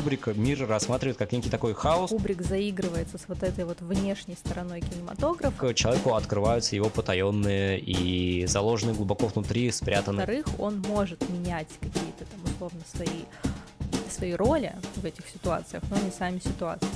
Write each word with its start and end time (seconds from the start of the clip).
Кубрик 0.00 0.28
мир 0.28 0.66
рассматривает 0.66 1.18
как 1.18 1.30
некий 1.30 1.50
такой 1.50 1.74
хаос. 1.74 2.08
Кубрик 2.08 2.40
заигрывается 2.40 3.18
с 3.18 3.28
вот 3.28 3.42
этой 3.42 3.66
вот 3.66 3.82
внешней 3.82 4.34
стороной 4.34 4.80
кинематографа. 4.80 5.74
Человеку 5.74 6.14
открываются 6.14 6.74
его 6.74 6.88
потаенные 6.88 7.78
и 7.78 8.46
заложенные 8.46 8.94
глубоко 8.94 9.26
внутри 9.26 9.70
спрятанные. 9.70 10.24
Во-вторых, 10.24 10.46
он 10.58 10.80
может 10.88 11.28
менять 11.28 11.68
какие-то 11.80 12.24
там 12.24 12.40
условно 12.50 12.80
свои 12.90 13.24
свои 14.10 14.32
роли 14.32 14.74
в 14.96 15.04
этих 15.04 15.28
ситуациях, 15.28 15.82
но 15.90 15.96
не 15.98 16.10
сами 16.10 16.38
ситуации. 16.38 16.88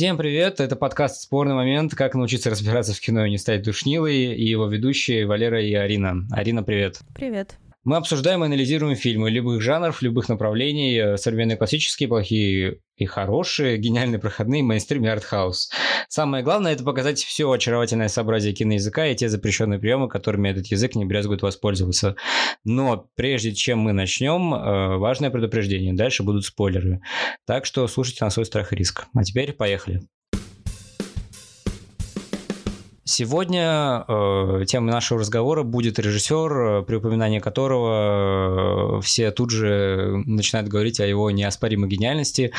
Всем 0.00 0.16
привет, 0.16 0.60
это 0.60 0.76
подкаст 0.76 1.20
«Спорный 1.20 1.54
момент. 1.54 1.94
Как 1.94 2.14
научиться 2.14 2.48
разбираться 2.48 2.94
в 2.94 3.00
кино 3.00 3.26
и 3.26 3.30
не 3.30 3.36
стать 3.36 3.62
душнилой» 3.62 4.34
и 4.34 4.48
его 4.48 4.66
ведущие 4.66 5.26
Валера 5.26 5.62
и 5.62 5.74
Арина. 5.74 6.26
Арина, 6.30 6.62
привет. 6.62 7.00
Привет. 7.14 7.58
Мы 7.82 7.96
обсуждаем 7.96 8.42
и 8.42 8.46
анализируем 8.46 8.94
фильмы 8.94 9.30
любых 9.30 9.62
жанров, 9.62 10.02
любых 10.02 10.28
направлений, 10.28 10.98
э, 10.98 11.16
современные 11.16 11.56
классические, 11.56 12.10
плохие 12.10 12.80
и 12.96 13.06
хорошие, 13.06 13.78
гениальные 13.78 14.18
проходные, 14.18 14.62
мейнстрим 14.62 15.06
и 15.06 15.08
артхаус. 15.08 15.70
Самое 16.08 16.44
главное– 16.44 16.72
это 16.74 16.84
показать 16.84 17.24
все 17.24 17.50
очаровательное 17.50 18.08
сообразие 18.08 18.52
киноязыка 18.52 19.06
и 19.06 19.16
те 19.16 19.30
запрещенные 19.30 19.78
приемы, 19.78 20.10
которыми 20.10 20.50
этот 20.50 20.66
язык 20.66 20.94
не 20.94 21.06
брезгует 21.06 21.40
воспользоваться. 21.40 22.16
Но 22.64 23.08
прежде 23.14 23.54
чем 23.54 23.78
мы 23.78 23.92
начнем, 23.92 24.52
э, 24.52 24.98
важное 24.98 25.30
предупреждение. 25.30 25.94
Дальше 25.94 26.22
будут 26.22 26.44
спойлеры. 26.44 27.00
Так 27.46 27.64
что 27.64 27.88
слушайте 27.88 28.26
на 28.26 28.30
свой 28.30 28.44
страх 28.44 28.74
и 28.74 28.76
риск. 28.76 29.06
А 29.14 29.24
теперь 29.24 29.54
поехали. 29.54 30.02
Сегодня 33.10 34.04
э, 34.06 34.64
темой 34.68 34.92
нашего 34.92 35.18
разговора 35.18 35.64
будет 35.64 35.98
режиссер, 35.98 36.52
э, 36.52 36.82
при 36.84 36.94
упоминании 36.94 37.40
которого 37.40 38.98
э, 38.98 39.02
все 39.02 39.32
тут 39.32 39.50
же 39.50 40.22
начинают 40.26 40.68
говорить 40.68 41.00
о 41.00 41.06
его 41.06 41.28
неоспоримой 41.32 41.88
гениальности. 41.88 42.52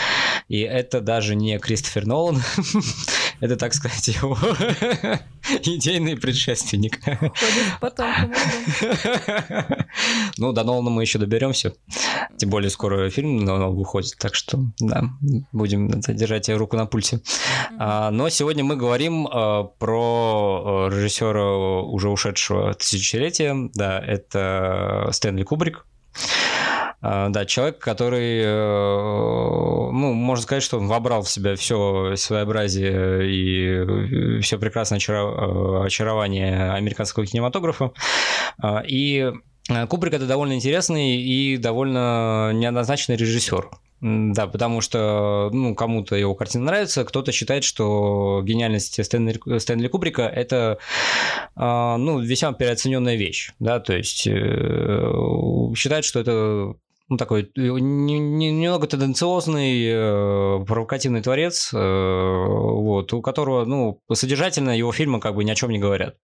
И 0.50 0.60
это 0.60 1.00
даже 1.00 1.36
не 1.38 1.58
Кристофер 1.58 2.06
Нолан, 2.06 2.42
это, 3.42 3.58
так 3.58 3.74
сказать, 3.74 4.08
его 4.08 4.38
идейный 5.64 6.16
предшественник. 6.16 7.00
Ну, 10.38 10.54
до 10.54 10.64
Нолана 10.64 10.90
мы 10.90 11.02
еще 11.02 11.20
доберемся. 11.20 11.74
Тем 12.38 12.50
более 12.50 12.70
скоро 12.70 13.10
фильм 13.10 13.44
Нолан 13.44 13.76
выходит, 13.76 14.16
так 14.18 14.36
что, 14.36 14.60
да, 14.80 15.04
будем 15.52 15.90
держать 15.90 16.50
руку 16.50 16.78
на 16.78 16.86
пульсе. 16.86 17.22
А, 17.78 18.12
но 18.12 18.30
сегодня 18.30 18.64
мы 18.64 18.76
говорим 18.76 19.28
э, 19.28 19.64
про 19.80 20.88
э, 20.90 20.96
режиссера 20.96 21.82
уже 21.82 22.10
ушедшего 22.10 22.74
тысячелетия. 22.76 23.70
Да, 23.74 24.00
это 24.00 25.10
Стэнли 25.12 25.44
Кубрик. 25.44 25.86
А, 27.02 27.30
да, 27.30 27.46
человек, 27.46 27.80
который, 27.80 28.42
э, 28.44 29.92
ну, 29.92 30.14
можно 30.14 30.44
сказать, 30.44 30.64
что 30.64 30.78
он 30.78 30.88
вобрал 30.88 31.24
в 31.24 31.30
себя 31.30 31.56
все 31.56 32.16
своеобразие 32.16 33.28
и 33.28 34.42
все 34.42 34.58
прекрасное 34.60 35.00
очарование 35.00 36.72
американского 36.74 37.26
кинематографа. 37.26 37.92
А, 38.62 38.84
и 38.88 39.32
Кубрик 39.90 40.14
это 40.14 40.28
довольно 40.28 40.54
интересный 40.54 41.18
и 41.18 41.58
довольно 41.58 42.52
неоднозначный 42.54 43.16
режиссер. 43.16 43.70
Да, 44.02 44.48
потому 44.48 44.82
что 44.82 45.52
ну, 45.54 45.76
кому-то 45.76 46.16
его 46.16 46.34
картина 46.34 46.66
нравится, 46.66 47.06
кто-то 47.06 47.32
считает, 47.32 47.64
что 47.64 48.42
гениальность 48.44 49.04
Стэнли, 49.04 49.60
Стэнли 49.60 49.88
Кубрика– 49.88 50.24
это 50.24 50.80
э, 51.56 51.96
ну, 51.98 52.20
весьма 52.20 52.54
переоцененная 52.54 53.16
вещь. 53.16 53.52
Да? 53.60 53.80
То 53.80 53.96
есть 53.96 54.26
э, 54.26 55.14
считает, 55.76 56.04
что 56.04 56.20
это 56.20 56.74
ну, 57.12 57.18
такой 57.18 57.52
немного 57.58 58.88
тенденциозный, 58.88 59.86
э, 59.86 60.66
провокативный 60.66 61.22
творец, 61.22 61.72
э, 61.74 61.78
вот, 61.78 63.12
у 63.12 63.22
которого, 63.22 63.66
ну, 63.66 64.00
содержательно 64.14 64.78
его 64.78 64.94
фильмы 64.94 65.20
как 65.20 65.36
бы 65.36 65.44
ни 65.44 65.52
о 65.52 65.56
чем 65.56 65.72
не 65.72 65.80
говорят. 65.80 66.16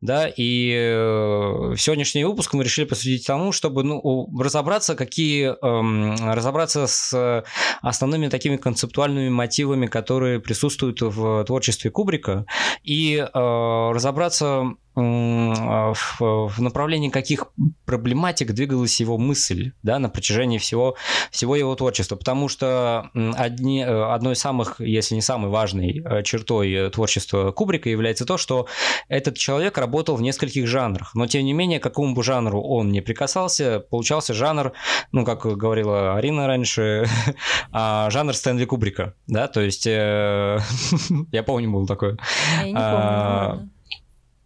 Да, 0.00 0.28
и 0.28 0.72
э, 0.72 1.74
сегодняшний 1.76 2.24
выпуск 2.24 2.54
мы 2.54 2.62
решили 2.62 2.86
посвятить 2.86 3.26
тому, 3.26 3.50
чтобы 3.50 3.82
ну, 3.82 4.28
разобраться, 4.38 4.94
какие, 4.94 5.52
эм, 5.62 6.14
разобраться 6.32 6.86
с 6.86 7.44
основными 7.82 8.28
такими 8.28 8.56
концептуальными 8.56 9.30
мотивами, 9.30 9.88
которые 9.88 10.38
присутствуют 10.38 11.00
в 11.02 11.44
творчестве 11.44 11.90
Кубрика, 11.90 12.46
и 12.84 13.16
э, 13.16 13.28
разобраться 13.34 14.76
в 14.94 16.54
направлении 16.58 17.10
каких 17.10 17.46
проблематик 17.84 18.52
двигалась 18.52 19.00
его 19.00 19.18
мысль 19.18 19.72
да, 19.82 19.98
на 19.98 20.08
протяжении 20.08 20.58
всего, 20.58 20.96
всего 21.30 21.56
его 21.56 21.74
творчества. 21.74 22.16
Потому 22.16 22.48
что 22.48 23.10
одни, 23.36 23.82
э, 23.82 24.12
одной 24.12 24.34
из 24.34 24.40
самых, 24.40 24.80
если 24.80 25.14
не 25.14 25.22
самой 25.22 25.50
важной 25.50 26.02
э, 26.04 26.22
чертой 26.22 26.90
творчества 26.90 27.52
Кубрика 27.52 27.88
является 27.88 28.24
то, 28.24 28.36
что 28.36 28.66
этот 29.08 29.36
человек 29.36 29.78
работал 29.78 30.16
в 30.16 30.22
нескольких 30.22 30.66
жанрах. 30.66 31.14
Но, 31.14 31.26
тем 31.26 31.44
не 31.44 31.52
менее, 31.52 31.80
к 31.80 31.82
какому 31.82 32.14
бы 32.14 32.22
жанру 32.22 32.60
он 32.60 32.90
не 32.90 33.00
прикасался, 33.00 33.80
получался 33.80 34.34
жанр, 34.34 34.72
ну, 35.12 35.24
как 35.24 35.42
говорила 35.42 36.16
Арина 36.16 36.46
раньше, 36.46 37.06
а, 37.72 38.10
жанр 38.10 38.34
Стэнли 38.34 38.64
Кубрика. 38.64 39.14
Да, 39.26 39.48
то 39.48 39.60
есть, 39.60 39.86
э, 39.86 40.58
я 41.32 41.42
помню, 41.42 41.70
был 41.70 41.86
такой. 41.86 42.16
Я 42.60 42.66
не 42.66 42.74
помню. 42.74 43.70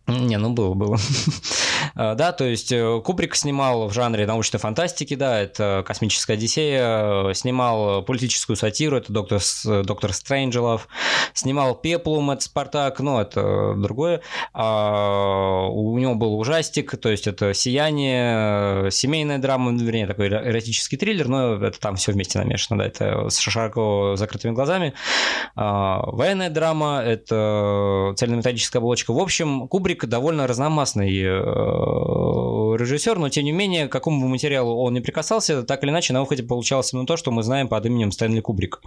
Не, 0.06 0.38
ну 0.38 0.50
было, 0.50 0.74
было. 0.74 0.98
А, 1.94 2.14
да, 2.14 2.32
то 2.32 2.44
есть 2.44 2.72
э, 2.72 3.00
Кубрик 3.04 3.34
снимал 3.36 3.88
в 3.88 3.92
жанре 3.92 4.26
научной 4.26 4.58
фантастики, 4.58 5.14
да, 5.14 5.40
это 5.40 5.84
«Космическая 5.86 6.34
Одиссея», 6.34 7.32
снимал 7.34 8.02
политическую 8.02 8.56
сатиру, 8.56 8.96
это 8.96 9.12
«Доктор, 9.12 9.40
доктор 9.84 10.12
Стрэнджелов», 10.12 10.88
снимал 11.32 11.74
«Пеплум», 11.74 12.30
это 12.30 12.42
«Спартак», 12.42 13.00
ну, 13.00 13.20
это 13.20 13.74
другое. 13.76 14.20
А 14.52 15.66
у 15.68 15.96
него 15.98 16.14
был 16.14 16.38
ужастик, 16.38 16.96
то 16.98 17.08
есть 17.08 17.26
это 17.26 17.54
«Сияние», 17.54 18.90
семейная 18.90 19.38
драма, 19.38 19.72
вернее, 19.72 20.06
такой 20.06 20.28
эротический 20.28 20.98
триллер, 20.98 21.28
но 21.28 21.64
это 21.64 21.78
там 21.78 21.96
все 21.96 22.12
вместе 22.12 22.38
намешано, 22.38 22.78
да, 22.78 22.86
это 22.86 23.28
с 23.28 23.38
широко 23.38 24.14
закрытыми 24.16 24.52
глазами. 24.52 24.94
А, 25.54 26.02
военная 26.06 26.50
драма, 26.50 27.02
это 27.04 28.14
цельнометаллическая 28.16 28.80
оболочка. 28.80 29.12
В 29.12 29.18
общем, 29.18 29.68
Кубрик 29.68 30.04
довольно 30.06 30.46
разномастный 30.46 31.22
э, 31.22 31.83
Э, 31.83 31.83
режиссер, 32.76 33.18
но 33.18 33.28
тем 33.28 33.44
не 33.44 33.52
менее, 33.52 33.88
к 33.88 33.92
какому 33.92 34.20
бы 34.20 34.28
материалу 34.28 34.76
он 34.76 34.94
не 34.94 35.00
прикасался, 35.00 35.62
так 35.62 35.82
или 35.82 35.90
иначе 35.90 36.12
на 36.12 36.20
выходе 36.20 36.42
получалось 36.42 36.92
именно 36.92 37.06
то, 37.06 37.16
что 37.16 37.30
мы 37.30 37.42
знаем 37.42 37.68
под 37.68 37.86
именем 37.86 38.12
Стэнли 38.12 38.40
Кубрик. 38.40 38.80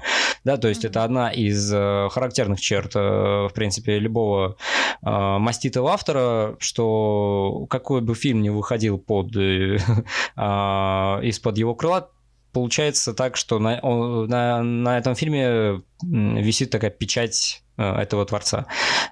Да, 0.43 0.57
то 0.57 0.67
есть 0.67 0.83
mm-hmm. 0.83 0.89
это 0.89 1.03
одна 1.03 1.31
из 1.31 1.71
э, 1.73 2.09
характерных 2.11 2.59
черт, 2.59 2.95
э, 2.95 2.99
в 2.99 3.51
принципе, 3.53 3.99
любого 3.99 4.57
маститого 5.01 5.91
автора, 5.91 6.55
что 6.59 7.67
какой 7.69 8.01
бы 8.01 8.15
фильм 8.15 8.41
ни 8.41 8.49
выходил 8.49 8.97
под, 8.97 9.27
из-под 10.35 11.57
его 11.57 11.75
крыла, 11.75 12.09
получается 12.57 13.13
так, 13.13 13.37
что 13.37 13.59
на, 13.59 13.79
на, 13.81 14.63
на 14.63 14.97
этом 14.97 15.13
фильме 15.15 15.83
висит 16.01 16.71
такая 16.71 16.89
печать 16.89 17.61
э, 17.61 17.66
этого 17.77 18.25
творца. 18.25 18.65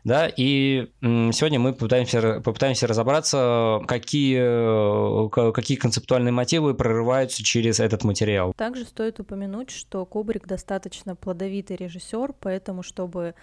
Да, 0.04 0.28
и 0.28 0.92
сегодня 1.02 1.60
мы 1.60 1.74
попытаемся, 1.74 2.42
попытаемся 2.42 2.88
разобраться, 2.88 3.82
какие, 3.88 4.40
э, 4.40 5.52
какие 5.52 5.78
концептуальные 5.78 6.32
мотивы 6.32 6.74
прорываются 6.74 7.44
через 7.44 7.80
этот 7.80 8.04
материал. 8.04 8.54
Также 8.54 8.86
стоит 8.86 9.20
упомянуть, 9.20 9.70
что 9.70 10.06
Кубрик 10.06 10.48
достаточно 10.48 11.16
плодовитый 11.16 11.78
режиссер, 11.78 12.34
поэтому, 12.40 12.84
чтобы 12.84 13.36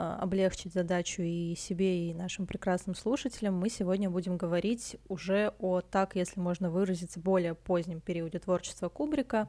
а, 0.00 0.16
облегчить 0.20 0.72
задачу 0.72 1.22
и 1.22 1.56
себе, 1.56 2.10
и 2.10 2.14
нашим 2.14 2.46
прекрасным 2.46 2.94
слушателям, 2.94 3.54
мы 3.54 3.68
сегодня 3.68 4.08
будем 4.08 4.36
говорить 4.36 4.96
уже 5.08 5.52
о, 5.58 5.80
так, 5.80 6.14
если 6.14 6.38
можно 6.38 6.70
выразиться, 6.70 7.18
более 7.18 7.56
позднем 7.56 8.00
периоде 8.00 8.38
творчества 8.38 8.88
Кубрика, 8.88 9.48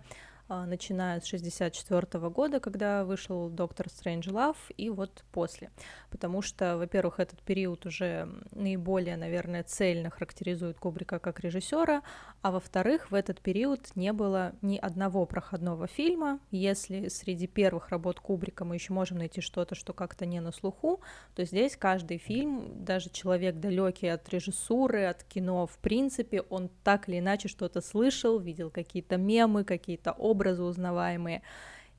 начиная 0.50 1.20
с 1.22 1.26
64 1.26 2.30
года, 2.30 2.60
когда 2.60 3.06
вышел 3.06 3.50
«Доктор 3.50 3.90
Стрэндж 3.90 4.30
Лав», 4.30 4.58
и 4.78 4.90
вот 4.90 5.24
после. 5.32 5.72
Потому 6.10 6.42
что, 6.42 6.78
во-первых, 6.78 7.20
этот 7.20 7.42
период 7.42 7.86
уже 7.86 8.28
наиболее, 8.52 9.16
наверное, 9.18 9.64
цельно 9.64 10.10
характеризует 10.10 10.80
Кубрика 10.80 11.20
как 11.20 11.40
режиссера, 11.40 12.02
а 12.42 12.52
во-вторых, 12.52 13.12
в 13.12 13.16
этот 13.16 13.42
период 13.42 13.96
не 13.96 14.14
было 14.14 14.54
ни 14.62 14.78
одного 14.78 15.26
проходного 15.26 15.88
фильма. 15.88 16.40
Если 16.52 17.08
среди 17.10 17.48
первых 17.48 17.90
работ 17.90 18.20
Кубрика 18.20 18.66
мы 18.66 18.76
еще 18.76 18.94
можем 18.94 19.18
найти 19.18 19.42
что-то, 19.42 19.76
что 19.76 19.94
как-то 19.94 20.26
не 20.26 20.40
на 20.40 20.52
слуху, 20.52 21.02
то 21.36 21.46
здесь 21.46 21.76
каждый 21.76 22.18
фильм, 22.18 22.84
даже 22.84 23.10
человек 23.10 23.56
далекий 23.60 24.08
от 24.08 24.28
режиссуры, 24.30 25.06
от 25.06 25.24
кино 25.24 25.68
в 25.68 25.78
принципе, 25.78 26.42
он 26.42 26.70
так 26.84 27.08
или 27.08 27.20
иначе 27.20 27.48
что-то 27.48 27.82
слышал, 27.82 28.40
видел 28.40 28.70
какие-то 28.70 29.18
мемы, 29.18 29.64
какие-то 29.64 30.12
образы, 30.12 30.39
образы 30.40 30.64
узнаваемые. 30.64 31.42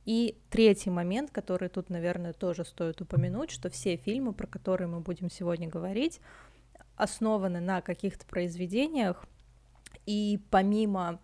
И 0.06 0.38
третий 0.48 0.90
момент, 0.90 1.30
который 1.30 1.68
тут, 1.68 1.90
наверное, 1.90 2.32
тоже 2.32 2.64
стоит 2.64 3.00
упомянуть, 3.02 3.50
что 3.50 3.68
все 3.68 3.96
фильмы, 3.96 4.32
про 4.32 4.46
которые 4.46 4.88
мы 4.88 5.00
будем 5.00 5.30
сегодня 5.30 5.68
говорить, 5.68 6.20
основаны 6.96 7.60
на 7.60 7.80
каких-то 7.80 8.26
произведениях 8.26 9.24
И 10.06 10.40
помимо 10.50 11.20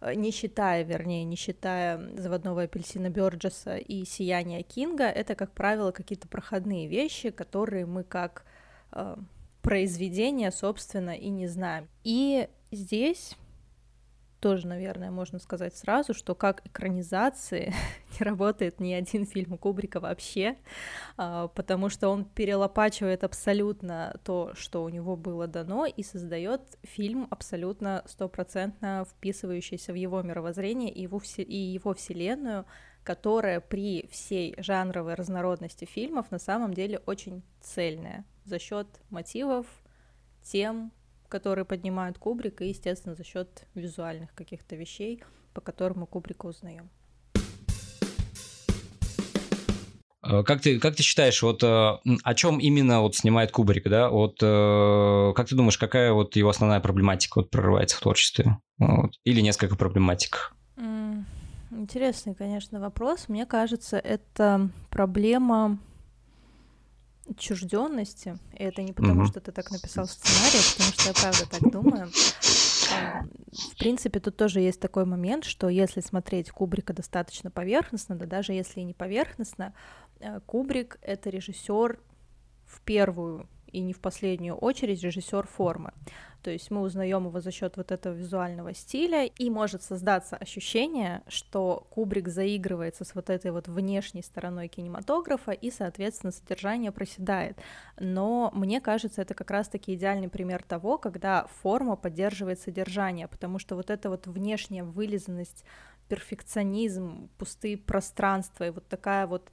э, 0.00 0.14
не 0.14 0.32
считая, 0.32 0.82
вернее, 0.84 1.24
не 1.24 1.36
считая 1.36 1.98
заводного 2.16 2.62
апельсина 2.62 3.10
Бёрджеса 3.10 3.76
и 3.76 4.04
сияния 4.04 4.62
Кинга, 4.62 5.04
это, 5.04 5.34
как 5.34 5.52
правило, 5.52 5.92
какие-то 5.92 6.28
проходные 6.28 6.88
вещи, 6.88 7.30
которые 7.30 7.86
мы 7.86 8.02
как 8.02 8.44
э, 8.92 9.16
произведение, 9.62 10.50
собственно, 10.50 11.10
и 11.10 11.28
не 11.28 11.46
знаем. 11.46 11.88
И 12.02 12.48
здесь 12.72 13.36
тоже, 14.40 14.66
наверное, 14.66 15.10
можно 15.10 15.38
сказать 15.38 15.76
сразу, 15.76 16.14
что 16.14 16.34
как 16.34 16.66
экранизации 16.66 17.74
не 18.18 18.24
работает 18.24 18.80
ни 18.80 18.92
один 18.92 19.26
фильм 19.26 19.58
Кубрика 19.58 20.00
вообще, 20.00 20.56
а, 21.16 21.48
потому 21.48 21.90
что 21.90 22.08
он 22.08 22.24
перелопачивает 22.24 23.22
абсолютно 23.22 24.18
то, 24.24 24.52
что 24.54 24.82
у 24.82 24.88
него 24.88 25.16
было 25.16 25.46
дано, 25.46 25.86
и 25.86 26.02
создает 26.02 26.62
фильм 26.82 27.26
абсолютно 27.30 28.02
стопроцентно 28.06 29.04
вписывающийся 29.04 29.92
в 29.92 29.96
его 29.96 30.22
мировоззрение 30.22 30.90
и 30.90 31.02
его, 31.02 31.20
и 31.36 31.56
его 31.56 31.92
вселенную, 31.94 32.64
которая 33.04 33.60
при 33.60 34.08
всей 34.10 34.54
жанровой 34.58 35.14
разнородности 35.14 35.84
фильмов 35.84 36.30
на 36.30 36.38
самом 36.38 36.74
деле 36.74 37.02
очень 37.06 37.42
цельная 37.60 38.24
за 38.44 38.58
счет 38.58 38.86
мотивов, 39.10 39.66
тем, 40.42 40.92
которые 41.30 41.64
поднимают 41.64 42.18
Кубрик, 42.18 42.60
и, 42.60 42.68
естественно, 42.68 43.14
за 43.14 43.24
счет 43.24 43.66
визуальных 43.74 44.34
каких-то 44.34 44.76
вещей, 44.76 45.22
по 45.54 45.62
которым 45.62 46.00
мы 46.00 46.06
Кубрика 46.06 46.46
узнаем. 46.46 46.90
Э, 50.22 50.42
как 50.42 50.60
ты, 50.60 50.78
как 50.78 50.96
ты 50.96 51.02
считаешь, 51.02 51.42
вот 51.42 51.62
э, 51.62 51.66
о 51.66 52.34
чем 52.34 52.58
именно 52.58 53.00
вот 53.00 53.16
снимает 53.16 53.50
Кубрик, 53.50 53.88
да? 53.88 54.10
Вот 54.10 54.38
э, 54.42 55.32
как 55.34 55.48
ты 55.48 55.54
думаешь, 55.54 55.78
какая 55.78 56.12
вот 56.12 56.36
его 56.36 56.50
основная 56.50 56.80
проблематика 56.80 57.38
вот 57.38 57.50
прорывается 57.50 57.96
в 57.96 58.00
творчестве? 58.00 58.58
Вот. 58.78 59.12
Или 59.24 59.40
несколько 59.40 59.76
проблематик? 59.76 60.54
Интересный, 61.70 62.34
конечно, 62.34 62.80
вопрос. 62.80 63.28
Мне 63.28 63.46
кажется, 63.46 63.96
это 63.96 64.70
проблема 64.90 65.78
отчужденности. 67.30 68.38
И 68.54 68.62
это 68.62 68.82
не 68.82 68.92
потому, 68.92 69.22
mm-hmm. 69.22 69.28
что 69.28 69.40
ты 69.40 69.52
так 69.52 69.70
написал 69.70 70.06
сценарий, 70.06 70.58
а 70.58 70.72
потому 70.72 70.92
что 70.92 71.08
я 71.08 71.14
правда 71.14 71.46
так 71.48 71.72
думаю. 71.72 72.10
В 73.52 73.78
принципе, 73.78 74.20
тут 74.20 74.36
тоже 74.36 74.60
есть 74.60 74.80
такой 74.80 75.04
момент, 75.04 75.44
что 75.44 75.68
если 75.68 76.00
смотреть 76.00 76.50
Кубрика 76.50 76.92
достаточно 76.92 77.50
поверхностно, 77.50 78.16
да 78.16 78.26
даже 78.26 78.52
если 78.52 78.80
и 78.80 78.84
не 78.84 78.94
поверхностно, 78.94 79.74
э, 80.18 80.40
Кубрик— 80.46 80.98
это 81.02 81.30
режиссер 81.30 82.00
в 82.66 82.80
первую 82.82 83.48
и 83.72 83.80
не 83.80 83.92
в 83.92 84.00
последнюю 84.00 84.56
очередь 84.56 85.02
режиссер 85.02 85.46
формы. 85.46 85.92
То 86.42 86.50
есть 86.50 86.70
мы 86.70 86.80
узнаем 86.80 87.26
его 87.26 87.40
за 87.40 87.50
счет 87.50 87.76
вот 87.76 87.92
этого 87.92 88.14
визуального 88.14 88.72
стиля, 88.74 89.26
и 89.26 89.50
может 89.50 89.82
создаться 89.82 90.36
ощущение, 90.36 91.22
что 91.28 91.86
Кубрик 91.90 92.28
заигрывается 92.28 93.04
с 93.04 93.14
вот 93.14 93.28
этой 93.28 93.50
вот 93.50 93.68
внешней 93.68 94.22
стороной 94.22 94.68
кинематографа, 94.68 95.52
и, 95.52 95.70
соответственно, 95.70 96.32
содержание 96.32 96.92
проседает. 96.92 97.58
Но 97.98 98.50
мне 98.54 98.80
кажется, 98.80 99.20
это 99.20 99.34
как 99.34 99.50
раз-таки 99.50 99.94
идеальный 99.94 100.28
пример 100.28 100.62
того, 100.62 100.96
когда 100.96 101.46
форма 101.62 101.96
поддерживает 101.96 102.60
содержание, 102.60 103.28
потому 103.28 103.58
что 103.58 103.76
вот 103.76 103.90
эта 103.90 104.08
вот 104.08 104.26
внешняя 104.26 104.84
вылизанность, 104.84 105.64
перфекционизм, 106.08 107.28
пустые 107.38 107.76
пространства 107.76 108.66
и 108.66 108.70
вот 108.70 108.86
такая 108.88 109.26
вот 109.26 109.50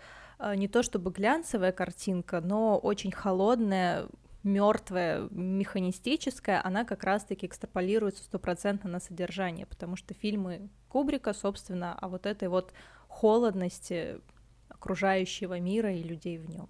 не 0.55 0.67
то 0.67 0.83
чтобы 0.83 1.11
глянцевая 1.11 1.71
картинка, 1.71 2.41
но 2.41 2.77
очень 2.77 3.11
холодная, 3.11 4.07
мертвая, 4.43 5.27
механистическая, 5.31 6.61
она 6.63 6.85
как 6.85 7.03
раз-таки 7.03 7.45
экстраполируется 7.45 8.23
стопроцентно 8.23 8.89
на 8.89 8.99
содержание, 8.99 9.65
потому 9.65 9.95
что 9.95 10.13
фильмы 10.13 10.69
Кубрика, 10.87 11.33
собственно, 11.33 11.93
о 11.93 12.07
вот 12.07 12.25
этой 12.25 12.47
вот 12.47 12.73
холодности 13.07 14.21
окружающего 14.69 15.59
мира 15.59 15.93
и 15.93 16.03
людей 16.03 16.37
в 16.37 16.49
нем. 16.49 16.69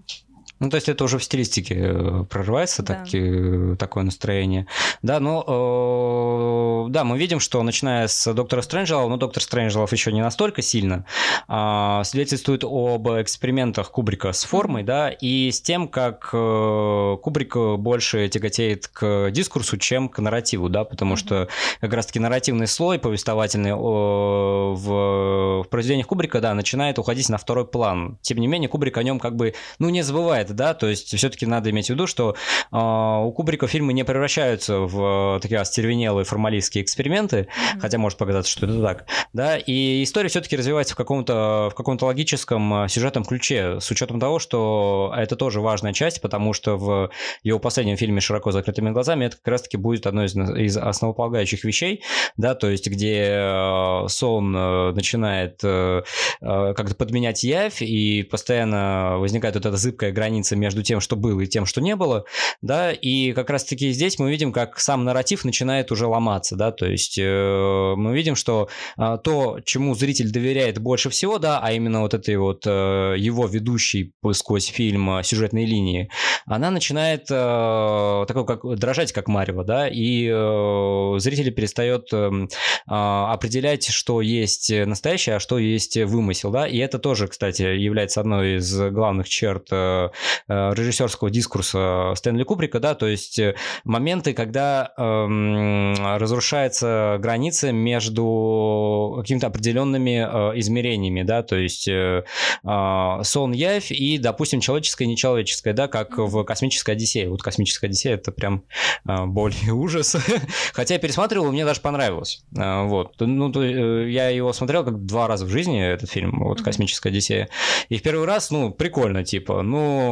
Ну, 0.60 0.70
то 0.70 0.76
есть 0.76 0.90
это 0.90 1.04
уже 1.04 1.20
в 1.20 1.24
стилистике 1.24 1.76
э, 1.78 2.24
прорывается 2.30 2.82
да. 2.82 2.96
так, 2.96 3.14
э, 3.14 3.76
такое 3.78 4.04
настроение. 4.04 4.66
Да, 5.04 5.20
но 5.20 6.88
э, 6.88 6.92
да, 6.92 7.04
мы 7.04 7.20
видим, 7.20 7.40
что 7.40 7.62
начиная 7.62 8.08
с 8.08 8.34
Доктора 8.34 8.62
Стрэнджела, 8.64 9.08
но 9.08 9.18
Доктор 9.18 9.44
Стрэнджелов 9.44 9.92
еще 9.92 10.12
не 10.12 10.22
настолько 10.22 10.64
сильно, 10.64 11.06
э, 11.48 12.02
свидетельствует 12.06 12.64
об 12.64 13.08
экспериментах 13.10 13.92
Кубрика 13.92 14.32
с 14.32 14.46
формой, 14.46 14.84
да, 14.84 15.10
и 15.10 15.52
с 15.52 15.62
тем, 15.62 15.88
как 15.88 16.30
э, 16.34 17.18
Кубрик 17.22 17.56
больше 17.56 18.28
тяготеет 18.28 18.88
к 18.88 19.30
дискурсу, 19.30 19.78
чем 19.78 20.10
к 20.10 20.20
нарративу, 20.20 20.70
да, 20.70 20.86
потому 20.86 21.14
mm-hmm. 21.14 21.18
что 21.18 21.48
как 21.82 21.94
раз-таки 21.94 22.20
нарративный 22.20 22.68
слой 22.68 22.98
повествовательный 22.98 23.72
э, 23.72 23.76
в, 23.76 25.64
в 25.64 25.68
произведениях 25.70 26.08
Кубрика, 26.08 26.42
да, 26.42 26.56
начинает 26.56 26.98
уходить 26.98 27.30
на 27.30 27.38
второй 27.38 27.68
план. 27.68 28.18
Тем 28.22 28.40
не 28.40 28.48
менее, 28.48 28.70
Кубрик 28.70 28.98
о 28.98 29.04
нем 29.04 29.20
как 29.20 29.36
бы, 29.36 29.54
ну, 29.78 29.90
не 29.90 30.02
забывает 30.02 30.37
бывает, 30.38 30.56
да, 30.56 30.74
то 30.74 30.88
есть 30.88 31.16
все-таки 31.16 31.46
надо 31.46 31.70
иметь 31.72 31.88
в 31.88 31.90
виду, 31.90 32.08
что 32.08 32.36
э, 32.72 32.78
у 32.78 33.32
Кубрика 33.32 33.68
фильмы 33.68 33.94
не 33.94 34.04
превращаются 34.04 34.80
в 34.80 35.38
э, 35.38 35.40
такие 35.40 35.60
остервенелые 35.60 36.26
формалистские 36.26 36.84
эксперименты, 36.84 37.38
mm-hmm. 37.38 37.80
хотя 37.82 37.98
может 37.98 38.18
показаться, 38.18 38.52
что 38.52 38.66
это 38.66 38.82
так, 38.82 39.06
да, 39.34 39.58
и 39.58 40.04
история 40.04 40.30
все-таки 40.30 40.56
развивается 40.56 40.94
в 40.94 40.98
каком-то 40.98 41.70
в 41.72 41.76
каком-то 41.76 42.06
логическом 42.06 42.86
э, 42.86 42.90
сюжетном 42.90 43.26
ключе, 43.26 43.80
с 43.80 43.90
учетом 43.90 44.20
того, 44.20 44.40
что 44.40 45.14
это 45.16 45.36
тоже 45.36 45.62
важная 45.62 45.94
часть, 45.94 46.22
потому 46.22 46.54
что 46.54 46.78
в 46.78 47.10
его 47.44 47.60
последнем 47.60 47.98
фильме 47.98 48.22
«Широко 48.22 48.52
закрытыми 48.52 48.92
глазами» 48.92 49.26
это 49.26 49.38
как 49.38 49.48
раз-таки 49.48 49.78
будет 49.78 50.06
одной 50.08 50.26
из, 50.26 50.36
из 50.36 50.78
основополагающих 50.78 51.64
вещей, 51.64 52.04
да, 52.38 52.56
то 52.56 52.70
есть 52.70 52.88
где 52.88 53.28
э, 53.30 54.08
сон 54.08 54.56
э, 54.56 54.92
начинает 54.94 55.60
э, 55.64 56.04
э, 56.42 56.74
как-то 56.76 56.96
подменять 56.96 57.44
явь, 57.44 57.82
и 57.82 58.24
постоянно 58.24 59.18
возникает 59.18 59.56
вот 59.56 59.66
эта 59.66 59.78
зыбкая 59.78 60.12
граница 60.12 60.27
граница 60.28 60.58
между 60.58 60.84
тем, 60.84 61.00
что 61.00 61.16
было, 61.16 61.42
и 61.42 61.48
тем, 61.48 61.66
что 61.66 61.80
не 61.80 61.96
было, 61.96 62.26
да, 62.62 62.92
и 62.92 63.32
как 63.32 63.50
раз-таки 63.50 63.92
здесь 63.92 64.20
мы 64.20 64.30
видим, 64.30 64.52
как 64.52 64.78
сам 64.80 65.06
нарратив 65.06 65.46
начинает 65.46 65.90
уже 65.92 66.06
ломаться, 66.06 66.58
да, 66.58 66.72
то 66.72 66.86
есть 66.86 67.18
э, 67.18 67.94
мы 67.96 68.14
видим, 68.14 68.36
что 68.36 68.68
э, 68.98 69.18
то, 69.24 69.60
чему 69.64 69.96
зритель 69.96 70.32
доверяет 70.32 70.80
больше 70.80 71.10
всего, 71.10 71.38
да, 71.38 71.62
а 71.64 71.72
именно 71.72 72.02
вот 72.02 72.14
этой 72.14 72.36
вот 72.36 72.64
э, 72.66 73.16
его 73.18 73.48
ведущей 73.48 74.12
сквозь 74.34 74.66
фильм 74.66 75.10
э, 75.18 75.24
сюжетной 75.24 75.66
линии, 75.66 76.10
она 76.46 76.72
начинает 76.72 77.28
э, 77.30 78.26
такой, 78.28 78.46
как 78.46 78.66
дрожать, 78.78 79.14
как 79.14 79.30
Марева, 79.30 79.64
да, 79.64 79.88
и 79.88 80.30
э, 80.30 81.20
зритель 81.20 81.54
перестает 81.54 82.10
э, 82.12 82.18
э, 82.18 82.94
определять, 82.94 83.88
что 83.88 84.22
есть 84.22 84.74
настоящее, 84.74 85.38
а 85.38 85.40
что 85.40 85.58
есть 85.58 85.96
вымысел, 85.96 86.52
да, 86.52 86.68
и 86.68 86.78
это 86.80 87.00
тоже, 87.00 87.28
кстати, 87.30 87.62
является 87.62 88.20
одной 88.20 88.58
из 88.58 88.78
главных 88.92 89.30
черт 89.30 89.72
Э, 89.78 90.10
режиссерского 90.48 91.30
дискурса 91.30 92.14
Стэнли 92.16 92.44
Кубрика, 92.44 92.80
да, 92.80 92.96
то 92.96 93.08
есть 93.08 93.40
э, 93.40 93.56
моменты, 93.84 94.34
когда 94.34 94.92
эм, 94.98 95.96
разрушается 96.18 97.18
граница 97.20 97.72
между 97.72 99.16
какими-то 99.20 99.48
определенными 99.48 100.54
э, 100.56 100.60
измерениями, 100.60 101.24
да, 101.24 101.44
то 101.44 101.56
есть 101.56 101.88
э, 101.88 102.24
э, 102.64 103.20
сон, 103.24 103.52
явь 103.52 103.92
и, 103.92 104.18
допустим, 104.18 104.60
человеческое 104.60 105.06
и 105.06 105.08
нечеловеческое, 105.08 105.74
да, 105.74 105.88
как 105.88 106.18
в 106.18 106.44
«Космической 106.44 106.92
Одиссее». 106.92 107.30
Вот 107.30 107.42
«Космическая 107.42 107.88
Одиссея»— 107.88 108.14
это 108.16 108.32
прям 108.32 108.64
э, 109.08 109.26
боль 109.26 109.54
и 109.66 109.72
ужас. 109.72 110.16
Хотя 110.74 110.96
я 110.96 111.00
пересматривал, 111.00 111.52
мне 111.52 111.66
даже 111.66 111.82
понравилось. 111.82 112.44
Э, 112.58 112.86
вот. 112.86 113.16
Ну, 113.20 113.52
то, 113.52 113.64
э, 113.64 114.10
я 114.10 114.30
его 114.30 114.54
смотрел 114.54 114.84
как 114.84 115.06
два 115.06 115.28
раза 115.28 115.46
в 115.46 115.50
жизни, 115.50 115.82
этот 115.82 116.10
фильм, 116.10 116.40
вот 116.44 116.62
«Космическая 116.62 117.10
Одиссея». 117.10 117.50
И 117.90 117.98
в 117.98 118.02
первый 118.02 118.26
раз, 118.26 118.52
ну, 118.52 118.72
прикольно, 118.72 119.24
типа, 119.24 119.62
ну, 119.62 120.07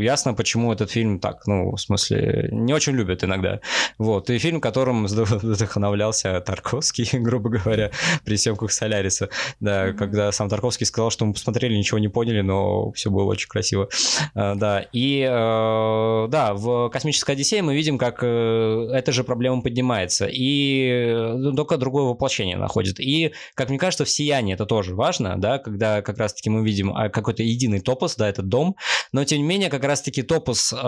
ясно, 0.00 0.34
почему 0.34 0.72
этот 0.72 0.90
фильм 0.90 1.18
так, 1.18 1.46
ну, 1.46 1.72
в 1.72 1.80
смысле, 1.80 2.48
не 2.52 2.72
очень 2.72 2.92
любят 2.94 3.24
иногда. 3.24 3.60
Вот, 3.98 4.30
и 4.30 4.38
фильм, 4.38 4.60
которым 4.60 5.06
вдохновлялся 5.06 6.40
Тарковский, 6.40 7.08
грубо 7.18 7.50
говоря, 7.50 7.90
при 8.24 8.36
съемках 8.36 8.72
Соляриса. 8.72 9.28
Да, 9.60 9.88
mm-hmm. 9.88 9.92
когда 9.94 10.32
сам 10.32 10.48
Тарковский 10.48 10.86
сказал, 10.86 11.10
что 11.10 11.24
мы 11.24 11.32
посмотрели, 11.32 11.74
ничего 11.74 11.98
не 11.98 12.08
поняли, 12.08 12.40
но 12.40 12.92
все 12.92 13.10
было 13.10 13.24
очень 13.24 13.48
красиво. 13.48 13.88
А, 14.34 14.54
да, 14.54 14.84
и 14.92 15.20
э, 15.20 16.28
да, 16.28 16.54
в 16.54 16.88
«Космической 16.90 17.32
Одиссее» 17.32 17.62
мы 17.62 17.74
видим, 17.74 17.98
как 17.98 18.22
э, 18.22 18.88
эта 18.92 19.12
же 19.12 19.24
проблема 19.24 19.62
поднимается, 19.62 20.26
и 20.26 20.88
э, 20.88 21.52
только 21.56 21.76
другое 21.76 22.04
воплощение 22.04 22.56
находит. 22.56 23.00
И, 23.00 23.32
как 23.54 23.68
мне 23.68 23.78
кажется, 23.78 24.04
в 24.04 24.10
«Сиянии» 24.10 24.54
это 24.54 24.66
тоже 24.66 24.94
важно, 24.94 25.36
да, 25.38 25.58
когда 25.58 26.02
как 26.02 26.18
раз-таки 26.18 26.50
мы 26.50 26.64
видим 26.64 26.92
а, 26.94 27.08
какой-то 27.08 27.42
единый 27.42 27.80
топос, 27.80 28.16
да, 28.16 28.28
это 28.28 28.42
этот 28.46 28.48
дом, 28.48 28.76
но 29.12 29.24
тем 29.24 29.38
не 29.38 29.44
менее 29.44 29.70
как 29.70 29.84
раз-таки 29.84 30.22
топос, 30.22 30.72
э, 30.72 30.76
э, 30.76 30.86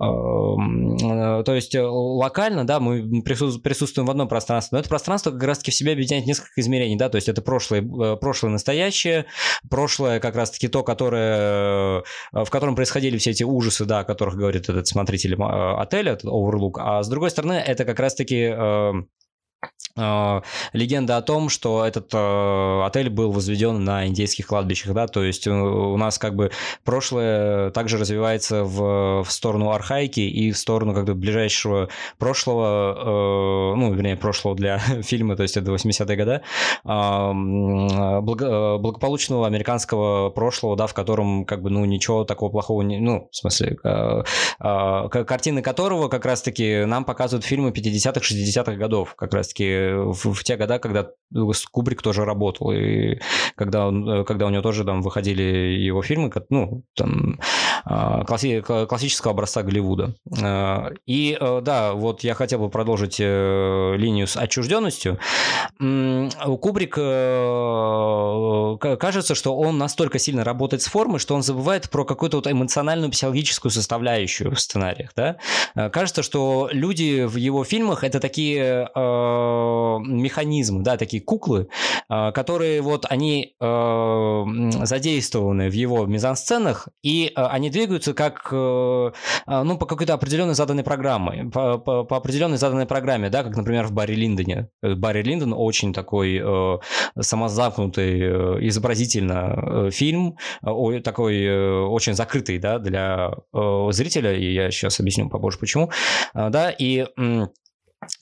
то 0.00 1.54
есть 1.54 1.74
локально, 1.76 2.66
да, 2.66 2.80
мы 2.80 3.22
присутствуем 3.22 4.06
в 4.06 4.10
одном 4.10 4.28
пространстве, 4.28 4.76
но 4.76 4.80
это 4.80 4.88
пространство 4.88 5.30
как 5.30 5.42
раз-таки 5.42 5.70
в 5.70 5.74
себе 5.74 5.92
объединяет 5.92 6.26
несколько 6.26 6.60
измерений, 6.60 6.96
да, 6.96 7.08
то 7.08 7.16
есть 7.16 7.28
это 7.28 7.42
прошлое, 7.42 8.16
прошлое 8.16 8.52
настоящее, 8.52 9.26
прошлое 9.70 10.20
как 10.20 10.36
раз-таки 10.36 10.68
то, 10.68 10.82
которое, 10.82 12.02
в 12.32 12.50
котором 12.50 12.76
происходили 12.76 13.18
все 13.18 13.30
эти 13.30 13.44
ужасы, 13.44 13.84
да, 13.84 14.00
о 14.00 14.04
которых 14.04 14.36
говорит 14.36 14.68
этот 14.68 14.86
смотритель 14.86 15.34
отеля, 15.34 16.12
этот 16.12 16.30
Overlook, 16.30 16.74
а 16.78 17.02
с 17.02 17.08
другой 17.08 17.30
стороны 17.30 17.54
это 17.54 17.84
как 17.84 17.98
раз-таки 17.98 18.54
Э, 18.64 18.92
легенда 19.96 21.16
о 21.16 21.22
том, 21.22 21.48
что 21.48 21.84
этот 21.84 22.12
э, 22.12 22.82
отель 22.84 23.10
был 23.10 23.30
возведен 23.30 23.84
на 23.84 24.08
индейских 24.08 24.48
кладбищах, 24.48 24.92
да, 24.92 25.06
то 25.06 25.22
есть 25.22 25.46
у 25.46 25.96
нас 25.96 26.18
как 26.18 26.34
бы 26.34 26.50
прошлое 26.82 27.70
также 27.70 27.98
развивается 27.98 28.64
в, 28.64 29.22
в 29.22 29.30
сторону 29.30 29.70
архаики 29.70 30.20
и 30.20 30.50
в 30.50 30.58
сторону 30.58 30.94
как 30.94 31.04
бы 31.04 31.14
ближайшего 31.14 31.88
прошлого, 32.18 33.74
э, 33.74 33.76
ну, 33.76 33.92
вернее, 33.92 34.16
прошлого 34.16 34.56
для 34.56 34.78
фильма, 35.02 35.36
то 35.36 35.44
есть 35.44 35.56
это 35.56 35.70
80-е 35.70 36.16
годы, 36.16 36.40
э, 36.84 38.20
благо, 38.20 38.78
благополучного 38.78 39.46
американского 39.46 40.30
прошлого, 40.30 40.76
да, 40.76 40.88
в 40.88 40.94
котором 40.94 41.44
как 41.44 41.62
бы, 41.62 41.70
ну, 41.70 41.84
ничего 41.84 42.24
такого 42.24 42.50
плохого, 42.50 42.82
не, 42.82 42.98
ну, 42.98 43.28
в 43.30 43.36
смысле, 43.36 43.76
э, 43.84 44.22
э, 44.58 45.24
картины 45.24 45.62
которого 45.62 46.08
как 46.08 46.24
раз-таки 46.26 46.84
нам 46.84 47.04
показывают 47.04 47.44
фильмы 47.44 47.70
50-х, 47.70 48.20
60-х 48.20 48.74
годов, 48.74 49.14
как 49.14 49.32
раз-таки 49.34 49.83
в, 49.92 50.32
в 50.32 50.44
те 50.44 50.56
года, 50.56 50.78
когда 50.78 51.10
Кубрик 51.72 52.02
тоже 52.02 52.24
работал, 52.24 52.70
и 52.72 53.18
когда, 53.56 53.88
он, 53.88 54.08
э, 54.08 54.24
когда 54.24 54.46
у 54.46 54.50
него 54.50 54.62
тоже 54.62 54.84
там 54.84 55.02
выходили 55.02 55.42
его 55.42 56.02
фильмы, 56.02 56.30
ну, 56.48 56.84
там, 56.94 57.40
а, 57.84 58.24
класси, 58.24 58.60
классического 58.60 59.32
образца 59.32 59.62
Голливуда. 59.62 60.14
А, 60.40 60.92
и 61.06 61.36
э, 61.38 61.60
да, 61.62 61.94
вот 61.94 62.22
я 62.22 62.34
хотел 62.34 62.60
бы 62.60 62.68
продолжить 62.68 63.16
э, 63.18 63.94
линию 63.96 64.26
с 64.26 64.36
отчужденностью. 64.36 65.18
У 65.80 66.56
Кубрик 66.58 66.94
кажется, 68.98 69.34
что 69.34 69.56
он 69.56 69.78
настолько 69.78 70.18
сильно 70.18 70.44
работает 70.44 70.82
с 70.82 70.86
формой, 70.86 71.18
что 71.18 71.34
он 71.34 71.42
забывает 71.42 71.90
про 71.90 72.04
какую-то 72.04 72.36
вот 72.36 72.46
эмоциональную 72.46 73.10
психологическую 73.10 73.72
составляющую 73.72 74.54
в 74.54 74.60
сценариях. 74.60 75.10
Да? 75.16 75.36
Кажется, 75.90 76.22
что 76.22 76.68
люди 76.72 77.24
в 77.24 77.36
его 77.36 77.64
фильмах 77.64 78.04
это 78.04 78.20
такие 78.20 78.88
механизмы, 80.00 80.82
да, 80.82 80.96
такие 80.96 81.22
куклы, 81.22 81.68
а, 82.08 82.32
которые 82.32 82.80
вот 82.80 83.06
они 83.08 83.54
а, 83.60 84.44
задействованы 84.84 85.68
в 85.68 85.72
его 85.72 86.06
мизансценах, 86.06 86.88
и 87.02 87.32
а, 87.34 87.48
они 87.48 87.70
двигаются 87.70 88.14
как, 88.14 88.48
э, 88.52 89.12
ну, 89.46 89.78
по 89.78 89.86
какой-то 89.86 90.14
определенной 90.14 90.54
заданной 90.54 90.84
программе, 90.84 91.50
по, 91.50 91.78
по, 91.78 92.04
по 92.04 92.16
определенной 92.16 92.58
заданной 92.58 92.86
программе, 92.86 93.30
да, 93.30 93.42
как, 93.42 93.56
например, 93.56 93.86
в 93.86 93.92
Барри 93.92 94.14
Линдоне. 94.14 94.68
Барри 94.82 95.22
Линдон 95.22 95.54
очень 95.56 95.92
такой 95.92 96.40
э, 96.42 96.78
самозамкнутый, 97.18 98.20
э, 98.20 98.68
изобразительно 98.68 99.90
фильм, 99.90 100.36
такой 101.02 101.84
очень 101.86 102.14
закрытый, 102.14 102.58
да, 102.58 102.78
для 102.78 103.32
зрителя, 103.90 104.34
и 104.36 104.52
я 104.52 104.70
сейчас 104.70 105.00
объясню 105.00 105.28
побольше 105.28 105.58
почему, 105.58 105.90
да, 106.34 106.70
и 106.70 107.06
Э, 107.16 107.46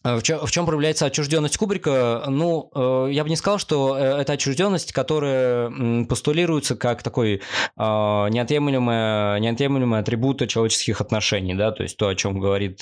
в 0.05 0.23
чем, 0.23 0.45
в 0.45 0.51
чем 0.51 0.67
проявляется 0.67 1.07
отчужденность 1.07 1.57
Кубрика? 1.57 2.25
Ну, 2.29 2.71
э, 2.75 3.09
я 3.13 3.25
бы 3.25 3.31
не 3.31 3.37
сказал, 3.37 3.59
что 3.59 3.97
э, 3.97 4.21
это 4.21 4.35
отчужденность, 4.35 4.93
которая 4.93 6.05
постулируется 6.05 6.77
как 6.77 7.03
такой 7.03 7.43
неотъемлемый, 7.77 9.41
неотъемлемый 9.41 10.01
атрибут 10.01 10.47
человеческих 10.49 11.01
отношений, 11.01 11.55
да, 11.55 11.73
то 11.73 11.83
есть 11.83 11.97
то, 11.97 12.09
о 12.09 12.15
чем 12.15 12.39
говорит 12.39 12.81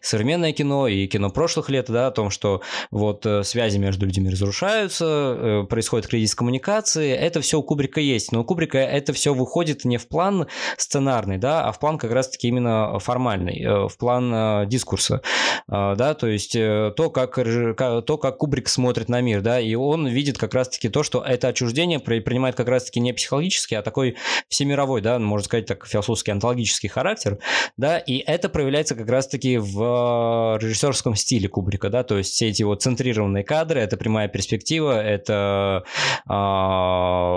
современное 0.00 0.52
кино 0.52 0.88
и 0.88 1.06
кино 1.06 1.30
прошлых 1.30 1.70
лет, 1.70 1.86
да, 1.88 2.08
о 2.08 2.10
том, 2.10 2.30
что 2.30 2.62
вот 2.90 3.26
связи 3.42 3.78
между 3.78 4.06
людьми 4.06 4.30
разрушаются, 4.30 5.66
происходит 5.68 6.06
кризис 6.06 6.34
коммуникации, 6.34 7.10
это 7.12 7.40
все 7.40 7.58
у 7.58 7.62
Кубрика 7.62 8.00
есть, 8.00 8.32
но 8.32 8.40
у 8.40 8.44
Кубрика 8.44 8.78
это 8.78 9.12
все 9.12 9.34
выходит 9.34 9.84
не 9.84 9.98
в 9.98 10.08
план 10.08 10.46
сценарный, 10.76 11.38
да, 11.38 11.66
а 11.66 11.72
в 11.72 11.78
план 11.78 11.98
как 11.98 12.12
раз-таки 12.12 12.48
именно 12.48 12.98
формальный, 12.98 13.88
в 13.88 13.96
план 13.98 14.68
дискурса, 14.68 15.22
да, 15.68 16.14
то 16.14 16.26
есть 16.30 16.56
э, 16.56 16.92
то, 16.96 17.10
как, 17.10 17.34
то, 17.36 18.18
как 18.18 18.38
Кубрик 18.38 18.68
смотрит 18.68 19.08
на 19.08 19.20
мир, 19.20 19.40
да, 19.42 19.60
и 19.60 19.74
он 19.74 20.06
видит 20.06 20.38
как 20.38 20.54
раз-таки 20.54 20.88
то, 20.88 21.02
что 21.02 21.22
это 21.22 21.48
отчуждение 21.48 21.98
принимает 22.00 22.54
как 22.54 22.68
раз-таки 22.68 23.00
не 23.00 23.12
психологический, 23.12 23.74
а 23.74 23.82
такой 23.82 24.16
всемировой, 24.48 25.00
да, 25.00 25.18
можно 25.18 25.44
сказать 25.44 25.66
так, 25.66 25.86
философский, 25.86 26.30
онтологический 26.32 26.88
характер, 26.88 27.38
да, 27.76 27.98
и 27.98 28.18
это 28.18 28.48
проявляется 28.48 28.94
как 28.94 29.08
раз-таки 29.08 29.58
в 29.58 30.58
режиссерском 30.60 31.14
стиле 31.16 31.48
Кубрика, 31.48 31.90
да, 31.90 32.02
то 32.02 32.18
есть 32.18 32.32
все 32.32 32.48
эти 32.48 32.62
вот 32.62 32.82
центрированные 32.82 33.44
кадры, 33.44 33.80
это 33.80 33.96
прямая 33.96 34.28
перспектива, 34.28 35.02
это 35.02 35.84
а, 36.26 37.30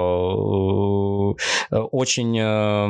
очень, 1.70 2.40
а, 2.40 2.88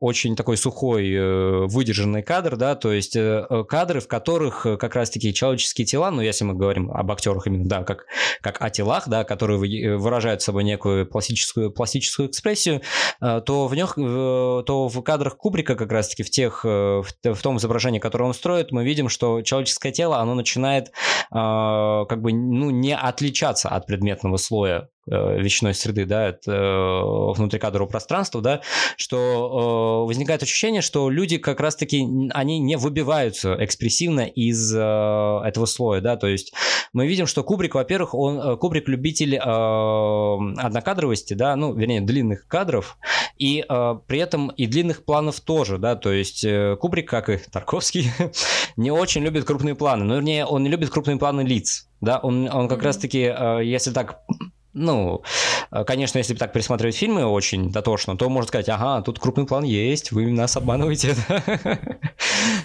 очень 0.00 0.36
такой 0.36 0.56
сухой, 0.56 1.12
э, 1.12 1.66
выдержанный 1.66 2.22
кадр, 2.22 2.56
да, 2.56 2.74
то 2.74 2.92
есть 2.92 3.16
э, 3.16 3.64
кадры, 3.96 4.00
в 4.00 4.08
которых 4.08 4.66
э, 4.66 4.76
как 4.76 4.94
раз-таки 4.94 5.32
человеческие 5.32 5.86
тела, 5.86 6.10
ну, 6.10 6.20
если 6.20 6.44
мы 6.44 6.54
говорим 6.54 6.90
об 6.90 7.10
актерах 7.10 7.46
именно, 7.46 7.68
да, 7.68 7.82
как, 7.84 8.06
как 8.42 8.62
о 8.62 8.70
телах, 8.70 9.08
да, 9.08 9.24
которые 9.24 9.58
э, 9.58 9.96
выражают 9.96 10.42
собой 10.42 10.64
некую 10.64 11.06
пластическую, 11.06 11.70
пластическую 11.70 12.28
экспрессию, 12.28 12.82
э, 13.20 13.40
то 13.44 13.66
в, 13.66 13.74
них, 13.74 13.94
то 13.96 14.88
в 14.88 15.02
кадрах 15.02 15.36
Кубрика 15.36 15.74
как 15.74 15.92
раз-таки 15.92 16.22
в 16.22 16.30
тех, 16.30 16.64
в, 16.64 17.04
том 17.42 17.56
изображении, 17.58 17.98
которое 17.98 18.24
он 18.24 18.34
строит, 18.34 18.72
мы 18.72 18.84
видим, 18.84 19.08
что 19.08 19.42
человеческое 19.42 19.92
тело, 19.92 20.18
оно 20.18 20.34
начинает 20.34 20.92
как 21.30 22.20
бы, 22.20 22.32
ну, 22.32 22.70
не 22.70 22.94
отличаться 22.94 23.68
от 23.68 23.86
предметного 23.86 24.36
слоя 24.36 24.88
вечной 25.06 25.74
среды, 25.74 26.04
да, 26.04 26.28
это 26.28 26.50
э, 26.52 27.34
внутрикадрового 27.36 27.88
пространства, 27.88 28.40
да, 28.40 28.60
что 28.96 30.02
э, 30.04 30.06
возникает 30.06 30.42
ощущение, 30.42 30.82
что 30.82 31.08
люди 31.10 31.38
как 31.38 31.60
раз-таки, 31.60 32.04
они 32.32 32.58
не 32.58 32.76
выбиваются 32.76 33.56
экспрессивно 33.58 34.26
из 34.26 34.74
этого 34.74 35.66
слоя, 35.66 36.00
да, 36.00 36.16
то 36.16 36.26
есть 36.26 36.52
мы 36.92 37.06
видим, 37.06 37.26
что 37.26 37.44
Кубрик, 37.44 37.74
во-первых, 37.74 38.14
он, 38.14 38.58
Кубрик 38.58 38.88
любитель 38.88 39.36
однокадровости, 39.36 41.34
да, 41.34 41.54
ну, 41.56 41.74
вернее, 41.74 42.00
длинных 42.00 42.46
кадров, 42.48 42.98
и 43.38 43.64
при 44.06 44.18
этом 44.18 44.48
и 44.48 44.66
длинных 44.66 45.04
планов 45.04 45.40
тоже, 45.40 45.78
да, 45.78 45.94
то 45.96 46.12
есть 46.12 46.44
Кубрик, 46.80 47.08
как 47.08 47.28
и 47.28 47.38
Тарковский, 47.38 48.10
не 48.76 48.90
очень 48.90 49.22
любит 49.22 49.44
крупные 49.44 49.74
планы, 49.74 50.04
но, 50.04 50.16
вернее, 50.16 50.46
он 50.46 50.62
не 50.62 50.68
любит 50.68 50.90
крупные 50.90 51.16
планы 51.16 51.42
лиц, 51.42 51.88
да, 52.00 52.18
он, 52.18 52.48
он 52.52 52.68
как 52.68 52.80
mm-hmm. 52.80 52.84
раз-таки, 52.84 53.18
если 53.62 53.92
так 53.92 54.22
ну, 54.76 55.22
э, 55.70 55.84
конечно, 55.84 56.18
если 56.18 56.34
так 56.34 56.52
пересматривать 56.52 56.96
фильмы 56.96 57.24
очень 57.24 57.72
дотошно, 57.72 58.16
то 58.16 58.28
можно 58.28 58.48
сказать, 58.48 58.68
ага, 58.68 59.00
тут 59.02 59.18
крупный 59.18 59.46
план 59.46 59.64
есть, 59.64 60.12
вы 60.12 60.30
нас 60.30 60.56
обманываете. 60.56 61.16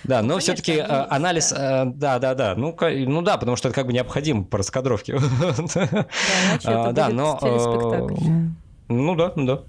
Да, 0.03 0.21
но 0.21 0.39
все-таки 0.39 0.73
э, 0.73 0.83
анализ, 0.83 1.53
э, 1.55 1.85
да, 1.85 2.19
да, 2.19 2.35
да, 2.35 2.55
ну, 2.55 2.75
ну 2.79 3.21
да, 3.21 3.37
потому 3.37 3.55
что 3.55 3.69
это 3.69 3.75
как 3.75 3.87
бы 3.87 3.93
необходимо 3.93 4.43
по 4.43 4.57
раскадровке. 4.57 5.17
Да, 6.63 7.09
но... 7.09 7.39
Ну 8.89 9.15
да, 9.15 9.31
ну 9.35 9.45
да. 9.45 9.61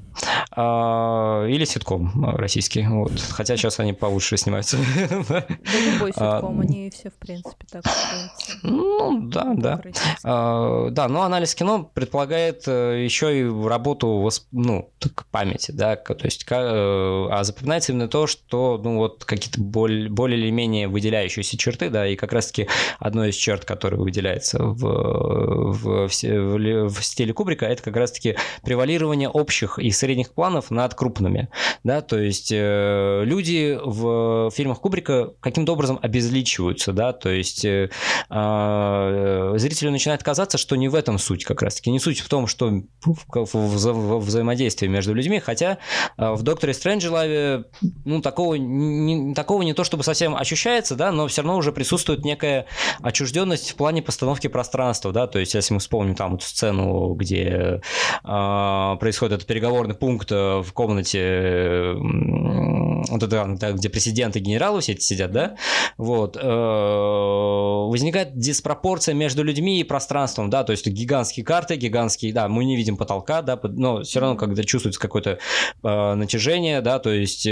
А, 0.51 1.47
или 1.47 1.65
ситком 1.65 2.35
российский. 2.37 2.87
Вот. 2.87 3.13
Хотя 3.31 3.57
сейчас 3.57 3.81
они 3.81 3.93
получше 3.93 4.37
снимаются. 4.37 4.77
Да 5.29 5.45
любой 5.93 6.13
а, 6.17 6.37
ситком, 6.37 6.61
они 6.61 6.91
все, 6.91 7.11
в 7.11 7.15
принципе, 7.15 7.67
так 7.71 7.85
Ну, 8.63 9.29
да, 9.29 9.53
да. 9.55 9.81
А, 10.25 10.91
да, 10.91 11.09
но 11.09 11.23
анализ 11.23 11.55
кино 11.55 11.91
предполагает 11.95 12.65
э, 12.67 13.03
еще 13.05 13.39
и 13.39 13.45
работу 13.45 14.31
ну, 14.51 14.91
памяти, 15.31 15.73
да, 15.73 15.97
то 15.97 16.25
есть 16.25 16.45
э, 16.51 16.55
а 16.55 17.41
запоминается 17.45 17.93
именно 17.93 18.09
то, 18.09 18.27
что, 18.27 18.81
ну, 18.83 18.97
вот 18.97 19.25
какие-то 19.25 19.61
более, 19.61 20.09
более 20.09 20.39
или 20.39 20.51
менее 20.51 20.89
выделяющиеся 20.89 21.57
черты, 21.57 21.91
да, 21.91 22.07
и 22.07 22.17
как 22.17 22.33
раз-таки 22.33 22.69
одной 22.99 23.31
из 23.31 23.37
черт, 23.37 23.65
которая 23.65 24.01
выделяется 24.01 24.63
в, 24.63 24.77
в, 24.77 26.09
в, 26.09 26.11
в, 26.11 26.89
в 26.89 27.05
стиле 27.05 27.33
Кубрика, 27.33 27.67
это 27.67 27.83
как 27.83 27.97
раз-таки 27.97 28.37
превалирование 28.63 29.29
общих 29.29 29.79
и 29.79 29.91
средних 30.03 30.35
планов 30.35 30.73
над 30.73 30.95
крупными, 30.95 31.49
да, 31.85 32.01
то 32.01 32.19
есть 32.19 32.51
э, 32.51 33.23
люди 33.25 33.79
в 33.81 34.51
фильмах 34.51 34.81
Кубрика 34.81 35.35
каким-то 35.39 35.75
образом 35.75 36.01
обезличиваются, 36.03 36.93
да, 36.93 37.13
то 37.13 37.29
есть 37.29 37.65
э, 37.65 37.89
э, 38.29 39.53
зрителю 39.59 39.93
начинает 39.93 40.25
казаться, 40.25 40.59
что 40.59 40.75
не 40.75 40.89
в 40.89 40.97
этом 40.97 41.19
суть 41.19 41.45
как 41.45 41.63
раз-таки, 41.63 41.93
не 41.93 42.01
суть 42.01 42.19
в 42.19 42.29
том, 42.29 42.49
что 42.49 42.83
в, 43.05 43.17
в, 43.33 43.55
в 43.55 44.19
взаимодействии 44.19 44.89
между 44.89 45.15
людьми, 45.15 45.39
хотя 45.39 45.79
э, 46.19 46.33
в 46.33 46.43
«Докторе 46.43 46.75
Стрэнджелаве» 46.75 47.67
ну, 48.05 48.21
такого 48.21 48.57
не, 48.57 49.35
такого 49.35 49.63
не 49.63 49.73
то 49.73 49.85
чтобы 49.85 50.03
совсем 50.03 50.35
ощущается, 50.35 50.97
да, 50.97 51.13
но 51.13 51.29
все 51.29 51.43
равно 51.43 51.57
уже 51.57 51.71
присутствует 51.71 52.25
некая 52.25 52.67
отчужденность 53.03 53.71
в 53.71 53.77
плане 53.77 54.03
постановки 54.03 54.49
пространства, 54.49 55.13
да, 55.13 55.29
то 55.29 55.39
есть 55.39 55.55
если 55.55 55.75
мы 55.75 55.79
вспомним 55.79 56.17
там 56.17 56.35
эту 56.35 56.45
сцену, 56.45 57.15
где 57.15 57.81
э, 58.25 58.97
происходит 58.99 59.35
этот 59.35 59.47
переговорный 59.93 59.95
пункт 59.95 60.33
э, 60.33 60.63
в 60.63 60.73
комнате, 60.73 61.19
э, 61.21 61.95
вот 61.95 63.23
это, 63.23 63.73
где 63.73 63.89
президенты 63.89 64.39
и 64.39 64.43
генералы 64.43 64.81
все 64.81 64.93
эти 64.93 65.03
сидят, 65.03 65.33
да, 65.33 65.57
вот, 65.97 66.37
э, 66.37 66.41
возникает 66.43 68.37
диспропорция 68.37 69.15
между 69.15 69.43
людьми 69.43 69.81
и 69.81 69.85
пространством, 69.85 70.51
да, 70.51 70.65
то 70.65 70.73
есть 70.73 70.87
гигантские 70.87 71.45
карты, 71.45 71.77
гигантские, 71.77 72.33
да, 72.33 72.49
мы 72.49 72.65
не 72.65 72.77
видим 72.77 72.97
потолка, 72.97 73.43
да, 73.43 73.59
но 73.63 74.03
все 74.03 74.21
равно 74.21 74.37
когда 74.37 74.63
чувствуется 74.65 75.01
какое-то 75.01 75.39
натяжение, 75.83 76.81
да, 76.81 76.99
то 76.99 77.11
есть 77.11 77.47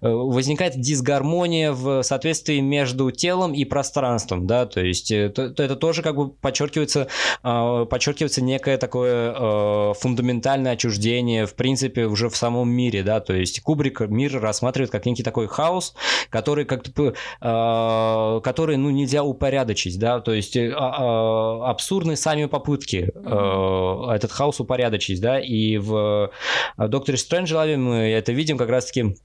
возникает 0.00 0.80
дисгармония 0.80 1.72
в 1.72 2.02
соответствии 2.02 2.60
между 2.60 3.10
телом 3.10 3.52
и 3.52 3.64
пространством, 3.64 4.46
да, 4.46 4.66
то 4.66 4.80
есть 4.80 5.08
то, 5.08 5.50
то 5.50 5.62
это 5.62 5.76
тоже 5.76 6.02
как 6.02 6.16
бы 6.16 6.30
подчеркивается, 6.30 7.08
подчеркивается 7.42 8.42
некое 8.42 8.78
такое 8.78 9.94
фундаментальное 9.94 10.72
отчуждение, 10.72 11.20
в 11.38 11.54
принципе, 11.54 12.06
уже 12.06 12.28
в 12.28 12.36
самом 12.36 12.70
мире, 12.70 13.02
да, 13.02 13.20
то 13.20 13.32
есть 13.32 13.60
Кубрик 13.60 14.00
мир 14.00 14.40
рассматривает 14.40 14.90
как 14.90 15.06
некий 15.06 15.22
такой 15.22 15.46
хаос, 15.46 15.94
который 16.30 16.64
как-то, 16.64 17.14
э, 17.40 18.40
который, 18.42 18.76
ну, 18.76 18.90
нельзя 18.90 19.22
упорядочить, 19.22 19.98
да, 19.98 20.20
то 20.20 20.32
есть 20.32 20.56
э, 20.56 20.70
э, 20.70 20.72
абсурдны 20.72 22.16
сами 22.16 22.46
попытки 22.46 23.10
э, 23.14 24.14
этот 24.14 24.32
хаос 24.32 24.60
упорядочить, 24.60 25.20
да, 25.20 25.40
и 25.40 25.78
в 25.78 26.30
Докторе 26.76 27.18
Стрэнджелаве 27.18 27.76
мы 27.76 27.96
это 27.96 28.32
видим 28.32 28.58
как 28.58 28.68
раз-таки 28.68 29.16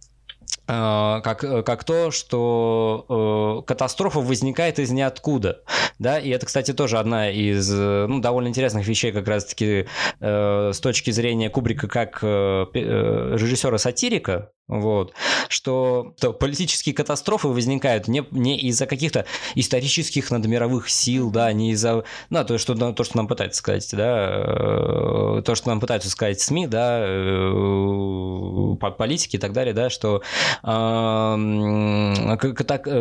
как, 0.67 1.43
э, 1.43 1.63
как 1.63 1.83
то, 1.83 2.11
что 2.11 3.61
э, 3.63 3.67
катастрофа 3.67 4.19
возникает 4.19 4.79
из 4.79 4.91
ниоткуда, 4.91 5.61
да, 5.99 6.19
и 6.19 6.29
это, 6.29 6.45
кстати, 6.45 6.73
тоже 6.73 6.97
одна 6.97 7.29
из 7.29 7.69
ну, 7.69 8.19
довольно 8.19 8.47
интересных 8.47 8.87
вещей 8.87 9.11
как 9.11 9.27
раз-таки 9.27 9.87
э, 10.19 10.71
с 10.73 10.79
точки 10.79 11.11
зрения 11.11 11.49
Кубрика 11.49 11.87
как 11.87 12.19
э, 12.21 12.65
режиссера-сатирика, 12.73 14.51
вот, 14.67 15.13
что, 15.47 16.13
что 16.17 16.33
политические 16.33 16.95
катастрофы 16.95 17.49
возникают 17.49 18.07
не, 18.07 18.23
не 18.31 18.57
из-за 18.61 18.87
каких-то 18.87 19.25
исторических 19.53 20.31
надмировых 20.31 20.89
сил, 20.89 21.29
да, 21.29 21.53
не 21.53 21.71
из-за, 21.71 22.03
ну, 22.29 22.45
то, 22.45 22.57
что, 22.57 22.73
то, 22.93 23.03
что 23.03 23.17
нам 23.17 23.27
пытаются 23.27 23.59
сказать, 23.59 23.87
да, 23.91 25.41
то, 25.43 25.53
что 25.55 25.69
нам 25.69 25.79
пытаются 25.79 26.09
сказать 26.09 26.41
СМИ, 26.41 26.67
да, 26.67 27.01
политики 28.95 29.35
и 29.35 29.39
так 29.39 29.53
далее, 29.53 29.73
да, 29.73 29.89
что 29.89 30.21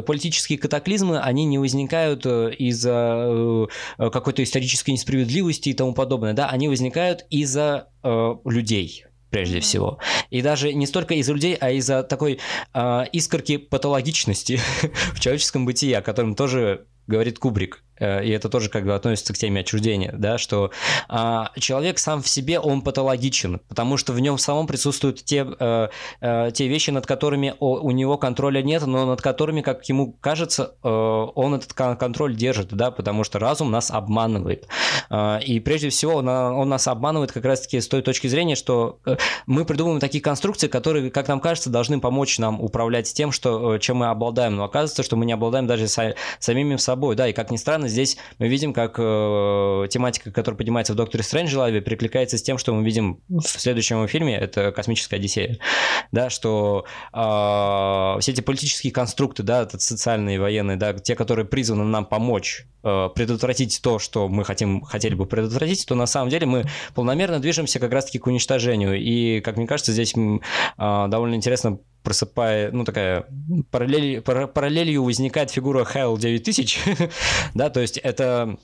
политические 0.02 0.58
катаклизмы, 0.58 1.18
они 1.20 1.44
не 1.44 1.58
возникают 1.58 2.26
э, 2.26 2.52
из-за 2.58 3.68
э, 3.98 4.10
какой-то 4.10 4.42
исторической 4.42 4.90
несправедливости 4.90 5.70
и 5.70 5.74
тому 5.74 5.94
подобное, 5.94 6.32
да, 6.32 6.48
они 6.48 6.68
возникают 6.68 7.26
из-за 7.30 7.88
э, 8.02 8.34
людей, 8.44 9.04
прежде 9.34 9.58
всего. 9.58 9.98
И 10.30 10.42
даже 10.42 10.72
не 10.72 10.86
столько 10.86 11.14
из-за 11.14 11.32
людей, 11.32 11.56
а 11.60 11.72
из-за 11.72 12.04
такой 12.04 12.38
э, 12.72 13.04
искорки 13.12 13.56
патологичности 13.56 14.60
в 15.12 15.18
человеческом 15.18 15.66
бытии, 15.66 15.92
о 15.92 16.02
котором 16.02 16.36
тоже 16.36 16.86
говорит 17.08 17.40
Кубрик. 17.40 17.83
Э, 17.98 18.24
и 18.24 18.30
это 18.30 18.48
тоже 18.48 18.68
как 18.68 18.84
бы 18.84 18.94
относится 18.94 19.32
к 19.32 19.38
теме 19.38 19.60
отчуждения, 19.60 20.12
да, 20.16 20.38
что 20.38 20.70
а, 21.08 21.50
человек 21.58 21.98
сам 21.98 22.22
в 22.22 22.28
себе, 22.28 22.58
он 22.58 22.82
патологичен, 22.82 23.60
потому 23.68 23.96
что 23.96 24.12
в 24.12 24.20
нем 24.20 24.38
самом 24.38 24.66
присутствуют 24.66 25.24
те, 25.24 25.42
а, 25.42 25.90
а, 26.20 26.50
те 26.50 26.68
вещи, 26.68 26.90
над 26.90 27.06
которыми 27.06 27.54
о, 27.60 27.78
у 27.80 27.90
него 27.90 28.16
контроля 28.18 28.62
нет, 28.62 28.84
но 28.86 29.06
над 29.06 29.22
которыми, 29.22 29.60
как 29.60 29.88
ему 29.88 30.12
кажется, 30.20 30.74
а, 30.82 31.24
он 31.34 31.54
этот 31.54 31.72
контроль 31.72 32.34
держит, 32.34 32.68
да, 32.74 32.90
потому 32.90 33.24
что 33.24 33.38
разум 33.38 33.70
нас 33.70 33.90
обманывает. 33.90 34.66
А, 35.10 35.38
и 35.38 35.60
прежде 35.60 35.90
всего 35.90 36.14
он, 36.16 36.28
он 36.28 36.68
нас 36.68 36.88
обманывает 36.88 37.32
как 37.32 37.44
раз-таки 37.44 37.80
с 37.80 37.88
той 37.88 38.02
точки 38.02 38.26
зрения, 38.26 38.56
что 38.56 38.98
мы 39.46 39.64
придумываем 39.64 40.00
такие 40.00 40.22
конструкции, 40.22 40.68
которые, 40.68 41.10
как 41.10 41.28
нам 41.28 41.40
кажется, 41.40 41.70
должны 41.70 42.00
помочь 42.00 42.38
нам 42.38 42.60
управлять 42.60 43.12
тем, 43.12 43.32
что, 43.32 43.78
чем 43.78 43.98
мы 43.98 44.06
обладаем, 44.06 44.56
но 44.56 44.64
оказывается, 44.64 45.02
что 45.02 45.16
мы 45.16 45.26
не 45.26 45.32
обладаем 45.32 45.66
даже 45.66 45.88
са, 45.88 46.14
самими 46.38 46.76
собой, 46.76 47.16
да, 47.16 47.28
и 47.28 47.32
как 47.32 47.50
ни 47.50 47.56
странно, 47.56 47.83
странно, 47.84 47.88
здесь 47.88 48.16
мы 48.38 48.48
видим, 48.48 48.72
как 48.72 48.96
э, 48.98 49.88
тематика, 49.90 50.30
которая 50.30 50.56
поднимается 50.56 50.92
в 50.92 50.96
Докторе 50.96 51.22
Стрэнджелаве, 51.22 51.80
перекликается 51.80 52.38
с 52.38 52.42
тем, 52.42 52.58
что 52.58 52.72
мы 52.74 52.84
видим 52.84 53.20
в 53.28 53.42
следующем 53.42 54.06
фильме, 54.08 54.36
это 54.36 54.72
«Космическая 54.72 55.16
Одиссея», 55.16 55.58
да, 56.12 56.30
что 56.30 56.84
э, 57.12 58.20
все 58.20 58.32
эти 58.32 58.40
политические 58.40 58.92
конструкты, 58.92 59.42
да, 59.42 59.68
социальные, 59.68 60.40
военные, 60.40 60.76
да, 60.76 60.92
те, 60.94 61.14
которые 61.14 61.46
призваны 61.46 61.84
нам 61.84 62.06
помочь 62.06 62.66
э, 62.82 63.08
предотвратить 63.14 63.80
то, 63.82 63.98
что 63.98 64.28
мы 64.28 64.44
хотим, 64.44 64.82
хотели 64.82 65.14
бы 65.14 65.26
предотвратить, 65.26 65.86
то 65.86 65.94
на 65.94 66.06
самом 66.06 66.30
деле 66.30 66.46
мы 66.46 66.64
полномерно 66.94 67.40
движемся 67.40 67.78
как 67.78 67.92
раз-таки 67.92 68.18
к 68.18 68.26
уничтожению. 68.26 68.98
И, 69.00 69.40
как 69.40 69.56
мне 69.56 69.66
кажется, 69.66 69.92
здесь 69.92 70.14
э, 70.16 70.38
довольно 71.08 71.34
интересно 71.34 71.78
просыпая, 72.04 72.70
ну, 72.70 72.84
такая 72.84 73.26
параллель, 73.70 74.20
параллелью 74.20 75.02
возникает 75.02 75.50
фигура 75.50 75.84
Хайл 75.84 76.16
9000, 76.16 76.78
да, 77.54 77.70
то 77.70 77.80
есть 77.80 77.98
это 77.98 78.56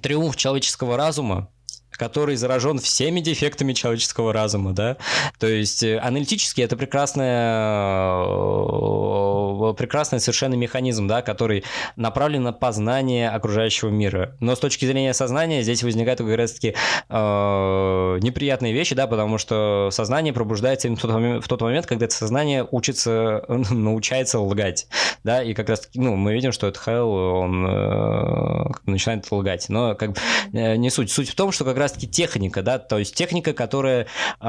триумф 0.00 0.34
человеческого 0.36 0.96
разума, 0.96 1.50
который 1.96 2.36
заражен 2.36 2.78
всеми 2.78 3.20
дефектами 3.20 3.72
человеческого 3.72 4.32
разума, 4.32 4.72
да, 4.72 4.96
то 5.38 5.46
есть 5.46 5.82
э, 5.82 5.98
аналитически 5.98 6.60
это 6.60 6.76
прекрасная, 6.76 8.24
э, 8.26 9.74
прекрасный 9.76 10.20
совершенно 10.20 10.54
механизм, 10.54 11.06
да, 11.06 11.22
который 11.22 11.64
направлен 11.96 12.42
на 12.42 12.52
познание 12.52 13.30
окружающего 13.30 13.90
мира, 13.90 14.36
но 14.40 14.54
с 14.54 14.58
точки 14.58 14.84
зрения 14.84 15.14
сознания 15.14 15.62
здесь 15.62 15.82
возникают 15.82 16.20
как 16.20 16.36
раз-таки 16.36 16.74
э, 17.08 18.18
неприятные 18.22 18.72
вещи, 18.72 18.94
да, 18.94 19.06
потому 19.06 19.38
что 19.38 19.88
сознание 19.90 20.32
пробуждается 20.32 20.88
именно 20.88 20.98
в 20.98 21.02
тот 21.02 21.10
момент, 21.12 21.44
в 21.44 21.48
тот 21.48 21.60
момент 21.60 21.86
когда 21.86 22.06
это 22.06 22.14
сознание 22.14 22.66
учится, 22.70 23.44
научается 23.48 24.40
лгать, 24.40 24.86
да, 25.22 25.42
и 25.42 25.54
как 25.54 25.68
раз, 25.68 25.88
ну, 25.94 26.16
мы 26.16 26.34
видим, 26.34 26.52
что 26.52 26.66
это 26.66 26.78
Хэл, 26.78 27.08
он 27.08 27.66
э, 27.66 28.64
начинает 28.86 29.30
лгать, 29.30 29.66
но 29.68 29.94
как 29.94 30.16
э, 30.52 30.76
не 30.76 30.90
суть, 30.90 31.10
суть 31.10 31.30
в 31.30 31.34
том, 31.34 31.52
что 31.52 31.64
как 31.64 31.76
раз 31.76 31.83
раз-таки 31.84 32.08
техника, 32.08 32.62
да, 32.62 32.78
то 32.78 32.98
есть 32.98 33.14
техника, 33.14 33.52
которая 33.52 34.06
э, 34.40 34.46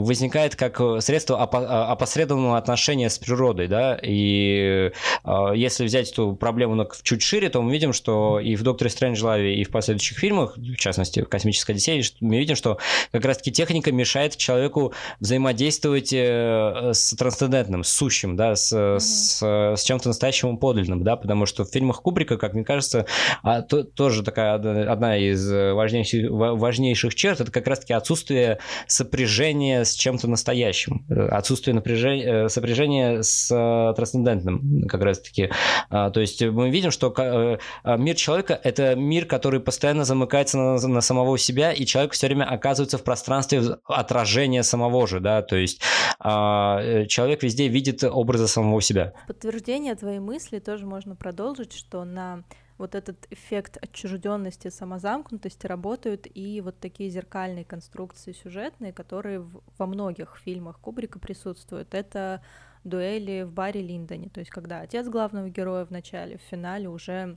возникает 0.00 0.56
как 0.56 0.80
средство 1.02 1.36
опо- 1.36 1.66
опосредованного 1.66 2.56
отношения 2.58 3.10
с 3.10 3.18
природой, 3.18 3.66
да, 3.68 3.98
и 4.00 4.92
э, 5.24 5.52
если 5.54 5.84
взять 5.84 6.12
эту 6.12 6.34
проблему 6.34 6.86
чуть 7.02 7.22
шире, 7.22 7.48
то 7.48 7.62
мы 7.62 7.72
видим, 7.72 7.92
что 7.92 8.38
и 8.40 8.56
в 8.56 8.62
«Докторе 8.62 8.90
Стрэнджлаве», 8.90 9.56
и 9.56 9.64
в 9.64 9.70
последующих 9.70 10.18
фильмах, 10.18 10.56
в 10.56 10.76
частности, 10.76 11.22
в 11.22 11.28
«Космической 11.28 11.72
Одиссее», 11.72 12.02
мы 12.20 12.38
видим, 12.38 12.56
что 12.56 12.78
как 13.12 13.24
раз-таки 13.24 13.52
техника 13.52 13.92
мешает 13.92 14.36
человеку 14.36 14.92
взаимодействовать 15.20 16.12
э, 16.12 16.92
с 16.92 17.14
трансцендентным, 17.14 17.84
с 17.84 17.88
сущим, 17.88 18.36
да, 18.36 18.54
с, 18.54 18.72
mm-hmm. 18.72 18.98
с, 18.98 19.42
с 19.76 19.82
чем-то 19.84 20.08
настоящим 20.08 20.58
подлинным, 20.58 21.02
да, 21.02 21.16
потому 21.16 21.46
что 21.46 21.64
в 21.64 21.70
фильмах 21.70 22.02
Кубрика, 22.02 22.36
как 22.36 22.54
мне 22.54 22.64
кажется, 22.64 23.06
а, 23.42 23.62
то, 23.62 23.82
тоже 23.82 24.22
такая 24.22 24.54
одна 24.54 25.16
из 25.16 25.45
из 25.46 25.74
важнейших, 25.74 26.30
важнейших 26.30 27.14
черт, 27.14 27.40
это 27.40 27.50
как 27.50 27.66
раз-таки 27.66 27.92
отсутствие 27.92 28.58
сопряжения 28.86 29.84
с 29.84 29.94
чем-то 29.94 30.28
настоящим, 30.28 31.04
отсутствие 31.08 31.74
напряжения, 31.74 32.44
э, 32.44 32.48
сопряжения 32.48 33.22
с 33.22 33.50
э, 33.50 33.94
трансцендентным, 33.94 34.86
как 34.88 35.02
раз-таки. 35.02 35.50
А, 35.90 36.10
то 36.10 36.20
есть 36.20 36.42
мы 36.42 36.70
видим, 36.70 36.90
что 36.90 37.14
э, 37.16 37.58
мир 37.96 38.16
человека– 38.16 38.58
это 38.62 38.94
мир, 38.94 39.26
который 39.26 39.60
постоянно 39.60 40.04
замыкается 40.04 40.58
на, 40.58 40.88
на 40.88 41.00
самого 41.00 41.38
себя, 41.38 41.72
и 41.72 41.84
человек 41.86 42.12
все 42.12 42.26
время 42.26 42.44
оказывается 42.44 42.98
в 42.98 43.04
пространстве 43.04 43.62
отражения 43.86 44.62
самого 44.62 45.06
же, 45.06 45.20
да, 45.20 45.42
то 45.42 45.56
есть 45.56 45.80
а, 46.18 47.06
человек 47.06 47.42
везде 47.42 47.68
видит 47.68 48.04
образы 48.04 48.48
самого 48.48 48.80
себя. 48.82 49.12
Подтверждение 49.26 49.94
твоей 49.94 50.18
мысли 50.18 50.58
тоже 50.58 50.86
можно 50.86 51.16
продолжить, 51.16 51.72
что 51.72 52.04
на 52.04 52.44
вот 52.78 52.94
этот 52.94 53.26
эффект 53.30 53.78
отчужденности, 53.80 54.68
самозамкнутости 54.68 55.66
работают 55.66 56.26
и 56.32 56.60
вот 56.60 56.78
такие 56.78 57.10
зеркальные 57.10 57.64
конструкции 57.64 58.32
сюжетные, 58.32 58.92
которые 58.92 59.40
в, 59.40 59.62
во 59.78 59.86
многих 59.86 60.36
фильмах 60.44 60.78
Кубрика 60.78 61.18
присутствуют. 61.18 61.94
Это 61.94 62.42
дуэли 62.84 63.42
в 63.42 63.52
баре 63.52 63.80
Линдоне, 63.82 64.28
то 64.28 64.40
есть 64.40 64.50
когда 64.50 64.80
отец 64.80 65.08
главного 65.08 65.48
героя 65.48 65.84
в 65.84 65.90
начале, 65.90 66.38
в 66.38 66.42
финале 66.42 66.88
уже 66.88 67.36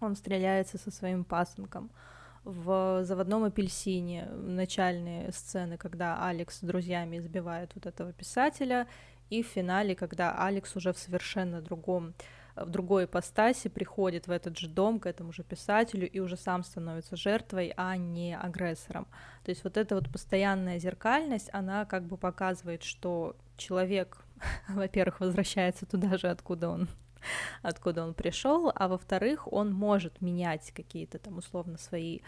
он 0.00 0.16
стреляется 0.16 0.78
со 0.78 0.90
своим 0.90 1.24
пасынком. 1.24 1.90
в 2.44 3.04
«Заводном 3.04 3.44
апельсине» 3.44 4.26
начальные 4.26 5.32
сцены, 5.32 5.76
когда 5.76 6.26
Алекс 6.26 6.58
с 6.58 6.62
друзьями 6.62 7.18
избивает 7.18 7.72
вот 7.74 7.84
этого 7.84 8.12
писателя, 8.12 8.86
и 9.28 9.42
в 9.42 9.46
финале, 9.46 9.94
когда 9.94 10.34
Алекс 10.46 10.74
уже 10.74 10.92
в 10.92 10.98
совершенно 10.98 11.60
другом 11.60 12.14
в 12.64 12.70
другой 12.70 13.04
ипостаси 13.04 13.68
приходит 13.68 14.26
в 14.26 14.30
этот 14.30 14.58
же 14.58 14.68
дом 14.68 15.00
к 15.00 15.06
этому 15.06 15.32
же 15.32 15.42
писателю 15.42 16.08
и 16.08 16.20
уже 16.20 16.36
сам 16.36 16.64
становится 16.64 17.16
жертвой, 17.16 17.72
а 17.76 17.96
не 17.96 18.36
агрессором. 18.36 19.06
То 19.44 19.50
есть 19.50 19.64
вот 19.64 19.76
эта 19.76 19.94
вот 19.94 20.10
постоянная 20.10 20.78
зеркальность, 20.78 21.50
она 21.52 21.84
как 21.84 22.04
бы 22.04 22.16
показывает, 22.16 22.82
что 22.82 23.36
человек, 23.56 24.18
во-первых, 24.68 25.20
возвращается 25.20 25.86
туда 25.86 26.16
же, 26.16 26.28
откуда 26.28 26.68
он 26.68 26.88
откуда 27.62 28.04
он 28.04 28.14
пришел, 28.14 28.70
а 28.74 28.86
во-вторых, 28.88 29.52
он 29.52 29.72
может 29.72 30.20
менять 30.20 30.72
какие-то 30.72 31.18
там 31.18 31.38
условно 31.38 31.76
свои 31.76 32.20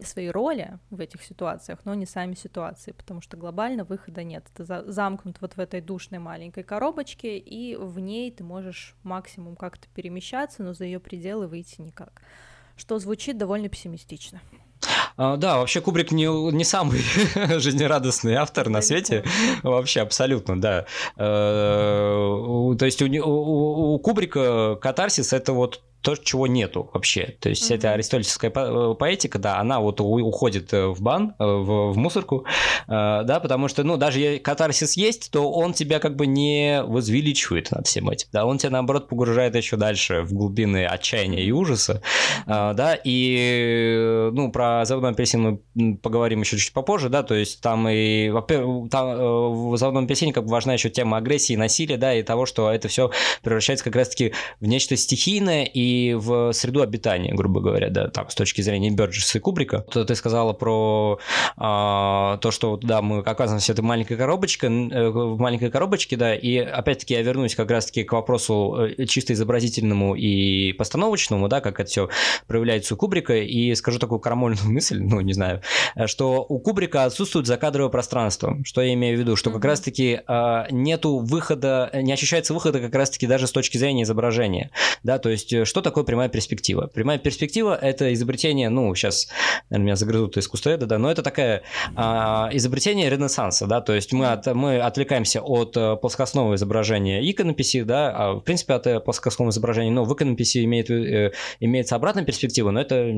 свои 0.00 0.28
роли 0.28 0.78
в 0.90 1.00
этих 1.00 1.22
ситуациях, 1.22 1.80
но 1.84 1.94
не 1.94 2.06
сами 2.06 2.34
ситуации, 2.34 2.92
потому 2.92 3.20
что 3.20 3.36
глобально 3.36 3.84
выхода 3.84 4.22
нет. 4.22 4.46
Ты 4.56 4.64
замкнут 4.64 5.40
вот 5.40 5.54
в 5.54 5.60
этой 5.60 5.80
душной 5.80 6.20
маленькой 6.20 6.64
коробочке, 6.64 7.38
и 7.38 7.76
в 7.76 7.98
ней 7.98 8.30
ты 8.30 8.44
можешь 8.44 8.94
максимум 9.02 9.56
как-то 9.56 9.88
перемещаться, 9.94 10.62
но 10.62 10.72
за 10.72 10.84
ее 10.84 11.00
пределы 11.00 11.46
выйти 11.46 11.80
никак. 11.80 12.22
Что 12.76 12.98
звучит 12.98 13.36
довольно 13.36 13.68
пессимистично. 13.68 14.40
А, 15.16 15.36
да, 15.36 15.58
вообще 15.58 15.80
Кубрик 15.80 16.12
не, 16.12 16.24
не 16.52 16.64
самый 16.64 17.00
жизнерадостный 17.58 18.34
автор 18.34 18.68
на 18.68 18.80
свете. 18.80 19.24
Вообще, 19.62 20.00
абсолютно, 20.00 20.60
да. 20.60 20.86
Э, 21.16 22.74
то 22.78 22.84
есть 22.86 23.02
у, 23.02 23.06
у, 23.06 23.94
у 23.94 23.98
Кубрика 23.98 24.76
катарсис 24.76 25.32
это 25.32 25.52
вот 25.52 25.82
то, 26.02 26.16
чего 26.16 26.46
нету 26.46 26.90
вообще. 26.92 27.36
То 27.40 27.48
есть 27.48 27.70
mm-hmm. 27.70 27.74
эта 27.74 27.92
аристотельская 27.92 28.52
э, 28.54 28.94
поэтика, 28.98 29.38
да, 29.38 29.58
она 29.58 29.80
вот 29.80 30.00
уходит 30.00 30.72
э, 30.72 30.86
в 30.86 31.02
бан, 31.02 31.34
э, 31.38 31.44
в, 31.44 31.92
в 31.92 31.96
мусорку, 31.96 32.46
да, 32.88 33.40
потому 33.42 33.68
что, 33.68 33.84
ну, 33.84 33.96
даже 33.96 34.38
катарсис 34.38 34.94
есть, 34.94 35.30
то 35.30 35.50
он 35.50 35.74
тебя 35.74 35.98
как 35.98 36.16
бы 36.16 36.26
не 36.26 36.82
возвеличивает 36.82 37.70
над 37.70 37.86
всем 37.86 38.08
этим, 38.08 38.28
да, 38.32 38.46
он 38.46 38.58
тебя, 38.58 38.70
наоборот, 38.70 39.08
погружает 39.08 39.54
еще 39.54 39.76
дальше 39.76 40.22
в 40.22 40.32
глубины 40.32 40.86
отчаяния 40.86 41.42
и 41.42 41.52
ужаса, 41.52 42.02
да, 42.46 42.98
и, 43.04 44.30
ну, 44.32 44.50
про 44.50 44.84
«Заводной 44.84 45.12
апельсин» 45.12 45.60
мы 45.74 45.96
поговорим 45.96 46.40
еще 46.40 46.56
чуть 46.56 46.72
попозже, 46.72 47.08
да, 47.08 47.22
то 47.22 47.34
есть 47.34 47.60
там 47.60 47.88
и, 47.88 48.32
там 48.90 49.70
в 49.70 49.76
«Заводном 49.76 50.04
апельсине» 50.04 50.32
как 50.32 50.44
бы 50.44 50.50
важна 50.50 50.72
еще 50.72 50.90
тема 50.90 51.18
агрессии, 51.18 51.56
насилия, 51.56 51.96
да, 51.96 52.14
и 52.14 52.22
того, 52.22 52.46
что 52.46 52.70
это 52.70 52.88
все 52.88 53.10
превращается 53.42 53.84
как 53.84 53.96
раз-таки 53.96 54.32
в 54.60 54.66
нечто 54.66 54.96
стихийное 54.96 55.64
и 55.64 55.89
в 56.16 56.52
среду 56.52 56.82
обитания, 56.82 57.34
грубо 57.34 57.60
говоря, 57.60 57.90
да, 57.90 58.08
там, 58.08 58.28
с 58.28 58.34
точки 58.34 58.60
зрения 58.62 58.90
Бёрджеса 58.90 59.38
и 59.38 59.40
Кубрика. 59.40 59.84
То 59.90 60.04
ты 60.04 60.14
сказала 60.14 60.52
про 60.52 61.18
а, 61.56 62.38
то, 62.38 62.50
что, 62.50 62.76
да, 62.76 63.02
мы 63.02 63.18
оказываемся 63.18 63.72
в 63.72 63.74
этой 63.74 63.82
маленькой 63.82 64.16
коробочке, 64.16 64.66
э, 64.66 65.08
в 65.08 65.38
маленькой 65.38 65.70
коробочке, 65.70 66.16
да, 66.16 66.34
и 66.34 66.56
опять-таки 66.56 67.14
я 67.14 67.22
вернусь 67.22 67.54
как 67.54 67.70
раз-таки 67.70 68.04
к 68.04 68.12
вопросу 68.12 68.88
э, 68.98 69.06
чисто 69.06 69.32
изобразительному 69.32 70.14
и 70.14 70.72
постановочному, 70.72 71.48
да, 71.48 71.60
как 71.60 71.80
это 71.80 71.88
все 71.88 72.08
проявляется 72.46 72.94
у 72.94 72.96
Кубрика, 72.96 73.36
и 73.36 73.74
скажу 73.74 73.98
такую 73.98 74.20
карамольную 74.20 74.64
мысль, 74.70 75.00
ну, 75.00 75.20
не 75.20 75.32
знаю, 75.32 75.62
что 76.06 76.44
у 76.48 76.58
Кубрика 76.58 77.04
отсутствует 77.04 77.46
закадровое 77.46 77.90
пространство. 77.90 78.58
Что 78.64 78.82
я 78.82 78.94
имею 78.94 79.16
в 79.16 79.20
виду? 79.20 79.36
Что 79.36 79.50
как 79.50 79.64
раз-таки 79.64 80.20
а, 80.26 80.66
нету 80.70 81.18
выхода, 81.18 81.90
не 81.94 82.12
ощущается 82.12 82.54
выхода 82.54 82.80
как 82.80 82.94
раз-таки 82.94 83.26
даже 83.26 83.46
с 83.46 83.52
точки 83.52 83.78
зрения 83.78 84.02
изображения, 84.02 84.70
да, 85.02 85.18
то 85.18 85.28
есть 85.28 85.66
что 85.66 85.79
что 85.80 85.88
такое 85.88 86.04
прямая 86.04 86.28
перспектива? 86.28 86.90
Прямая 86.92 87.18
перспектива– 87.18 87.74
это 87.80 88.12
изобретение, 88.12 88.68
ну, 88.68 88.94
сейчас, 88.94 89.28
наверное, 89.70 89.86
меня 89.86 89.96
загрызут 89.96 90.36
искусствоведы, 90.36 90.84
да, 90.84 90.98
но 90.98 91.10
это 91.10 91.22
такое 91.22 91.62
а, 91.96 92.50
изобретение 92.52 93.08
ренессанса, 93.08 93.66
да, 93.66 93.80
то 93.80 93.94
есть 93.94 94.12
мы, 94.12 94.26
от, 94.26 94.46
мы 94.54 94.78
отвлекаемся 94.78 95.40
от 95.40 95.76
э, 95.78 95.96
плоскостного 95.96 96.54
изображения 96.56 97.20
иконописи, 97.30 97.82
да, 97.82 98.12
а, 98.14 98.32
в 98.34 98.40
принципе, 98.40 98.74
от 98.74 98.86
э, 98.86 99.00
плоскостного 99.00 99.50
изображения, 99.50 99.90
но 99.90 100.04
в 100.04 100.12
иконописи 100.12 100.62
имеет, 100.64 100.90
э, 100.90 101.32
имеется 101.60 101.96
обратная 101.96 102.24
перспектива, 102.24 102.70
но 102.70 102.80
это 102.82 103.10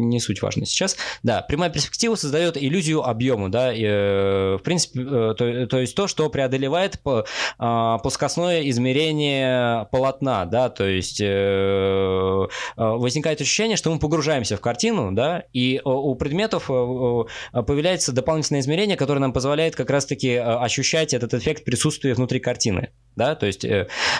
не 0.00 0.20
суть 0.20 0.42
важно 0.42 0.66
сейчас. 0.66 0.96
Да, 1.22 1.42
прямая 1.42 1.70
перспектива 1.70 2.14
создает 2.14 2.56
иллюзию 2.56 3.02
объема, 3.02 3.50
да, 3.50 3.72
и, 3.72 3.84
э, 3.84 4.56
в 4.58 4.62
принципе, 4.62 5.00
э, 5.00 5.34
то, 5.36 5.66
то 5.66 5.78
есть 5.78 5.94
то, 5.94 6.06
что 6.06 6.28
преодолевает 6.28 7.00
э, 7.04 7.22
плоскостное 7.58 8.68
измерение 8.70 9.86
полотна, 9.90 10.44
да, 10.44 10.68
то 10.68 10.86
есть 10.86 11.20
э, 11.20 12.46
возникает 12.76 13.40
ощущение, 13.40 13.76
что 13.76 13.92
мы 13.92 13.98
погружаемся 13.98 14.56
в 14.56 14.60
картину, 14.60 15.12
да, 15.12 15.44
и 15.52 15.80
у 15.84 16.14
предметов 16.14 16.66
появляется 16.66 18.12
дополнительное 18.12 18.60
измерение, 18.60 18.96
которое 18.96 19.20
нам 19.20 19.32
позволяет 19.32 19.76
как 19.76 19.90
раз-таки 19.90 20.34
ощущать 20.36 21.14
этот 21.14 21.34
эффект 21.34 21.64
присутствия 21.64 22.14
внутри 22.14 22.40
картины 22.40 22.90
да, 23.16 23.34
то 23.34 23.46
есть 23.46 23.66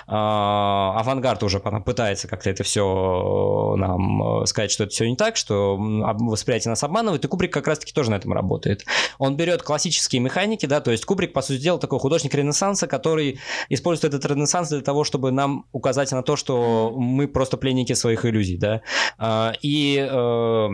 а, 0.07 1.01
авангард 1.01 1.43
уже 1.43 1.61
пытается 1.61 2.29
как-то 2.29 2.51
это 2.51 2.65
все 2.65 3.75
нам 3.77 4.45
сказать, 4.47 4.71
что 4.71 4.85
это 4.85 4.93
все 4.93 5.09
не 5.09 5.17
так, 5.17 5.37
что 5.37 5.70
восприятие 5.77 6.71
нас 6.71 6.83
обманывает, 6.83 7.25
и 7.25 7.29
Кубрик 7.29 7.53
как 7.53 7.67
раз-таки 7.67 7.93
тоже 7.93 8.11
на 8.11 8.17
этом 8.17 8.33
работает. 8.33 8.85
Он 9.19 9.37
берет 9.37 9.63
классические 9.63 10.21
механики, 10.21 10.67
да, 10.67 10.81
то 10.81 10.91
есть 10.91 11.05
Кубрик, 11.05 11.33
по 11.33 11.43
сути 11.43 11.61
дела, 11.61 11.79
такой 11.79 11.99
художник 11.99 12.35
Ренессанса, 12.35 12.87
который 12.87 13.39
использует 13.69 14.15
этот 14.15 14.31
Ренессанс 14.31 14.69
для 14.69 14.81
того, 14.81 15.05
чтобы 15.05 15.31
нам 15.31 15.67
указать 15.73 16.13
на 16.13 16.23
то, 16.23 16.37
что 16.37 16.93
мы 16.97 17.29
просто 17.29 17.57
пленники 17.57 17.93
своих 17.93 18.25
иллюзий, 18.25 18.57
да, 18.57 18.83
а, 19.19 19.53
и 19.63 19.97
э, 19.99 20.69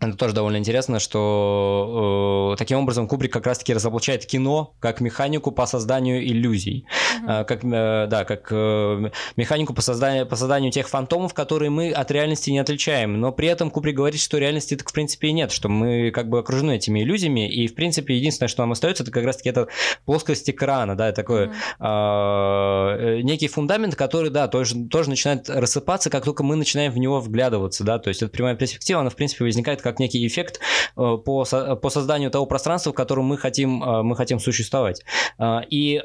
это 0.00 0.16
тоже 0.16 0.34
довольно 0.34 0.56
интересно, 0.56 0.98
что 0.98 2.52
э, 2.54 2.56
таким 2.56 2.78
образом 2.78 3.06
Кубрик 3.06 3.32
как 3.32 3.46
раз-таки 3.46 3.74
разоблачает 3.74 4.24
кино 4.24 4.74
как 4.80 5.00
механику 5.00 5.52
по 5.52 5.66
созданию 5.66 6.26
иллюзий, 6.26 6.86
mm-hmm. 7.22 7.42
э, 7.42 7.44
как, 7.44 7.64
э, 7.64 8.06
да, 8.08 8.24
как 8.24 8.48
э, 8.50 9.10
механику 9.36 9.74
по 9.74 9.82
созданию, 9.82 10.26
по 10.26 10.36
созданию 10.36 10.72
тех 10.72 10.88
фантомов, 10.88 11.34
которые 11.34 11.68
мы 11.68 11.90
от 11.90 12.10
реальности 12.10 12.48
не 12.50 12.58
отличаем. 12.58 13.20
Но 13.20 13.30
при 13.30 13.48
этом 13.48 13.70
Кубрик 13.70 13.96
говорит, 13.96 14.20
что 14.20 14.38
реальности 14.38 14.74
так 14.74 14.88
в 14.88 14.92
принципе 14.94 15.28
и 15.28 15.32
нет, 15.32 15.52
что 15.52 15.68
мы 15.68 16.10
как 16.12 16.30
бы 16.30 16.38
окружены 16.38 16.76
этими 16.76 17.02
иллюзиями, 17.02 17.50
и 17.50 17.68
в 17.68 17.74
принципе 17.74 18.16
единственное, 18.16 18.48
что 18.48 18.62
нам 18.62 18.72
остается, 18.72 19.02
это 19.02 19.12
как 19.12 19.24
раз-таки 19.24 19.50
эта 19.50 19.68
плоскость 20.06 20.48
экрана, 20.48 20.96
да, 20.96 21.12
такой 21.12 21.50
mm-hmm. 21.78 23.18
э, 23.18 23.20
некий 23.20 23.48
фундамент, 23.48 23.96
который, 23.96 24.30
да, 24.30 24.48
тоже, 24.48 24.86
тоже 24.86 25.10
начинает 25.10 25.50
рассыпаться, 25.50 26.08
как 26.08 26.24
только 26.24 26.42
мы 26.42 26.56
начинаем 26.56 26.90
в 26.90 26.96
него 26.96 27.20
вглядываться, 27.20 27.84
да, 27.84 27.98
то 27.98 28.08
есть 28.08 28.22
эта 28.22 28.32
прямая 28.32 28.54
перспектива, 28.54 29.02
она 29.02 29.10
в 29.10 29.16
принципе 29.16 29.44
возникает 29.44 29.82
как 29.82 29.89
как 29.90 29.98
некий 29.98 30.26
эффект 30.26 30.60
э, 30.96 31.18
по, 31.24 31.44
по 31.44 31.90
созданию 31.90 32.30
того 32.30 32.46
пространства, 32.46 32.92
в 32.92 32.94
котором 32.94 33.24
мы 33.24 33.36
хотим, 33.36 33.82
э, 33.82 34.02
мы 34.02 34.16
хотим 34.16 34.38
существовать. 34.38 35.02
Э, 35.38 35.60
и 35.68 36.00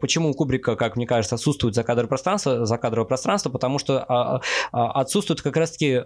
почему 0.00 0.30
у 0.30 0.34
Кубрика, 0.34 0.76
как 0.76 0.96
мне 0.96 1.06
кажется, 1.06 1.36
отсутствует 1.36 1.74
закадровое 1.74 2.08
пространство, 2.08 2.66
закадровое 2.66 3.08
пространство, 3.08 3.50
потому 3.50 3.78
что 3.78 4.04
а, 4.08 4.40
а, 4.72 5.00
отсутствует 5.00 5.42
как 5.42 5.56
раз-таки 5.56 6.02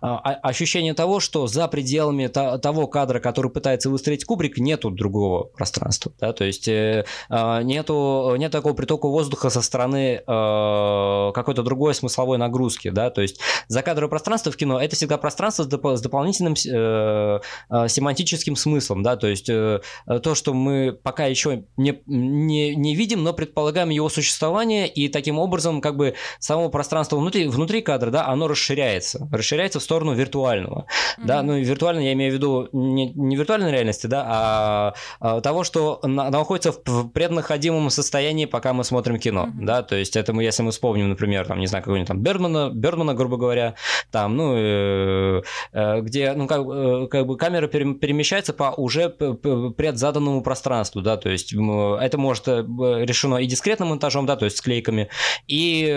а, 0.00 0.18
ощущение 0.42 0.94
того, 0.94 1.20
что 1.20 1.46
за 1.46 1.66
пределами 1.68 2.26
того 2.26 2.86
кадра, 2.86 3.20
который 3.20 3.50
пытается 3.50 3.90
выстроить 3.90 4.24
Кубрик, 4.24 4.58
нету 4.58 4.90
другого 4.90 5.44
пространства. 5.44 6.12
Да? 6.20 6.32
То 6.32 6.44
есть 6.44 6.66
нету, 6.68 8.34
нет 8.36 8.52
такого 8.52 8.74
притока 8.74 9.08
воздуха 9.08 9.50
со 9.50 9.62
стороны 9.62 10.18
какой-то 10.26 11.62
другой 11.62 11.94
смысловой 11.94 12.38
нагрузки. 12.38 12.90
Да? 12.90 13.10
То 13.10 13.22
есть 13.22 13.40
закадровое 13.68 14.10
пространство 14.10 14.52
в 14.52 14.56
кино– 14.56 14.80
это 14.82 14.96
всегда 14.96 15.18
пространство, 15.18 15.63
с, 15.64 15.68
доп- 15.68 15.96
с 15.96 16.00
дополнительным 16.00 16.54
э, 16.54 17.40
э, 17.70 17.88
семантическим 17.88 18.56
смыслом, 18.56 19.02
да, 19.02 19.16
то 19.16 19.26
есть 19.26 19.48
э, 19.48 19.80
то, 20.22 20.34
что 20.34 20.54
мы 20.54 20.92
пока 20.92 21.26
еще 21.26 21.64
не, 21.76 22.00
не, 22.06 22.74
не 22.74 22.94
видим, 22.94 23.22
но 23.22 23.32
предполагаем 23.32 23.90
его 23.90 24.08
существование, 24.08 24.88
и 24.88 25.08
таким 25.08 25.38
образом 25.38 25.80
как 25.80 25.96
бы 25.96 26.14
само 26.38 26.68
пространство 26.68 27.16
внутри, 27.16 27.48
внутри 27.48 27.82
кадра, 27.82 28.10
да, 28.10 28.26
оно 28.26 28.48
расширяется, 28.48 29.28
расширяется 29.32 29.80
в 29.80 29.82
сторону 29.82 30.14
виртуального, 30.14 30.86
mm-hmm. 31.18 31.24
да, 31.24 31.42
ну 31.42 31.56
и 31.56 31.64
виртуально 31.64 32.00
я 32.00 32.12
имею 32.12 32.32
в 32.32 32.34
виду 32.34 32.68
не, 32.72 33.10
не 33.12 33.36
виртуальной 33.36 33.72
реальности, 33.72 34.06
да, 34.06 34.24
а, 34.26 34.94
а 35.20 35.40
того, 35.40 35.64
что 35.64 36.00
на, 36.02 36.30
находится 36.30 36.72
в 36.72 37.08
преднаходимом 37.08 37.90
состоянии, 37.90 38.44
пока 38.46 38.72
мы 38.72 38.84
смотрим 38.84 39.18
кино, 39.18 39.46
mm-hmm. 39.46 39.64
да, 39.64 39.82
то 39.82 39.96
есть 39.96 40.16
это 40.16 40.32
мы, 40.32 40.44
если 40.44 40.62
мы 40.62 40.70
вспомним, 40.70 41.08
например, 41.08 41.46
там, 41.46 41.58
не 41.58 41.66
знаю, 41.66 41.82
какого-нибудь 41.82 42.08
там 42.08 42.20
Бердмана, 42.20 42.70
Бердмана, 42.70 43.14
грубо 43.14 43.36
говоря, 43.36 43.74
там, 44.10 44.36
ну, 44.36 44.54
э, 44.56 44.74
Э, 44.74 45.42
где 45.72 46.32
ну, 46.32 46.46
как, 46.46 46.60
э, 46.66 47.08
как 47.10 47.26
бы 47.26 47.36
камера 47.36 47.66
перемещается 47.66 48.52
по 48.52 48.74
уже 48.76 49.08
предзаданному 49.10 50.42
пространству, 50.42 51.02
да, 51.02 51.16
то 51.16 51.28
есть 51.28 51.52
это 51.52 52.18
может 52.18 52.48
э, 52.48 52.64
решено 53.04 53.36
и 53.36 53.46
дискретным 53.46 53.88
монтажом, 53.88 54.26
да, 54.26 54.36
то 54.36 54.44
есть 54.44 54.58
склейками, 54.58 55.08
и 55.46 55.92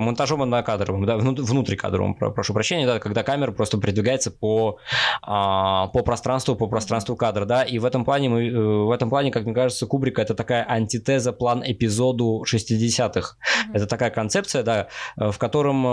монтажом 0.00 0.42
однокадровым, 0.42 1.04
да, 1.06 1.16
внутрикадровым, 1.16 2.14
прошу 2.14 2.54
прощения, 2.54 2.86
да, 2.86 2.98
когда 2.98 3.22
камера 3.22 3.52
просто 3.52 3.78
передвигается 3.78 4.30
по, 4.30 4.78
а, 5.22 5.88
по 5.88 6.02
пространству, 6.02 6.56
по 6.56 6.66
пространству 6.66 7.16
кадра, 7.16 7.44
да, 7.44 7.62
и 7.62 7.78
в 7.78 7.84
этом 7.84 8.04
плане 8.04 8.28
мы, 8.28 8.86
в 8.86 8.90
этом 8.90 9.10
плане, 9.10 9.30
как 9.30 9.44
мне 9.44 9.54
кажется, 9.54 9.86
Кубрика 9.86 10.22
это 10.22 10.34
такая 10.34 10.64
антитеза 10.68 11.32
план-эпизод 11.32 11.88
эпизоду 11.88 12.44
60-х. 12.46 13.36
Mm-hmm. 13.36 13.74
Это 13.74 13.86
такая 13.86 14.10
концепция, 14.10 14.62
да, 14.62 14.88
в 15.16 15.38
котором 15.38 15.84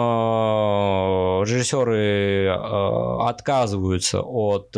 режиссеры 1.43 2.57
отказываются 3.27 4.21
от 4.21 4.71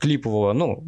клипового, 0.00 0.52
ну, 0.52 0.84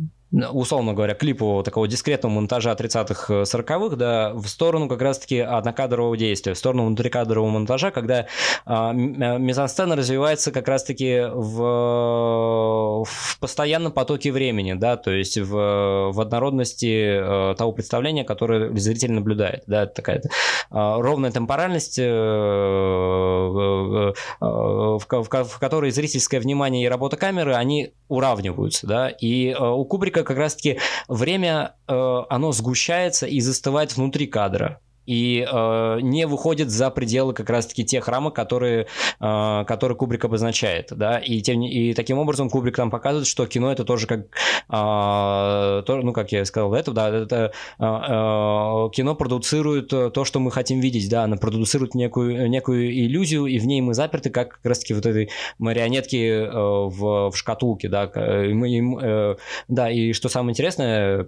условно 0.53 0.95
говоря, 0.95 1.15
клипового 1.15 1.63
такого 1.63 1.87
дискретного 1.87 2.33
монтажа 2.35 2.73
30-х, 2.73 3.43
40-х, 3.43 3.97
да, 3.97 4.33
в 4.35 4.47
сторону 4.49 4.89
как 4.89 5.01
раз-таки 5.03 5.39
однокадрового 5.39 6.17
действия, 6.17 6.55
в 6.55 6.59
сторону 6.59 6.87
внутрикадрового 6.87 7.51
монтажа, 7.51 7.91
когда 7.91 8.27
а, 8.65 8.93
мизансцена 8.93 9.97
развивается 9.97 10.51
как 10.51 10.67
раз-таки 10.69 11.23
в, 11.33 13.05
в 13.05 13.39
постоянном 13.39 13.93
потоке 13.93 14.33
времени, 14.33 14.73
да, 14.75 14.97
то 14.97 15.11
есть 15.11 15.39
в, 15.39 16.11
в 16.13 16.21
однородности 16.21 17.53
э, 17.53 17.55
того 17.57 17.73
представления, 17.73 18.25
которое 18.25 18.75
зритель 18.77 19.13
наблюдает, 19.13 19.63
да, 19.67 19.87
такая 19.87 20.23
а, 20.71 21.01
ровная 21.01 21.31
темпоральность, 21.31 21.99
э, 21.99 22.03
э, 22.03 22.05
в, 24.41 25.01
в, 25.09 25.45
в 25.45 25.59
которой 25.59 25.91
зрительское 25.91 26.41
внимание 26.41 26.85
и 26.85 26.89
работа 26.89 27.17
камеры, 27.17 27.55
они 27.55 27.93
уравниваются, 28.09 28.87
да, 28.87 29.09
и 29.09 29.55
у 29.55 29.85
Кубрика 29.85 30.24
как 30.25 30.39
раз-таки 30.39 30.79
время, 31.09 31.77
э, 31.87 32.23
оно 32.29 32.53
сгущается 32.53 33.27
и 33.27 33.41
застывает 33.41 33.97
внутри 33.97 34.27
кадра 34.27 34.81
и 35.07 35.47
э, 35.51 35.99
не 36.01 36.27
выходит 36.27 36.71
за 36.71 36.91
пределы 36.91 37.35
как 37.35 37.51
раз-таки 37.51 37.85
тех 37.85 38.09
рамок, 38.09 38.35
которые, 38.35 38.87
э, 39.21 39.65
которые 39.67 39.97
Кубрик 39.97 40.25
обозначает, 40.25 40.89
да, 40.91 41.19
и, 41.19 41.41
тем, 41.41 41.63
и 41.63 41.95
таким 41.95 42.19
образом 42.19 42.51
Кубрик 42.51 42.79
нам 42.79 42.91
показывает, 42.91 43.27
что 43.27 43.47
кино 43.47 43.71
это 43.71 43.85
тоже 43.85 44.07
как, 44.07 44.21
э, 44.21 44.27
то, 44.69 46.01
ну, 46.03 46.13
как 46.13 46.33
я 46.33 46.45
сказал 46.45 46.71
до 46.71 46.77
этого, 46.79 46.95
да, 46.95 47.09
это 47.11 47.53
э, 47.79 47.85
э, 47.85 48.91
кино 48.93 49.15
продуцирует 49.15 49.89
то, 49.89 50.25
что 50.25 50.41
мы 50.41 50.51
хотим 50.51 50.81
видеть, 50.81 51.09
да, 51.11 51.25
оно 51.25 51.37
продуцирует 51.37 51.95
некую, 51.95 52.49
некую 52.49 52.91
иллюзию, 52.91 53.47
и 53.47 53.59
в 53.59 53.67
ней 53.67 53.81
мы 53.81 53.95
заперты, 53.95 54.31
как 54.31 54.55
как 54.55 54.67
раз-таки 54.67 54.95
вот 54.95 55.07
этой 55.07 55.31
марионетки 55.59 56.17
э, 56.17 56.51
в, 56.51 57.31
в 57.31 57.37
шкатулке, 57.37 57.89
да, 57.89 58.05
и 58.05 58.53
мы, 58.53 58.99
э, 59.03 59.37
да, 59.69 59.91
и 59.91 60.13
что 60.13 60.29
самое 60.29 60.53
интересное, 60.53 61.05
Э, 61.05 61.25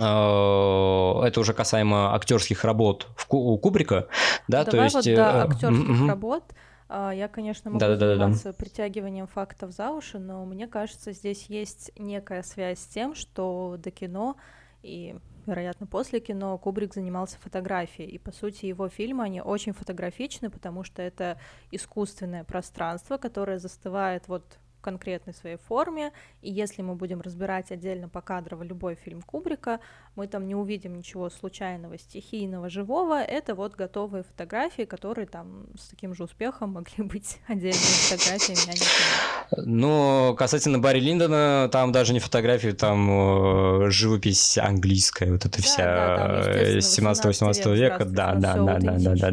это 0.00 1.40
уже 1.40 1.52
касаемо 1.52 2.14
актерских 2.14 2.64
работ 2.64 3.08
у 3.28 3.58
Кубрика, 3.58 4.08
да, 4.48 4.64
Давай 4.64 4.70
то 4.70 4.82
есть... 4.84 4.94
Вот, 4.94 5.04
да, 5.04 5.32
э, 5.32 5.48
актерских 5.48 6.08
работ. 6.08 6.44
А, 6.92 7.12
я, 7.12 7.28
конечно, 7.28 7.70
могу 7.70 7.78
да, 7.78 7.96
заниматься 7.96 8.44
да, 8.44 8.50
да, 8.50 8.56
притягиванием 8.56 9.28
фактов 9.28 9.70
за 9.70 9.90
уши, 9.90 10.18
но 10.18 10.44
мне 10.44 10.66
кажется, 10.66 11.12
здесь 11.12 11.46
есть 11.46 11.92
некая 11.96 12.42
связь 12.42 12.80
с 12.80 12.86
тем, 12.86 13.14
что 13.14 13.76
до 13.78 13.92
кино 13.92 14.36
и, 14.82 15.14
вероятно, 15.46 15.86
после 15.86 16.18
кино 16.18 16.58
Кубрик 16.58 16.92
занимался 16.92 17.38
фотографией. 17.38 18.08
И, 18.08 18.18
по 18.18 18.32
сути, 18.32 18.66
его 18.66 18.88
фильмы, 18.88 19.22
они 19.22 19.40
очень 19.40 19.72
фотографичны, 19.72 20.50
потому 20.50 20.82
что 20.82 21.00
это 21.00 21.38
искусственное 21.70 22.42
пространство, 22.42 23.18
которое 23.18 23.58
застывает 23.60 24.26
вот 24.26 24.58
конкретной 24.80 25.34
своей 25.34 25.56
форме, 25.56 26.12
и 26.42 26.50
если 26.50 26.82
мы 26.82 26.94
будем 26.94 27.20
разбирать 27.20 27.70
отдельно 27.70 28.08
по 28.08 28.20
кадрово 28.20 28.62
любой 28.62 28.94
фильм 28.94 29.22
Кубрика, 29.22 29.80
мы 30.16 30.26
там 30.26 30.46
не 30.46 30.54
увидим 30.54 30.96
ничего 30.96 31.30
случайного, 31.30 31.98
стихийного, 31.98 32.68
живого, 32.68 33.22
это 33.22 33.54
вот 33.54 33.74
готовые 33.74 34.24
фотографии, 34.24 34.82
которые 34.82 35.26
там 35.26 35.66
с 35.78 35.88
таким 35.88 36.14
же 36.14 36.24
успехом 36.24 36.72
могли 36.72 37.04
быть 37.04 37.38
отдельными 37.46 38.08
фотографиями, 38.08 38.60
а 38.68 39.60
не 39.62 39.66
Ну, 39.66 40.34
касательно 40.36 40.78
Барри 40.78 41.00
Линдона, 41.00 41.68
там 41.70 41.92
даже 41.92 42.12
не 42.12 42.20
фотографии, 42.20 42.70
там 42.70 43.86
э, 43.86 43.90
живопись 43.90 44.58
английская, 44.58 45.32
вот 45.32 45.44
эта 45.44 45.58
да, 45.58 45.62
вся 45.62 45.84
да, 45.84 46.78
17-18 46.78 47.74
века, 47.76 48.04
да, 48.04 48.34
да, 48.34 48.54
да, 48.54 48.78
да, 48.78 48.98
да, 48.98 49.14
да, 49.14 49.30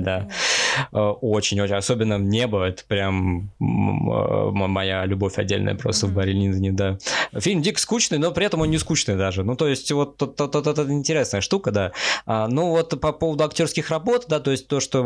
да, 0.91 1.11
очень-очень, 1.11 1.75
особенно 1.75 2.17
небо, 2.17 2.63
это 2.63 2.83
прям 2.85 3.51
моя 3.59 5.05
любовь 5.05 5.36
отдельная 5.39 5.75
просто 5.75 6.05
mm-hmm. 6.05 6.09
в 6.09 6.13
Барри 6.13 6.31
Линдоне, 6.31 6.71
да. 6.71 6.97
Фильм 7.37 7.61
дико 7.61 7.79
скучный, 7.79 8.17
но 8.17 8.31
при 8.31 8.45
этом 8.45 8.61
он 8.61 8.69
не 8.69 8.77
скучный 8.77 9.15
даже. 9.15 9.43
Ну, 9.43 9.55
то 9.55 9.67
есть, 9.67 9.91
вот 9.91 10.21
это 10.21 10.91
интересная 10.91 11.41
штука, 11.41 11.71
да. 11.71 11.91
А, 12.25 12.47
ну, 12.47 12.69
вот 12.69 12.99
по 12.99 13.11
поводу 13.11 13.43
актерских 13.43 13.89
работ, 13.89 14.25
да, 14.27 14.39
то 14.39 14.51
есть 14.51 14.67
то, 14.67 14.79
что 14.79 15.03
а, 15.03 15.05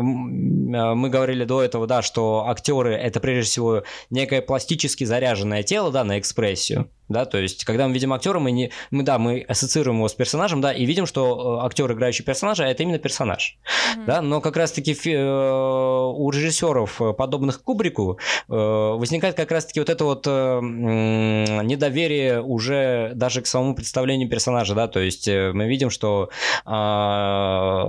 мы 0.94 1.08
говорили 1.08 1.44
до 1.44 1.62
этого, 1.62 1.86
да, 1.86 2.02
что 2.02 2.46
актеры 2.48 2.94
это 2.94 3.20
прежде 3.20 3.50
всего 3.50 3.82
некое 4.10 4.42
пластически 4.42 5.04
заряженное 5.04 5.62
тело, 5.62 5.90
да, 5.90 6.04
на 6.04 6.18
экспрессию 6.18 6.88
да, 7.12 7.24
то 7.24 7.38
есть, 7.38 7.64
когда 7.64 7.86
мы 7.86 7.94
видим 7.94 8.12
актера, 8.12 8.38
мы 8.38 8.50
не, 8.50 8.70
мы, 8.90 9.02
да, 9.02 9.18
мы 9.18 9.44
ассоциируем 9.48 9.98
его 9.98 10.08
с 10.08 10.14
персонажем, 10.14 10.60
да, 10.60 10.72
и 10.72 10.84
видим, 10.84 11.06
что 11.06 11.60
э, 11.60 11.66
актер, 11.66 11.92
играющий 11.92 12.24
персонажа, 12.24 12.64
это 12.64 12.82
именно 12.82 12.98
персонаж, 12.98 13.58
mm-hmm. 13.64 14.04
да, 14.06 14.22
но 14.22 14.40
как 14.40 14.56
раз-таки 14.56 14.92
э, 14.92 15.14
у 15.14 16.30
режиссеров, 16.30 17.00
э, 17.00 17.12
подобных 17.12 17.62
Кубрику, 17.62 18.18
возникает 18.48 19.36
как 19.36 19.50
раз-таки 19.50 19.80
вот 19.80 19.88
это 19.88 20.04
вот 20.04 20.26
недоверие 20.26 22.42
уже 22.42 23.12
даже 23.14 23.42
к 23.42 23.46
самому 23.46 23.74
представлению 23.74 24.28
персонажа, 24.28 24.74
да, 24.74 24.88
то 24.88 25.00
есть 25.00 25.28
мы 25.28 25.68
видим, 25.68 25.90
что, 25.90 26.30
а, 26.64 27.84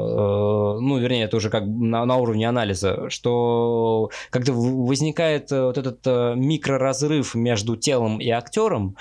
ну, 0.80 0.98
вернее, 0.98 1.24
это 1.24 1.38
уже 1.38 1.50
как 1.50 1.64
на, 1.66 2.06
на 2.06 2.18
уровне 2.18 2.48
анализа, 2.48 3.10
что 3.10 4.10
когда 4.30 4.54
возникает 4.54 5.52
вот 5.52 5.78
этот 5.78 6.06
микроразрыв 6.36 7.36
между 7.36 7.76
телом 7.76 8.20
и 8.20 8.30
актером, 8.30 8.98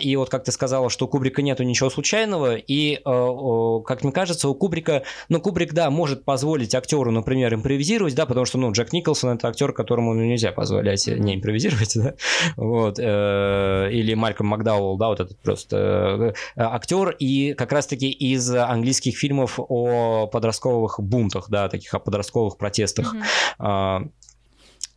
и 0.00 0.16
вот 0.16 0.30
как 0.30 0.44
ты 0.44 0.52
сказала, 0.52 0.90
что 0.90 1.06
у 1.06 1.08
Кубрика 1.08 1.42
нету 1.42 1.62
ничего 1.62 1.90
случайного, 1.90 2.56
и, 2.56 3.00
а, 3.04 3.80
как 3.80 4.02
мне 4.02 4.12
кажется, 4.12 4.48
у 4.48 4.54
Кубрика, 4.54 5.02
ну, 5.28 5.40
Кубрик, 5.40 5.72
да, 5.72 5.90
может 5.90 6.24
позволить 6.24 6.74
актеру, 6.74 7.10
например, 7.10 7.54
импровизировать, 7.54 8.14
да, 8.14 8.26
потому 8.26 8.46
что, 8.46 8.58
ну, 8.58 8.72
Джек 8.72 8.92
Николсон 8.92 9.36
это 9.36 9.48
актер, 9.48 9.72
которому 9.72 10.14
ну, 10.14 10.24
нельзя 10.24 10.52
позволять 10.52 11.06
не 11.06 11.36
импровизировать, 11.36 11.92
да, 11.96 12.14
вот, 12.56 12.98
э, 12.98 13.88
или 13.92 14.14
Мальком 14.14 14.48
Макдауэлл, 14.48 14.96
да, 14.96 15.08
вот 15.08 15.20
этот 15.20 15.38
просто 15.40 16.34
э, 16.56 16.60
актер, 16.60 17.10
и 17.18 17.54
как 17.54 17.72
раз-таки 17.72 18.10
из 18.10 18.50
английских 18.50 19.16
фильмов 19.16 19.58
о 19.58 20.26
подростковых 20.26 21.00
бунтах, 21.00 21.48
да, 21.48 21.68
таких 21.68 21.92
о 21.94 21.98
подростковых 21.98 22.56
протестах. 22.56 23.14
Mm-hmm. 23.58 24.10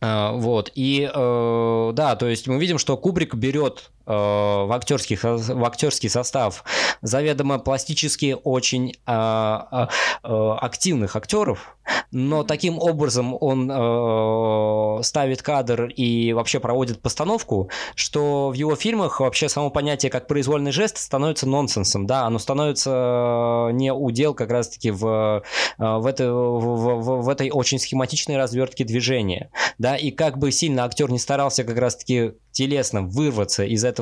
Вот, 0.00 0.70
и 0.74 1.10
да, 1.14 2.16
то 2.16 2.26
есть 2.26 2.46
мы 2.46 2.58
видим, 2.58 2.76
что 2.76 2.96
Кубрик 2.98 3.34
берет 3.34 3.90
Э, 3.93 3.93
в, 4.06 4.72
актерский, 4.72 5.16
в 5.16 5.64
актерский 5.64 6.08
состав 6.08 6.64
заведомо 7.02 7.58
пластически 7.58 8.36
очень 8.44 8.94
а, 9.06 9.88
а, 10.22 10.58
активных 10.58 11.16
актеров, 11.16 11.76
но 12.10 12.42
таким 12.42 12.78
образом 12.78 13.36
он 13.40 13.70
а, 13.72 15.00
ставит 15.02 15.42
кадр 15.42 15.86
и 15.86 16.32
вообще 16.32 16.60
проводит 16.60 17.00
постановку, 17.00 17.70
что 17.94 18.50
в 18.50 18.54
его 18.54 18.76
фильмах 18.76 19.20
вообще 19.20 19.48
само 19.48 19.70
понятие 19.70 20.10
как 20.10 20.26
произвольный 20.26 20.72
жест 20.72 20.98
становится 20.98 21.48
нонсенсом, 21.48 22.06
да, 22.06 22.22
оно 22.26 22.38
становится 22.38 23.70
не 23.72 23.92
удел 23.92 24.34
как 24.34 24.50
раз-таки 24.50 24.90
в, 24.90 25.42
в, 25.78 26.06
это, 26.06 26.32
в, 26.32 27.00
в, 27.00 27.22
в 27.22 27.28
этой 27.28 27.50
очень 27.50 27.78
схематичной 27.78 28.36
развертке 28.36 28.84
движения, 28.84 29.50
да, 29.78 29.96
и 29.96 30.10
как 30.10 30.38
бы 30.38 30.52
сильно 30.52 30.84
актер 30.84 31.10
не 31.10 31.18
старался 31.18 31.64
как 31.64 31.78
раз-таки 31.78 32.32
телесно 32.52 33.02
вырваться 33.02 33.64
из 33.64 33.84
этого 33.84 33.93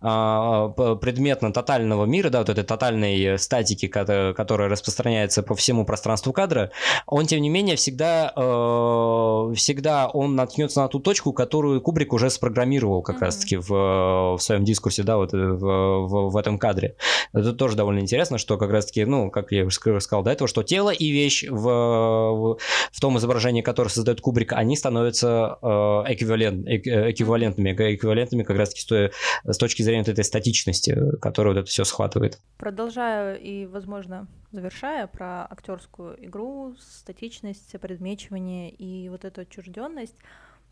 а, 0.00 0.68
предметно-тотального 0.68 2.04
мира, 2.04 2.30
да, 2.30 2.38
вот 2.40 2.48
этой 2.48 2.64
тотальной 2.64 3.38
статики, 3.38 3.88
которая 3.88 4.68
распространяется 4.68 5.42
по 5.42 5.54
всему 5.54 5.84
пространству 5.84 6.32
кадра, 6.32 6.70
он, 7.06 7.26
тем 7.26 7.40
не 7.40 7.48
менее, 7.48 7.76
всегда, 7.76 8.32
э, 8.34 9.54
всегда 9.56 10.08
он 10.08 10.36
наткнется 10.36 10.80
на 10.80 10.88
ту 10.88 11.00
точку, 11.00 11.32
которую 11.32 11.80
Кубрик 11.80 12.12
уже 12.12 12.30
спрограммировал 12.30 13.02
как 13.02 13.16
mm-hmm. 13.16 13.20
раз-таки 13.20 13.56
в, 13.56 13.68
в 13.68 14.38
своем 14.40 14.64
дискурсе, 14.64 15.02
да, 15.02 15.16
вот 15.16 15.34
э, 15.34 15.36
в, 15.36 16.06
в, 16.06 16.30
в 16.30 16.36
этом 16.36 16.58
кадре. 16.58 16.96
Это 17.32 17.52
тоже 17.52 17.76
довольно 17.76 18.00
интересно, 18.00 18.38
что 18.38 18.58
как 18.58 18.70
раз-таки, 18.70 19.04
ну, 19.04 19.30
как 19.30 19.52
я 19.52 19.64
уже 19.64 20.00
сказал 20.00 20.22
до 20.22 20.30
этого, 20.30 20.48
что 20.48 20.62
тело 20.62 20.90
и 20.90 21.10
вещь 21.10 21.44
в, 21.48 21.62
в, 21.62 22.58
в 22.90 23.00
том 23.00 23.18
изображении, 23.18 23.62
которое 23.62 23.90
создает 23.90 24.20
Кубрик, 24.20 24.52
они 24.52 24.76
становятся 24.76 25.58
э, 25.62 25.66
эквивалент, 25.66 26.66
эквивалентными, 26.66 27.72
эквивалентными 27.72 28.42
как 28.42 28.56
раз-таки 28.56 28.80
с, 28.80 29.10
с 29.44 29.58
точки 29.58 29.82
зрения 29.82 30.02
вот 30.02 30.08
этой 30.08 30.24
статичности, 30.24 31.16
которая 31.20 31.54
вот 31.54 31.60
это 31.60 31.70
все 31.70 31.84
схватывает. 31.84 32.40
Продолжаю 32.58 33.40
и, 33.40 33.66
возможно, 33.66 34.26
завершая 34.50 35.06
про 35.06 35.46
актерскую 35.50 36.24
игру, 36.24 36.74
статичность, 36.78 37.74
предмечивание 37.80 38.70
и 38.70 39.08
вот 39.08 39.24
эту 39.24 39.42
отчужденность, 39.42 40.16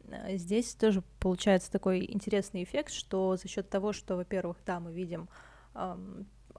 э, 0.08 0.36
здесь 0.36 0.74
тоже 0.74 1.02
получается 1.18 1.70
такой 1.70 2.04
интересный 2.10 2.62
эффект, 2.64 2.92
что 2.92 3.36
за 3.36 3.48
счет 3.48 3.68
того, 3.68 3.92
что, 3.92 4.16
во-первых, 4.16 4.58
да, 4.66 4.80
мы 4.80 4.92
видим 4.92 5.28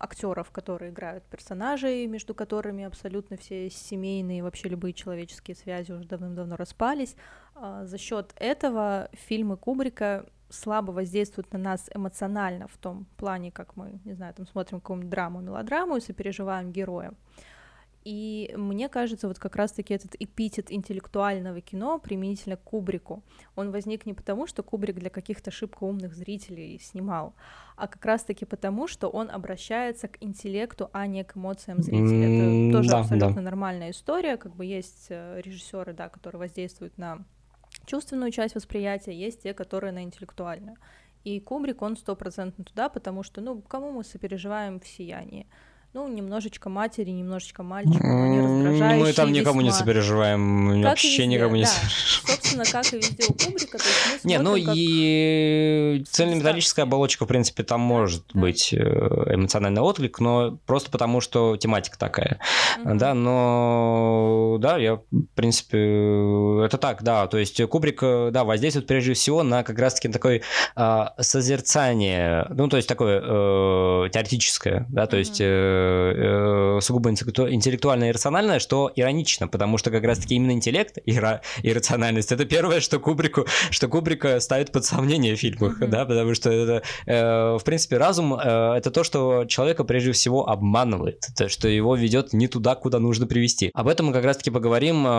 актеров, 0.01 0.51
которые 0.51 0.91
играют 0.91 1.23
персонажей, 1.25 2.07
между 2.07 2.33
которыми 2.33 2.83
абсолютно 2.83 3.37
все 3.37 3.69
семейные, 3.69 4.43
вообще 4.43 4.69
любые 4.69 4.93
человеческие 4.93 5.55
связи 5.55 5.91
уже 5.91 6.05
давным-давно 6.05 6.55
распались. 6.55 7.15
Э, 7.55 7.83
за 7.85 7.97
счет 7.97 8.33
этого 8.35 9.09
фильмы 9.13 9.57
Кубрика 9.57 10.25
слабо 10.51 10.91
воздействует 10.91 11.51
на 11.53 11.59
нас 11.59 11.89
эмоционально 11.93 12.67
в 12.67 12.77
том 12.77 13.05
плане, 13.17 13.51
как 13.51 13.75
мы, 13.75 13.99
не 14.05 14.13
знаю, 14.13 14.33
там 14.33 14.45
смотрим 14.45 14.79
какую-нибудь 14.79 15.09
драму, 15.09 15.41
мелодраму 15.41 15.97
и 15.97 16.01
сопереживаем 16.01 16.71
героям. 16.71 17.15
И 18.03 18.51
мне 18.57 18.89
кажется, 18.89 19.27
вот 19.27 19.37
как 19.37 19.55
раз-таки 19.55 19.93
этот 19.93 20.15
эпитет 20.17 20.71
интеллектуального 20.71 21.61
кино 21.61 21.99
применительно 21.99 22.55
к 22.55 22.63
Кубрику, 22.63 23.23
он 23.55 23.71
возник 23.71 24.07
не 24.07 24.13
потому, 24.13 24.47
что 24.47 24.63
Кубрик 24.63 24.97
для 24.97 25.11
каких-то 25.11 25.51
шибко 25.51 25.83
умных 25.83 26.15
зрителей 26.15 26.79
снимал, 26.79 27.35
а 27.75 27.87
как 27.87 28.03
раз-таки 28.03 28.45
потому, 28.45 28.87
что 28.87 29.07
он 29.07 29.29
обращается 29.29 30.07
к 30.07 30.17
интеллекту, 30.19 30.89
а 30.93 31.05
не 31.05 31.23
к 31.23 31.37
эмоциям 31.37 31.83
зрителя. 31.83 32.27
Mm, 32.27 32.69
Это 32.69 32.77
тоже 32.77 32.89
да, 32.89 32.99
абсолютно 32.99 33.35
да. 33.35 33.41
нормальная 33.41 33.91
история, 33.91 34.37
как 34.37 34.55
бы 34.55 34.65
есть 34.65 35.07
э, 35.09 35.39
режиссеры, 35.39 35.93
да, 35.93 36.09
которые 36.09 36.39
воздействуют 36.39 36.97
на 36.97 37.23
чувственную 37.86 38.32
часть 38.32 38.56
восприятия, 38.56 39.13
есть 39.13 39.44
те, 39.44 39.54
которые 39.54 39.91
на 39.91 40.04
интеллектуальную. 40.04 40.78
И 41.24 41.39
Кубрик, 41.39 41.82
он 41.82 41.98
стопроцентно 41.98 42.63
туда, 42.63 42.89
потому 42.89 43.24
что, 43.24 43.41
ну, 43.41 43.62
кому 43.62 43.91
мы 43.91 44.04
сопереживаем 44.04 44.80
в 44.80 44.88
«Сиянии»? 44.88 45.48
Ну, 45.93 46.08
немножечко 46.08 46.69
матери, 46.69 47.10
немножечко 47.10 47.63
мальчика, 47.63 48.08
но 48.08 48.27
не 48.27 48.39
раздражающие 48.39 49.06
Мы 49.06 49.13
там 49.13 49.32
никому 49.34 49.60
весьма. 49.60 49.71
не 49.71 49.77
сопереживаем, 49.77 50.82
как 50.82 50.91
вообще 50.91 51.08
везде, 51.10 51.27
никому 51.27 51.56
не 51.56 51.63
да. 51.63 51.69
Собственно, 52.25 52.63
как 52.63 52.93
и 52.93 52.97
везде 52.97 53.23
у 53.27 53.34
Кубрика, 53.34 53.77
то 53.77 53.84
есть 53.84 54.23
мы 54.23 54.30
Не, 54.30 54.39
ну 54.39 54.54
как... 54.54 54.73
и 54.77 56.06
цельнометаллическая 56.10 56.86
оболочка, 56.86 57.25
в 57.25 57.27
принципе, 57.27 57.63
там 57.63 57.82
может 57.82 58.23
да. 58.34 58.39
быть 58.39 58.73
э, 58.73 58.77
эмоциональный 58.80 59.82
отклик, 59.82 60.19
но 60.21 60.58
просто 60.65 60.89
потому, 60.91 61.19
что 61.19 61.58
тематика 61.58 61.99
такая, 61.99 62.39
угу. 62.77 62.95
да, 62.95 63.13
но, 63.13 64.58
да, 64.62 64.77
я, 64.77 64.95
в 64.95 65.25
принципе, 65.36 65.77
это 66.65 66.77
так, 66.77 67.04
да, 67.04 67.27
то 67.27 67.38
есть 67.38 67.62
Кубрик, 67.67 67.99
э, 68.01 68.30
да, 68.32 68.45
воздействует 68.45 68.88
прежде 68.88 69.13
всего 69.13 69.43
на 69.43 69.63
как 69.63 69.77
раз-таки 69.77 70.08
такое 70.08 70.41
а, 70.73 71.15
созерцание, 71.19 72.47
ну, 72.49 72.69
то 72.69 72.77
есть 72.77 72.88
такое 72.88 73.21
э, 73.21 74.10
теоретическое, 74.10 74.86
да, 74.88 75.06
то 75.06 75.17
угу. 75.17 75.19
есть 75.19 75.41
э, 75.41 75.45
э, 75.45 75.81
сугубо 76.82 77.10
интеллектуальное 77.10 78.10
и 78.10 78.12
рациональное, 78.12 78.60
что 78.60 78.91
иронично, 78.96 79.48
потому 79.48 79.78
что 79.78 79.91
как 79.91 80.04
раз-таки 80.04 80.36
именно 80.36 80.52
интеллект 80.52 80.98
и, 81.06 81.12
ра- 81.17 81.41
и 81.63 81.74
рациональность 81.74 82.32
это 82.32 82.46
первое, 82.46 82.80
что 82.80 83.00
Кубрику, 83.00 83.46
что 83.70 83.88
Кубрика 83.88 84.39
ставит 84.39 84.72
под 84.72 84.86
сомнение 84.86 85.36
в 85.36 85.39
фильмах, 85.39 85.82
mm-hmm. 85.82 85.88
да, 85.88 86.06
потому 86.06 86.34
что 86.34 86.50
это, 86.50 86.84
э, 87.06 87.58
в 87.58 87.63
принципе, 87.63 87.98
разум 87.98 88.36
э, 88.36 88.74
это 88.78 88.91
то, 88.91 89.04
что 89.04 89.46
человека 89.46 89.84
прежде 89.84 90.12
всего 90.12 90.48
обманывает, 90.48 91.26
то, 91.38 91.50
что 91.50 91.67
его 91.67 91.96
ведет 91.96 92.34
не 92.34 92.48
туда, 92.48 92.76
куда 92.76 93.00
нужно 93.00 93.28
привести. 93.28 93.72
Об 93.74 93.88
этом 93.88 94.08
мы 94.08 94.13
как 94.13 94.26
раз-таки 94.26 94.52
поговорим 94.52 95.06
э, 95.06 95.10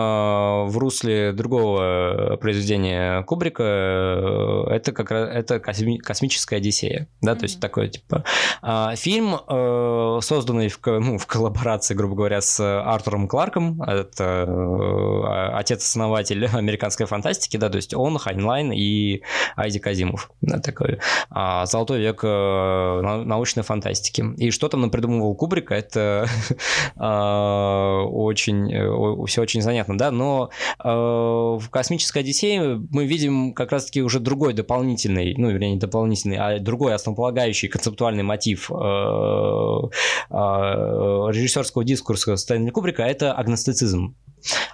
в 0.65 0.77
русле 0.77 1.31
другого 1.33 2.37
произведения 2.37 3.23
Кубрика. 3.23 3.63
Э, 3.63 4.63
это 4.69 4.91
как 4.91 5.11
раз 5.11 5.29
это 5.33 5.55
косми- 5.55 5.97
космическая 5.97 6.57
Одиссея, 6.57 7.07
да, 7.21 7.33
mm-hmm. 7.33 7.35
то 7.37 7.43
есть 7.43 7.59
такое 7.59 7.87
типа 7.89 8.23
э, 8.61 8.95
фильм 8.95 9.35
э, 9.35 10.19
создан 10.21 10.52
созданный 10.53 10.69
в, 10.69 10.79
ну, 10.85 11.17
в 11.17 11.25
коллаборации, 11.25 11.93
грубо 11.93 12.15
говоря, 12.15 12.41
с 12.41 12.59
Артуром 12.59 13.27
Кларком, 13.27 13.81
это 13.81 14.45
э, 14.47 15.55
отец-основатель 15.55 16.45
американской 16.53 17.05
фантастики, 17.05 17.57
да, 17.57 17.69
то 17.69 17.77
есть 17.77 17.93
он, 17.93 18.17
Хайнлайн 18.17 18.71
и 18.71 19.21
Айзек 19.55 19.79
Азимов, 19.79 20.31
да, 20.41 20.59
такой 20.59 20.99
а, 21.29 21.65
золотой 21.65 21.99
век 21.99 22.21
а, 22.23 23.01
научной 23.23 23.63
фантастики. 23.63 24.23
И 24.37 24.51
что 24.51 24.69
там 24.69 24.89
придумывал 24.91 25.35
Кубрика, 25.35 25.73
это 25.75 26.27
а, 26.95 28.03
очень, 28.03 29.25
все 29.27 29.41
очень 29.41 29.61
занятно, 29.61 29.97
да, 29.97 30.11
но 30.11 30.49
в 30.83 31.63
«Космической 31.71 32.19
Одиссее» 32.19 32.81
мы 32.91 33.05
видим 33.05 33.53
как 33.53 33.71
раз-таки 33.71 34.01
уже 34.01 34.19
другой 34.19 34.53
дополнительный, 34.53 35.33
ну, 35.37 35.49
вернее, 35.49 35.71
не 35.71 35.79
дополнительный, 35.79 36.37
а 36.37 36.59
другой 36.59 36.93
основополагающий 36.93 37.67
концептуальный 37.67 38.23
мотив 38.23 38.69
режиссерского 41.31 41.83
дискурса 41.83 42.35
Стэнли 42.35 42.69
Кубрика– 42.69 43.03
это 43.03 43.33
агностицизм. 43.33 44.15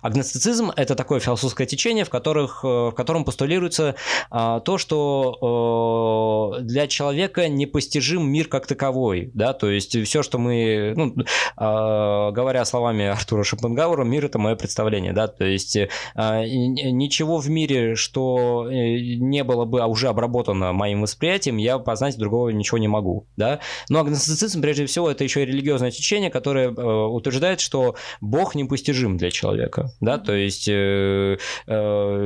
Агностицизм– 0.01 0.71
это 0.75 0.95
такое 0.95 1.19
философское 1.19 1.65
течение, 1.65 2.05
в, 2.05 2.09
которых, 2.09 2.61
э, 2.63 2.67
в 2.67 2.91
котором 2.91 3.25
постулируется 3.25 3.95
а, 4.31 4.59
то, 4.59 4.77
что 4.77 6.55
а, 6.57 6.59
для 6.61 6.87
человека 6.87 7.47
непостижим 7.47 8.29
мир 8.29 8.47
как 8.47 8.67
таковой, 8.67 9.31
да, 9.33 9.53
то 9.53 9.69
есть 9.69 9.97
все, 10.05 10.23
что 10.23 10.37
мы, 10.37 10.93
ну, 10.95 11.15
а, 11.55 12.31
говоря 12.31 12.65
словами 12.65 13.05
Артура 13.05 13.43
Шопенгауэра, 13.43 14.03
мир– 14.03 14.25
это 14.27 14.39
мое 14.39 14.55
представление, 14.55 15.13
да, 15.13 15.27
то 15.27 15.45
есть 15.45 15.77
а, 16.15 16.43
ничего 16.43 17.37
в 17.37 17.49
мире, 17.49 17.95
что 17.95 18.67
э, 18.69 19.17
не 19.17 19.43
было 19.43 19.65
бы 19.65 19.85
уже 19.85 20.07
обработано 20.07 20.73
моим 20.73 21.01
восприятием, 21.01 21.57
я 21.57 21.77
познать 21.79 22.17
другого 22.17 22.49
ничего 22.49 22.77
не 22.77 22.87
могу, 22.87 23.27
да, 23.37 23.59
но 23.89 23.99
агностицизм, 23.99 24.61
прежде 24.61 24.85
всего, 24.85 25.09
это 25.09 25.23
еще 25.23 25.43
и 25.43 25.45
религиозное 25.45 25.91
течение, 25.91 26.29
которое 26.29 26.69
э, 26.69 27.05
утверждает, 27.07 27.59
что 27.59 27.95
Бог 28.21 28.55
непостижим 28.55 29.17
для 29.17 29.31
человека, 29.31 29.58
человека, 29.59 29.91
да, 29.99 30.17
то 30.17 30.33
есть 30.33 30.67
э, 30.67 31.37
э, 31.67 32.25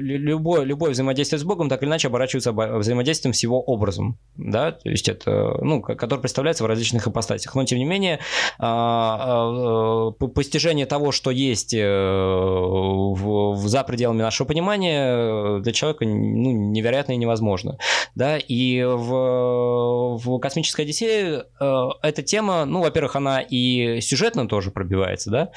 любое, 0.00 0.62
любое 0.62 0.90
взаимодействие 0.92 1.38
с 1.38 1.44
Богом 1.44 1.68
так 1.68 1.82
или 1.82 1.88
иначе 1.88 2.08
оборачивается 2.08 2.52
взаимодействием 2.52 3.34
с 3.34 3.42
его 3.42 3.60
образом, 3.60 4.18
да, 4.36 4.72
то 4.72 4.88
есть 4.88 5.08
это, 5.08 5.58
ну, 5.60 5.80
который 5.82 6.20
представляется 6.20 6.64
в 6.64 6.66
различных 6.66 7.06
ипостасях, 7.06 7.54
но 7.54 7.64
тем 7.64 7.78
не 7.78 7.84
менее 7.84 8.20
а, 8.58 10.10
а, 10.10 10.26
постижение 10.26 10.86
того, 10.86 11.12
что 11.12 11.30
есть 11.30 11.74
э, 11.74 11.84
в, 11.84 13.54
в, 13.54 13.68
за 13.68 13.84
пределами 13.84 14.22
нашего 14.22 14.46
понимания 14.46 15.60
для 15.60 15.72
человека 15.72 16.04
ну, 16.04 16.52
невероятно 16.52 17.12
и 17.12 17.16
невозможно, 17.16 17.78
да, 18.14 18.38
и 18.38 18.82
в, 18.82 20.18
в 20.18 20.38
космической 20.38 20.82
Одиссее 20.82 21.44
э, 21.60 21.88
эта 22.02 22.22
тема, 22.22 22.64
ну, 22.64 22.80
во-первых, 22.80 23.16
она 23.16 23.40
и 23.40 24.00
сюжетно 24.00 24.46
тоже 24.48 24.70
пробивается, 24.70 25.30
да, 25.30 25.50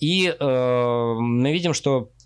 и 0.00 0.28
э, 0.28 1.14
мы 1.18 1.52
видим, 1.52 1.74
что 1.74 2.10
Э, 2.12 2.21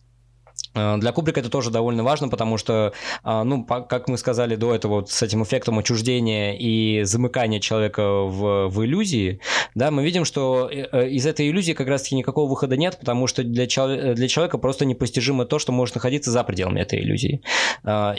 для 0.76 1.12
Кубрика 1.12 1.40
это 1.40 1.50
тоже 1.50 1.70
довольно 1.70 2.04
важно, 2.04 2.28
потому 2.28 2.58
что, 2.58 2.92
а, 3.22 3.44
ну, 3.44 3.64
как 3.64 4.08
мы 4.08 4.18
сказали 4.18 4.56
до 4.56 4.74
этого, 4.74 4.96
вот 4.96 5.10
с 5.10 5.22
этим 5.22 5.42
эффектом 5.42 5.78
отчуждения 5.78 6.54
и 6.54 7.02
замыкания 7.04 7.60
человека 7.60 8.02
в, 8.02 8.68
в 8.68 8.84
иллюзии, 8.84 9.40
да, 9.74 9.90
мы 9.90 10.04
видим, 10.04 10.24
что 10.24 10.68
э, 10.70 10.86
э, 10.92 11.08
из 11.08 11.26
этой 11.26 11.48
иллюзии 11.48 11.72
как 11.72 11.88
раз-таки 11.88 12.14
никакого 12.14 12.48
выхода 12.48 12.76
нет, 12.76 12.98
потому 12.98 13.26
что 13.26 13.42
для, 13.42 13.66
для 13.66 14.28
человека 14.28 14.58
просто 14.58 14.84
непостижимо 14.84 15.46
то, 15.46 15.58
что 15.58 15.72
может 15.72 15.94
находиться 15.94 16.30
за 16.30 16.44
пределами 16.44 16.80
этой 16.80 17.00
иллюзии. 17.00 17.40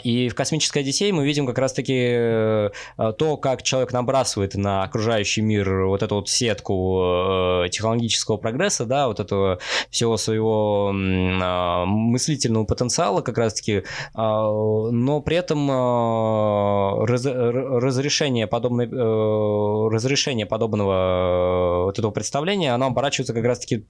И 0.02 0.28
в 0.28 0.34
«Космической 0.34 0.78
Одиссее» 0.78 1.12
мы 1.12 1.24
видим 1.24 1.46
как 1.46 1.58
раз-таки 1.58 2.70
то, 2.96 3.36
как 3.40 3.62
человек 3.62 3.92
набрасывает 3.92 4.54
на 4.54 4.82
окружающий 4.82 5.42
мир 5.42 5.86
вот 5.86 6.02
эту 6.02 6.16
вот 6.16 6.28
сетку 6.28 7.64
технологического 7.70 8.36
прогресса, 8.36 8.86
да, 8.86 9.08
вот 9.08 9.20
этого 9.20 9.58
всего 9.90 10.16
своего 10.16 10.90
мыслительного 10.92 12.47
мыслительного 12.48 12.64
потенциала 12.64 13.20
как 13.20 13.38
раз-таки, 13.38 13.84
а, 14.14 14.50
но 14.90 15.20
при 15.20 15.36
этом 15.36 15.68
а, 15.70 17.04
разрешение, 17.06 18.46
подобной, 18.46 18.86
э, 18.86 19.88
разрешение 19.94 20.46
подобного 20.46 21.84
вот 21.86 21.98
этого 21.98 22.10
представления, 22.10 22.74
оно 22.74 22.86
оборачивается 22.86 23.34
как 23.34 23.44
раз-таки 23.44 23.84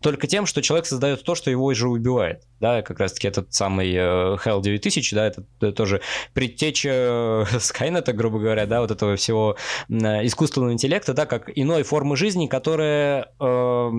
только 0.00 0.26
тем, 0.26 0.46
что 0.46 0.62
человек 0.62 0.86
создает 0.86 1.24
то, 1.24 1.34
что 1.34 1.50
его 1.50 1.72
же 1.74 1.88
убивает. 1.88 2.42
Да, 2.60 2.82
как 2.82 3.00
раз-таки 3.00 3.28
этот 3.28 3.52
самый 3.52 3.92
э, 3.92 4.36
Hell 4.44 4.60
9000, 4.62 5.14
да, 5.14 5.26
это 5.26 5.72
тоже 5.72 6.00
предтеча 6.34 7.46
Скайнета, 7.58 8.12
грубо 8.12 8.38
говоря, 8.38 8.66
да, 8.66 8.80
вот 8.80 8.90
этого 8.90 9.16
всего 9.16 9.56
искусственного 9.88 10.72
интеллекта, 10.72 11.14
да, 11.14 11.26
как 11.26 11.50
иной 11.54 11.82
формы 11.82 12.16
жизни, 12.16 12.46
которая 12.46 13.28
э, 13.40 13.90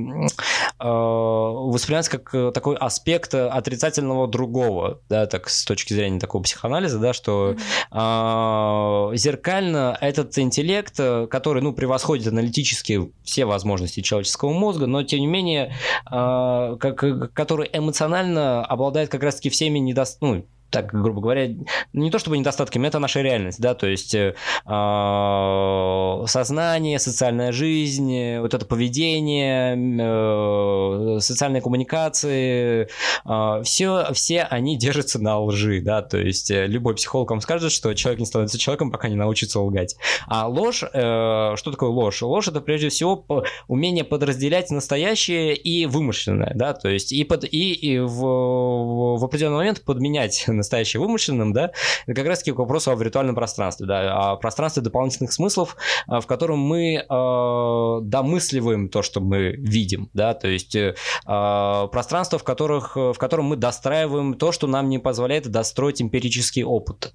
э, 0.79 0.87
воспринимается 0.87 2.17
как 2.19 2.53
такой 2.53 2.75
аспект 2.75 3.33
отрицательного 3.33 4.02
отрицательного 4.03 4.27
другого, 4.27 4.99
да, 5.09 5.25
так 5.25 5.49
с 5.49 5.65
точки 5.65 5.93
зрения 5.93 6.19
такого 6.19 6.43
психоанализа, 6.43 6.99
да, 6.99 7.13
что 7.13 7.55
э, 7.91 9.17
зеркально 9.17 9.97
этот 9.99 10.37
интеллект, 10.37 10.95
который, 11.29 11.61
ну, 11.61 11.73
превосходит 11.73 12.27
аналитически 12.27 13.11
все 13.23 13.45
возможности 13.45 14.01
человеческого 14.01 14.51
мозга, 14.51 14.87
но 14.87 15.03
тем 15.03 15.19
не 15.21 15.27
менее, 15.27 15.73
э, 16.11 16.77
как, 16.79 17.33
который 17.33 17.69
эмоционально 17.71 18.65
обладает 18.65 19.09
как 19.09 19.23
раз-таки 19.23 19.49
всеми 19.49 19.79
недостатками, 19.79 20.35
ну, 20.37 20.45
так, 20.73 20.91
грубо 20.91 21.21
говоря, 21.21 21.49
не 21.93 22.09
то 22.09 22.17
чтобы 22.17 22.35
недостатками, 22.35 22.87
это 22.87 22.97
наша 22.97 23.21
реальность, 23.21 23.61
да, 23.61 23.75
то 23.75 23.85
есть 23.85 24.15
э, 24.15 24.33
а, 24.65 26.23
сознание, 26.25 26.97
социальная 26.97 27.51
жизнь, 27.51 28.39
вот 28.39 28.55
это 28.55 28.65
поведение, 28.65 29.77
э, 29.77 31.19
социальные 31.19 31.61
коммуникации, 31.61 32.87
э, 33.23 33.61
все, 33.63 34.07
все 34.13 34.41
они 34.41 34.75
держатся 34.75 35.21
на 35.21 35.39
лжи, 35.39 35.79
да, 35.79 36.01
то 36.01 36.17
есть 36.17 36.49
э, 36.49 36.65
любой 36.65 36.95
психолог 36.95 37.29
вам 37.29 37.41
скажет, 37.41 37.71
что 37.71 37.93
человек 37.93 38.19
не 38.19 38.25
становится 38.25 38.57
человеком, 38.57 38.89
пока 38.89 39.09
не 39.09 39.15
научится 39.15 39.59
лгать. 39.59 39.95
А 40.25 40.47
ложь, 40.47 40.81
э, 40.81 41.53
что 41.55 41.71
такое 41.71 41.91
ложь? 41.91 42.23
Ложь 42.23 42.47
это 42.47 42.61
прежде 42.61 42.89
всего 42.89 43.27
умение 43.67 44.03
подразделять 44.03 44.71
настоящее 44.71 45.55
и 45.55 45.85
вымышленное, 45.85 46.53
да, 46.55 46.73
то 46.73 46.89
есть 46.89 47.11
и, 47.11 47.23
под, 47.23 47.43
и, 47.43 47.73
и 47.73 47.99
в, 47.99 49.17
в 49.19 49.23
определенный 49.23 49.57
момент 49.57 49.83
подменять 49.85 50.45
настоящее 50.63 51.01
вымышленным, 51.01 51.53
да, 51.53 51.71
это 52.05 52.15
как 52.15 52.27
раз-таки 52.27 52.51
к 52.51 52.57
вопросу 52.57 52.91
о 52.91 52.95
виртуальном 52.95 53.35
пространстве, 53.35 53.85
да, 53.85 54.31
о 54.31 54.35
пространстве 54.37 54.81
дополнительных 54.81 55.33
смыслов, 55.33 55.75
в 56.07 56.25
котором 56.25 56.59
мы 56.59 56.95
э, 56.95 57.99
домысливаем 58.01 58.89
то, 58.89 59.01
что 59.01 59.21
мы 59.21 59.51
видим, 59.51 60.09
да, 60.13 60.33
то 60.33 60.47
есть 60.47 60.75
э, 60.75 60.95
пространство, 61.25 62.39
в, 62.39 62.43
которых, 62.43 62.95
в 62.95 63.15
котором 63.15 63.45
мы 63.45 63.55
достраиваем 63.55 64.33
то, 64.35 64.51
что 64.51 64.67
нам 64.67 64.89
не 64.89 64.99
позволяет 64.99 65.47
достроить 65.49 66.01
эмпирический 66.01 66.63
опыт. 66.63 67.13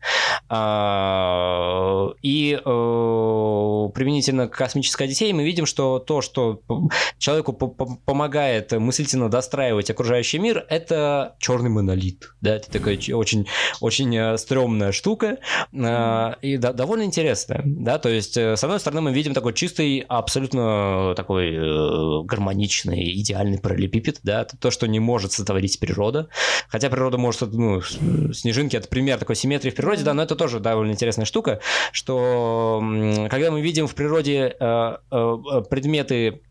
А, 0.49 2.11
и 2.23 2.55
э, 2.55 2.61
применительно 3.95 4.49
к 4.49 4.57
космической 4.57 5.05
Одиссее 5.05 5.35
мы 5.35 5.45
видим, 5.45 5.67
что 5.67 5.99
то, 5.99 6.21
что 6.21 6.61
человеку 7.19 7.53
помогает 7.53 8.73
мыслительно 8.73 9.29
достраивать 9.29 9.91
окружающий 9.91 10.39
мир, 10.39 10.65
это 10.69 11.37
черный 11.39 11.71
монолит. 11.71 12.35
Да? 12.41 12.57
Это 12.57 12.71
такая 12.71 12.97
очень, 12.97 13.15
очень 13.81 14.17
э, 14.17 14.37
стрёмная 14.39 14.93
штука 14.93 15.39
а, 15.75 16.37
и 16.43 16.57
да, 16.57 16.73
довольно 16.73 17.03
интересная. 17.03 17.63
Да? 17.65 17.99
То 17.99 18.09
есть, 18.09 18.37
э, 18.37 18.57
с 18.57 18.65
одной 18.65 18.81
стороны, 18.81 19.01
мы 19.03 19.13
видим 19.13 19.35
такой 19.35 19.55
чистый, 19.55 20.05
абсолютно 20.09 21.15
такой 21.17 22.25
гармоничный, 22.25 23.13
идеальный 23.21 23.59
параллелепипед, 23.59 24.21
да, 24.23 24.45
то, 24.45 24.71
что 24.71 24.87
не 24.87 25.01
может 25.01 25.33
сотворить 25.33 25.79
природа. 25.81 26.29
Хотя 26.69 26.91
природа 26.91 27.19
может, 27.19 27.53
ну, 27.53 27.81
снежинки 28.33 28.77
это 28.77 28.89
пример 28.89 29.19
такой 29.19 29.37
симметрии 29.37 29.71
в 29.71 29.75
природе, 29.75 30.05
да, 30.05 30.15
но 30.15 30.23
это 30.23 30.37
тоже 30.37 30.61
довольно 30.61 30.93
интересная 30.93 31.25
штука, 31.25 31.61
что 31.93 32.83
когда 33.31 33.51
мы 33.51 33.61
видим 33.61 33.87
в 33.87 33.95
природе 33.95 34.57
э, 34.59 34.97
э, 35.11 35.63
предметы 35.71 36.43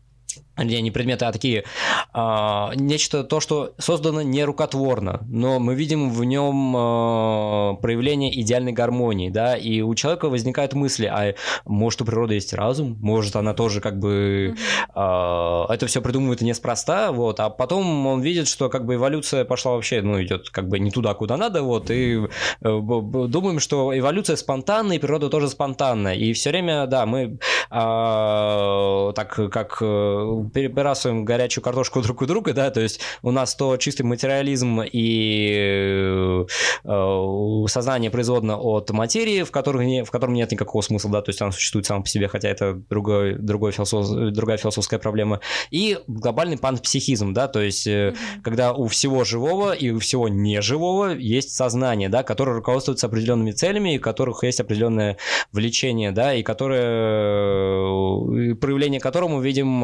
не, 0.64 0.80
не 0.82 0.90
предметы, 0.90 1.24
а 1.24 1.32
такие 1.32 1.64
а, 2.12 2.72
нечто 2.74 3.24
то, 3.24 3.40
что 3.40 3.74
создано 3.78 4.22
не 4.22 4.44
рукотворно, 4.44 5.20
но 5.28 5.58
мы 5.58 5.74
видим 5.74 6.10
в 6.10 6.24
нем 6.24 6.74
а, 6.76 7.74
проявление 7.74 8.40
идеальной 8.40 8.72
гармонии, 8.72 9.30
да, 9.30 9.56
и 9.56 9.80
у 9.80 9.94
человека 9.94 10.28
возникают 10.28 10.74
мысли, 10.74 11.06
а 11.06 11.34
может 11.64 12.02
у 12.02 12.04
природы 12.04 12.34
есть 12.34 12.52
разум, 12.52 12.96
может 13.00 13.36
она 13.36 13.54
тоже 13.54 13.80
как 13.80 13.98
бы 13.98 14.56
а, 14.94 15.66
это 15.72 15.86
все 15.86 16.00
придумывает 16.00 16.40
неспроста, 16.40 17.12
вот, 17.12 17.40
а 17.40 17.50
потом 17.50 18.06
он 18.06 18.20
видит, 18.20 18.48
что 18.48 18.68
как 18.68 18.84
бы 18.84 18.94
эволюция 18.94 19.44
пошла 19.44 19.72
вообще, 19.72 20.02
ну 20.02 20.22
идет 20.22 20.50
как 20.50 20.68
бы 20.68 20.78
не 20.78 20.90
туда, 20.90 21.14
куда 21.14 21.36
надо, 21.36 21.62
вот, 21.62 21.90
и 21.90 22.16
э, 22.16 22.26
думаем, 22.60 23.60
что 23.60 23.96
эволюция 23.96 24.36
спонтанная, 24.36 24.96
и 24.96 24.98
природа 24.98 25.28
тоже 25.28 25.48
спонтанная, 25.48 26.14
и 26.14 26.32
все 26.32 26.50
время, 26.50 26.86
да, 26.86 27.06
мы 27.06 27.38
а, 27.70 29.12
так 29.12 29.38
как 29.50 29.78
э, 29.80 30.44
перебрасываем 30.52 31.24
горячую 31.24 31.64
картошку 31.64 32.02
друг 32.02 32.22
у 32.22 32.26
друга, 32.26 32.52
да, 32.52 32.70
то 32.70 32.80
есть 32.80 33.00
у 33.22 33.30
нас 33.30 33.54
то 33.54 33.76
чистый 33.76 34.02
материализм 34.02 34.82
и 34.82 36.44
э, 36.84 37.64
сознание 37.68 38.10
производно 38.10 38.58
от 38.58 38.90
материи, 38.90 39.42
в, 39.42 39.50
которых 39.50 39.84
не, 39.84 40.04
в 40.04 40.10
котором 40.10 40.34
нет 40.34 40.50
никакого 40.52 40.82
смысла, 40.82 41.10
да, 41.10 41.22
то 41.22 41.30
есть 41.30 41.42
она 41.42 41.52
существует 41.52 41.86
сама 41.86 42.02
по 42.02 42.08
себе, 42.08 42.28
хотя 42.28 42.48
это 42.48 42.74
другой, 42.88 43.34
другой 43.34 43.72
философ, 43.72 44.08
другая 44.32 44.56
философская 44.56 44.98
проблема, 44.98 45.40
и 45.70 45.98
глобальный 46.06 46.58
панпсихизм, 46.58 47.32
да, 47.32 47.48
то 47.48 47.60
есть 47.60 47.86
mm-hmm. 47.86 48.16
когда 48.42 48.72
у 48.72 48.86
всего 48.86 49.24
живого 49.24 49.72
и 49.72 49.90
у 49.90 49.98
всего 49.98 50.28
неживого 50.28 51.14
есть 51.14 51.54
сознание, 51.54 52.08
да, 52.08 52.22
которое 52.22 52.52
руководствуется 52.52 53.06
определенными 53.06 53.52
целями, 53.52 53.94
и 53.94 53.98
у 53.98 54.00
которых 54.00 54.44
есть 54.44 54.60
определенное 54.60 55.16
влечение, 55.52 56.12
да, 56.12 56.34
и 56.34 56.42
которое, 56.42 58.54
проявление 58.54 59.00
которого 59.00 59.28
мы 59.28 59.44
видим 59.44 59.80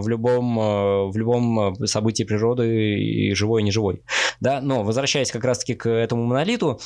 в 0.00 0.07
в 0.08 0.10
любом, 0.10 0.58
э, 0.58 1.10
в 1.10 1.16
любом 1.16 1.74
э, 1.82 1.86
событии 1.86 2.24
природы, 2.24 2.98
и 2.98 3.34
живой, 3.34 3.60
и 3.60 3.64
неживой. 3.64 4.02
Да? 4.40 4.60
Но 4.60 4.82
возвращаясь 4.82 5.30
как 5.30 5.44
раз-таки 5.44 5.74
к 5.74 5.88
этому 5.88 6.24
монолиту, 6.24 6.80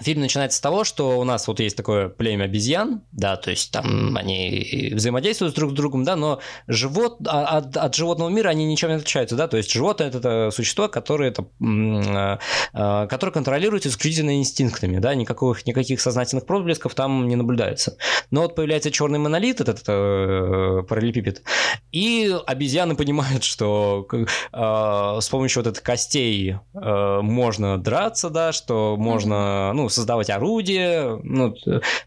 Фильм 0.00 0.20
начинается 0.20 0.58
с 0.58 0.60
того, 0.60 0.84
что 0.84 1.18
у 1.18 1.24
нас 1.24 1.48
вот 1.48 1.60
есть 1.60 1.76
такое 1.76 2.08
племя 2.08 2.44
обезьян, 2.44 3.02
да, 3.12 3.36
то 3.36 3.50
есть 3.50 3.72
там 3.72 4.16
они 4.16 4.92
взаимодействуют 4.94 5.54
друг 5.54 5.72
с 5.72 5.74
другом, 5.74 6.04
да, 6.04 6.16
но 6.16 6.40
живот, 6.66 7.18
а, 7.26 7.58
от, 7.58 7.76
от 7.76 7.94
животного 7.94 8.28
мира 8.28 8.48
они 8.48 8.64
ничем 8.64 8.90
не 8.90 8.96
отличаются, 8.96 9.36
да, 9.36 9.48
то 9.48 9.56
есть 9.56 9.72
животное 9.72 10.08
это, 10.08 10.18
это 10.18 10.50
существо, 10.52 10.88
которое, 10.88 11.30
это, 11.30 11.46
а, 11.60 12.38
а, 12.72 13.06
которое 13.06 13.32
контролирует 13.32 13.86
исключительно 13.86 14.36
инстинктами, 14.38 14.98
да, 14.98 15.14
никаких, 15.14 15.66
никаких 15.66 16.00
сознательных 16.00 16.46
проблесков 16.46 16.94
там 16.94 17.26
не 17.26 17.36
наблюдается. 17.36 17.96
Но 18.30 18.42
вот 18.42 18.54
появляется 18.54 18.90
черный 18.90 19.18
монолит, 19.18 19.60
этот, 19.60 19.80
этот 19.80 20.86
параллелепипед, 20.88 21.42
и 21.92 22.36
обезьяны 22.46 22.94
понимают, 22.96 23.44
что 23.44 24.06
э, 24.12 25.20
с 25.20 25.28
помощью 25.28 25.62
вот 25.62 25.70
этих 25.70 25.82
костей 25.82 26.56
э, 26.74 27.20
можно 27.22 27.78
драться, 27.78 28.30
да, 28.30 28.52
что 28.52 28.96
можно, 28.98 29.72
ну, 29.72 29.87
создавать 29.88 30.30
орудия. 30.30 31.18
Ну, 31.22 31.54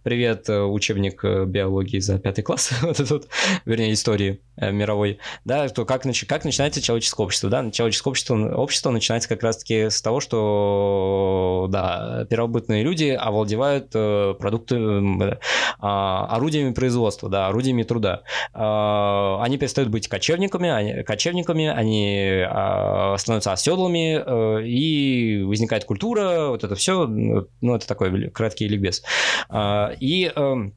привет, 0.04 0.50
э, 0.50 0.62
учебник 0.62 1.24
э, 1.24 1.46
биологии 1.46 2.00
за 2.00 2.20
пятый 2.20 2.42
класс, 2.42 2.72
вот 2.82 3.00
этот, 3.00 3.28
вернее, 3.66 3.94
истории 3.94 4.42
э, 4.58 4.72
мировой, 4.72 5.20
да, 5.46 5.68
то 5.70 5.86
как, 5.86 6.04
как 6.28 6.46
начинается 6.46 6.82
человеческое 6.82 7.24
общество, 7.24 7.50
да, 7.50 7.70
человеческое 7.72 8.10
общество, 8.10 8.56
общество 8.56 8.92
начинается 8.92 9.30
как 9.30 9.44
раз-таки 9.44 9.90
с 9.90 10.02
того, 10.02 10.20
что, 10.20 11.68
да, 11.70 12.26
первобытные 12.30 12.84
люди 12.84 13.10
овладевают 13.10 13.90
продукты, 13.92 14.78
а, 15.80 16.28
орудиями 16.28 16.74
производства, 16.74 17.30
да, 17.30 17.48
орудиями 17.48 17.84
труда. 17.84 18.22
А, 18.54 19.42
они 19.42 19.58
перестают 19.58 19.90
быть 19.90 20.08
кочевниками, 20.08 20.70
они, 20.70 21.04
кочевниками, 21.04 21.68
они 21.68 22.44
а, 22.48 23.16
становятся 23.18 23.54
оседлыми, 23.54 24.62
и 24.64 25.44
возникает 25.44 25.86
культура, 25.86 26.50
вот 26.50 26.64
это 26.64 26.76
все, 26.76 27.08
ну, 27.08 27.71
ну, 27.72 27.78
это 27.78 27.88
такой 27.88 28.30
краткий 28.30 28.68
ликбез. 28.68 29.04
А, 29.50 29.94
и 30.00 30.32
эм, 30.36 30.74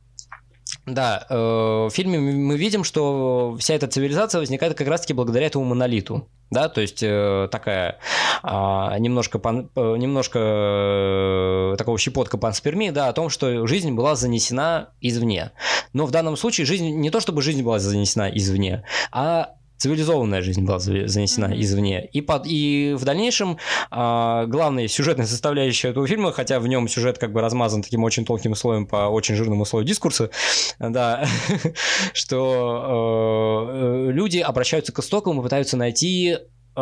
да, 0.86 1.26
э, 1.28 1.34
в 1.34 1.90
фильме 1.90 2.18
мы 2.18 2.57
видим, 2.57 2.84
что 2.84 3.57
вся 3.59 3.74
эта 3.74 3.86
цивилизация 3.86 4.40
возникает 4.40 4.74
как 4.74 4.86
раз-таки 4.88 5.14
благодаря 5.14 5.47
этому 5.47 5.64
монолиту. 5.64 6.28
Да, 6.51 6.68
то 6.68 6.82
есть 6.82 7.03
э, 7.03 7.49
такая 7.51 7.99
а, 8.42 8.97
немножко, 8.99 9.40
э, 9.45 9.97
немножко 9.97 11.74
такого 11.78 11.99
щепотка 11.99 12.36
панспермии, 12.36 12.90
да, 12.90 13.09
о 13.09 13.12
том, 13.14 13.30
что 13.30 13.66
жизнь 13.66 13.92
была 13.92 14.14
занесена 14.14 14.90
извне. 15.01 15.53
Но 15.95 16.05
в 16.05 16.11
данном 16.11 16.36
случае 16.36 16.66
жизнь 16.66 16.90
не 16.90 17.11
то, 17.11 17.20
чтобы 17.20 17.40
жизнь 17.40 17.62
была 17.62 17.78
занесена 17.78 18.30
извне, 18.30 18.84
а 19.11 19.55
цивилизованная 19.76 20.42
жизнь 20.42 20.64
была 20.64 20.78
занесена 20.78 21.46
mm-hmm. 21.46 21.60
извне. 21.60 22.06
И, 22.06 22.20
под, 22.20 22.46
и 22.46 22.94
в 22.98 23.04
дальнейшем 23.04 23.58
а, 23.90 24.46
главная 24.46 24.88
сюжетная 24.88 25.26
составляющая 25.26 25.88
этого 25.88 26.06
фильма, 26.06 26.32
хотя 26.32 26.60
в 26.60 26.66
нем 26.66 26.88
сюжет 26.88 27.18
как 27.18 27.32
бы 27.32 27.40
размазан 27.40 27.82
таким 27.82 28.04
очень 28.04 28.24
тонким 28.24 28.54
слоем 28.54 28.86
по 28.86 29.08
очень 29.08 29.34
жирному 29.34 29.64
слою 29.64 29.84
дискурса, 29.84 30.30
да, 30.78 31.26
что 32.12 33.68
э, 33.68 34.10
люди 34.12 34.38
обращаются 34.38 34.92
к 34.92 34.98
истокам 35.00 35.40
и 35.40 35.42
пытаются 35.42 35.76
найти 35.76 36.38
Э, 36.76 36.80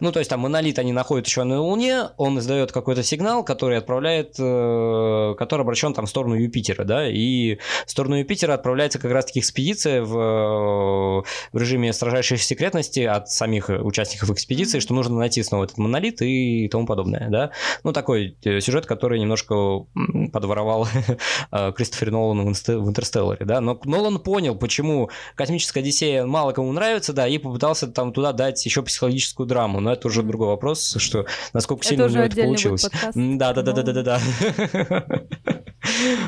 ну, 0.00 0.12
то 0.12 0.18
есть 0.18 0.30
там 0.30 0.40
монолит 0.40 0.78
они 0.78 0.92
находят 0.92 1.26
еще 1.26 1.44
на 1.44 1.60
Луне, 1.60 2.08
он 2.16 2.38
издает 2.38 2.72
какой-то 2.72 3.02
сигнал, 3.02 3.44
который 3.44 3.78
отправляет, 3.78 4.34
э, 4.38 5.34
который 5.38 5.62
обращен 5.62 5.94
там 5.94 6.06
в 6.06 6.08
сторону 6.08 6.34
Юпитера, 6.34 6.84
да, 6.84 7.08
и 7.08 7.58
в 7.86 7.90
сторону 7.90 8.16
Юпитера 8.16 8.54
отправляется 8.54 8.98
как 8.98 9.10
раз-таки 9.10 9.40
экспедиция 9.40 10.02
в, 10.02 11.24
в 11.52 11.58
режиме 11.58 11.92
строжайшей 11.92 12.38
секретности 12.38 13.00
от 13.00 13.28
самих 13.28 13.68
участников 13.68 14.30
экспедиции, 14.30 14.80
что 14.80 14.94
нужно 14.94 15.16
найти 15.16 15.42
снова 15.42 15.64
этот 15.64 15.78
монолит 15.78 16.22
и 16.22 16.68
тому 16.68 16.86
подобное, 16.86 17.28
да. 17.30 17.50
Ну, 17.84 17.92
такой 17.92 18.36
э, 18.44 18.60
сюжет, 18.60 18.86
который 18.86 19.20
немножко 19.20 19.86
подворовал 20.32 20.86
Кристофер 21.76 22.10
Нолан 22.10 22.54
в 22.54 22.88
Интерстелларе, 22.88 23.44
да, 23.44 23.60
но 23.60 23.80
Нолан 23.84 24.18
понял, 24.18 24.54
почему 24.56 25.10
космическая 25.34 25.80
Одиссея 25.80 26.26
мало 26.26 26.52
кому 26.52 26.72
нравится, 26.72 27.12
да, 27.12 27.26
и 27.26 27.38
попытался 27.38 27.88
там 27.88 28.12
туда 28.12 28.32
дать 28.32 28.64
еще 28.64 28.82
психологическую 28.82 29.46
драму, 29.46 29.57
но 29.66 29.92
это 29.92 30.08
уже 30.08 30.22
другой 30.22 30.48
вопрос, 30.48 30.96
что 30.98 31.26
насколько 31.52 31.84
сильно 31.84 32.06
у 32.06 32.08
него 32.08 32.22
это 32.22 32.36
получилось. 32.36 32.88
Да, 33.14 33.52
да, 33.52 33.62
да, 33.62 33.72
да, 33.72 33.82
да, 33.82 33.92
да, 33.92 34.02
да. 34.02 35.04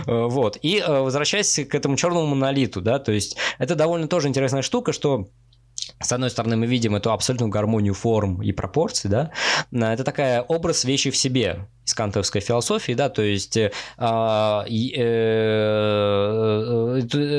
Вот. 0.06 0.58
И 0.62 0.78
э, 0.78 1.00
возвращаясь 1.00 1.60
к 1.68 1.74
этому 1.74 1.96
черному 1.96 2.26
монолиту, 2.26 2.80
да, 2.80 2.98
то 2.98 3.12
есть 3.12 3.36
это 3.58 3.74
довольно 3.74 4.08
тоже 4.08 4.28
интересная 4.28 4.62
штука, 4.62 4.92
что 4.92 5.28
с 6.02 6.12
одной 6.12 6.30
стороны, 6.30 6.56
мы 6.56 6.66
видим 6.66 6.94
эту 6.94 7.12
абсолютную 7.12 7.50
гармонию 7.50 7.94
форм 7.94 8.42
и 8.42 8.52
пропорций, 8.52 9.10
да, 9.10 9.32
это 9.70 10.04
такая 10.04 10.40
образ 10.42 10.84
вещи 10.84 11.10
в 11.10 11.16
себе. 11.16 11.68
Из 11.90 11.94
кантовской 11.94 12.40
философии, 12.40 12.92
да, 12.92 13.08
то 13.08 13.22
есть 13.22 13.56
э, 13.56 13.70
э, 13.98 14.64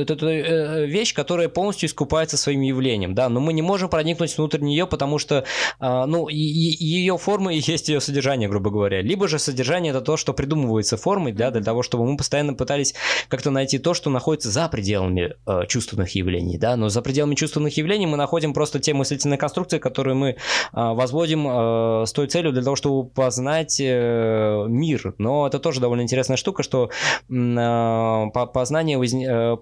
это 0.01 0.85
вещь, 0.85 1.13
которая 1.13 1.49
полностью 1.49 1.87
искупается 1.87 2.37
своим 2.37 2.61
явлением, 2.61 3.15
да, 3.15 3.29
но 3.29 3.39
мы 3.39 3.53
не 3.53 3.61
можем 3.61 3.89
проникнуть 3.89 4.37
внутрь 4.37 4.59
нее, 4.61 4.85
потому 4.85 5.17
что, 5.17 5.45
ну, 5.79 6.27
ее 6.27 7.17
форма 7.17 7.53
и 7.53 7.59
есть 7.59 7.89
ее 7.89 8.01
содержание, 8.01 8.49
грубо 8.49 8.69
говоря. 8.69 9.01
Либо 9.01 9.27
же 9.27 9.39
содержание 9.39 9.91
это 9.91 10.01
то, 10.01 10.17
что 10.17 10.33
придумывается 10.33 10.97
формой, 10.97 11.31
да, 11.31 11.51
для 11.51 11.63
того, 11.63 11.83
чтобы 11.83 12.05
мы 12.05 12.17
постоянно 12.17 12.53
пытались 12.53 12.93
как-то 13.27 13.51
найти 13.51 13.79
то, 13.79 13.93
что 13.93 14.09
находится 14.09 14.49
за 14.49 14.67
пределами 14.67 15.35
э, 15.45 15.65
чувственных 15.67 16.15
явлений, 16.15 16.57
да, 16.57 16.75
но 16.75 16.89
за 16.89 17.01
пределами 17.01 17.35
чувственных 17.35 17.77
явлений 17.77 18.05
мы 18.05 18.17
находим 18.17 18.53
просто 18.53 18.79
те 18.79 18.93
мыслительные 18.93 19.37
конструкции, 19.37 19.79
которые 19.79 20.15
мы 20.15 20.29
э, 20.29 20.35
возводим 20.73 21.47
э, 21.47 22.05
с 22.05 22.11
той 22.13 22.27
целью 22.27 22.51
для 22.51 22.61
того, 22.63 22.75
чтобы 22.75 23.09
познать 23.09 23.79
э, 23.79 24.40
мир. 24.67 25.13
Но 25.17 25.47
это 25.47 25.59
тоже 25.59 25.79
довольно 25.79 26.01
интересная 26.01 26.37
штука, 26.37 26.63
что 26.63 26.89
э, 27.29 28.25
познание, 28.53 28.99
э, 28.99 29.57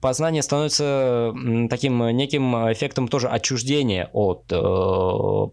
познание 0.00 0.42
становится 0.42 1.34
таким 1.70 2.08
неким 2.10 2.54
эффектом 2.72 3.08
тоже 3.08 3.28
отчуждения 3.28 4.10
от 4.12 4.44
э, 4.50 4.56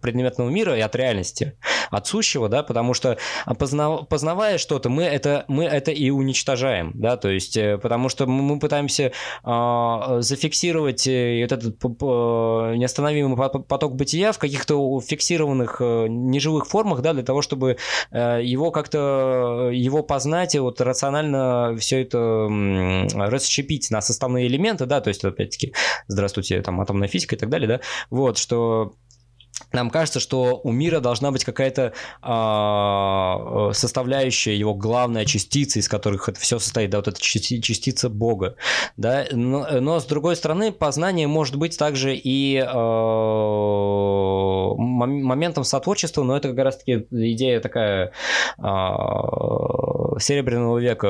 предметного 0.01 0.49
мира 0.49 0.77
и 0.77 0.81
от 0.81 0.95
реальности, 0.95 1.57
от 1.89 2.07
сущего, 2.07 2.49
да, 2.49 2.63
потому 2.63 2.93
что 2.93 3.17
познав, 3.57 4.07
познавая 4.07 4.57
что-то, 4.57 4.89
мы 4.89 5.03
это, 5.03 5.45
мы 5.47 5.65
это 5.65 5.91
и 5.91 6.09
уничтожаем, 6.09 6.91
да, 6.93 7.17
то 7.17 7.29
есть, 7.29 7.57
э, 7.57 7.77
потому 7.77 8.09
что 8.09 8.25
мы 8.25 8.59
пытаемся 8.59 9.11
э, 9.43 10.17
зафиксировать 10.19 11.07
э, 11.07 11.41
этот 11.41 11.63
неостановимый 11.63 13.37
поток 13.37 13.95
бытия 13.95 14.31
в 14.31 14.39
каких-то 14.39 14.99
фиксированных 15.01 15.77
э, 15.79 16.07
неживых 16.07 16.67
формах, 16.67 17.01
да, 17.01 17.13
для 17.13 17.23
того, 17.23 17.41
чтобы 17.41 17.77
э, 18.11 18.43
его 18.53 18.71
как-то, 18.71 19.69
его 19.73 20.03
познать 20.03 20.55
и 20.55 20.59
вот 20.59 20.79
рационально 20.79 21.75
все 21.77 22.01
это 22.03 22.47
расщепить 23.29 23.91
на 23.91 24.01
составные 24.01 24.47
элементы, 24.47 24.85
да, 24.85 25.01
то 25.01 25.09
есть, 25.09 25.25
опять-таки, 25.25 25.73
здравствуйте, 26.07 26.61
там, 26.61 26.79
атомная 26.79 27.07
физика 27.07 27.35
и 27.35 27.37
так 27.37 27.49
далее, 27.49 27.67
да, 27.67 27.79
вот, 28.09 28.37
что 28.37 28.93
нам 29.73 29.89
кажется, 29.89 30.19
что 30.19 30.61
у 30.63 30.71
мира 30.71 30.99
должна 30.99 31.31
быть 31.31 31.43
какая-то 31.43 31.93
а, 32.21 33.69
э, 33.69 33.73
составляющая, 33.73 34.55
его 34.57 34.75
главная 34.75 35.25
частица, 35.25 35.79
из 35.79 35.89
которых 35.89 36.29
это 36.29 36.39
все 36.39 36.59
состоит, 36.59 36.91
да, 36.91 36.99
вот 36.99 37.07
эта 37.07 37.19
частица 37.19 38.09
Бога, 38.09 38.55
да, 38.97 39.25
но, 39.31 39.67
но 39.81 39.99
с 39.99 40.05
другой 40.05 40.35
стороны, 40.35 40.71
познание 40.71 41.27
может 41.27 41.55
быть 41.55 41.77
также 41.77 42.15
и 42.15 42.57
э, 42.57 42.63
моментом 44.77 45.63
сотворчества, 45.63 46.23
но 46.23 46.37
это 46.37 46.49
как 46.49 46.59
раз-таки 46.59 47.07
идея 47.09 47.59
такая 47.59 48.11
э, 48.57 48.61
серебряного 50.19 50.77
века 50.77 51.07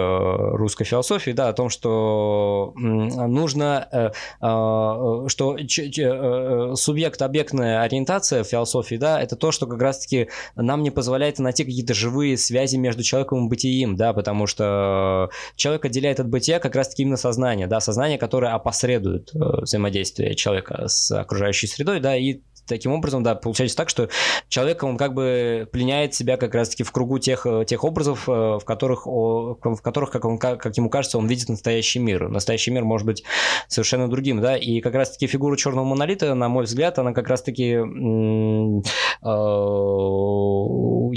русской 0.54 0.86
философии, 0.86 1.32
да, 1.32 1.50
о 1.50 1.54
том, 1.54 1.70
что 1.70 2.74
нужно, 2.76 3.88
э, 3.92 4.12
э, 4.42 5.28
что 5.28 5.58
э, 5.58 6.76
субъект-объектная 6.76 7.82
ориентация 7.82 8.44
в 8.44 8.53
философии, 8.54 8.96
да, 8.96 9.22
это 9.22 9.36
то, 9.36 9.52
что 9.52 9.68
как 9.68 9.82
раз-таки 9.82 10.30
нам 10.56 10.84
не 10.84 10.92
позволяет 10.92 11.40
найти 11.40 11.64
какие-то 11.64 11.94
живые 11.94 12.38
связи 12.38 12.78
между 12.78 13.04
человеком 13.04 13.46
и 13.46 13.50
бытием, 13.50 13.96
да, 13.96 14.14
потому 14.14 14.48
что 14.48 15.30
человек 15.56 15.86
отделяет 15.86 16.20
от 16.20 16.30
бытия 16.30 16.60
как 16.60 16.76
раз-таки 16.76 17.04
именно 17.04 17.18
сознание, 17.18 17.68
да, 17.68 17.80
сознание, 17.80 18.18
которое 18.18 18.54
опосредует 18.54 19.32
взаимодействие 19.34 20.36
человека 20.36 20.88
с 20.88 21.12
окружающей 21.12 21.68
средой, 21.68 22.00
да, 22.00 22.16
и 22.16 22.42
таким 22.66 22.92
образом, 22.92 23.24
да, 23.24 23.36
получается 23.36 23.78
так, 23.78 23.90
что 23.90 24.10
человек, 24.50 24.84
он 24.84 24.98
как 24.98 25.14
бы 25.14 25.68
пленяет 25.72 26.14
себя 26.14 26.38
как 26.38 26.56
раз-таки 26.56 26.84
в 26.84 26.92
кругу 26.92 27.20
тех, 27.20 27.46
э, 27.46 27.66
тех 27.66 27.84
образов, 27.84 28.28
э, 28.28 28.32
в 28.32 28.64
которых, 28.66 29.06
в 29.06 29.82
которых 29.82 30.12
как, 30.12 30.26
он, 30.26 30.38
как 30.38 30.78
ему 30.78 30.90
кажется, 30.90 31.18
он 31.18 31.28
видит 31.28 31.50
настоящий 31.50 32.00
мир. 32.00 32.30
Настоящий 32.30 32.72
мир 32.72 32.84
может 32.84 33.06
быть 33.06 33.24
совершенно 33.68 34.08
другим, 34.10 34.42
да, 34.42 34.58
и 34.58 34.82
как 34.82 34.96
раз-таки 34.96 35.28
фигура 35.28 35.56
черного 35.58 35.86
монолита, 35.86 36.34
на 36.34 36.50
мой 36.50 36.66
взгляд, 36.66 37.00
она 37.00 37.14
как 37.14 37.28
раз-таки 37.28 37.74
э, 37.74 38.82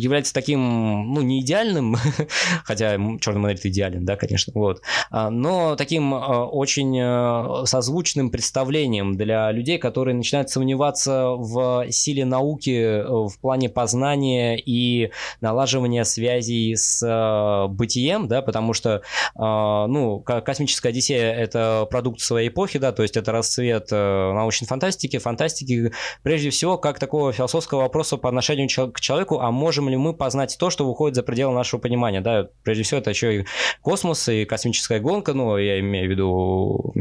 является 0.06 0.32
таким, 0.34 1.12
ну, 1.12 1.20
не 1.20 1.40
идеальным, 1.40 1.96
хотя 2.64 2.96
черный 3.20 3.40
монолит 3.40 3.64
идеален, 3.64 4.04
да, 4.04 4.16
конечно, 4.16 4.52
вот, 4.54 4.82
а, 5.10 5.30
но 5.30 5.76
таким 5.76 6.12
очень 6.12 7.66
созвучным 7.66 8.30
представлением 8.30 9.16
для 9.16 9.50
людей, 9.52 9.78
которые 9.78 10.14
начинают 10.14 10.50
сомневаться 10.50 11.30
в 11.30 11.86
силе 11.90 12.24
науки 12.24 12.70
э, 12.70 13.04
в 13.06 13.38
плане 13.40 13.68
познания 13.68 14.56
и 14.56 15.10
налаживания 15.40 16.04
связей 16.04 16.74
с 16.76 17.02
э, 17.02 17.68
бытием, 17.68 18.28
да, 18.28 18.42
потому 18.42 18.72
что, 18.72 19.02
э, 19.34 19.38
ну, 19.38 20.20
космическая 20.20 20.90
Одиссея— 20.90 21.32
это 21.34 21.86
продукт 21.90 22.20
своей 22.20 22.48
эпохи, 22.48 22.78
да, 22.78 22.92
то 22.92 23.02
есть 23.02 23.16
это 23.16 23.32
расцвет 23.32 23.90
научной 23.90 24.66
фантастики, 24.66 25.18
фантастики, 25.18 25.92
прежде 26.22 26.50
всего, 26.50 26.78
как 26.78 26.98
такого 26.98 27.32
философского 27.32 27.82
вопроса 27.82 28.16
по 28.16 28.28
отношению 28.28 28.68
к 28.92 29.00
человеку, 29.00 29.40
а 29.40 29.50
можем 29.50 29.88
ли 29.88 29.95
мы 29.96 30.14
познать 30.14 30.56
то, 30.58 30.70
что 30.70 30.86
выходит 30.86 31.16
за 31.16 31.22
пределы 31.22 31.54
нашего 31.54 31.80
понимания, 31.80 32.20
да, 32.20 32.48
прежде 32.62 32.82
всего, 32.82 33.00
это 33.00 33.10
еще 33.10 33.40
и 33.40 33.46
космос, 33.82 34.28
и 34.28 34.44
космическая 34.44 35.00
гонка, 35.00 35.32
ну, 35.34 35.56
я 35.56 35.80
имею 35.80 36.06
в 36.06 36.10
виду 36.10 36.94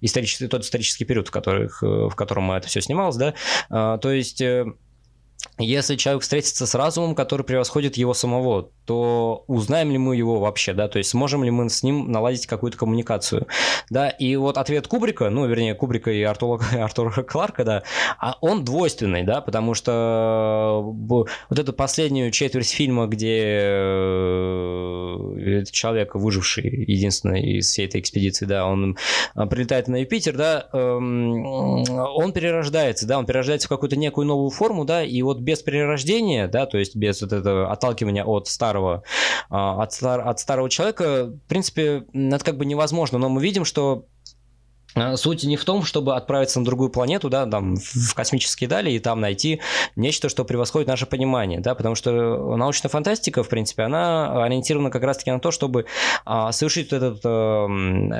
исторический, 0.00 0.48
тот 0.48 0.62
исторический 0.62 1.04
период, 1.04 1.28
в, 1.28 1.30
которых, 1.30 1.82
в 1.82 2.14
котором 2.14 2.50
это 2.52 2.68
все 2.68 2.80
снималось, 2.80 3.16
да, 3.16 3.34
а, 3.68 3.98
то 3.98 4.10
есть 4.10 4.40
э, 4.40 4.66
если 5.58 5.96
человек 5.96 6.22
встретится 6.22 6.66
с 6.66 6.74
разумом, 6.74 7.14
который 7.14 7.42
превосходит 7.42 7.96
его 7.96 8.14
самого, 8.14 8.70
то 8.84 9.44
узнаем 9.46 9.90
ли 9.90 9.98
мы 9.98 10.16
его 10.16 10.40
вообще, 10.40 10.72
да, 10.72 10.88
то 10.88 10.98
есть 10.98 11.10
сможем 11.10 11.44
ли 11.44 11.50
мы 11.50 11.68
с 11.68 11.82
ним 11.82 12.10
наладить 12.10 12.46
какую-то 12.46 12.76
коммуникацию, 12.76 13.46
да, 13.88 14.08
и 14.08 14.34
вот 14.36 14.58
ответ 14.58 14.88
Кубрика, 14.88 15.30
ну, 15.30 15.46
вернее, 15.46 15.74
Кубрика 15.74 16.10
и 16.10 16.22
Артура, 16.22 16.60
Артура 16.82 17.22
Кларка, 17.22 17.64
да, 17.64 17.82
а 18.18 18.36
он 18.40 18.64
двойственный, 18.64 19.22
да, 19.22 19.40
потому 19.40 19.74
что 19.74 20.82
вот 20.82 21.28
эту 21.50 21.72
последнюю 21.72 22.30
четверть 22.32 22.70
фильма, 22.70 23.06
где 23.06 23.60
э, 23.62 25.64
человек, 25.70 26.14
выживший, 26.14 26.64
единственный 26.64 27.58
из 27.58 27.68
всей 27.68 27.86
этой 27.86 28.00
экспедиции, 28.00 28.46
да, 28.46 28.66
он 28.66 28.96
а, 29.34 29.46
прилетает 29.46 29.88
на 29.88 30.00
Юпитер, 30.00 30.36
да, 30.36 30.68
эм, 30.72 31.44
он 31.44 32.32
перерождается, 32.32 33.06
да, 33.06 33.18
он 33.18 33.26
перерождается 33.26 33.66
в 33.66 33.68
какую-то 33.68 33.96
некую 33.96 34.26
новую 34.26 34.50
форму, 34.50 34.84
да, 34.84 35.04
и 35.04 35.22
вот 35.22 35.29
без 35.38 35.62
перерождения, 35.62 36.48
да, 36.48 36.66
то 36.66 36.78
есть 36.78 36.96
без 36.96 37.22
вот 37.22 37.32
этого 37.32 37.70
отталкивания 37.70 38.24
от 38.24 38.48
старого, 38.48 39.04
а, 39.48 39.82
от, 39.82 39.92
стар, 39.92 40.26
от 40.26 40.40
старого 40.40 40.68
человека, 40.68 41.26
в 41.26 41.48
принципе, 41.48 42.04
это 42.12 42.44
как 42.44 42.56
бы 42.56 42.66
невозможно, 42.66 43.18
но 43.18 43.28
мы 43.28 43.40
видим, 43.40 43.64
что 43.64 44.06
суть 45.14 45.44
не 45.44 45.56
в 45.56 45.64
том, 45.64 45.84
чтобы 45.84 46.16
отправиться 46.16 46.58
на 46.58 46.64
другую 46.64 46.90
планету, 46.90 47.28
да, 47.28 47.46
там, 47.46 47.76
в 47.76 48.14
космические 48.14 48.68
дали 48.68 48.90
и 48.90 48.98
там 48.98 49.20
найти 49.20 49.60
нечто, 49.96 50.28
что 50.28 50.44
превосходит 50.44 50.88
наше 50.88 51.06
понимание, 51.06 51.60
да, 51.60 51.74
потому 51.74 51.94
что 51.94 52.56
научная 52.56 52.90
фантастика, 52.90 53.42
в 53.42 53.48
принципе, 53.48 53.82
она 53.82 54.44
ориентирована 54.44 54.90
как 54.90 55.02
раз-таки 55.02 55.30
на 55.30 55.40
то, 55.40 55.50
чтобы 55.50 55.86
а, 56.24 56.52
совершить 56.52 56.92
этот 56.92 57.20
а, 57.24 57.66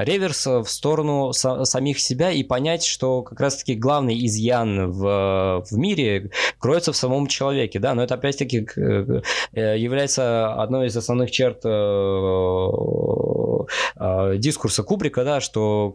реверс 0.04 0.46
в 0.46 0.66
сторону 0.66 1.30
са- 1.30 1.64
самих 1.64 1.98
себя 2.00 2.30
и 2.30 2.42
понять, 2.42 2.84
что 2.84 3.22
как 3.22 3.40
раз-таки 3.40 3.74
главный 3.74 4.26
изъян 4.26 4.90
в, 4.90 5.64
в 5.68 5.76
мире 5.76 6.30
кроется 6.58 6.92
в 6.92 6.96
самом 6.96 7.26
человеке, 7.26 7.78
да, 7.78 7.94
но 7.94 8.02
это 8.02 8.14
опять-таки 8.14 8.66
э, 8.76 9.78
является 9.78 10.52
одной 10.54 10.88
из 10.88 10.96
основных 10.96 11.30
черт 11.30 11.60
э, 11.64 12.70
э, 13.96 14.36
дискурса 14.38 14.82
Кубрика, 14.82 15.24
да, 15.24 15.40
что 15.40 15.92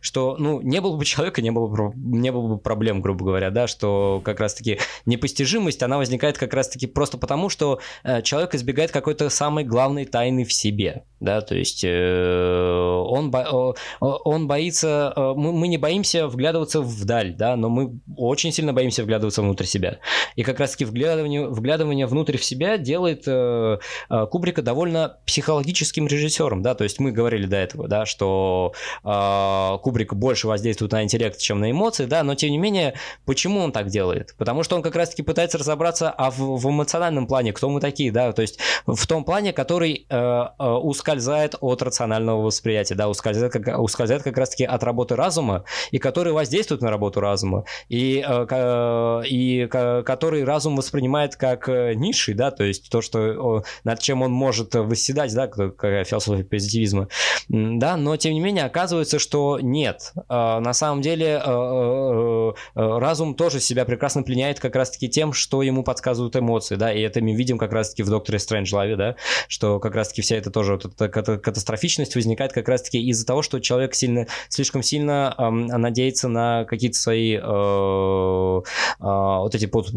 что, 0.00 0.36
ну, 0.38 0.60
не 0.60 0.80
было 0.80 0.96
бы 0.96 1.04
человека, 1.04 1.42
не 1.42 1.50
было 1.50 1.66
бы, 1.66 1.92
не 1.96 2.32
было 2.32 2.48
бы 2.48 2.58
проблем, 2.58 3.00
грубо 3.00 3.24
говоря, 3.24 3.50
да, 3.50 3.66
что 3.66 4.20
как 4.24 4.40
раз-таки 4.40 4.78
непостижимость, 5.06 5.82
она 5.82 5.98
возникает 5.98 6.38
как 6.38 6.54
раз-таки 6.54 6.86
просто 6.86 7.18
потому, 7.18 7.48
что 7.48 7.80
э, 8.04 8.22
человек 8.22 8.54
избегает 8.54 8.90
какой-то 8.90 9.28
самой 9.30 9.64
главной 9.64 10.04
тайны 10.04 10.44
в 10.44 10.52
себе, 10.52 11.04
да, 11.20 11.40
то 11.40 11.54
есть 11.54 11.82
э, 11.84 13.02
он, 13.06 13.30
бо, 13.30 13.74
он 14.00 14.46
боится, 14.46 15.12
э, 15.14 15.32
мы, 15.36 15.52
мы 15.52 15.68
не 15.68 15.78
боимся 15.78 16.28
вглядываться 16.28 16.80
вдаль, 16.80 17.34
да, 17.34 17.56
но 17.56 17.68
мы 17.68 17.98
очень 18.16 18.52
сильно 18.52 18.72
боимся 18.72 19.02
вглядываться 19.02 19.42
внутрь 19.42 19.64
себя. 19.64 19.98
И 20.36 20.42
как 20.42 20.60
раз-таки 20.60 20.84
вглядывание, 20.84 21.48
вглядывание 21.48 22.06
внутрь 22.06 22.36
в 22.36 22.44
себя 22.44 22.78
делает 22.78 23.24
э, 23.26 23.78
э, 24.10 24.26
Кубрика 24.30 24.62
довольно 24.62 25.18
психологическим 25.26 26.06
режиссером, 26.06 26.62
да, 26.62 26.74
то 26.74 26.84
есть 26.84 27.00
мы 27.00 27.12
говорили 27.12 27.46
до 27.46 27.56
этого, 27.56 27.88
да, 27.88 28.06
что 28.06 28.72
э, 29.04 29.78
Кубрик 29.88 30.12
больше 30.12 30.48
воздействует 30.48 30.92
на 30.92 31.02
интеллект, 31.02 31.38
чем 31.38 31.60
на 31.60 31.70
эмоции, 31.70 32.04
да, 32.04 32.22
но 32.22 32.34
тем 32.34 32.50
не 32.50 32.58
менее, 32.58 32.92
почему 33.24 33.60
он 33.60 33.72
так 33.72 33.86
делает? 33.86 34.34
Потому 34.36 34.62
что 34.62 34.76
он 34.76 34.82
как 34.82 34.94
раз-таки 34.94 35.22
пытается 35.22 35.56
разобраться 35.56 36.10
а 36.10 36.30
в, 36.30 36.58
в 36.58 36.68
эмоциональном 36.68 37.26
плане, 37.26 37.54
кто 37.54 37.70
мы 37.70 37.80
такие, 37.80 38.12
да, 38.12 38.32
то 38.32 38.42
есть 38.42 38.58
в 38.84 39.06
том 39.06 39.24
плане, 39.24 39.54
который 39.54 40.04
э, 40.06 40.14
э, 40.14 40.62
ускользает 40.62 41.54
от 41.62 41.80
рационального 41.80 42.42
восприятия, 42.42 42.96
да, 42.96 43.08
ускользает 43.08 43.50
как, 43.50 43.80
ускользает 43.80 44.22
как 44.24 44.36
раз-таки 44.36 44.64
от 44.64 44.82
работы 44.82 45.16
разума, 45.16 45.64
и 45.90 45.96
который 45.96 46.34
воздействует 46.34 46.82
на 46.82 46.90
работу 46.90 47.20
разума, 47.20 47.64
и, 47.88 48.22
э, 48.28 49.22
и 49.26 49.66
который 49.68 50.44
разум 50.44 50.76
воспринимает 50.76 51.36
как 51.36 51.66
э, 51.70 51.94
низший, 51.94 52.34
да, 52.34 52.50
то 52.50 52.62
есть 52.62 52.90
то, 52.90 53.00
что 53.00 53.64
над 53.84 54.00
чем 54.00 54.20
он 54.20 54.32
может 54.32 54.74
восседать, 54.74 55.34
да, 55.34 55.46
какая 55.46 56.04
философия 56.04 56.44
позитивизма, 56.44 57.08
да, 57.48 57.96
но 57.96 58.18
тем 58.18 58.34
не 58.34 58.40
менее 58.40 58.66
оказывается, 58.66 59.18
что 59.18 59.58
нет, 59.78 60.12
э, 60.16 60.22
на 60.28 60.72
самом 60.72 61.02
деле 61.02 61.40
э, 61.44 62.52
разум 62.74 63.34
тоже 63.34 63.60
себя 63.60 63.84
прекрасно 63.84 64.22
пленяет 64.24 64.58
как 64.58 64.74
раз-таки 64.74 65.08
тем, 65.08 65.32
что 65.32 65.62
ему 65.62 65.84
подсказывают 65.84 66.34
эмоции, 66.34 66.74
да, 66.74 66.92
и 66.92 67.00
это 67.00 67.20
мы 67.20 67.34
видим 67.34 67.58
как 67.58 67.72
раз-таки 67.72 68.02
в 68.02 68.10
Докторе 68.10 68.40
Стрэнджлаве, 68.40 68.96
да, 68.96 69.16
что 69.46 69.78
как 69.78 69.94
раз-таки 69.94 70.22
вся 70.22 70.36
эта 70.36 70.50
тоже 70.50 70.72
вот 70.72 71.00
эта 71.00 71.38
катастрофичность 71.38 72.16
возникает 72.16 72.52
как 72.52 72.68
раз-таки 72.68 73.00
из-за 73.10 73.24
того, 73.24 73.42
что 73.42 73.60
человек 73.60 73.94
сильно, 73.94 74.26
слишком 74.48 74.82
сильно 74.82 75.34
э, 75.38 75.48
надеется 75.50 76.28
на 76.28 76.64
какие-то 76.64 76.98
свои 76.98 77.36
э, 77.36 77.40
э, 77.40 78.60
вот 79.00 79.54
эти 79.54 79.66
под, 79.66 79.90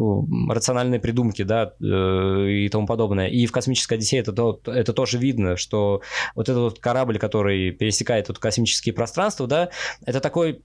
рациональные 0.49 0.99
придумки, 0.99 1.41
да, 1.41 1.73
э, 1.81 2.47
и 2.49 2.69
тому 2.69 2.85
подобное. 2.85 3.27
И 3.27 3.47
в 3.47 3.51
«Космической 3.51 3.95
Одиссее» 3.95 4.21
это, 4.21 4.31
то, 4.31 4.61
это 4.65 4.93
тоже 4.93 5.17
видно, 5.17 5.57
что 5.57 6.01
вот 6.35 6.49
этот 6.49 6.61
вот 6.61 6.79
корабль, 6.79 7.17
который 7.17 7.71
пересекает 7.71 8.27
вот 8.27 8.37
космические 8.37 8.93
пространства, 8.93 9.47
да, 9.47 9.69
это 10.05 10.19
такой 10.19 10.63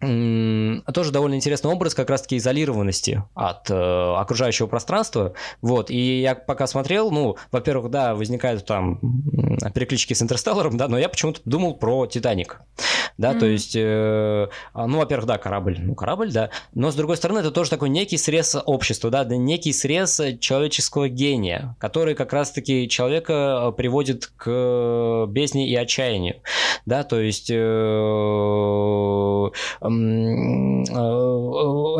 тоже 0.00 1.12
довольно 1.12 1.36
интересный 1.36 1.70
образ 1.70 1.94
как 1.94 2.10
раз-таки 2.10 2.36
изолированности 2.36 3.22
от 3.34 3.70
э, 3.70 3.74
окружающего 3.74 4.66
пространства. 4.66 5.34
Вот, 5.60 5.90
и 5.90 6.20
я 6.20 6.34
пока 6.34 6.66
смотрел, 6.66 7.10
ну, 7.10 7.36
во-первых, 7.50 7.90
да, 7.90 8.14
возникают 8.14 8.66
там 8.66 9.00
переклички 9.74 10.14
с 10.14 10.22
Интерстелларом, 10.22 10.76
да, 10.76 10.88
но 10.88 10.98
я 10.98 11.08
почему-то 11.08 11.40
думал 11.44 11.74
про 11.74 12.06
Титаник. 12.06 12.60
Да, 13.18 13.32
mm-hmm. 13.32 13.38
то 13.38 13.46
есть, 13.46 13.76
э, 13.76 14.48
а, 14.72 14.86
ну, 14.86 14.98
во-первых, 14.98 15.26
да, 15.26 15.38
корабль, 15.38 15.78
ну, 15.78 15.94
корабль, 15.94 16.32
да, 16.32 16.50
но 16.74 16.90
с 16.90 16.94
другой 16.94 17.16
стороны, 17.16 17.38
это 17.38 17.50
тоже 17.50 17.70
такой 17.70 17.88
некий 17.90 18.16
срез 18.16 18.56
общества, 18.64 19.10
да, 19.10 19.24
некий 19.24 19.72
срез 19.72 20.20
человеческого 20.40 21.08
гения, 21.08 21.76
который 21.78 22.14
как 22.14 22.32
раз-таки 22.32 22.88
человека 22.88 23.68
э, 23.68 23.72
приводит 23.72 24.26
к 24.36 25.26
бездне 25.28 25.68
и 25.68 25.76
отчаянию, 25.76 26.42
да, 26.86 27.04
то 27.04 27.20
есть 27.20 27.50
э, 27.50 27.62
Э, 28.42 29.50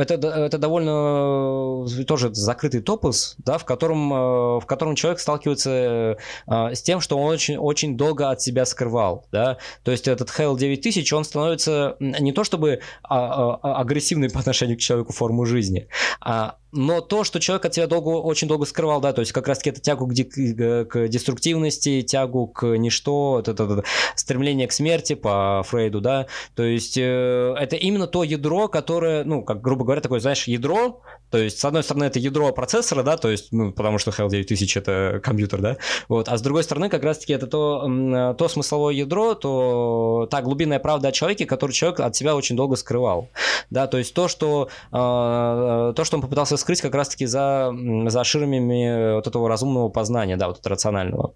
это, 0.01 0.15
это 0.15 0.59
довольно 0.59 1.87
э, 1.87 2.05
тоже 2.05 2.33
закрытый 2.35 2.81
топос, 2.81 3.37
да, 3.39 3.59
в 3.59 3.65
котором, 3.65 4.13
э, 4.13 4.17
в 4.61 4.67
котором 4.67 4.95
человек 4.95 5.21
сталкивается 5.21 6.17
с 6.47 6.83
тем, 6.83 7.01
что 7.01 7.19
он 7.19 7.33
очень, 7.33 7.57
очень 7.57 7.97
долго 7.97 8.31
от 8.31 8.41
себя 8.41 8.65
скрывал, 8.65 9.27
да, 9.33 9.59
то 9.85 9.91
есть 9.91 10.09
этот 10.09 10.29
Hell 10.29 10.57
9000, 10.57 11.13
он 11.13 11.25
становится 11.25 11.97
не 12.01 12.33
то 12.33 12.45
чтобы 12.45 12.81
а, 13.03 13.59
а, 13.63 13.81
агрессивный 13.81 14.31
по 14.31 14.41
отношению 14.41 14.77
к 14.77 14.81
человеку 14.81 15.13
форму 15.13 15.45
жизни, 15.45 15.89
а 16.21 16.57
но 16.73 17.01
то, 17.01 17.23
что 17.23 17.39
человек 17.39 17.67
от 17.67 17.75
себя 17.75 17.87
долго, 17.87 18.09
очень 18.09 18.49
долго 18.49 18.65
скрывал, 18.65 19.01
да, 19.01 19.13
то 19.13 19.21
есть 19.21 19.33
как 19.33 19.47
раз-таки 19.47 19.71
это 19.71 19.81
тягу 19.81 20.07
к, 20.07 20.15
ди- 20.15 20.25
к 20.25 21.09
деструктивности, 21.09 22.03
тягу 22.03 22.49
к 22.49 22.67
ничто, 22.77 23.39
это, 23.41 23.53
это, 23.53 23.65
это 23.65 23.85
стремление 24.17 24.67
к 24.67 24.73
смерти 24.73 25.15
по 25.15 25.63
Фрейду, 25.67 26.01
да, 26.01 26.27
то 26.55 26.63
есть 26.63 26.97
э, 26.97 27.55
это 27.59 27.77
именно 27.77 28.07
то 28.07 28.25
ядро, 28.25 28.69
которое, 28.69 29.25
ну, 29.25 29.45
как 29.45 29.61
грубо 29.61 29.85
говоря, 29.85 30.01
такое, 30.01 30.21
знаешь, 30.21 30.49
ядро, 30.49 31.03
то 31.33 31.39
есть, 31.39 31.59
с 31.59 31.65
одной 31.65 31.83
стороны, 31.83 32.05
это 32.05 32.19
ядро 32.19 32.53
процессора, 32.53 33.03
да, 33.03 33.17
то 33.17 33.31
есть, 33.31 33.53
ну, 33.53 33.73
потому 33.73 33.97
что 33.97 34.11
HAL 34.11 34.29
9000 34.29 34.77
это 34.77 35.21
компьютер, 35.25 35.63
да, 35.63 35.77
вот, 36.07 36.29
а 36.29 36.37
с 36.37 36.43
другой 36.43 36.63
стороны, 36.63 36.91
как 36.91 37.03
раз-таки 37.03 37.33
это 37.33 37.47
то, 37.47 38.35
то 38.39 38.49
смысловое 38.49 38.93
ядро, 38.93 39.35
то 39.35 40.29
та 40.31 40.43
глубинная 40.43 40.79
правда 40.79 41.09
о 41.09 41.13
человеке, 41.13 41.47
которую 41.47 41.73
человек 41.73 42.01
от 42.01 42.15
себя 42.15 42.37
очень 42.37 42.55
долго 42.55 42.77
скрывал, 42.77 43.31
да, 43.71 43.87
то 43.87 43.97
есть 43.97 44.13
то, 44.13 44.29
что, 44.29 44.69
э, 44.91 44.93
то, 44.93 46.05
что 46.05 46.17
он 46.17 46.21
попытался 46.21 46.59
скрыть 46.59 46.83
как 46.83 46.95
раз-таки 46.95 47.25
за, 47.25 47.73
за 48.09 48.25
ширмами 48.25 49.15
вот 49.15 49.27
этого 49.27 49.49
разумного 49.49 49.89
познания, 49.89 50.37
да, 50.37 50.49
вот 50.49 50.59
этого 50.59 50.75
рационального. 50.75 51.35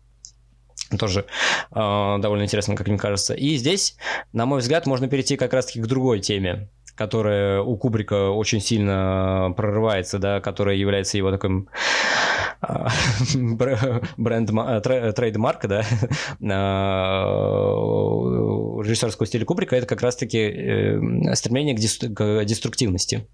Тоже 0.98 1.24
э, 1.72 1.74
довольно 1.74 2.44
интересно, 2.44 2.76
как 2.76 2.86
мне 2.86 2.98
кажется. 2.98 3.34
И 3.34 3.56
здесь, 3.56 3.96
на 4.32 4.44
мой 4.46 4.60
взгляд, 4.60 4.86
можно 4.86 5.08
перейти 5.08 5.36
как 5.36 5.52
раз-таки 5.52 5.80
к 5.80 5.86
другой 5.86 6.20
теме 6.20 6.68
которая 6.96 7.60
у 7.60 7.76
Кубрика 7.76 8.30
очень 8.30 8.60
сильно 8.60 9.52
прорывается, 9.56 10.18
да, 10.18 10.40
которая 10.40 10.76
является 10.76 11.18
его 11.18 11.30
таким 11.30 11.68
бренд 14.16 14.50
трейдмарка, 14.82 15.68
да, 15.68 15.84
режиссерского 18.82 19.26
стиля 19.26 19.44
Кубрика, 19.44 19.76
это 19.76 19.86
как 19.86 20.00
раз-таки 20.02 20.38
э, 20.38 21.34
стремление 21.34 21.74
к 21.74 22.44
деструктивности. 22.44 23.28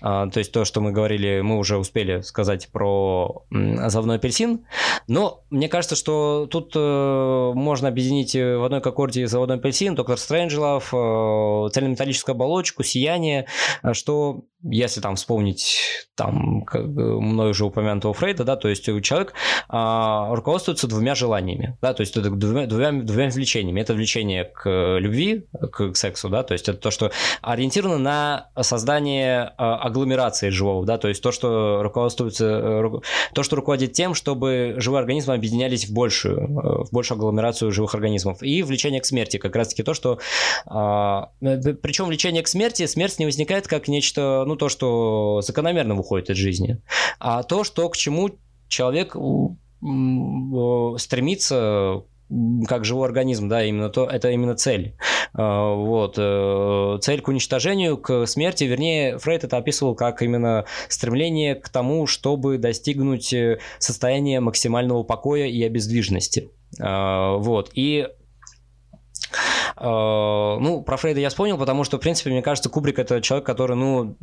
А, 0.00 0.28
то 0.28 0.38
есть 0.38 0.52
то, 0.52 0.64
что 0.64 0.80
мы 0.80 0.92
говорили, 0.92 1.40
мы 1.40 1.58
уже 1.58 1.78
успели 1.78 2.20
сказать 2.20 2.68
про 2.70 3.44
«Завной 3.50 4.16
апельсин», 4.16 4.64
но 5.08 5.44
мне 5.50 5.68
кажется, 5.68 5.96
что 5.96 6.46
тут 6.50 6.72
э, 6.74 7.52
можно 7.54 7.88
объединить 7.88 8.34
в 8.34 8.64
одной 8.64 8.80
кокорде 8.80 9.26
«Заводной 9.26 9.56
апельсин», 9.56 9.94
«Доктор 9.94 10.18
Стрэнджлов», 10.18 10.92
э, 10.92 11.68
«Цельнометаллическую 11.72 12.34
оболочку», 12.34 12.82
«Сияние», 12.82 13.46
что 13.92 14.44
если 14.62 15.00
там 15.00 15.16
вспомнить 15.16 16.08
там 16.14 16.64
мною 16.72 17.50
уже 17.50 17.64
упомянутого 17.64 18.14
Фрейда, 18.14 18.44
да, 18.44 18.56
то 18.56 18.68
есть 18.68 18.84
человек 19.02 19.34
а, 19.68 20.34
руководствуется 20.34 20.88
двумя 20.88 21.14
желаниями, 21.14 21.76
да, 21.82 21.92
то 21.92 22.00
есть 22.00 22.16
это 22.16 22.30
двумя, 22.30 22.66
двумя, 22.66 22.92
двумя 22.92 23.28
влечениями. 23.28 23.80
Это 23.80 23.94
влечение 23.94 24.44
к 24.44 24.98
любви, 24.98 25.46
к, 25.52 25.92
к 25.92 25.96
сексу, 25.96 26.28
да, 26.28 26.42
то 26.42 26.54
есть 26.54 26.68
это 26.68 26.78
то, 26.78 26.90
что 26.90 27.12
ориентировано 27.42 27.98
на 27.98 28.50
создание 28.62 29.52
а, 29.58 29.76
агломерации 29.76 30.48
живого, 30.48 30.86
да, 30.86 30.96
то 30.98 31.08
есть 31.08 31.22
то, 31.22 31.32
что 31.32 31.82
руководствуется, 31.82 32.46
э, 32.46 32.90
то, 33.34 33.42
что 33.42 33.56
руководит 33.56 33.92
тем, 33.92 34.14
чтобы 34.14 34.74
живые 34.78 35.00
организмы 35.00 35.34
объединялись 35.34 35.86
в 35.86 35.92
большую, 35.92 36.38
э, 36.38 36.84
в 36.84 36.88
большую 36.92 37.18
агломерацию 37.18 37.70
живых 37.72 37.94
организмов. 37.94 38.42
И 38.42 38.62
влечение 38.62 39.00
к 39.00 39.06
смерти, 39.06 39.36
как 39.36 39.54
раз-таки 39.54 39.82
то, 39.82 39.92
что... 39.92 40.18
А, 40.66 41.30
э, 41.42 41.74
причем 41.74 42.06
влечение 42.06 42.42
к 42.42 42.48
смерти, 42.48 42.86
смерть 42.86 43.18
не 43.18 43.26
возникает 43.26 43.68
как 43.68 43.88
нечто, 43.88 44.44
ну, 44.46 44.56
то, 44.56 44.68
что 44.68 45.40
закономерно 45.42 45.94
выходит 45.94 46.30
из 46.30 46.36
жизни, 46.36 46.80
а 47.18 47.42
то, 47.42 47.64
что 47.64 47.88
к 47.88 47.96
чему 47.96 48.30
человек 48.68 49.16
стремится 51.00 52.02
как 52.66 52.84
живой 52.84 53.06
организм, 53.06 53.48
да, 53.48 53.64
именно 53.64 53.88
то, 53.88 54.06
это 54.06 54.30
именно 54.30 54.56
цель. 54.56 54.96
А, 55.32 55.74
вот. 55.74 56.16
Э, 56.18 56.98
цель 57.00 57.20
к 57.20 57.28
уничтожению, 57.28 57.98
к 57.98 58.26
смерти, 58.26 58.64
вернее, 58.64 59.18
Фрейд 59.18 59.44
это 59.44 59.56
описывал 59.58 59.94
как 59.94 60.22
именно 60.22 60.64
стремление 60.88 61.54
к 61.54 61.68
тому, 61.68 62.06
чтобы 62.08 62.58
достигнуть 62.58 63.32
э, 63.32 63.60
состояния 63.78 64.40
максимального 64.40 65.04
покоя 65.04 65.46
и 65.46 65.62
обездвиженности. 65.62 66.50
А, 66.80 67.36
вот. 67.36 67.70
И 67.74 68.08
Э, 69.26 69.65
ну, 69.78 70.82
про 70.86 70.96
Фрейда 70.96 71.20
я 71.20 71.28
вспомнил, 71.28 71.58
потому 71.58 71.84
что, 71.84 71.98
в 71.98 72.00
принципе, 72.00 72.30
мне 72.30 72.42
кажется, 72.42 72.70
Кубрик 72.70 72.98
это 72.98 73.20
человек, 73.20 73.44
который, 73.44 73.76
ну, 73.76 74.16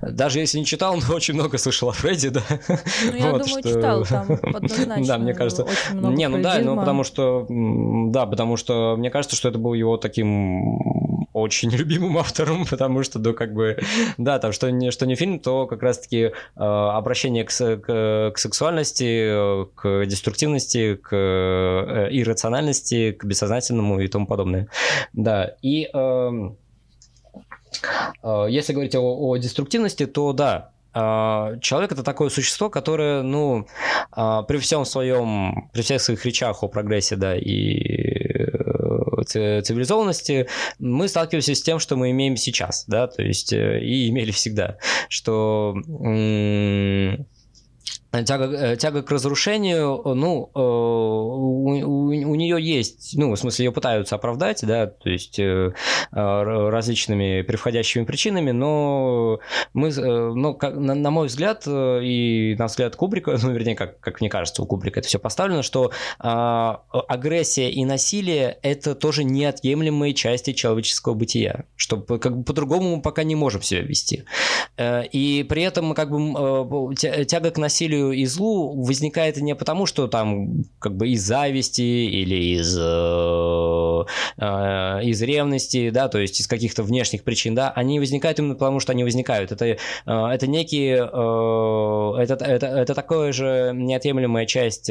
даже 0.00 0.38
если 0.38 0.58
не 0.58 0.64
читал, 0.64 0.96
но 0.96 1.14
очень 1.14 1.34
много 1.34 1.58
слышал 1.58 1.90
о 1.90 1.92
Фрейде, 1.92 2.30
да. 2.30 2.42
Ну, 2.48 3.16
я 3.16 3.30
вот, 3.32 3.42
думаю, 3.42 3.60
что... 3.60 3.62
читал 3.62 4.04
там 4.08 4.38
однозначно. 4.42 5.06
Да, 5.06 5.18
мне 5.18 5.34
кажется. 5.34 5.66
Не, 5.92 6.28
ну 6.28 6.40
да, 6.40 6.58
ну 6.60 6.76
потому 6.76 7.04
что, 7.04 7.46
да, 7.48 8.26
потому 8.26 8.56
что 8.56 8.96
мне 8.96 9.10
кажется, 9.10 9.36
что 9.36 9.48
это 9.48 9.58
был 9.58 9.74
его 9.74 9.96
таким 9.96 11.13
очень 11.34 11.70
любимым 11.76 12.16
автором, 12.16 12.64
потому 12.64 13.02
что, 13.02 13.18
ну, 13.18 13.34
как 13.34 13.52
бы, 13.52 13.78
да, 14.16 14.38
там, 14.38 14.52
что 14.52 14.70
не, 14.70 14.90
что 14.90 15.04
не 15.04 15.16
фильм, 15.16 15.40
то 15.40 15.66
как 15.66 15.82
раз-таки 15.82 16.16
э, 16.16 16.30
обращение 16.56 17.44
к, 17.44 17.50
к, 17.50 18.32
к 18.34 18.38
сексуальности, 18.38 19.66
к 19.74 20.06
деструктивности, 20.06 20.94
к 20.94 21.14
э, 21.14 22.08
иррациональности, 22.10 23.12
к 23.12 23.24
бессознательному 23.24 24.00
и 24.00 24.08
тому 24.08 24.26
подобное. 24.26 24.68
Да, 25.12 25.56
и 25.60 25.90
э, 25.92 26.30
э, 28.22 28.46
если 28.48 28.72
говорить 28.72 28.94
о, 28.94 29.02
о 29.02 29.36
деструктивности, 29.36 30.06
то 30.06 30.32
да, 30.32 30.73
Человек 30.94 31.92
это 31.92 32.02
такое 32.04 32.28
существо, 32.28 32.70
которое, 32.70 33.22
ну, 33.22 33.66
э, 34.16 34.42
при 34.46 34.58
всем 34.58 34.84
своем, 34.84 35.68
при 35.72 35.82
всех 35.82 36.00
своих 36.00 36.24
речах 36.24 36.62
о 36.62 36.68
прогрессе, 36.68 37.16
да, 37.16 37.36
и 37.36 38.14
цивилизованности, 39.26 40.48
мы 40.78 41.08
сталкиваемся 41.08 41.54
с 41.54 41.62
тем, 41.62 41.78
что 41.78 41.96
мы 41.96 42.10
имеем 42.10 42.36
сейчас, 42.36 42.84
да, 42.86 43.06
то 43.06 43.22
есть 43.22 43.52
и 43.52 44.08
имели 44.08 44.30
всегда, 44.30 44.76
что 45.08 45.74
тяга, 48.22 48.44
э, 48.44 48.76
тяга 48.76 49.02
к 49.02 49.10
разрушению, 49.10 50.02
ну, 50.04 50.50
э, 50.54 50.58
у, 50.58 51.68
у, 51.68 52.06
у 52.06 52.34
нее 52.34 52.58
есть, 52.60 53.14
ну, 53.16 53.32
в 53.32 53.36
смысле, 53.36 53.66
ее 53.66 53.72
пытаются 53.72 54.14
оправдать, 54.14 54.64
да, 54.64 54.86
то 54.86 55.10
есть 55.10 55.38
э, 55.38 55.72
различными 56.12 57.42
превходящими 57.42 58.04
причинами, 58.04 58.52
но 58.52 59.40
мы, 59.72 59.90
ну, 59.92 60.54
как, 60.54 60.76
на, 60.76 60.94
на 60.94 61.10
мой 61.10 61.26
взгляд 61.26 61.66
и 61.66 62.54
на 62.58 62.66
взгляд 62.66 62.96
Кубрика, 62.96 63.36
ну, 63.42 63.50
вернее, 63.50 63.74
как, 63.74 63.98
как 64.00 64.20
мне 64.20 64.30
кажется, 64.30 64.62
у 64.62 64.66
Кубрика 64.66 65.00
это 65.00 65.08
все 65.08 65.18
поставлено, 65.18 65.62
что 65.62 65.90
а, 66.18 66.82
агрессия 67.08 67.70
и 67.70 67.84
насилие– 67.84 68.58
это 68.62 68.94
тоже 68.94 69.24
неотъемлемые 69.24 70.14
части 70.14 70.52
человеческого 70.52 71.14
бытия, 71.14 71.64
что 71.76 71.98
как 72.00 72.36
бы 72.36 72.44
по-другому 72.44 72.96
мы 72.96 73.02
пока 73.02 73.24
не 73.24 73.34
можем 73.34 73.62
себя 73.62 73.80
вести. 73.80 74.24
И 74.78 75.46
при 75.48 75.62
этом 75.62 75.94
как 75.94 76.10
бы 76.10 76.94
тяга 76.94 77.50
к 77.50 77.58
насилию 77.58 78.03
и 78.12 78.24
злу 78.26 78.82
возникает 78.82 79.36
не 79.36 79.54
потому, 79.54 79.86
что 79.86 80.08
там 80.08 80.64
как 80.78 80.96
бы 80.96 81.08
из 81.08 81.22
зависти 81.22 81.82
или 81.82 82.56
из, 82.56 82.76
э, 82.78 84.04
э, 84.38 85.04
из 85.04 85.22
ревности, 85.22 85.90
да, 85.90 86.08
то 86.08 86.18
есть 86.18 86.40
из 86.40 86.46
каких-то 86.46 86.82
внешних 86.82 87.24
причин, 87.24 87.54
да, 87.54 87.70
они 87.70 87.98
возникают 87.98 88.38
именно 88.38 88.54
потому, 88.54 88.80
что 88.80 88.92
они 88.92 89.04
возникают. 89.04 89.52
Это, 89.52 89.66
э, 89.66 89.76
это 90.06 90.46
некие, 90.46 90.96
это, 90.96 92.36
это, 92.40 92.66
это 92.66 92.94
такое 92.94 93.32
же 93.32 93.72
неотъемлемая 93.74 94.46
часть 94.46 94.90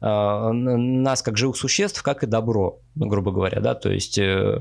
нас 0.00 1.22
как 1.22 1.36
живых 1.36 1.56
существ, 1.56 2.02
как 2.02 2.22
и 2.22 2.26
добро, 2.26 2.80
грубо 2.94 3.30
говоря, 3.30 3.60
да, 3.60 3.74
то 3.74 3.90
есть 3.90 4.18
легко 4.18 4.52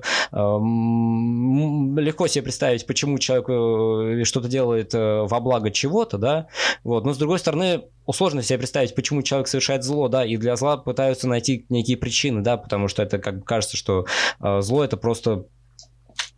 себе 2.28 2.44
представить, 2.44 2.86
почему 2.86 3.18
человек 3.20 4.28
что-то 4.28 4.48
делает 4.48 4.94
во 4.94 5.40
благо 5.40 5.72
чего-то, 5.72 6.18
да, 6.18 6.48
вот, 6.84 7.06
но 7.06 7.14
с 7.14 7.18
другой 7.18 7.40
стороны, 7.40 7.77
сложно 8.14 8.42
себе 8.42 8.60
представить, 8.60 8.96
почему 8.96 9.22
человек 9.22 9.48
совершает 9.48 9.84
зло, 9.84 10.08
да, 10.08 10.26
и 10.26 10.38
для 10.38 10.56
зла 10.56 10.78
пытаются 10.78 11.28
найти 11.28 11.66
некие 11.70 11.98
причины, 11.98 12.42
да, 12.42 12.58
потому 12.58 12.88
что 12.88 13.04
это 13.04 13.20
как 13.20 13.44
кажется, 13.44 13.78
что 13.78 14.06
э, 14.40 14.62
зло 14.62 14.84
это 14.84 14.98
просто 14.98 15.46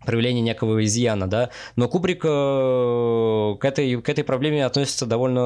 проявление 0.06 0.42
некого 0.42 0.84
изъяна, 0.86 1.28
да. 1.28 1.50
Но 1.76 1.88
Кубрик 1.88 2.24
э, 2.24 3.56
к 3.60 3.66
этой, 3.66 4.02
к 4.02 4.10
этой 4.10 4.24
проблеме 4.24 4.66
относится 4.66 5.06
довольно 5.06 5.40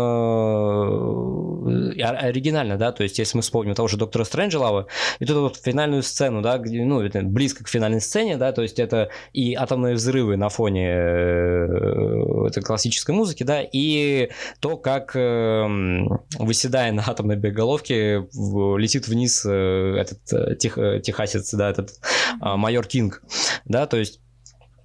э, 1.97 2.01
оригинально, 2.01 2.77
да, 2.77 2.91
то 2.91 3.03
есть 3.03 3.19
если 3.19 3.37
мы 3.37 3.41
вспомним 3.41 3.73
того 3.73 3.87
же 3.87 3.97
Доктора 3.97 4.23
Стрэнджелава, 4.23 4.87
и 5.19 5.25
тут 5.25 5.37
вот 5.37 5.57
финальную 5.57 6.03
сцену, 6.03 6.41
да, 6.41 6.57
где, 6.57 6.83
ну, 6.83 7.01
близко 7.23 7.63
к 7.63 7.67
финальной 7.67 8.01
сцене, 8.01 8.37
да, 8.37 8.51
то 8.51 8.61
есть 8.61 8.79
это 8.79 9.09
и 9.33 9.55
атомные 9.55 9.95
взрывы 9.95 10.37
на 10.37 10.49
фоне 10.49 10.87
э, 10.87 12.47
этой 12.47 12.61
классической 12.63 13.15
музыки, 13.15 13.43
да, 13.43 13.61
и 13.61 14.29
то, 14.59 14.77
как 14.77 15.15
выседая 15.15 16.91
на 16.91 17.03
атомной 17.05 17.37
боеголовке 17.37 18.27
летит 18.77 19.07
вниз 19.07 19.45
этот 19.45 20.59
тех, 20.59 20.75
техасец, 21.03 21.53
да, 21.53 21.69
этот 21.69 21.91
майор 22.39 22.85
Кинг, 22.85 23.23
да, 23.65 23.85
то 23.85 23.97
есть 23.97 24.19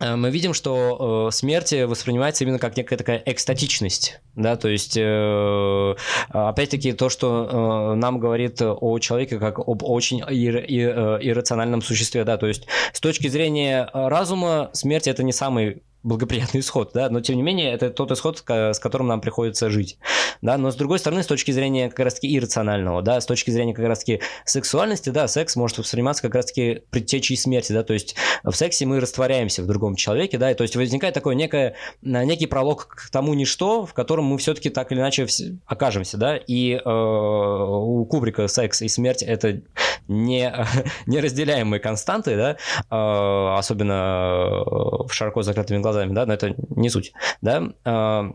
мы 0.00 0.30
видим, 0.30 0.54
что 0.54 1.28
э, 1.28 1.34
смерть 1.34 1.72
воспринимается 1.72 2.44
именно 2.44 2.58
как 2.58 2.76
некая 2.76 2.96
такая 2.96 3.22
экстатичность, 3.26 4.20
да, 4.34 4.56
то 4.56 4.68
есть, 4.68 4.96
э, 4.96 5.94
опять-таки, 6.30 6.92
то, 6.92 7.08
что 7.08 7.92
э, 7.92 7.94
нам 7.96 8.18
говорит 8.18 8.60
о 8.62 8.98
человеке 8.98 9.38
как 9.38 9.58
об 9.58 9.82
очень 9.82 10.18
ир, 10.18 10.58
ир, 10.58 10.98
э, 10.98 11.18
иррациональном 11.22 11.82
существе, 11.82 12.24
да, 12.24 12.36
то 12.36 12.46
есть, 12.46 12.66
с 12.92 13.00
точки 13.00 13.28
зрения 13.28 13.88
разума, 13.92 14.70
смерть 14.72 15.06
это 15.08 15.22
не 15.22 15.32
самый 15.32 15.82
благоприятный 16.02 16.60
исход, 16.60 16.92
да, 16.94 17.10
но 17.10 17.20
тем 17.20 17.36
не 17.36 17.42
менее 17.42 17.72
это 17.72 17.90
тот 17.90 18.10
исход, 18.12 18.42
с 18.46 18.78
которым 18.78 19.08
нам 19.08 19.20
приходится 19.20 19.68
жить, 19.70 19.98
да, 20.42 20.56
но 20.56 20.70
с 20.70 20.76
другой 20.76 20.98
стороны, 20.98 21.22
с 21.22 21.26
точки 21.26 21.50
зрения 21.50 21.88
как 21.88 22.00
раз-таки 22.00 22.34
иррационального, 22.36 23.02
да, 23.02 23.20
с 23.20 23.26
точки 23.26 23.50
зрения 23.50 23.74
как 23.74 23.86
раз-таки 23.86 24.20
сексуальности, 24.44 25.10
да, 25.10 25.28
секс 25.28 25.56
может 25.56 25.78
восприниматься 25.78 26.22
как 26.22 26.34
раз-таки 26.34 26.82
предтечей 26.90 27.36
смерти, 27.36 27.72
да, 27.72 27.82
то 27.82 27.92
есть 27.92 28.14
в 28.44 28.52
сексе 28.52 28.86
мы 28.86 29.00
растворяемся 29.00 29.62
в 29.62 29.66
другом 29.66 29.89
человеке, 29.96 30.38
да, 30.38 30.50
и 30.50 30.54
то 30.54 30.62
есть 30.62 30.76
возникает 30.76 31.14
такой 31.14 31.34
некое, 31.34 31.74
некий 32.02 32.46
пролог 32.46 32.86
к 32.86 33.10
тому 33.10 33.34
ничто, 33.34 33.86
в 33.86 33.94
котором 33.94 34.26
мы 34.26 34.38
все-таки 34.38 34.70
так 34.70 34.92
или 34.92 35.00
иначе 35.00 35.26
окажемся, 35.66 36.16
да, 36.16 36.36
и 36.36 36.74
э, 36.74 36.80
у 36.84 38.04
Кубрика 38.04 38.48
секс 38.48 38.82
и 38.82 38.88
смерть 38.88 39.22
это 39.22 39.62
не, 40.08 40.52
неразделяемые 41.06 41.80
константы, 41.80 42.36
да, 42.36 42.56
э, 42.90 43.58
особенно 43.58 44.64
в 45.06 45.10
широко 45.10 45.42
закрытыми 45.42 45.78
глазами 45.78 46.12
да, 46.12 46.26
но 46.26 46.34
это 46.34 46.54
не 46.70 46.88
суть, 46.88 47.12
да. 47.40 47.72
А, 47.84 48.32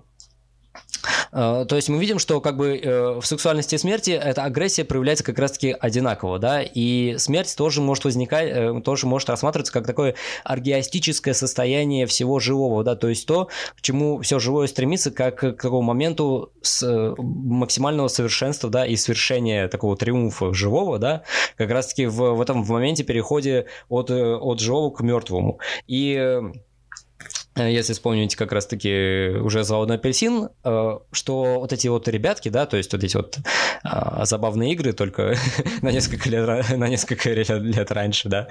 то 1.31 1.67
есть 1.71 1.89
мы 1.89 1.99
видим, 1.99 2.19
что 2.19 2.41
как 2.41 2.57
бы 2.57 2.77
э, 2.77 3.19
в 3.19 3.25
сексуальности 3.25 3.75
и 3.75 3.77
смерти 3.77 4.11
эта 4.11 4.43
агрессия 4.43 4.83
проявляется 4.83 5.23
как 5.23 5.39
раз-таки 5.39 5.75
одинаково, 5.79 6.39
да, 6.39 6.61
и 6.61 7.15
смерть 7.17 7.55
тоже 7.55 7.81
может 7.81 8.05
возникать, 8.05 8.49
э, 8.49 8.81
тоже 8.83 9.07
может 9.07 9.29
рассматриваться 9.29 9.71
как 9.71 9.85
такое 9.85 10.15
аргиастическое 10.43 11.33
состояние 11.33 12.05
всего 12.05 12.39
живого, 12.39 12.83
да, 12.83 12.95
то 12.95 13.07
есть 13.07 13.27
то, 13.27 13.49
к 13.77 13.81
чему 13.81 14.19
все 14.21 14.39
живое 14.39 14.67
стремится, 14.67 15.11
как 15.11 15.35
к 15.39 15.53
такому 15.53 15.81
моменту 15.81 16.51
с 16.61 16.83
э, 16.83 17.15
максимального 17.17 18.07
совершенства, 18.07 18.69
да, 18.69 18.85
и 18.85 18.95
свершения 18.95 19.67
такого 19.67 19.95
триумфа 19.95 20.53
живого, 20.53 20.99
да, 20.99 21.23
как 21.57 21.69
раз-таки 21.69 22.07
в, 22.07 22.33
в 22.33 22.41
этом 22.41 22.63
в 22.63 22.69
моменте 22.69 23.03
переходе 23.03 23.67
от, 23.89 24.09
от 24.11 24.59
живого 24.59 24.89
к 24.91 25.01
мертвому. 25.01 25.59
И 25.87 26.15
Э, 26.15 26.41
если 27.57 27.93
вспомните 27.93 28.35
как 28.35 28.51
раз-таки 28.51 29.37
уже 29.39 29.63
заводной 29.63 29.95
апельсин, 29.95 30.49
э, 30.63 30.97
что 31.11 31.59
вот 31.59 31.71
эти 31.71 31.87
вот 31.87 32.07
ребятки, 32.07 32.49
да, 32.49 32.65
то 32.65 32.75
есть 32.75 32.91
вот 32.91 33.03
эти 33.03 33.15
вот 33.15 33.37
а, 33.83 34.25
забавные 34.25 34.73
игры, 34.73 34.91
только 34.91 35.35
на 35.81 35.91
несколько 35.91 36.29
лет, 36.29 36.69
на 36.69 36.87
несколько 36.89 37.29
лет, 37.31 37.91
раньше, 37.91 38.27
да, 38.27 38.47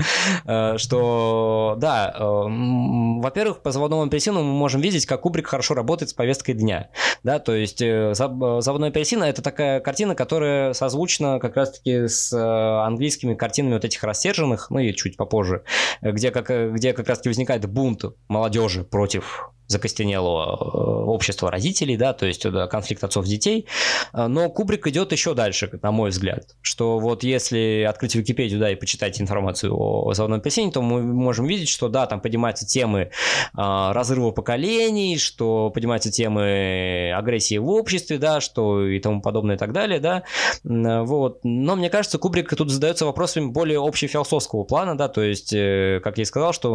э, 0.47 0.79
что, 0.79 1.77
да, 1.79 2.15
во-первых, 2.17 3.61
по 3.61 3.73
заводному 3.73 4.05
апельсину 4.05 4.43
мы 4.43 4.53
можем 4.53 4.81
видеть, 4.81 5.05
как 5.05 5.21
Кубрик 5.21 5.49
хорошо 5.49 5.75
работает 5.75 6.11
с 6.11 6.15
повесткой 6.15 6.55
дня, 6.55 6.89
да, 7.23 7.39
то 7.39 7.55
есть 7.55 7.81
заводной 7.81 8.89
апельсин 8.89 9.23
это 9.23 9.43
такая 9.43 9.81
картина, 9.81 10.15
которая 10.15 10.73
созвучна 10.73 11.39
как 11.41 11.57
раз-таки 11.57 12.09
с 12.09 12.33
английскими 12.33 13.35
картинами 13.35 13.75
вот 13.75 13.85
этих 13.85 14.03
рассерженных, 14.03 14.71
ну 14.71 14.79
и 14.79 14.95
чуть 14.95 15.17
попозже, 15.17 15.65
где 16.01 16.31
как, 16.31 16.51
где 16.75 16.93
как 16.95 17.09
раз-таки 17.09 17.29
возникает 17.29 17.67
бунт 17.67 18.05
молодежи 18.29 18.85
против 18.95 19.54
закостенелого 19.67 20.45
э, 20.45 21.05
общества 21.07 21.51
родителей, 21.51 21.97
да, 21.97 22.12
то 22.12 22.27
есть 22.27 22.49
да, 22.51 22.67
конфликт 22.67 23.05
отцов-детей. 23.05 23.67
Э, 24.12 24.27
но 24.27 24.51
Кубрик 24.51 24.87
идет 24.87 25.12
еще 25.12 25.35
дальше, 25.35 25.71
на 25.83 25.93
мой 25.93 26.11
взгляд, 26.11 26.57
что 26.61 26.99
вот 26.99 27.23
если 27.23 27.87
открыть 27.89 28.15
Википедию, 28.15 28.61
да, 28.61 28.71
и 28.71 28.75
почитать 28.75 29.21
информацию 29.21 29.75
о 29.75 30.12
заводном 30.15 30.41
апельсине, 30.41 30.71
то 30.73 30.83
мы 30.83 31.03
можем 31.03 31.47
видеть, 31.47 31.69
что 31.69 31.89
да, 31.89 32.07
там 32.07 32.21
поднимаются 32.21 32.67
темы 32.67 33.11
а, 33.55 33.93
разрыва 33.93 34.31
поколений, 34.31 35.19
что 35.19 35.71
поднимаются 35.71 36.11
темы 36.11 37.12
агрессии 37.15 37.59
в 37.59 37.69
обществе, 37.69 38.19
да, 38.19 38.41
что 38.41 38.87
и 38.87 38.99
тому 39.01 39.21
подобное 39.21 39.57
и 39.57 39.59
так 39.59 39.73
далее, 39.73 40.01
да, 40.01 40.25
вот. 40.65 41.41
Но 41.45 41.77
мне 41.77 41.91
кажется, 41.91 42.19
Кубрик 42.19 42.55
тут 42.55 42.71
задается 42.71 43.07
вопросами 43.07 43.47
более 43.47 43.81
общефилософского 43.81 44.65
плана, 44.65 44.97
да, 44.97 45.09
то 45.09 45.23
есть, 45.23 45.53
э, 45.53 46.01
как 46.03 46.19
я 46.19 46.23
и 46.23 46.27
сказал, 46.27 46.53
что 46.53 46.75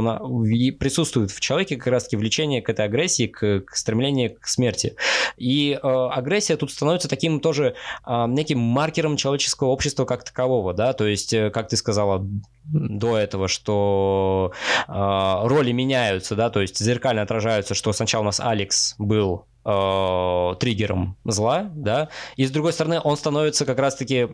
присутствует 0.80 1.32
в 1.32 1.40
человеке 1.40 1.76
как 1.76 1.88
раз-таки 1.88 2.18
влечение 2.18 2.62
к 2.62 2.70
этой 2.70 2.79
агрессии, 2.84 3.28
к, 3.28 3.62
к 3.62 3.76
стремлению 3.76 4.36
к 4.40 4.48
смерти. 4.48 4.96
И 5.38 5.80
э, 5.82 5.88
агрессия 5.88 6.58
тут 6.58 6.72
становится 6.72 7.08
таким 7.08 7.40
тоже 7.40 7.76
э, 8.06 8.26
неким 8.28 8.60
маркером 8.60 9.18
человеческого 9.18 9.70
общества 9.70 10.06
как 10.06 10.24
такового, 10.24 10.74
да, 10.74 10.94
то 10.94 11.06
есть, 11.06 11.34
э, 11.34 11.50
как 11.50 11.70
ты 11.70 11.78
сказала 11.78 12.26
до 12.72 13.18
этого, 13.18 13.48
что 13.48 14.52
э, 14.88 14.92
роли 14.92 15.72
меняются, 15.72 16.36
да, 16.36 16.50
то 16.50 16.62
есть 16.62 16.78
зеркально 16.78 17.22
отражаются, 17.22 17.74
что 17.74 17.94
сначала 17.94 18.22
у 18.22 18.26
нас 18.26 18.40
Алекс 18.40 18.96
был 18.98 19.46
э, 19.66 20.56
триггером 20.60 21.18
зла, 21.26 21.70
да, 21.74 22.10
и 22.36 22.46
с 22.46 22.52
другой 22.52 22.74
стороны 22.74 23.00
он 23.04 23.18
становится 23.18 23.66
как 23.66 23.80
раз-таки 23.80 24.30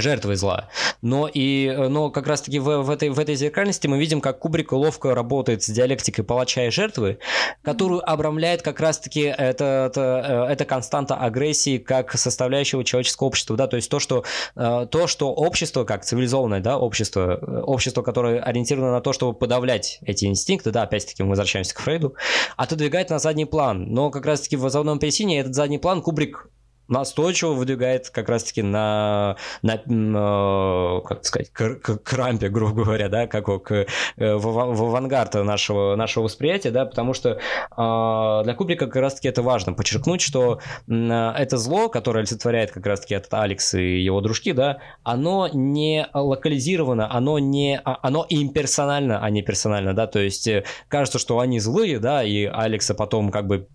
жертвой 0.00 0.36
зла. 0.36 0.68
Но 1.02 1.28
и 1.32 1.74
но 1.88 2.10
как 2.10 2.26
раз-таки 2.26 2.58
в, 2.58 2.82
в, 2.82 2.90
этой, 2.90 3.10
в 3.10 3.18
этой 3.18 3.34
зеркальности 3.34 3.86
мы 3.86 3.98
видим, 3.98 4.20
как 4.20 4.38
Кубрик 4.38 4.72
ловко 4.72 5.14
работает 5.14 5.62
с 5.62 5.68
диалектикой 5.68 6.24
палача 6.24 6.66
и 6.66 6.70
жертвы, 6.70 7.18
которую 7.62 8.08
обрамляет 8.08 8.62
как 8.62 8.80
раз-таки 8.80 9.20
это, 9.20 9.90
это, 9.90 10.46
это 10.50 10.64
константа 10.64 11.16
агрессии 11.16 11.78
как 11.78 12.12
составляющего 12.16 12.84
человеческого 12.84 13.28
общества. 13.28 13.56
Да? 13.56 13.66
То 13.66 13.76
есть 13.76 13.90
то, 13.90 13.98
что, 13.98 14.24
э, 14.54 14.86
то, 14.90 15.06
что 15.06 15.32
общество, 15.32 15.84
как 15.84 16.04
цивилизованное 16.04 16.60
да, 16.60 16.78
общество, 16.78 17.38
э, 17.40 17.60
общество, 17.60 18.02
которое 18.02 18.40
ориентировано 18.40 18.92
на 18.92 19.00
то, 19.00 19.12
чтобы 19.12 19.34
подавлять 19.34 19.98
эти 20.02 20.26
инстинкты, 20.26 20.70
да, 20.70 20.82
опять-таки 20.82 21.22
мы 21.22 21.30
возвращаемся 21.30 21.74
к 21.74 21.80
Фрейду, 21.80 22.14
отодвигает 22.56 23.10
на 23.10 23.18
задний 23.18 23.44
план. 23.44 23.92
Но 23.92 24.10
как 24.10 24.26
раз-таки 24.26 24.56
в 24.56 24.60
«Возовном 24.60 24.98
апельсине» 24.98 25.40
этот 25.40 25.54
задний 25.54 25.78
план 25.78 26.02
Кубрик 26.02 26.48
настойчиво 26.88 27.52
выдвигает 27.52 28.10
как 28.10 28.28
раз-таки 28.28 28.62
на, 28.62 29.36
на 29.62 29.74
э, 29.74 31.00
как 31.06 31.24
сказать, 31.24 31.50
к, 31.50 31.76
к, 31.76 31.98
к 31.98 32.12
рампе, 32.12 32.48
грубо 32.50 32.84
говоря, 32.84 33.08
да, 33.08 33.26
как 33.26 33.46
к, 33.62 33.72
э, 33.72 34.34
в, 34.34 34.42
в 34.42 34.82
авангард 34.82 35.34
нашего, 35.34 35.96
нашего 35.96 36.24
восприятия, 36.24 36.70
да, 36.70 36.86
потому 36.86 37.14
что 37.14 37.30
э, 37.30 38.44
для 38.44 38.54
Кубрика 38.54 38.86
как 38.86 38.96
раз-таки 38.96 39.28
это 39.28 39.42
важно, 39.42 39.72
подчеркнуть, 39.72 40.20
что 40.20 40.60
э, 40.88 40.92
это 40.92 41.56
зло, 41.56 41.88
которое 41.88 42.20
олицетворяет 42.20 42.70
как 42.70 42.86
раз-таки 42.86 43.14
этот 43.14 43.32
Алекс 43.34 43.74
и 43.74 44.02
его 44.02 44.20
дружки, 44.20 44.52
да, 44.52 44.78
оно 45.02 45.48
не 45.52 46.06
локализировано, 46.12 47.12
оно 47.12 47.38
не, 47.38 47.80
а, 47.84 47.98
оно 48.02 48.26
имперсонально, 48.28 49.22
а 49.22 49.30
не 49.30 49.42
персонально, 49.42 49.94
да, 49.94 50.06
то 50.06 50.18
есть 50.18 50.46
э, 50.48 50.64
кажется, 50.88 51.18
что 51.18 51.38
они 51.38 51.60
злые, 51.60 51.98
да, 51.98 52.22
и 52.22 52.44
Алекса 52.44 52.94
потом 52.94 53.30
как 53.30 53.46
бы 53.46 53.68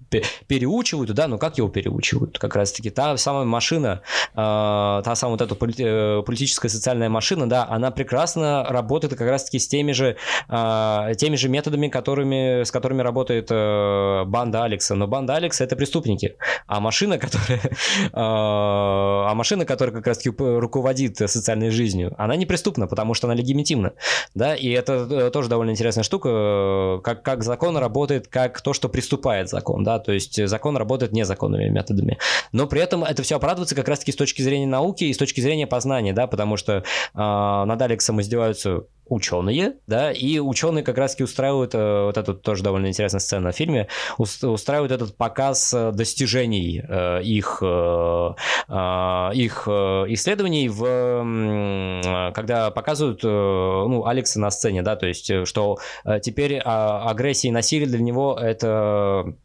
переучивают, 0.48 1.12
да, 1.12 1.28
но 1.28 1.38
как 1.38 1.58
его 1.58 1.70
переучивают? 1.70 2.38
Как 2.38 2.56
раз-таки 2.56 2.90
та 3.02 3.18
самая 3.18 3.46
машина, 3.46 4.02
э, 4.34 4.36
та 4.36 5.16
самая 5.16 5.38
вот 5.38 5.42
эта 5.42 5.56
полит- 5.56 6.24
политическая 6.24 6.70
социальная 6.70 7.10
машина, 7.10 7.50
да, 7.50 7.66
она 7.68 7.90
прекрасно 7.90 8.64
работает 8.70 9.16
как 9.16 9.28
раз-таки 9.28 9.58
с 9.58 9.68
теми 9.68 9.92
же, 9.92 10.18
э, 10.50 11.14
теми 11.18 11.36
же 11.36 11.50
методами, 11.50 11.88
которыми, 11.88 12.64
с 12.64 12.72
которыми 12.72 13.02
работает 13.02 13.48
э, 13.50 14.24
банда 14.26 14.64
Алекса. 14.66 14.94
Но 14.96 15.08
банда 15.08 15.36
Алекса 15.36 15.64
это 15.64 15.76
преступники, 15.76 16.36
а 16.68 16.80
машина, 16.80 17.18
которая, 17.18 17.60
э, 17.60 17.72
а 18.14 19.34
машина, 19.34 19.66
которая 19.66 19.96
как 19.96 20.06
раз-таки 20.06 20.30
руководит 20.38 21.18
социальной 21.18 21.72
жизнью, 21.72 22.14
она 22.20 22.36
не 22.36 22.46
преступна, 22.46 22.86
потому 22.86 23.16
что 23.16 23.28
она 23.28 23.34
легитимна, 23.34 23.94
да, 24.36 24.56
и 24.56 24.70
это 24.70 25.08
э, 25.10 25.32
тоже 25.32 25.50
довольно 25.50 25.72
интересная 25.72 26.04
штука, 26.04 26.30
э, 26.30 27.00
как, 27.04 27.24
как 27.24 27.44
закон 27.44 27.78
работает, 27.78 28.28
как 28.28 28.62
то, 28.62 28.74
что 28.74 28.90
приступает 28.90 29.50
закон, 29.50 29.84
да, 29.84 29.98
то 29.98 30.12
есть 30.12 30.48
закон 30.48 30.78
работает 30.78 31.14
незаконными 31.14 31.70
методами, 31.70 32.20
но 32.52 32.68
при 32.68 32.80
этом 32.82 32.91
это 32.92 33.24
все 33.24 33.36
оправдывается 33.36 33.76
как 33.76 33.88
раз-таки 33.88 34.12
с 34.12 34.16
точки 34.16 34.42
зрения 34.42 34.68
науки 34.68 35.06
и 35.06 35.14
с 35.14 35.18
точки 35.18 35.42
зрения 35.42 35.68
познания, 35.68 36.14
да, 36.14 36.28
потому 36.28 36.58
что 36.58 36.74
э, 36.74 36.84
над 37.14 37.82
Алексом 37.82 38.22
издеваются 38.22 38.86
ученые, 39.12 39.74
да, 39.88 40.12
и 40.12 40.40
ученые 40.40 40.84
как 40.84 40.98
раз-таки 40.98 41.24
устраивают, 41.24 41.76
э, 41.76 42.06
вот 42.06 42.18
это 42.18 42.34
тоже 42.34 42.64
довольно 42.64 42.88
интересная 42.88 43.20
сцена 43.20 43.52
в 43.52 43.56
фильме, 43.56 43.88
устраивают 44.18 44.94
этот 44.94 45.18
показ 45.18 45.74
э, 45.74 45.92
достижений 45.92 46.82
э, 46.88 47.22
их, 47.22 47.62
их 47.62 49.68
исследований, 49.68 50.70
в, 50.70 52.32
когда 52.34 52.72
показывают 52.72 53.24
ну, 53.24 54.06
Алекса 54.06 54.40
на 54.40 54.50
сцене, 54.50 54.82
да, 54.82 54.96
то 54.96 55.08
есть, 55.08 55.30
что 55.46 55.80
теперь 56.22 56.62
а, 56.64 57.10
агрессия 57.10 57.50
и 57.50 57.52
насилие 57.52 57.88
для 57.88 58.00
него 58.00 58.38
это 58.40 59.36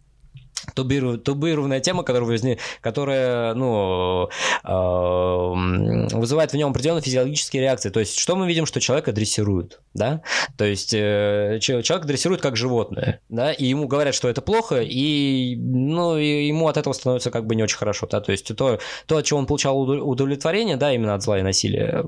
табуированная 0.74 1.80
тема, 1.80 2.02
которая, 2.02 2.28
возник, 2.28 2.58
которая 2.80 3.54
ну, 3.54 4.28
э, 4.64 6.16
вызывает 6.16 6.52
в 6.52 6.56
нем 6.56 6.70
определенные 6.70 7.02
физиологические 7.02 7.62
реакции. 7.62 7.90
То 7.90 8.00
есть, 8.00 8.18
что 8.18 8.36
мы 8.36 8.46
видим, 8.46 8.66
что 8.66 8.80
человека 8.80 9.12
дрессируют, 9.12 9.80
да? 9.94 10.22
То 10.56 10.64
есть, 10.64 10.94
э, 10.94 11.58
человек 11.60 12.06
дрессирует 12.06 12.40
как 12.40 12.56
животное, 12.56 13.20
да, 13.28 13.52
и 13.52 13.64
ему 13.66 13.86
говорят, 13.86 14.14
что 14.14 14.28
это 14.28 14.42
плохо, 14.42 14.80
и, 14.82 15.56
ну, 15.56 16.16
и 16.16 16.46
ему 16.46 16.68
от 16.68 16.76
этого 16.76 16.92
становится 16.92 17.30
как 17.30 17.46
бы 17.46 17.54
не 17.54 17.62
очень 17.62 17.78
хорошо, 17.78 18.06
да, 18.10 18.20
то 18.20 18.32
есть, 18.32 18.54
то, 18.56 18.78
то 19.06 19.16
от 19.16 19.24
чего 19.24 19.38
он 19.38 19.46
получал 19.46 19.78
удовлетворение, 19.80 20.76
да, 20.76 20.92
именно 20.92 21.14
от 21.14 21.22
зла 21.22 21.38
и 21.38 21.42
насилия, 21.42 22.04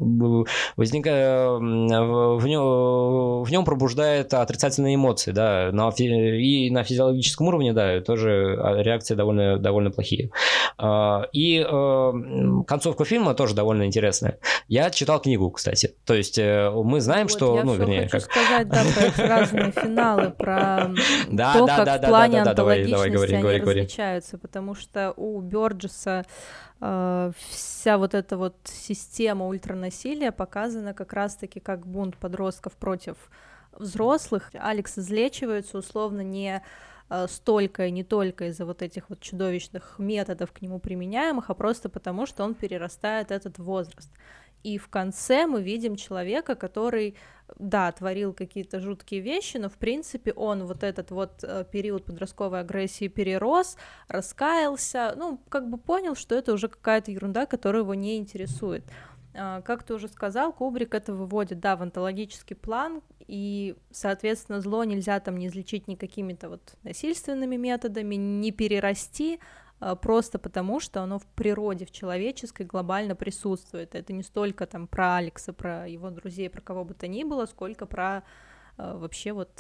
возникает, 0.77 1.61
в 1.61 2.47
нем, 2.47 3.43
в 3.43 3.51
нем 3.51 3.65
пробуждает 3.65 4.35
отрицательные 4.35 4.95
эмоции, 4.95 5.33
да, 5.33 5.71
на, 5.73 5.89
и 5.91 6.71
на 6.71 6.85
физиологическом 6.85 7.49
уровне, 7.49 7.73
да, 7.73 8.01
тоже 8.01 8.48
реакции 8.83 9.15
довольно, 9.15 9.59
довольно 9.59 9.91
плохие. 9.91 10.31
А, 10.77 11.27
и 11.33 11.65
э, 11.69 12.13
концовка 12.67 13.05
фильма 13.05 13.35
тоже 13.35 13.55
довольно 13.55 13.85
интересная. 13.85 14.39
Я 14.69 14.91
читал 14.91 15.21
книгу, 15.21 15.51
кстати. 15.51 15.95
То 16.05 16.15
есть 16.15 16.39
э, 16.39 16.71
мы 16.71 17.01
знаем, 17.01 17.27
вот, 17.27 17.33
что... 17.33 17.57
Я 17.57 17.65
ну, 17.65 17.75
вернее, 17.75 18.09
хочу 18.09 18.27
как... 18.27 18.31
сказать, 18.31 18.69
да, 18.69 18.83
про 19.17 19.27
разные 19.27 19.73
финалы, 19.73 20.31
про 20.31 20.91
да, 21.31 21.53
то, 21.55 21.67
да, 21.67 21.77
как 21.77 21.85
да, 21.85 21.99
в 21.99 22.11
плане 22.11 22.39
да, 22.39 22.45
да, 22.45 22.51
антологичности 22.51 22.93
давай, 22.93 23.11
давай, 23.11 23.29
они 23.29 23.43
говори, 23.43 23.61
говори. 23.61 23.81
различаются, 23.81 24.39
потому 24.39 24.75
что 24.75 25.13
у 25.17 25.41
Бёрджеса 25.41 26.25
э, 26.81 27.33
вся 27.51 27.99
вот 27.99 28.15
эта 28.15 28.37
вот 28.37 28.55
система 28.65 29.47
ультранасилия 29.47 30.33
показана 30.33 30.95
как 30.95 31.13
раз-таки 31.13 31.61
как 31.61 31.87
бунт 31.87 32.17
подростков 32.17 32.75
против 32.75 33.17
взрослых. 33.79 34.51
Алекс 34.55 34.99
излечивается 34.99 35.79
условно 35.79 36.21
не 36.21 36.63
столько 37.29 37.87
и 37.87 37.91
не 37.91 38.05
только 38.05 38.49
из-за 38.49 38.67
вот 38.67 38.83
этих 38.83 39.09
вот 39.09 39.21
чудовищных 39.21 39.99
методов 39.99 40.53
к 40.53 40.61
нему 40.61 40.79
применяемых, 40.79 41.51
а 41.51 41.55
просто 41.55 41.89
потому, 41.89 42.27
что 42.27 42.45
он 42.45 42.55
перерастает 42.55 43.31
этот 43.31 43.59
возраст. 43.59 44.11
И 44.65 44.77
в 44.77 44.89
конце 44.89 45.47
мы 45.47 45.63
видим 45.63 45.97
человека, 45.97 46.55
который, 46.55 47.15
да, 47.59 47.93
творил 47.93 48.33
какие-то 48.33 48.81
жуткие 48.81 49.21
вещи, 49.21 49.57
но 49.57 49.69
в 49.69 49.75
принципе 49.75 50.33
он 50.33 50.67
вот 50.67 50.83
этот 50.83 51.11
вот 51.11 51.45
э, 51.45 51.65
период 51.71 52.05
подростковой 52.05 52.61
агрессии 52.61 53.09
перерос, 53.09 53.77
раскаялся, 54.09 55.15
ну, 55.17 55.41
как 55.49 55.71
бы 55.71 55.79
понял, 55.79 56.17
что 56.17 56.35
это 56.35 56.53
уже 56.53 56.69
какая-то 56.69 57.13
ерунда, 57.13 57.47
которая 57.47 57.83
его 57.83 57.95
не 57.95 58.17
интересует. 58.19 58.85
А, 59.35 59.61
как 59.63 59.83
ты 59.83 59.95
уже 59.95 60.09
сказал, 60.09 60.53
Кубрик 60.53 60.95
это 60.95 61.15
выводит, 61.15 61.61
да, 61.61 61.77
в 61.77 61.83
онтологический 61.83 62.57
план, 62.57 63.03
и, 63.27 63.77
соответственно, 63.91 64.61
зло 64.61 64.85
нельзя 64.85 65.21
там 65.21 65.37
не 65.37 65.49
излечить 65.49 65.87
никакими-то 65.87 66.49
вот 66.49 66.77
насильственными 66.83 67.57
методами, 67.57 68.15
не 68.15 68.53
перерасти, 68.53 69.41
а, 69.81 69.95
просто 69.95 70.39
потому, 70.39 70.81
что 70.81 71.03
оно 71.03 71.19
в 71.19 71.27
природе, 71.27 71.85
в 71.85 71.91
человеческой 71.91 72.67
глобально 72.67 73.15
присутствует. 73.15 73.95
Это 73.95 74.13
не 74.13 74.23
столько 74.23 74.67
там 74.67 74.89
про 74.89 75.17
Алекса, 75.17 75.53
про 75.53 75.87
его 75.87 76.11
друзей, 76.11 76.51
про 76.51 76.61
кого 76.61 76.85
бы 76.85 76.95
то 76.95 77.07
ни 77.07 77.23
было, 77.25 77.47
сколько 77.47 77.87
про 77.87 78.25
а, 78.77 78.97
вообще 78.97 79.33
вот 79.33 79.51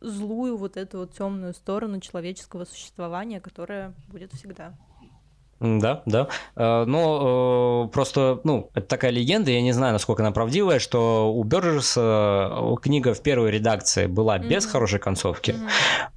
злую 0.00 0.56
вот 0.56 0.76
эту 0.76 0.98
вот 0.98 1.14
темную 1.14 1.54
сторону 1.54 2.00
человеческого 2.00 2.64
существования, 2.64 3.40
которая 3.40 3.94
будет 4.08 4.32
всегда. 4.32 4.76
Да, 5.60 6.02
да. 6.06 6.28
Э, 6.54 6.84
но 6.84 7.86
э, 7.86 7.92
просто, 7.92 8.40
ну, 8.44 8.70
это 8.74 8.86
такая 8.86 9.10
легенда, 9.10 9.50
я 9.50 9.60
не 9.60 9.72
знаю, 9.72 9.92
насколько 9.92 10.22
она 10.22 10.30
правдивая, 10.30 10.78
что 10.78 11.32
у 11.34 11.42
Бёрджеса 11.42 12.48
э, 12.50 12.74
книга 12.80 13.12
в 13.12 13.22
первой 13.22 13.50
редакции 13.50 14.06
была 14.06 14.38
без 14.38 14.64
mm-hmm. 14.64 14.70
хорошей 14.70 14.98
концовки, 15.00 15.56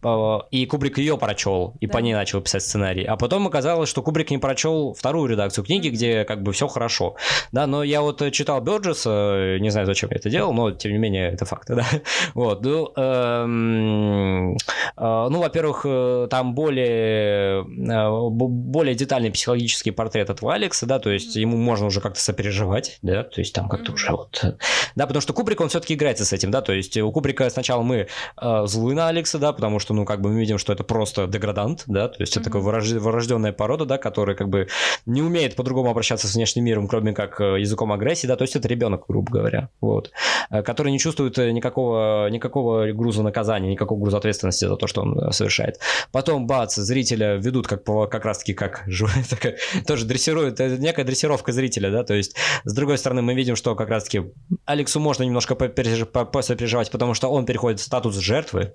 mm-hmm. 0.04 0.42
и 0.52 0.66
Кубрик 0.68 1.00
ее 1.00 1.18
прочел, 1.18 1.74
и 1.80 1.88
да. 1.88 1.94
по 1.94 1.98
ней 1.98 2.14
начал 2.14 2.42
писать 2.42 2.62
сценарий. 2.62 3.04
А 3.04 3.18
потом 3.18 3.48
оказалось, 3.48 3.90
что 3.90 4.04
Кубрик 4.04 4.30
не 4.30 4.38
прочел 4.38 4.94
вторую 4.94 5.28
редакцию 5.28 5.66
книги, 5.66 5.88
mm-hmm. 5.88 5.92
где 5.92 6.24
как 6.24 6.44
бы 6.44 6.52
все 6.52 6.68
хорошо. 6.68 7.16
Да, 7.52 7.66
но 7.66 7.84
я 7.84 8.02
вот 8.02 8.22
читал 8.32 8.62
Бёрджеса, 8.62 9.58
не 9.60 9.72
знаю, 9.72 9.88
зачем 9.88 10.12
я 10.12 10.18
это 10.18 10.30
делал, 10.30 10.54
но 10.54 10.70
тем 10.70 10.92
не 10.92 11.00
менее 11.00 11.32
это 11.32 11.46
факт, 11.46 11.68
да. 11.70 11.86
Вот, 12.36 12.64
ну, 12.64 12.92
эм, 12.96 14.54
э, 14.54 14.58
ну 14.98 15.40
во-первых, 15.40 16.30
там 16.30 16.54
более, 16.54 17.64
более 17.66 18.96
детальный 18.96 19.31
нормальный 19.32 19.34
психологический 19.34 19.92
портрет 19.92 20.30
этого 20.30 20.54
Алекса, 20.54 20.86
да, 20.86 21.00
то 21.00 21.10
есть 21.10 21.36
ему 21.36 21.58
можно 21.58 21.88
уже 21.88 22.02
как-то 22.02 22.20
сопереживать, 22.20 23.00
да, 23.02 23.24
то 23.24 23.42
есть 23.42 23.54
там 23.54 23.70
как-то 23.70 23.94
уже 23.94 24.12
вот, 24.12 24.42
да, 24.96 25.08
потому 25.08 25.22
что 25.22 25.34
Кубрик, 25.34 25.62
он 25.62 25.70
все-таки 25.70 25.94
играется 25.94 26.26
с 26.26 26.34
этим, 26.34 26.52
да, 26.52 26.62
то 26.62 26.74
есть 26.74 26.98
у 26.98 27.12
Кубрика 27.12 27.50
сначала 27.50 27.82
мы 27.82 28.08
э, 28.42 28.64
злы 28.66 28.94
на 28.94 29.08
Алекса, 29.08 29.40
да, 29.40 29.54
потому 29.54 29.80
что, 29.80 29.94
ну, 29.94 30.06
как 30.06 30.22
бы 30.22 30.30
мы 30.30 30.40
видим, 30.40 30.58
что 30.58 30.74
это 30.74 30.84
просто 30.84 31.28
деградант, 31.28 31.84
да, 31.88 32.08
то 32.08 32.22
есть 32.22 32.36
это 32.36 32.46
такая 32.46 32.62
вырожденная 32.62 33.54
порода, 33.54 33.86
да, 33.86 33.98
которая 33.98 34.36
как 34.36 34.50
бы 34.50 34.68
не 35.06 35.22
умеет 35.22 35.56
по-другому 35.56 35.90
обращаться 35.90 36.28
с 36.28 36.36
внешним 36.36 36.66
миром, 36.66 36.88
кроме 36.88 37.14
как 37.14 37.40
э, 37.42 37.60
языком 37.60 37.92
агрессии, 37.92 38.28
да, 38.28 38.36
то 38.36 38.44
есть 38.44 38.56
это 38.56 38.68
ребенок, 38.68 39.06
грубо 39.08 39.32
говоря, 39.32 39.70
вот, 39.82 40.12
э, 40.50 40.62
который 40.62 40.92
не 40.92 41.00
чувствует 41.00 41.38
никакого, 41.38 42.30
никакого 42.30 42.92
груза 42.92 43.24
наказания, 43.24 43.72
никакого 43.72 44.00
груза 44.00 44.18
ответственности 44.18 44.66
за 44.66 44.76
то, 44.76 44.88
что 44.88 45.02
он 45.02 45.18
э, 45.18 45.32
совершает. 45.32 45.80
Потом, 46.12 46.48
бац, 46.48 46.76
зрителя 46.76 47.36
ведут 47.36 47.68
как, 47.68 47.84
как 47.84 48.26
раз-таки 48.26 48.54
как 48.54 48.84
такая, 49.30 49.58
тоже 49.86 50.06
дрессирует, 50.06 50.60
это 50.60 50.78
некая 50.78 51.04
дрессировка 51.04 51.52
зрителя, 51.52 51.92
да, 51.92 52.04
то 52.04 52.14
есть, 52.14 52.36
с 52.64 52.74
другой 52.74 52.98
стороны, 52.98 53.22
мы 53.22 53.34
видим, 53.34 53.56
что 53.56 53.76
как 53.76 53.90
раз-таки 53.90 54.32
Алексу 54.66 55.00
можно 55.00 55.24
немножко 55.24 55.56
попереживать, 55.56 56.92
потому 56.92 57.14
что 57.14 57.30
он 57.30 57.46
переходит 57.46 57.80
в 57.80 57.84
статус 57.84 58.18
жертвы, 58.18 58.74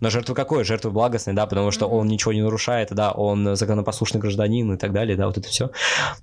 но 0.00 0.10
жертвы 0.10 0.34
какой? 0.34 0.64
Жертвы 0.64 0.90
благостной, 0.90 1.34
да, 1.34 1.46
потому 1.46 1.70
что 1.70 1.86
он 1.86 2.06
ничего 2.06 2.32
не 2.32 2.42
нарушает, 2.42 2.88
да, 2.92 3.12
он 3.12 3.56
законопослушный 3.56 4.20
гражданин 4.20 4.74
и 4.74 4.76
так 4.76 4.92
далее, 4.92 5.16
да, 5.16 5.26
вот 5.26 5.38
это 5.38 5.48
все. 5.48 5.70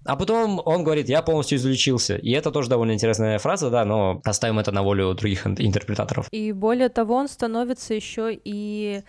А 0.06 0.16
потом 0.16 0.62
он 0.66 0.84
говорит, 0.84 1.10
я 1.10 1.22
полностью 1.22 1.58
излечился, 1.58 2.16
и 2.16 2.32
это 2.32 2.52
тоже 2.52 2.70
довольно 2.70 2.94
интересная 2.94 3.40
фраза, 3.40 3.70
да, 3.70 3.86
но 3.86 4.22
оставим 4.24 4.60
это 4.60 4.72
на 4.72 4.82
волю 4.82 5.14
других 5.14 5.46
интерпретаторов. 5.48 6.28
И 6.32 6.52
более 6.52 6.90
того, 6.90 7.16
он 7.16 7.28
становится 7.28 7.94
еще 7.94 8.30
и 8.34 9.04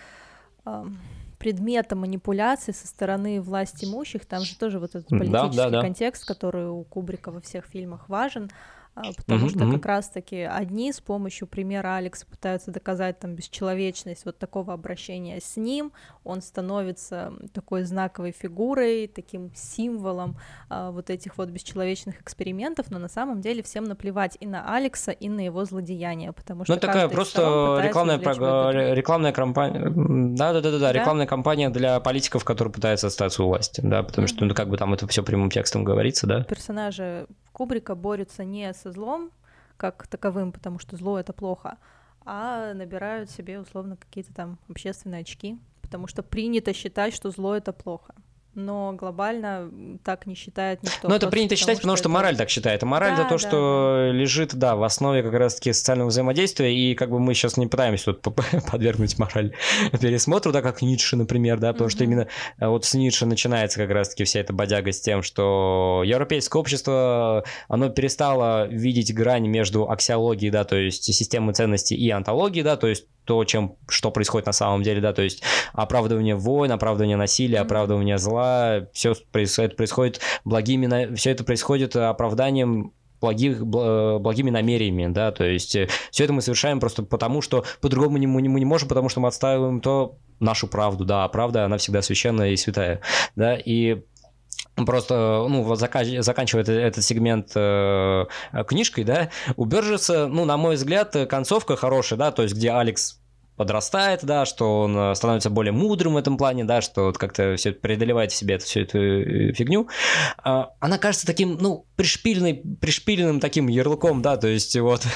предметом 1.44 1.98
манипуляции 1.98 2.72
со 2.72 2.86
стороны 2.86 3.38
власть 3.38 3.84
имущих, 3.84 4.24
там 4.24 4.40
же 4.40 4.56
тоже 4.56 4.78
вот 4.78 4.94
этот 4.94 5.08
политический 5.10 5.56
да, 5.58 5.64
да, 5.64 5.70
да. 5.70 5.80
контекст, 5.82 6.26
который 6.26 6.70
у 6.70 6.84
Кубрика 6.84 7.30
во 7.30 7.42
всех 7.42 7.66
фильмах 7.66 8.08
важен, 8.08 8.50
а, 8.94 9.12
потому 9.16 9.48
что 9.48 9.70
как 9.70 9.86
раз-таки 9.86 10.42
одни 10.42 10.92
с 10.92 11.00
помощью 11.00 11.48
примера 11.48 11.96
Алекса 11.96 12.26
пытаются 12.26 12.70
доказать 12.70 13.18
там 13.18 13.34
бесчеловечность 13.34 14.24
вот 14.24 14.38
такого 14.38 14.72
обращения 14.72 15.40
с 15.40 15.56
ним, 15.56 15.92
он 16.22 16.42
становится 16.42 17.32
такой 17.52 17.82
знаковой 17.82 18.30
фигурой, 18.30 19.08
таким 19.08 19.52
символом 19.54 20.36
а, 20.68 20.92
вот 20.92 21.10
этих 21.10 21.38
вот 21.38 21.48
бесчеловечных 21.48 22.20
экспериментов, 22.20 22.90
но 22.90 23.00
на 23.00 23.08
самом 23.08 23.40
деле 23.40 23.64
всем 23.64 23.84
наплевать 23.84 24.36
и 24.38 24.46
на 24.46 24.72
Алекса, 24.74 25.10
и 25.10 25.28
на 25.28 25.44
его 25.44 25.64
злодеяния, 25.64 26.32
потому 26.32 26.64
что 26.64 26.74
ну 26.74 26.80
такая 26.80 27.08
просто 27.08 27.80
рекламная 27.82 28.18
про... 28.18 28.94
рекламная 28.94 29.32
кампания, 29.32 29.92
да, 30.36 30.52
да, 30.52 30.60
да, 30.60 30.70
да, 30.70 30.78
да, 30.78 30.92
рекламная 30.92 31.26
кампания 31.26 31.68
для 31.70 31.98
политиков, 31.98 32.44
которые 32.44 32.72
пытаются 32.72 33.08
остаться 33.08 33.42
у 33.42 33.48
власти, 33.48 33.80
да, 33.82 34.04
потому 34.04 34.28
что 34.28 34.44
ну 34.44 34.54
как 34.54 34.68
бы 34.68 34.76
там 34.76 34.94
это 34.94 35.08
все 35.08 35.24
прямым 35.24 35.50
текстом 35.50 35.82
говорится, 35.82 36.28
да. 36.28 36.44
Персонажи 36.44 37.26
Кубрика 37.54 37.94
борются 37.94 38.44
не 38.44 38.74
со 38.74 38.90
злом 38.90 39.30
как 39.76 40.08
таковым, 40.08 40.50
потому 40.50 40.80
что 40.80 40.96
зло 40.96 41.20
это 41.20 41.32
плохо, 41.32 41.78
а 42.24 42.74
набирают 42.74 43.30
себе 43.30 43.60
условно 43.60 43.96
какие-то 43.96 44.34
там 44.34 44.58
общественные 44.68 45.20
очки, 45.20 45.56
потому 45.80 46.08
что 46.08 46.24
принято 46.24 46.72
считать, 46.72 47.14
что 47.14 47.30
зло 47.30 47.54
это 47.54 47.72
плохо 47.72 48.12
но 48.54 48.92
глобально 48.92 49.70
так 50.04 50.26
не 50.26 50.34
считает 50.34 50.82
никто. 50.82 51.08
Ну, 51.08 51.14
это 51.14 51.28
принято 51.28 51.56
считать, 51.56 51.78
потому 51.78 51.96
что, 51.96 52.04
что 52.04 52.08
мораль 52.08 52.36
так 52.36 52.50
считает. 52.50 52.82
А 52.82 52.86
мораль 52.86 53.16
да, 53.16 53.22
это 53.22 53.28
то, 53.30 53.34
да, 53.34 53.38
что 53.38 54.10
лежит, 54.12 54.54
да, 54.54 54.76
в 54.76 54.82
основе 54.84 55.22
как 55.22 55.34
раз-таки 55.34 55.72
социального 55.72 56.08
взаимодействия, 56.08 56.74
и 56.74 56.94
как 56.94 57.10
бы 57.10 57.18
мы 57.18 57.34
сейчас 57.34 57.56
не 57.56 57.66
пытаемся 57.66 58.12
тут 58.12 58.22
подвергнуть 58.70 59.18
мораль 59.18 59.54
пересмотру, 60.00 60.52
да, 60.52 60.62
как 60.62 60.82
Ницше, 60.82 61.16
например, 61.16 61.58
да, 61.58 61.72
потому 61.72 61.88
mm-hmm. 61.88 61.92
что 61.92 62.04
именно 62.04 62.28
э, 62.58 62.66
вот 62.68 62.84
с 62.84 62.94
Ницше 62.94 63.26
начинается 63.26 63.78
как 63.78 63.90
раз-таки 63.90 64.24
вся 64.24 64.40
эта 64.40 64.52
бодяга 64.52 64.92
с 64.92 65.00
тем, 65.00 65.22
что 65.22 66.02
европейское 66.04 66.60
общество, 66.60 67.44
оно 67.68 67.88
перестало 67.88 68.66
видеть 68.68 69.14
грань 69.14 69.46
между 69.48 69.90
аксиологией, 69.90 70.50
да, 70.50 70.64
то 70.64 70.76
есть 70.76 71.04
системой 71.04 71.54
ценностей 71.54 71.96
и 71.96 72.10
антологией, 72.10 72.64
да, 72.64 72.76
то 72.76 72.86
есть 72.86 73.06
то, 73.24 73.44
чем, 73.44 73.76
что 73.88 74.10
происходит 74.10 74.46
на 74.46 74.52
самом 74.52 74.82
деле, 74.82 75.00
да, 75.00 75.12
то 75.12 75.22
есть 75.22 75.42
оправдывание 75.72 76.34
войн, 76.34 76.72
оправдывание 76.72 77.16
насилия, 77.16 77.60
оправдывание 77.60 78.18
зла, 78.18 78.86
все 78.92 79.12
это 79.12 79.76
происходит 79.76 80.20
благими, 80.44 81.14
все 81.14 81.30
это 81.30 81.44
происходит 81.44 81.96
оправданием 81.96 82.92
благих, 83.20 83.66
благими 83.66 84.50
намерениями, 84.50 85.12
да, 85.12 85.32
то 85.32 85.44
есть 85.44 85.74
э, 85.76 85.88
все 86.10 86.24
это 86.24 86.34
мы 86.34 86.42
совершаем 86.42 86.78
просто 86.78 87.02
потому, 87.02 87.40
что 87.40 87.64
по-другому 87.80 88.12
мы 88.12 88.18
не, 88.18 88.48
мы 88.48 88.58
не 88.58 88.66
можем, 88.66 88.88
потому 88.88 89.08
что 89.08 89.20
мы 89.20 89.28
отстаиваем 89.28 89.80
то 89.80 90.18
нашу 90.40 90.68
правду, 90.68 91.04
да, 91.04 91.24
а 91.24 91.28
правда, 91.28 91.64
она 91.64 91.78
всегда 91.78 92.02
священная 92.02 92.50
и 92.50 92.56
святая, 92.56 93.00
да, 93.34 93.56
и 93.56 94.02
просто, 94.76 95.46
ну, 95.48 95.62
вот 95.62 95.78
заканчивая 95.78 96.64
этот, 96.64 97.04
сегмент 97.04 97.52
э, 97.54 98.26
книжкой, 98.66 99.04
да, 99.04 99.30
у 99.56 99.64
Бержеса, 99.64 100.26
ну, 100.26 100.44
на 100.44 100.56
мой 100.56 100.76
взгляд, 100.76 101.16
концовка 101.28 101.76
хорошая, 101.76 102.18
да, 102.18 102.32
то 102.32 102.42
есть 102.42 102.54
где 102.54 102.72
Алекс 102.72 103.20
подрастает, 103.56 104.20
да, 104.24 104.44
что 104.46 104.80
он 104.80 104.96
э, 104.96 105.14
становится 105.14 105.48
более 105.48 105.72
мудрым 105.72 106.14
в 106.14 106.16
этом 106.16 106.36
плане, 106.36 106.64
да, 106.64 106.80
что 106.80 107.04
вот 107.04 107.18
как-то 107.18 107.54
все 107.56 107.72
преодолевает 107.72 108.32
в 108.32 108.34
себе 108.34 108.56
эту, 108.56 108.64
всю 108.64 108.80
эту 108.80 108.98
э, 108.98 109.52
фигню, 109.52 109.88
а, 110.38 110.72
она 110.80 110.98
кажется 110.98 111.26
таким, 111.26 111.56
ну, 111.60 111.86
пришпиленной, 111.96 112.54
пришпиленным 112.80 113.38
таким 113.40 113.68
ярлыком, 113.68 114.22
да, 114.22 114.36
то 114.36 114.48
есть 114.48 114.76
вот... 114.76 115.02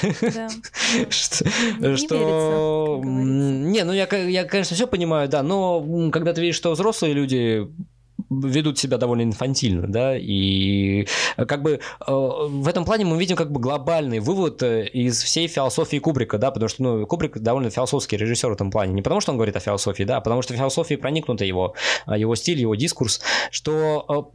Что... 1.09 3.01
Не, 3.03 3.83
ну 3.83 3.91
я, 3.91 4.07
я, 4.07 4.45
конечно, 4.45 4.75
все 4.75 4.87
понимаю, 4.87 5.27
да, 5.27 5.43
но 5.43 6.09
когда 6.11 6.33
ты 6.33 6.41
видишь, 6.41 6.55
что 6.55 6.71
взрослые 6.71 7.13
люди 7.13 7.67
ведут 8.29 8.77
себя 8.77 8.97
довольно 8.97 9.23
инфантильно, 9.23 9.87
да, 9.87 10.17
и 10.17 11.07
э, 11.37 11.45
как 11.45 11.63
бы 11.63 11.71
э, 11.71 11.79
в 12.07 12.67
этом 12.67 12.85
плане 12.85 13.05
мы 13.05 13.17
видим 13.17 13.35
как 13.35 13.51
бы 13.51 13.59
глобальный 13.59 14.19
вывод 14.19 14.61
э, 14.61 14.87
из 14.87 15.21
всей 15.23 15.47
философии 15.47 15.97
Кубрика, 15.97 16.37
да, 16.37 16.51
потому 16.51 16.69
что, 16.69 16.83
ну, 16.83 17.07
Кубрик 17.07 17.39
довольно 17.39 17.69
философский 17.69 18.17
режиссер 18.17 18.49
в 18.49 18.53
этом 18.53 18.71
плане, 18.71 18.93
не 18.93 19.01
потому 19.01 19.21
что 19.21 19.31
он 19.31 19.37
говорит 19.37 19.55
о 19.55 19.59
философии, 19.59 20.03
да, 20.03 20.17
а 20.17 20.21
потому 20.21 20.41
что 20.41 20.53
в 20.53 20.57
философии 20.57 20.95
проникнута 20.95 21.43
его, 21.43 21.73
его 22.07 22.35
стиль, 22.35 22.59
его 22.59 22.75
дискурс, 22.75 23.21
что 23.51 24.31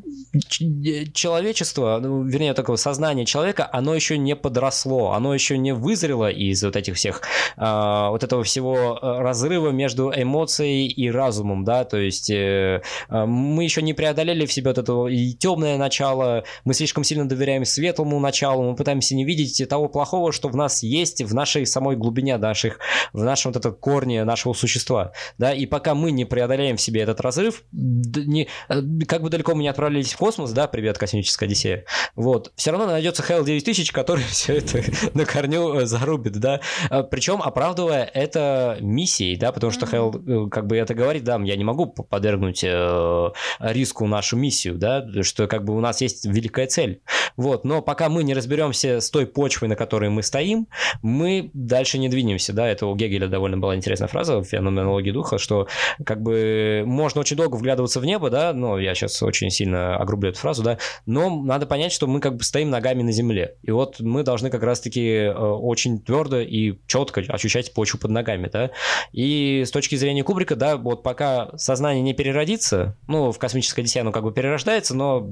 человечество, 1.13 1.99
ну, 2.03 2.23
вернее, 2.25 2.55
такое 2.55 2.77
сознание 2.77 3.27
человека, 3.27 3.69
оно 3.73 3.95
еще 3.95 4.19
не 4.19 4.35
подросло, 4.35 5.13
оно 5.13 5.35
еще 5.35 5.57
не 5.59 5.73
вызрело 5.73 6.31
из 6.31 6.63
вот 6.65 6.77
этих 6.77 6.97
всех, 6.97 7.23
вот 7.57 8.25
этого 8.25 8.43
всего 8.43 8.99
разрыва 9.01 9.71
между 9.71 10.13
эмоцией 10.15 10.89
и 10.89 11.11
разумом, 11.11 11.65
да, 11.65 11.85
то 11.85 11.99
есть 11.99 12.31
мы 12.31 13.65
еще 13.65 13.83
не 13.85 13.93
преодолели 13.93 14.47
в 14.47 14.53
себе 14.53 14.71
вот 14.71 14.79
это 14.79 15.07
и 15.07 15.33
темное 15.35 15.77
начало, 15.79 16.45
мы 16.65 16.75
слишком 16.75 17.05
сильно 17.05 17.29
доверяем 17.29 17.65
светлому 17.65 18.19
началу, 18.21 18.63
мы 18.63 18.77
пытаемся 18.77 19.15
не 19.15 19.25
видеть 19.25 19.69
того 19.69 19.89
плохого, 19.89 20.33
что 20.33 20.49
в 20.49 20.57
нас 20.57 20.83
есть 20.83 21.23
в 21.23 21.35
нашей 21.35 21.67
самой 21.67 21.97
глубине 21.97 22.37
наших, 22.37 22.79
в 23.13 23.23
нашем 23.23 23.53
вот 23.53 23.59
этом 23.59 23.75
корне 23.75 24.25
нашего 24.25 24.53
существа, 24.53 25.13
да, 25.39 25.53
и 25.53 25.67
пока 25.67 25.95
мы 25.95 26.11
не 26.11 26.25
преодолеем 26.25 26.77
в 26.77 26.81
себе 26.81 27.03
этот 27.03 27.21
разрыв, 27.21 27.63
не, 27.73 28.49
э, 28.69 28.83
как 29.07 29.23
бы 29.23 29.31
далеко 29.31 29.55
мы 29.55 29.63
не 29.63 29.69
отправлялись 29.69 30.13
в 30.13 30.17
космос, 30.17 30.53
да, 30.53 30.67
привет, 30.67 30.99
космическая 30.99 31.47
Одиссея, 31.47 31.85
вот, 32.17 32.53
все 32.57 32.71
равно 32.71 32.87
найдется 32.87 33.23
Hell 33.23 33.45
9000, 33.45 33.93
который 33.93 34.25
все 34.31 34.57
это 34.59 34.83
на 35.15 35.25
корню 35.25 35.81
э, 35.81 35.87
зарубит, 35.87 36.39
да, 36.39 36.61
а, 36.91 37.03
причем 37.03 37.43
оправдывая 37.43 38.05
это 38.05 38.79
миссией, 38.81 39.37
да, 39.37 39.53
потому 39.53 39.71
что 39.71 39.87
Hell, 39.87 40.47
э, 40.47 40.51
как 40.51 40.67
бы 40.67 40.77
это 40.77 40.95
говорит, 40.95 41.25
да, 41.25 41.39
я 41.43 41.57
не 41.57 41.65
могу 41.65 41.87
подвергнуть 41.87 42.65
риску 43.75 44.07
нашу 44.07 44.37
миссию, 44.37 44.75
да, 44.77 45.05
что 45.23 45.47
как 45.47 45.65
бы 45.65 45.77
у 45.77 45.81
нас 45.81 46.01
есть 46.01 46.25
великая 46.25 46.67
цель. 46.67 47.03
Вот, 47.37 47.65
но 47.65 47.83
пока 47.83 48.09
мы 48.09 48.23
не 48.25 48.35
разберемся 48.35 49.01
с 49.01 49.11
той 49.11 49.27
почвой, 49.27 49.69
на 49.69 49.77
которой 49.77 50.11
мы 50.11 50.23
стоим, 50.23 50.69
мы 51.03 51.51
дальше 51.53 51.99
не 51.99 52.09
двинемся, 52.09 52.53
да, 52.53 52.69
это 52.69 52.87
у 52.87 52.95
Гегеля 52.95 53.27
довольно 53.29 53.59
была 53.59 53.77
интересная 53.77 54.09
фраза 54.09 54.39
в 54.39 54.45
феноменологии 54.45 55.11
духа, 55.11 55.39
что 55.39 55.69
как 56.05 56.23
бы 56.23 56.83
можно 56.87 57.21
очень 57.21 57.37
долго 57.37 57.57
вглядываться 57.57 58.01
в 58.01 58.05
небо, 58.05 58.31
да, 58.31 58.53
но 58.53 58.79
я 58.79 58.95
сейчас 58.95 59.23
очень 59.23 59.51
сильно 59.51 59.97
огрублю 59.97 60.31
эту 60.31 60.39
фразу, 60.39 60.63
да, 60.63 60.79
но 61.07 61.43
надо 61.43 61.67
понять, 61.67 61.93
что 61.93 62.07
мы 62.07 62.21
как 62.21 62.37
бы 62.37 62.45
стоим 62.45 62.71
ногами 62.71 63.03
на 63.03 63.13
земле, 63.13 63.57
и 63.63 63.71
вот 63.71 64.01
мы 64.01 64.23
должны 64.23 64.51
как 64.51 64.63
раз-таки 64.63 65.07
э, 65.07 65.33
очень 65.33 66.01
твердо 66.01 66.41
и 66.41 66.79
четко 66.87 67.23
ощущать 67.29 67.75
почву 67.75 67.99
под 67.99 68.11
ногами, 68.11 68.49
да, 68.53 68.71
и 69.13 69.65
с 69.67 69.71
точки 69.71 69.97
зрения 69.97 70.23
Кубрика, 70.23 70.57
да, 70.57 70.77
вот 70.77 71.03
пока 71.03 71.51
сознание 71.57 72.03
не 72.03 72.15
переродится, 72.15 72.97
ну, 73.09 73.33
в 73.33 73.39
космической 73.65 73.81
Одиссея, 73.81 74.03
оно 74.03 74.13
как 74.13 74.23
бы 74.23 74.33
перерождается, 74.33 74.95
но 74.95 75.31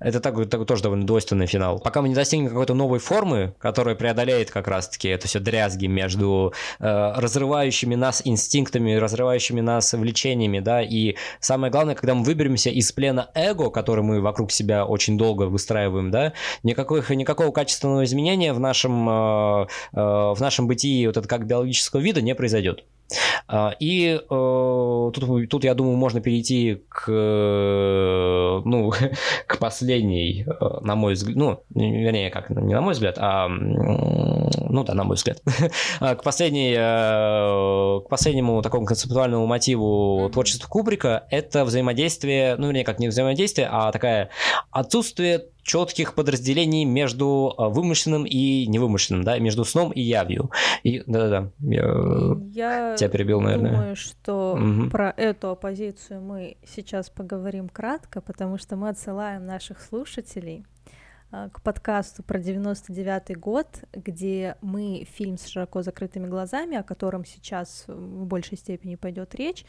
это 0.00 0.20
так, 0.20 0.48
так, 0.48 0.66
тоже 0.66 0.82
довольно 0.82 1.06
двойственный 1.06 1.46
финал. 1.46 1.78
Пока 1.78 2.02
мы 2.02 2.08
не 2.08 2.14
достигнем 2.14 2.48
какой-то 2.48 2.74
новой 2.74 2.98
формы, 2.98 3.54
которая 3.58 3.94
преодолеет 3.94 4.50
как 4.50 4.66
раз-таки 4.68 5.08
это 5.08 5.28
все 5.28 5.40
дрязги 5.40 5.86
между 5.86 6.52
э, 6.78 7.12
разрывающими 7.16 7.94
нас 7.94 8.22
инстинктами, 8.24 8.94
разрывающими 8.94 9.60
нас 9.60 9.92
влечениями, 9.92 10.60
да, 10.60 10.82
и 10.82 11.16
самое 11.40 11.70
главное, 11.70 11.94
когда 11.94 12.14
мы 12.14 12.24
выберемся 12.24 12.70
из 12.70 12.90
плена 12.92 13.30
эго, 13.34 13.70
который 13.70 14.02
мы 14.02 14.20
вокруг 14.20 14.50
себя 14.50 14.84
очень 14.84 15.16
долго 15.16 15.44
выстраиваем, 15.44 16.10
да, 16.10 16.32
никакого, 16.62 17.04
никакого 17.10 17.52
качественного 17.52 18.04
изменения 18.04 18.52
в 18.52 18.60
нашем, 18.60 19.08
э, 19.08 19.66
э, 19.92 20.00
в 20.00 20.38
нашем 20.40 20.66
бытии 20.66 21.06
вот 21.06 21.16
это 21.16 21.28
как 21.28 21.46
биологического 21.46 22.00
вида 22.00 22.20
не 22.20 22.34
произойдет. 22.34 22.84
А, 23.48 23.74
и 23.78 24.18
э, 24.18 25.10
тут, 25.14 25.50
тут, 25.50 25.64
я 25.64 25.74
думаю, 25.74 25.96
можно 25.96 26.20
перейти 26.20 26.82
к, 26.88 27.10
ну, 28.64 28.92
к 29.46 29.58
последней, 29.58 30.44
э, 30.46 30.80
на 30.82 30.94
мой 30.94 31.14
взгляд, 31.14 31.36
ну, 31.36 31.62
вернее, 31.74 32.30
как, 32.30 32.50
не 32.50 32.74
на 32.74 32.80
мой 32.80 32.92
взгляд, 32.94 33.16
а, 33.18 33.48
ну 33.48 34.84
да, 34.84 34.94
на 34.94 35.04
мой 35.04 35.16
взгляд, 35.16 35.42
а, 36.00 36.14
к 36.14 36.22
последней, 36.22 36.74
э, 36.76 38.00
к 38.04 38.08
последнему 38.08 38.62
такому 38.62 38.86
концептуальному 38.86 39.46
мотиву 39.46 40.30
творчества 40.32 40.68
Кубрика, 40.68 41.24
это 41.30 41.64
взаимодействие, 41.64 42.56
ну, 42.56 42.66
вернее, 42.68 42.84
как 42.84 42.98
не 42.98 43.08
взаимодействие, 43.08 43.68
а 43.70 43.90
такая 43.92 44.30
отсутствие 44.70 45.46
четких 45.70 46.14
подразделений 46.14 46.84
между 46.84 47.54
а, 47.56 47.68
вымышленным 47.68 48.24
и 48.24 48.66
невымышленным, 48.66 49.22
да, 49.22 49.38
между 49.38 49.64
сном 49.64 49.92
и 49.92 50.00
явью. 50.00 50.50
И 50.82 51.04
да-да-да, 51.06 51.52
я, 51.60 51.84
я 52.50 52.96
тебя 52.96 53.08
перебил, 53.08 53.40
наверное. 53.40 53.70
думаю, 53.70 53.94
что 53.94 54.58
угу. 54.60 54.90
про 54.90 55.14
эту 55.16 55.50
оппозицию 55.50 56.22
мы 56.22 56.56
сейчас 56.66 57.08
поговорим 57.08 57.68
кратко, 57.68 58.20
потому 58.20 58.58
что 58.58 58.74
мы 58.74 58.88
отсылаем 58.88 59.46
наших 59.46 59.80
слушателей 59.80 60.64
а, 61.30 61.50
к 61.50 61.62
подкасту 61.62 62.24
про 62.24 62.40
99 62.40 63.38
год, 63.38 63.68
где 63.92 64.56
мы 64.62 65.06
фильм 65.08 65.38
с 65.38 65.46
широко 65.46 65.82
закрытыми 65.82 66.26
глазами, 66.26 66.78
о 66.78 66.82
котором 66.82 67.24
сейчас 67.24 67.84
в 67.86 68.24
большей 68.24 68.58
степени 68.58 68.96
пойдет 68.96 69.36
речь, 69.36 69.64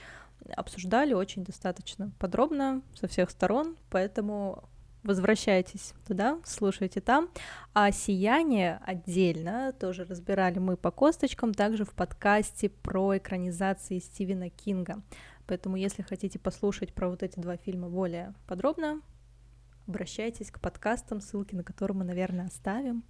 обсуждали 0.58 1.14
очень 1.14 1.44
достаточно 1.44 2.12
подробно 2.18 2.82
со 2.96 3.08
всех 3.08 3.30
сторон, 3.30 3.76
поэтому 3.92 4.64
возвращайтесь 5.04 5.94
туда, 6.08 6.40
слушайте 6.46 7.02
там. 7.02 7.30
А 7.74 7.92
«Сияние» 7.92 8.80
отдельно 8.86 9.74
тоже 9.80 10.06
разбирали 10.06 10.60
мы 10.60 10.78
по 10.78 10.92
косточкам, 10.92 11.54
также 11.54 11.86
в 11.86 11.94
подкасте 11.94 12.70
про 12.70 13.18
экранизации 13.18 14.00
Стивена 14.00 14.50
Кинга. 14.50 15.02
Поэтому, 15.48 15.76
если 15.76 16.02
хотите 16.02 16.40
послушать 16.40 16.94
про 16.94 17.10
вот 17.10 17.24
эти 17.24 17.40
два 17.40 17.58
фильма 17.58 17.90
более 17.90 18.34
подробно, 18.48 19.02
обращайтесь 19.92 20.50
к 20.52 20.60
подкастам, 20.60 21.20
ссылки 21.20 21.54
на 21.54 21.64
которые 21.64 21.98
мы, 21.98 22.06
наверное, 22.06 22.48
оставим. 22.48 23.04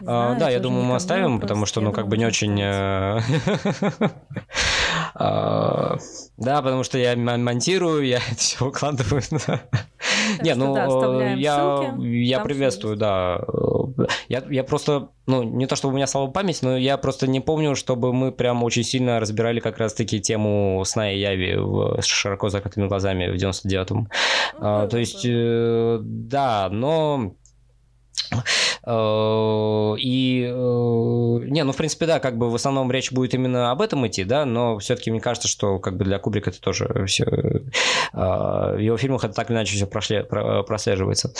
А, 0.00 0.34
знаю, 0.34 0.38
да, 0.38 0.50
я 0.50 0.58
думаю, 0.58 0.84
мы 0.84 0.96
оставим, 0.96 1.40
потому 1.40 1.64
что, 1.64 1.80
ну, 1.80 1.92
как 1.92 2.08
бы 2.08 2.18
не 2.18 2.26
очень... 2.26 2.60
Э, 2.60 3.20
а, 5.14 5.96
да, 6.36 6.62
потому 6.62 6.82
что 6.82 6.98
я 6.98 7.16
монтирую, 7.16 8.04
я 8.04 8.18
это 8.30 8.36
все 8.36 8.64
выкладываю. 8.64 9.22
Не, 10.42 10.54
ну, 10.54 10.76
я, 11.36 11.94
я 11.98 12.40
приветствую, 12.40 12.96
да. 12.96 13.40
Я, 14.28 14.44
я 14.48 14.64
просто, 14.64 15.10
ну, 15.26 15.42
не 15.42 15.66
то 15.66 15.76
чтобы 15.76 15.94
у 15.94 15.96
меня 15.96 16.06
слабая 16.06 16.32
память, 16.32 16.62
но 16.62 16.76
я 16.76 16.96
просто 16.96 17.26
не 17.26 17.40
помню, 17.40 17.74
чтобы 17.74 18.12
мы 18.12 18.32
прям 18.32 18.62
очень 18.62 18.84
сильно 18.84 19.20
разбирали 19.20 19.60
как 19.60 19.78
раз-таки 19.78 20.20
тему 20.20 20.82
сна 20.84 21.12
и 21.12 21.18
яви 21.18 21.56
с 22.00 22.04
широко 22.04 22.48
закрытыми 22.48 22.86
глазами 22.88 23.28
в 23.28 23.34
99-м. 23.34 23.98
Ну, 23.98 24.08
а, 24.60 24.86
то 24.86 24.98
есть, 24.98 25.24
э, 25.24 26.00
да, 26.08 26.68
но 26.70 27.36
Э, 28.84 29.94
и, 29.98 30.44
э, 30.44 30.50
не, 30.50 31.64
ну, 31.64 31.72
в 31.72 31.76
принципе, 31.76 32.06
да, 32.06 32.20
как 32.20 32.38
бы 32.38 32.50
в 32.50 32.54
основном 32.54 32.90
речь 32.90 33.12
будет 33.12 33.34
именно 33.34 33.70
об 33.70 33.82
этом 33.82 34.06
идти, 34.06 34.24
да, 34.24 34.44
но 34.44 34.78
все-таки 34.78 35.10
мне 35.10 35.20
кажется, 35.20 35.48
что 35.48 35.78
как 35.78 35.96
бы 35.96 36.04
для 36.04 36.18
Кубрика 36.18 36.50
это 36.50 36.60
тоже 36.60 37.04
все, 37.06 37.24
э, 37.24 37.60
в 38.12 38.78
его 38.78 38.96
фильмах 38.96 39.24
это 39.24 39.34
так 39.34 39.50
или 39.50 39.56
иначе 39.56 39.76
все 39.76 39.86
прошли, 39.86 40.22
прослеживается. 40.22 41.32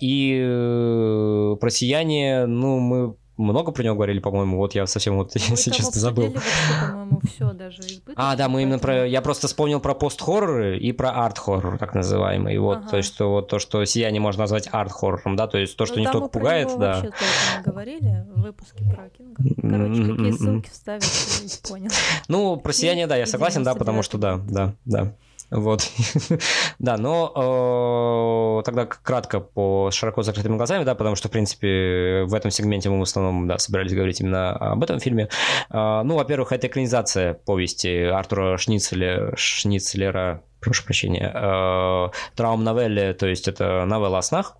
И 0.00 1.56
про 1.60 1.70
«Сияние», 1.70 2.46
ну, 2.46 2.78
мы 2.78 3.14
много 3.36 3.72
про 3.72 3.82
него 3.82 3.94
говорили, 3.94 4.20
по-моему. 4.20 4.58
Вот 4.58 4.74
я 4.74 4.86
совсем 4.86 5.16
вот, 5.16 5.32
если 5.34 5.70
честно, 5.70 6.00
забыл. 6.00 6.34
по-моему, 6.80 7.20
все 7.26 7.52
даже 7.52 7.82
А, 8.16 8.36
да, 8.36 8.48
мы 8.48 8.62
именно 8.62 8.78
про... 8.78 9.06
Я 9.06 9.22
просто 9.22 9.48
вспомнил 9.48 9.80
про 9.80 9.94
пост-хорроры 9.94 10.78
и 10.78 10.92
про 10.92 11.10
арт-хоррор, 11.10 11.78
так 11.78 11.94
называемый. 11.94 12.58
Вот, 12.58 12.78
ага. 12.78 12.88
то 12.88 12.96
есть, 12.98 13.08
что 13.12 13.30
вот 13.30 13.48
то, 13.48 13.58
что 13.58 13.84
«Сияние» 13.84 14.20
можно 14.20 14.42
назвать 14.42 14.68
арт-хоррором, 14.70 15.36
да, 15.36 15.46
то 15.46 15.58
есть 15.58 15.76
то, 15.76 15.86
что 15.86 15.96
ну, 15.96 16.00
не 16.02 16.10
только 16.10 16.28
пугает, 16.28 16.68
да. 16.78 16.94
вообще 16.94 17.10
только 17.10 17.70
говорили 17.70 18.26
в 18.34 18.42
выпуске 18.42 18.84
про 18.84 19.08
Кинга. 19.10 19.42
Короче, 19.60 20.12
какие 20.12 20.30
ссылки 20.32 20.70
вставить, 20.70 21.62
понял. 21.68 21.90
Ну, 22.28 22.56
про 22.56 22.72
«Сияние», 22.72 23.06
да, 23.06 23.16
я 23.16 23.26
согласен, 23.26 23.62
да, 23.62 23.74
потому 23.74 24.02
что 24.02 24.18
да, 24.18 24.40
да, 24.48 24.74
да. 24.84 25.14
Вот. 25.50 25.88
да, 26.78 26.96
но 26.96 28.60
э, 28.60 28.62
тогда 28.64 28.86
кратко 28.86 29.40
по 29.40 29.90
широко 29.90 30.22
закрытыми 30.22 30.56
глазами, 30.56 30.84
да, 30.84 30.94
потому 30.94 31.16
что, 31.16 31.28
в 31.28 31.30
принципе, 31.30 32.24
в 32.26 32.34
этом 32.34 32.50
сегменте 32.50 32.90
мы 32.90 32.98
в 32.98 33.02
основном, 33.02 33.46
да, 33.46 33.58
собирались 33.58 33.94
говорить 33.94 34.20
именно 34.20 34.52
об 34.52 34.82
этом 34.82 35.00
фильме. 35.00 35.28
Э, 35.70 36.02
ну, 36.04 36.16
во-первых, 36.16 36.52
это 36.52 36.66
экранизация 36.66 37.34
повести 37.34 38.04
Артура 38.04 38.56
Шницеля, 38.56 39.32
Шницлера, 39.36 40.42
прошу 40.60 40.84
прощения, 40.84 41.30
э, 41.34 42.08
Траум-новелле, 42.36 43.14
то 43.14 43.26
есть 43.26 43.46
это 43.48 43.84
новелла 43.84 44.18
о 44.18 44.22
снах, 44.22 44.56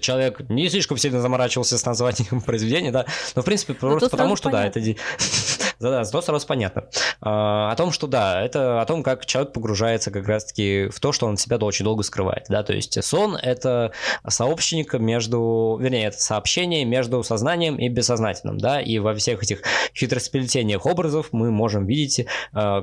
человек 0.00 0.48
не 0.48 0.68
слишком 0.68 0.96
сильно 0.96 1.20
заморачивался 1.20 1.78
с 1.78 1.84
названием 1.84 2.40
произведения, 2.46 2.90
да, 2.90 3.06
но 3.34 3.42
в 3.42 3.44
принципе 3.44 3.74
ну, 3.74 3.90
просто 3.90 4.10
потому, 4.10 4.36
что 4.36 4.50
понятно. 4.50 4.80
да, 4.80 4.80
это 4.80 5.00
да, 5.82 5.90
да, 5.90 6.04
зато 6.04 6.22
сразу 6.22 6.46
понятно. 6.46 6.84
А, 7.20 7.72
о 7.72 7.76
том, 7.76 7.90
что 7.90 8.06
да, 8.06 8.40
это 8.40 8.80
о 8.80 8.86
том, 8.86 9.02
как 9.02 9.26
человек 9.26 9.52
погружается 9.52 10.10
как 10.10 10.26
раз-таки 10.28 10.88
в 10.88 11.00
то, 11.00 11.12
что 11.12 11.26
он 11.26 11.36
себя 11.36 11.56
очень 11.56 11.84
долго 11.84 12.04
скрывает, 12.04 12.46
да, 12.48 12.62
то 12.62 12.72
есть 12.72 13.02
сон– 13.02 13.36
это 13.42 13.90
сообщник 14.26 14.94
между, 14.94 15.78
вернее, 15.80 16.06
это 16.06 16.18
сообщение 16.18 16.84
между 16.84 17.22
сознанием 17.24 17.76
и 17.76 17.88
бессознательным, 17.88 18.58
да, 18.58 18.80
и 18.80 18.98
во 19.00 19.14
всех 19.14 19.42
этих 19.42 19.62
хитросплетениях 19.94 20.86
образов 20.86 21.28
мы 21.32 21.50
можем 21.50 21.86
видеть, 21.86 22.26
а, 22.52 22.82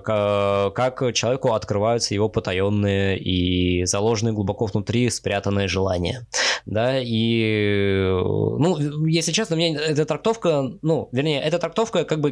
как 0.72 1.14
человеку 1.14 1.54
открываются 1.54 2.14
его 2.14 2.28
потаенные 2.28 3.18
и 3.18 3.86
заложенные 3.86 4.34
глубоко 4.34 4.66
внутри 4.66 5.10
спрятанные 5.10 5.70
желания, 5.70 6.28
да, 6.66 7.00
и, 7.00 8.10
ну, 8.12 9.06
если 9.08 9.32
честно, 9.32 9.56
мне 9.56 9.76
эта 9.76 10.06
трактовка, 10.06 10.72
ну, 10.82 11.08
вернее, 11.14 11.42
эта 11.42 11.60
трактовка 11.60 12.04
как 12.04 12.20
бы 12.20 12.32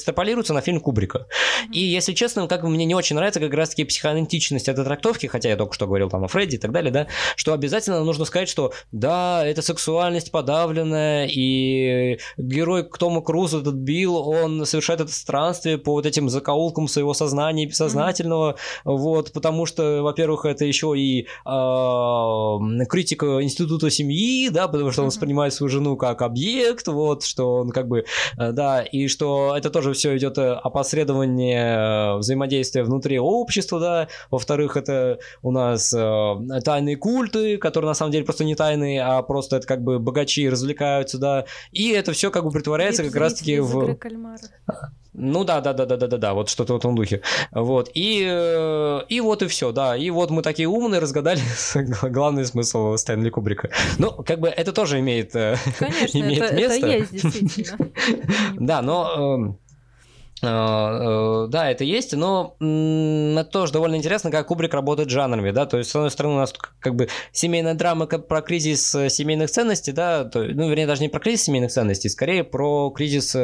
экстраполируется 0.00 0.54
на 0.54 0.60
фильм 0.60 0.80
Кубрика. 0.80 1.26
И, 1.72 1.80
если 1.80 2.12
честно, 2.12 2.48
как 2.48 2.62
бы 2.62 2.68
мне 2.68 2.84
не 2.84 2.94
очень 2.94 3.16
нравится 3.16 3.40
как 3.40 3.52
раз-таки 3.54 3.84
психоаналитичность 3.84 4.68
этой 4.68 4.84
трактовки, 4.84 5.26
хотя 5.26 5.48
я 5.48 5.56
только 5.56 5.74
что 5.74 5.86
говорил 5.86 6.08
там 6.08 6.24
о 6.24 6.28
Фредди 6.28 6.56
и 6.56 6.58
так 6.58 6.72
далее, 6.72 6.92
да, 6.92 7.06
что 7.36 7.52
обязательно 7.52 8.02
нужно 8.04 8.24
сказать, 8.24 8.48
что 8.48 8.72
да, 8.92 9.46
это 9.46 9.62
сексуальность 9.62 10.30
подавленная, 10.30 11.26
и 11.26 12.18
герой 12.36 12.84
Тома 12.98 13.22
Круза, 13.22 13.58
этот 13.60 13.74
Билл, 13.74 14.16
он 14.16 14.64
совершает 14.66 15.00
это 15.00 15.12
странствие 15.12 15.78
по 15.78 15.92
вот 15.92 16.06
этим 16.06 16.28
закоулкам 16.28 16.88
своего 16.88 17.14
сознания 17.14 17.66
бессознательного, 17.66 18.52
mm-hmm. 18.52 18.96
вот, 18.96 19.32
потому 19.32 19.66
что, 19.66 20.02
во-первых, 20.02 20.44
это 20.44 20.64
еще 20.64 20.94
и 20.96 21.22
э, 21.22 22.84
критика 22.88 23.42
института 23.42 23.90
семьи, 23.90 24.48
да, 24.48 24.68
потому 24.68 24.90
что 24.90 25.02
он 25.02 25.08
воспринимает 25.08 25.52
свою 25.54 25.68
жену 25.68 25.96
как 25.96 26.22
объект, 26.22 26.86
вот, 26.88 27.24
что 27.24 27.54
он 27.56 27.70
как 27.70 27.88
бы, 27.88 28.04
э, 28.38 28.52
да, 28.52 28.82
и 28.82 29.08
что 29.08 29.54
это 29.56 29.70
тоже 29.70 29.79
тоже 29.80 29.94
все 29.94 30.14
идет 30.18 30.36
э, 30.36 30.52
опосредование 30.52 32.14
э, 32.14 32.16
взаимодействия 32.18 32.82
внутри 32.82 33.18
общества, 33.18 33.80
да. 33.80 34.08
Во-вторых, 34.30 34.76
это 34.76 35.20
у 35.40 35.52
нас 35.52 35.94
э, 35.96 36.60
тайные 36.62 36.96
культы, 36.96 37.56
которые 37.56 37.88
на 37.88 37.94
самом 37.94 38.12
деле 38.12 38.26
просто 38.26 38.44
не 38.44 38.54
тайные, 38.54 39.02
а 39.02 39.22
просто 39.22 39.56
это 39.56 39.66
как 39.66 39.82
бы 39.82 39.98
богачи 39.98 40.50
развлекаются, 40.50 41.16
да. 41.16 41.46
И 41.72 41.88
это 41.88 42.12
все 42.12 42.30
как 42.30 42.44
бы 42.44 42.50
притворяется 42.50 43.04
как 43.04 43.14
раз-таки 43.14 43.58
в... 43.58 43.96
Ну 45.12 45.42
да, 45.44 45.60
да, 45.60 45.72
да, 45.72 45.86
да, 45.86 45.96
да, 45.96 46.06
да, 46.06 46.16
да, 46.18 46.34
вот 46.34 46.48
что-то 46.50 46.74
в 46.74 46.76
этом 46.76 46.94
духе. 46.94 47.22
Вот. 47.50 47.90
И, 47.94 48.20
и 49.08 49.20
вот 49.20 49.42
и 49.42 49.48
все, 49.48 49.72
да. 49.72 49.96
И 49.96 50.08
вот 50.10 50.30
мы 50.30 50.42
такие 50.42 50.68
умные 50.68 51.00
разгадали 51.00 51.40
главный 52.10 52.44
смысл 52.44 52.96
Стэнли 52.96 53.30
Кубрика. 53.30 53.70
Ну, 53.98 54.12
как 54.12 54.38
бы 54.38 54.48
это 54.48 54.72
тоже 54.72 55.00
имеет, 55.00 55.32
Конечно, 55.32 56.18
имеет 56.18 56.42
это, 56.42 56.54
место. 56.54 56.86
Это 56.86 56.86
есть, 56.86 57.12
действительно. 57.12 57.90
Да, 58.60 58.82
но 58.82 59.36
эм, 59.36 59.58
да, 60.42 61.70
это 61.70 61.84
есть, 61.84 62.14
но 62.14 62.56
это 62.60 63.50
тоже 63.50 63.72
довольно 63.72 63.96
интересно, 63.96 64.30
как 64.30 64.46
Кубрик 64.46 64.72
работает 64.72 65.10
жанрами, 65.10 65.50
да, 65.50 65.66
то 65.66 65.76
есть, 65.78 65.90
с 65.90 65.96
одной 65.96 66.10
стороны, 66.10 66.36
у 66.36 66.38
нас 66.38 66.54
как 66.80 66.94
бы 66.94 67.08
семейная 67.32 67.74
драма 67.74 68.06
про 68.06 68.40
кризис 68.40 68.94
э, 68.94 69.10
семейных 69.10 69.50
ценностей, 69.50 69.92
да, 69.92 70.24
то, 70.24 70.40
ну, 70.42 70.68
вернее, 70.68 70.86
даже 70.86 71.02
не 71.02 71.08
про 71.08 71.20
кризис 71.20 71.44
семейных 71.44 71.70
ценностей, 71.70 72.08
скорее 72.08 72.44
про 72.44 72.90
кризис 72.90 73.36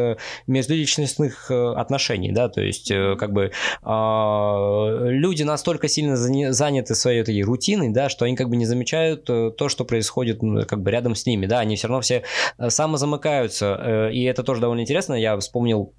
межличностных 0.47 1.51
отношений, 1.51 2.33
да, 2.33 2.49
то 2.49 2.63
есть, 2.63 2.91
как 3.19 3.33
бы 3.33 3.53
а, 3.83 5.05
люди 5.05 5.43
настолько 5.43 5.89
сильно 5.89 6.17
заняты 6.17 6.95
своей 6.95 7.21
этой 7.21 7.41
рутиной, 7.43 7.91
да, 7.91 8.09
что 8.09 8.25
они 8.25 8.37
как 8.37 8.49
бы 8.49 8.57
не 8.57 8.65
замечают 8.65 9.25
то, 9.25 9.69
что 9.69 9.85
происходит 9.85 10.41
как 10.67 10.83
бы 10.83 10.91
рядом 10.91 11.15
с 11.15 11.27
ними, 11.27 11.47
да, 11.47 11.59
они 11.59 11.77
все 11.77 11.89
равно 11.89 12.01
все 12.01 12.23
самозамыкаются, 12.69 14.09
и 14.13 14.23
это 14.23 14.43
тоже 14.43 14.61
довольно 14.63 14.81
интересно, 14.81 15.15
я 15.15 15.37
вспомнил 15.39 15.93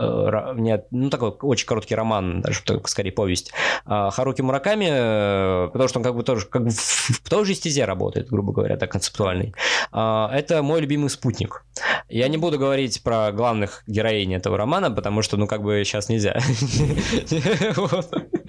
Э, 0.00 0.54
нет, 0.56 0.86
ну 0.90 1.10
такой 1.10 1.30
очень 1.42 1.66
короткий 1.66 1.94
роман, 1.94 2.40
даже 2.40 2.60
скорее 2.86 3.12
повесть, 3.12 3.52
а, 3.84 4.10
Харуки 4.10 4.40
Мураками, 4.40 4.88
э, 4.90 5.68
потому 5.72 5.88
что 5.88 5.98
он 5.98 6.04
как 6.04 6.14
бы 6.14 6.22
тоже 6.22 6.46
как 6.46 6.64
бы 6.64 6.70
в 6.70 7.28
той 7.28 7.44
же 7.44 7.54
стезе 7.54 7.84
работает, 7.84 8.28
грубо 8.28 8.52
говоря, 8.52 8.76
так 8.76 8.90
концептуальный. 8.90 9.54
А, 9.92 10.30
это 10.32 10.62
мой 10.62 10.80
любимый 10.80 11.10
спутник. 11.10 11.64
Я 12.08 12.28
не 12.28 12.38
буду 12.38 12.58
говорить 12.58 13.02
про 13.02 13.30
главных 13.32 13.82
героинь 13.86 14.34
этого 14.34 14.56
романа, 14.56 14.90
потому 14.90 15.22
что, 15.22 15.36
ну, 15.36 15.46
как 15.46 15.62
бы 15.62 15.82
сейчас 15.84 16.08
нельзя. 16.08 16.38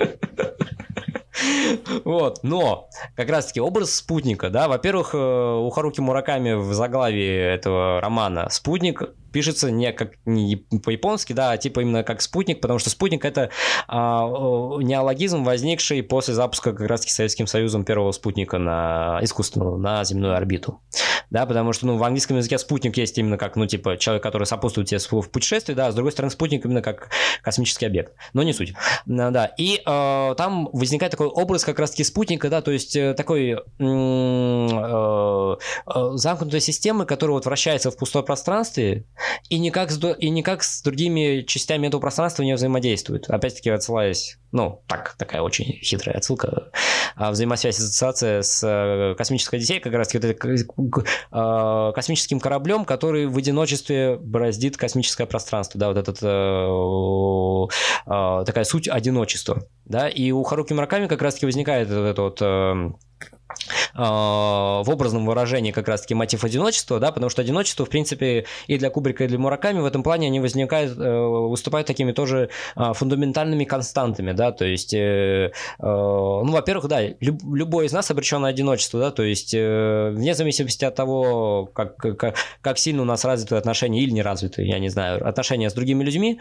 Вот, 2.03 2.39
но 2.43 2.89
как 3.15 3.29
раз-таки 3.29 3.59
образ 3.59 3.95
спутника, 3.95 4.49
да, 4.49 4.67
во-первых, 4.67 5.13
э, 5.13 5.17
у 5.17 5.69
Харуки 5.69 5.99
Мураками 5.99 6.53
в 6.53 6.73
заглавии 6.73 7.53
этого 7.53 8.01
романа 8.01 8.49
спутник 8.49 9.13
пишется 9.31 9.71
не 9.71 9.91
как 9.93 10.13
не 10.25 10.55
по-японски, 10.55 11.33
да, 11.33 11.51
а 11.51 11.57
типа 11.57 11.81
именно 11.81 12.03
как 12.03 12.21
спутник, 12.21 12.61
потому 12.61 12.79
что 12.79 12.89
спутник 12.89 13.25
это 13.25 13.49
а, 13.87 14.27
неологизм, 14.79 15.43
возникший 15.43 16.03
после 16.03 16.33
запуска 16.33 16.73
как 16.73 16.87
раз-таки 16.87 17.13
Советским 17.13 17.47
Союзом 17.47 17.85
первого 17.85 18.11
спутника 18.11 18.57
на 18.57 19.19
искусственную, 19.21 19.77
на 19.77 20.03
земную 20.03 20.35
орбиту. 20.35 20.81
Да, 21.29 21.45
потому 21.45 21.71
что, 21.71 21.87
ну, 21.87 21.95
в 21.97 22.03
английском 22.03 22.37
языке 22.37 22.57
спутник 22.57 22.97
есть 22.97 23.17
именно 23.17 23.37
как, 23.37 23.55
ну, 23.55 23.65
типа, 23.65 23.95
человек, 23.97 24.21
который 24.21 24.43
сопутствует 24.43 24.89
тебе 24.89 24.99
в 24.99 25.29
путешествии, 25.29 25.73
да, 25.73 25.87
а 25.87 25.91
с 25.91 25.95
другой 25.95 26.11
стороны, 26.11 26.29
спутник 26.29 26.65
именно 26.65 26.81
как 26.81 27.09
космический 27.41 27.85
объект. 27.85 28.13
Но 28.33 28.43
не 28.43 28.51
суть. 28.51 28.73
Да, 29.05 29.45
и 29.57 29.81
э, 29.85 30.35
там 30.35 30.69
возникает 30.73 31.11
такой 31.11 31.27
образ 31.27 31.63
как 31.63 31.79
раз-таки 31.81 32.03
спутника, 32.03 32.49
да, 32.49 32.61
то 32.61 32.71
есть 32.71 32.95
э, 32.95 33.13
такой 33.13 33.51
э, 33.51 33.57
э, 34.77 35.57
замкнутой 36.15 36.61
системы, 36.61 37.05
которая 37.05 37.35
вот 37.35 37.45
вращается 37.45 37.91
в 37.91 37.97
пустое 37.97 38.25
пространстве, 38.25 39.05
и 39.49 39.59
никак, 39.59 39.91
с, 39.91 39.99
и 40.17 40.29
никак 40.29 40.63
с 40.63 40.81
другими 40.81 41.41
частями 41.41 41.87
этого 41.87 42.01
пространства 42.01 42.43
не 42.43 42.55
взаимодействует. 42.55 43.29
Опять-таки 43.29 43.69
отсылаясь, 43.69 44.37
ну, 44.51 44.83
так, 44.87 45.15
такая 45.17 45.41
очень 45.41 45.79
хитрая 45.81 46.17
отсылка, 46.17 46.71
а 47.15 47.31
взаимосвязь, 47.31 47.79
ассоциация 47.79 48.41
с 48.41 48.61
э, 48.63 49.15
космической 49.17 49.55
Одиссеей, 49.55 49.79
как 49.79 49.93
раз 49.93 50.13
вот 50.13 50.25
э, 50.25 51.91
космическим 51.93 52.39
кораблем, 52.39 52.85
который 52.85 53.27
в 53.27 53.37
одиночестве 53.37 54.17
бороздит 54.17 54.77
космическое 54.77 55.25
пространство, 55.25 55.79
да, 55.79 55.87
вот 55.87 55.97
этот 55.97 56.19
э, 56.21 57.67
такая 58.45 58.63
суть 58.65 58.87
одиночества, 58.89 59.67
да, 59.85 60.09
и 60.09 60.31
у 60.31 60.43
Харуки 60.43 60.73
Мураками 60.73 61.07
как 61.07 61.21
раз 61.21 61.35
таки 61.35 61.45
возникает 61.45 61.89
это 61.89 62.21
вот 62.21 62.41
в 63.93 64.83
образном 64.87 65.25
выражении 65.25 65.71
как 65.71 65.87
раз-таки 65.87 66.13
мотив 66.13 66.43
одиночества, 66.43 66.99
да, 66.99 67.11
потому 67.11 67.29
что 67.29 67.41
одиночество, 67.41 67.85
в 67.85 67.89
принципе, 67.89 68.45
и 68.67 68.77
для 68.77 68.89
Кубрика, 68.89 69.25
и 69.25 69.27
для 69.27 69.37
Мураками 69.37 69.79
в 69.79 69.85
этом 69.85 70.03
плане 70.03 70.27
они 70.27 70.39
возникают, 70.39 70.95
выступают 70.95 71.87
такими 71.87 72.11
тоже 72.11 72.49
фундаментальными 72.75 73.65
константами, 73.65 74.31
да, 74.31 74.51
то 74.51 74.65
есть, 74.65 74.93
ну, 74.93 76.51
во-первых, 76.51 76.87
да, 76.87 77.01
любой 77.19 77.85
из 77.87 77.91
нас 77.91 78.09
обречен 78.11 78.41
на 78.41 78.47
одиночество, 78.47 78.99
да, 78.99 79.11
то 79.11 79.23
есть, 79.23 79.53
вне 79.53 80.33
зависимости 80.33 80.85
от 80.85 80.95
того, 80.95 81.69
как, 81.73 81.97
как, 81.97 82.35
как 82.61 82.77
сильно 82.77 83.01
у 83.01 83.05
нас 83.05 83.25
развиты 83.25 83.55
отношения 83.55 84.01
или 84.01 84.11
не 84.11 84.21
развиты, 84.21 84.63
я 84.63 84.79
не 84.79 84.89
знаю, 84.89 85.27
отношения 85.27 85.69
с 85.69 85.73
другими 85.73 86.03
людьми, 86.03 86.39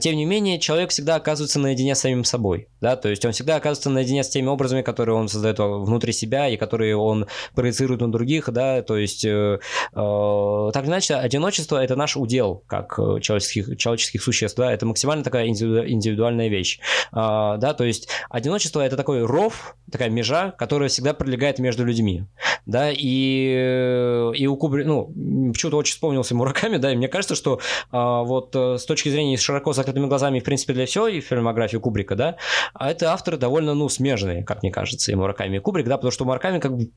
тем 0.00 0.16
не 0.16 0.24
менее, 0.24 0.58
человек 0.58 0.90
всегда 0.90 1.16
оказывается 1.16 1.58
наедине 1.58 1.94
с 1.94 2.00
самим 2.00 2.24
собой, 2.24 2.68
да, 2.80 2.96
то 2.96 3.08
есть 3.08 3.24
он 3.24 3.32
всегда 3.32 3.56
оказывается 3.56 3.90
наедине 3.90 4.24
с 4.24 4.28
теми 4.28 4.48
образами, 4.48 4.82
которые 4.82 5.16
он 5.16 5.28
создает 5.28 5.58
внутри 5.58 6.12
себя 6.12 6.47
и 6.48 6.56
которые 6.56 6.96
он 6.96 7.26
проецирует 7.54 8.00
на 8.00 8.10
других, 8.10 8.50
да, 8.50 8.82
то 8.82 8.96
есть 8.96 9.24
э, 9.24 9.58
э, 9.92 10.70
так 10.72 10.82
или 10.82 10.90
иначе 10.90 11.14
одиночество 11.14 11.82
это 11.82 11.96
наш 11.96 12.16
удел 12.16 12.62
как 12.66 12.98
э, 12.98 13.20
человеческих, 13.20 13.76
человеческих 13.76 14.22
существ, 14.22 14.56
да, 14.56 14.72
это 14.72 14.86
максимально 14.86 15.24
такая 15.24 15.48
индивидуальная 15.48 16.48
вещь, 16.48 16.78
э, 17.12 17.14
да, 17.14 17.74
то 17.74 17.84
есть 17.84 18.08
одиночество 18.30 18.80
это 18.80 18.96
такой 18.96 19.24
ров, 19.24 19.76
такая 19.90 20.10
межа, 20.10 20.54
которая 20.58 20.88
всегда 20.88 21.14
пролегает 21.14 21.58
между 21.58 21.84
людьми, 21.84 22.24
да, 22.66 22.90
и, 22.90 23.54
э, 23.56 24.32
и 24.34 24.46
у 24.46 24.56
Кубри, 24.56 24.84
ну, 24.84 25.06
почему-то 25.52 25.76
очень 25.78 25.94
вспомнился 25.94 26.34
Мураками, 26.34 26.76
да, 26.76 26.92
и 26.92 26.96
мне 26.96 27.08
кажется, 27.08 27.34
что 27.34 27.60
а, 27.90 28.22
вот 28.22 28.54
с 28.54 28.84
точки 28.84 29.08
зрения 29.08 29.36
широко 29.36 29.72
закрытыми 29.72 30.06
глазами, 30.06 30.40
в 30.40 30.44
принципе, 30.44 30.72
для 30.72 30.86
всего 30.86 31.08
и 31.08 31.20
фильмографии 31.20 31.76
Кубрика, 31.76 32.16
да, 32.16 32.36
а 32.74 32.90
это 32.90 33.12
авторы 33.12 33.36
довольно, 33.36 33.74
ну, 33.74 33.88
смежные, 33.88 34.44
как 34.44 34.62
мне 34.62 34.70
кажется, 34.70 35.12
и 35.12 35.14
Мураками, 35.14 35.56
и 35.56 35.60
Кубрик, 35.60 35.86
да, 35.86 35.96
потому 35.96 36.10
что 36.10 36.24
Мураками 36.38 36.60
как 36.60 36.76
бы 36.76 36.90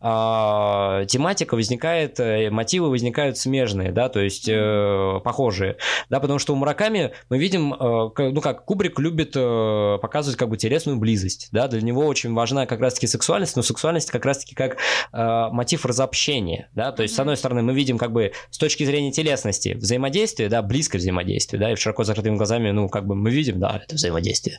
а, 0.00 1.04
тематика 1.06 1.54
возникает, 1.54 2.18
э, 2.20 2.50
мотивы 2.50 2.88
возникают 2.90 3.36
смежные, 3.36 3.92
да, 3.92 4.08
то 4.08 4.20
есть 4.20 4.48
э, 4.48 5.20
похожие, 5.22 5.76
да, 6.08 6.20
потому 6.20 6.38
что 6.38 6.54
у 6.54 6.56
Мураками 6.56 7.12
мы 7.28 7.38
видим, 7.38 7.74
э, 7.74 8.10
ну, 8.16 8.40
как 8.40 8.64
Кубрик 8.64 8.98
любит 8.98 9.32
э, 9.34 9.98
показывать 10.00 10.38
как 10.38 10.48
бы 10.48 10.56
телесную 10.56 10.98
близость, 10.98 11.48
да, 11.52 11.68
для 11.68 11.82
него 11.82 12.06
очень 12.06 12.32
важна 12.32 12.66
как 12.66 12.80
раз-таки 12.80 13.06
сексуальность, 13.06 13.56
но 13.56 13.62
сексуальность 13.62 14.10
как 14.10 14.24
раз-таки 14.24 14.54
как 14.54 14.78
э, 15.12 15.48
мотив 15.52 15.84
разобщения, 15.84 16.68
да, 16.74 16.92
то 16.92 17.02
есть, 17.02 17.14
с 17.14 17.18
одной 17.18 17.36
стороны, 17.36 17.62
мы 17.62 17.74
видим 17.74 17.98
как 17.98 18.12
бы 18.12 18.32
с 18.50 18.58
точки 18.58 18.84
зрения 18.84 19.12
телесности 19.12 19.74
взаимодействие, 19.74 20.48
да, 20.48 20.62
близкое 20.62 20.98
взаимодействие, 20.98 21.60
да, 21.60 21.72
и 21.72 21.76
широко 21.76 22.04
закрытыми 22.04 22.36
глазами, 22.36 22.70
ну, 22.70 22.88
как 22.88 23.06
бы 23.06 23.14
мы 23.14 23.30
видим, 23.30 23.60
да, 23.60 23.82
это 23.84 23.96
взаимодействие, 23.96 24.58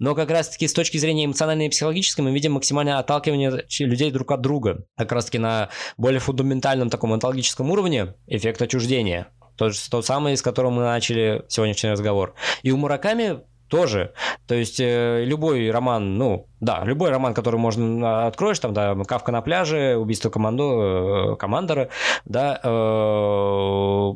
но 0.00 0.14
как 0.14 0.30
раз-таки 0.30 0.66
с 0.66 0.72
точки 0.72 0.98
зрения 0.98 1.26
эмоциональной 1.26 1.66
и 1.66 1.70
психологической 1.70 2.24
мы 2.24 2.32
видим 2.32 2.52
максимальное 2.52 2.98
отталкивание 2.98 3.61
людей 3.80 4.10
друг 4.10 4.30
от 4.32 4.40
друга, 4.40 4.84
как 4.96 5.12
раз-таки 5.12 5.38
на 5.38 5.70
более 5.96 6.20
фундаментальном 6.20 6.90
таком 6.90 7.12
онтологическом 7.12 7.70
уровне 7.70 8.14
эффект 8.26 8.62
отчуждения, 8.62 9.28
тот, 9.56 9.74
тот 9.90 10.06
самый, 10.06 10.36
с 10.36 10.42
которым 10.42 10.74
мы 10.74 10.82
начали 10.82 11.44
сегодняшний 11.48 11.90
разговор. 11.90 12.34
И 12.62 12.70
у 12.70 12.76
Мураками 12.76 13.40
тоже. 13.68 14.12
То 14.46 14.54
есть 14.54 14.80
э, 14.80 15.24
любой 15.24 15.70
роман, 15.70 16.18
ну, 16.18 16.46
да, 16.62 16.82
любой 16.84 17.10
роман, 17.10 17.34
который 17.34 17.58
можно 17.58 18.22
а, 18.22 18.26
откроешь, 18.28 18.60
там, 18.60 18.72
да, 18.72 18.94
Кавка 19.04 19.32
на 19.32 19.42
пляже, 19.42 19.96
убийство 19.96 20.30
командо, 20.30 21.32
э, 21.32 21.36
командора, 21.36 21.88
да, 22.24 22.60
э, 22.62 22.68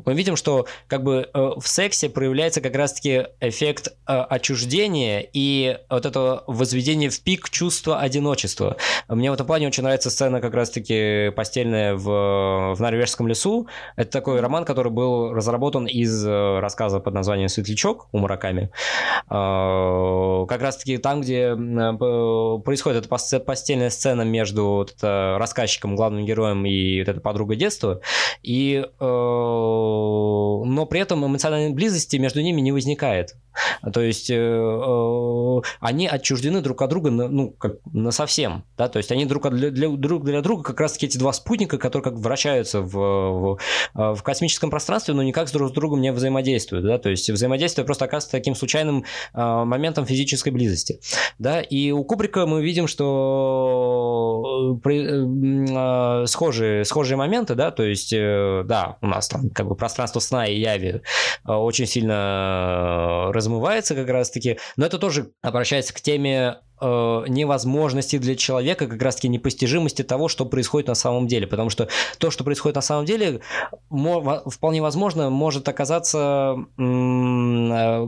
мы 0.05 0.13
видим, 0.13 0.37
что 0.37 0.65
как 0.87 1.03
бы 1.03 1.29
э, 1.31 1.51
в 1.57 1.67
сексе 1.67 2.07
проявляется 2.09 2.61
как 2.61 2.73
раз-таки 2.73 3.25
эффект 3.41 3.89
отчуждения 4.05 5.27
и 5.33 5.77
вот 5.89 6.05
это 6.05 6.45
возведение 6.47 7.09
в 7.09 7.21
пик 7.21 7.49
чувства 7.49 7.99
одиночества. 7.99 8.77
Мне 9.09 9.29
в 9.29 9.33
этом 9.33 9.45
плане 9.45 9.67
очень 9.67 9.83
нравится 9.83 10.09
сцена 10.09 10.39
как 10.39 10.53
раз-таки 10.53 11.31
постельная 11.35 11.95
в, 11.95 12.75
в 12.75 12.79
норвежском 12.79 13.27
лесу. 13.27 13.67
Это 13.97 14.09
такой 14.09 14.39
роман, 14.39 14.63
который 14.63 14.91
был 14.91 15.33
разработан 15.33 15.85
из 15.85 16.25
рассказа 16.25 17.01
под 17.01 17.13
названием 17.13 17.49
«Светлячок» 17.49 18.07
у 18.13 18.19
Мураками. 18.19 18.69
Как 19.27 20.61
раз-таки 20.61 20.97
там, 20.97 21.19
где 21.19 21.53
происходит 22.63 23.05
эта 23.05 23.39
постельная 23.39 23.89
сцена 23.89 24.21
между 24.23 24.65
вот 24.65 24.93
это, 24.97 25.37
рассказчиком, 25.39 25.95
главным 25.95 26.25
героем 26.25 26.65
и 26.65 26.99
вот 26.99 27.09
этой 27.09 27.19
подругой 27.19 27.55
детства, 27.55 28.01
и, 28.43 28.83
э, 28.85 28.87
но 28.99 30.87
при 30.89 30.99
этом 30.99 31.25
эмоциональной 31.25 31.73
близости 31.73 32.17
между 32.17 32.41
ними 32.41 32.61
не 32.61 32.71
возникает. 32.71 33.35
То 33.93 34.01
есть 34.01 34.29
э, 34.29 34.35
э, 34.35 35.61
они 35.79 36.07
отчуждены 36.07 36.61
друг 36.61 36.81
от 36.81 36.89
друга, 36.89 37.11
на, 37.11 37.27
ну, 37.27 37.51
как 37.51 37.77
на 37.91 38.11
совсем, 38.11 38.63
да, 38.77 38.87
то 38.87 38.97
есть 38.97 39.11
они 39.11 39.25
друг 39.25 39.49
для, 39.49 39.71
для, 39.71 39.89
друг 39.89 40.23
для 40.23 40.41
друга 40.41 40.63
как 40.63 40.79
раз-таки 40.79 41.07
эти 41.07 41.17
два 41.17 41.33
спутника, 41.33 41.77
которые 41.77 42.03
как 42.03 42.19
вращаются 42.19 42.81
в, 42.81 42.91
в, 42.91 43.57
в 43.93 44.23
космическом 44.23 44.69
пространстве, 44.69 45.13
но 45.13 45.23
никак 45.23 45.49
с 45.49 45.51
друг 45.51 45.69
с 45.69 45.71
другом 45.71 46.01
не 46.01 46.11
взаимодействуют, 46.11 46.85
да, 46.85 46.97
то 46.97 47.09
есть 47.09 47.29
взаимодействие 47.29 47.85
просто 47.85 48.05
оказывается 48.05 48.37
таким 48.37 48.55
случайным 48.55 49.05
э, 49.33 49.63
моментом 49.63 50.05
физической 50.05 50.49
близости, 50.49 50.99
да, 51.39 51.61
и 51.61 51.91
у 51.91 52.03
Кубрика 52.03 52.45
мы 52.45 52.61
видим, 52.63 52.87
что 52.87 54.75
э, 54.75 54.81
при, 54.81 56.23
э, 56.23 56.25
схожие, 56.27 56.85
схожие 56.85 57.17
моменты, 57.17 57.55
да, 57.55 57.71
то 57.71 57.83
есть, 57.83 58.13
э, 58.13 58.63
да, 58.65 58.97
у 59.01 59.07
нас 59.07 59.27
там 59.27 59.49
как 59.49 59.67
бы 59.67 59.75
пространство 59.75 60.19
сна 60.19 60.45
и 60.47 60.59
яви 60.59 60.87
э, 60.87 61.51
очень 61.51 61.85
сильно 61.85 63.31
раз 63.33 63.46
размывается 63.47 63.95
как 63.95 64.09
раз-таки, 64.09 64.59
но 64.75 64.85
это 64.85 64.99
тоже 64.99 65.31
обращается 65.41 65.93
к 65.93 66.01
теме 66.01 66.57
э, 66.79 67.23
невозможности 67.27 68.17
для 68.17 68.35
человека, 68.35 68.87
как 68.87 69.01
раз-таки 69.01 69.27
непостижимости 69.27 70.03
того, 70.03 70.27
что 70.27 70.45
происходит 70.45 70.87
на 70.87 70.95
самом 70.95 71.27
деле. 71.27 71.47
Потому 71.47 71.69
что 71.69 71.87
то, 72.17 72.31
что 72.31 72.43
происходит 72.43 72.75
на 72.75 72.81
самом 72.81 73.05
деле, 73.05 73.41
вполне 73.89 74.81
возможно, 74.81 75.29
может 75.29 75.69
оказаться 75.69 76.57
э, 76.77 76.81
э, 76.81 78.07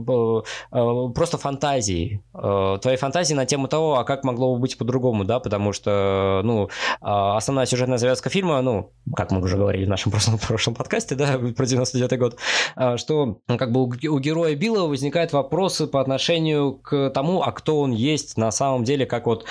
просто 1.14 1.38
фантазией. 1.38 2.20
Э, 2.34 2.78
твоей 2.80 2.98
фантазией 2.98 3.36
на 3.36 3.46
тему 3.46 3.68
того, 3.68 3.98
а 3.98 4.04
как 4.04 4.24
могло 4.24 4.54
бы 4.54 4.60
быть 4.60 4.78
по-другому, 4.78 5.24
да, 5.24 5.40
потому 5.40 5.72
что, 5.72 6.40
ну, 6.44 6.68
а, 7.00 7.36
основная 7.36 7.66
сюжетная 7.66 7.98
завязка 7.98 8.30
фильма, 8.30 8.60
ну, 8.60 8.92
как 9.14 9.30
мы 9.30 9.40
уже 9.40 9.56
говорили 9.56 9.84
в 9.84 9.88
нашем 9.88 10.12
прошлом, 10.12 10.38
прошлом 10.38 10.74
подкасте, 10.74 11.14
да, 11.14 11.38
про 11.56 11.66
99 11.66 12.18
год, 12.18 12.36
а, 12.76 12.96
что 12.96 13.38
ну, 13.48 13.58
как 13.58 13.72
бы 13.72 13.82
у, 13.82 14.18
героя 14.18 14.54
Билла 14.54 14.86
возникают 14.86 15.32
вопросы 15.32 15.86
по 15.86 16.00
отношению 16.00 16.74
к 16.74 17.10
тому, 17.10 17.42
а 17.42 17.52
кто 17.52 17.80
он 17.80 17.92
есть 17.92 18.36
на 18.36 18.50
самом 18.60 18.84
деле 18.84 19.06
как 19.06 19.26
вот 19.26 19.44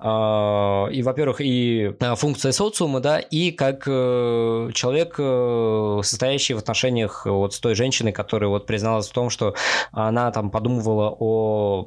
э, 0.00 0.92
и, 0.92 1.02
во-первых, 1.02 1.40
и 1.40 1.92
а, 2.00 2.14
функция 2.14 2.52
социума, 2.52 3.00
да, 3.00 3.18
и 3.18 3.50
как 3.50 3.84
э, 3.86 4.70
человек, 4.72 5.16
э, 5.18 6.00
состоящий 6.02 6.54
в 6.54 6.58
отношениях 6.58 7.26
вот 7.26 7.54
с 7.54 7.60
той 7.60 7.74
женщиной, 7.74 8.12
которая 8.12 8.48
вот 8.48 8.66
призналась 8.66 9.08
в 9.08 9.12
том, 9.12 9.30
что 9.30 9.54
она 9.92 10.30
там 10.30 10.50
подумывала 10.50 11.14
о 11.18 11.84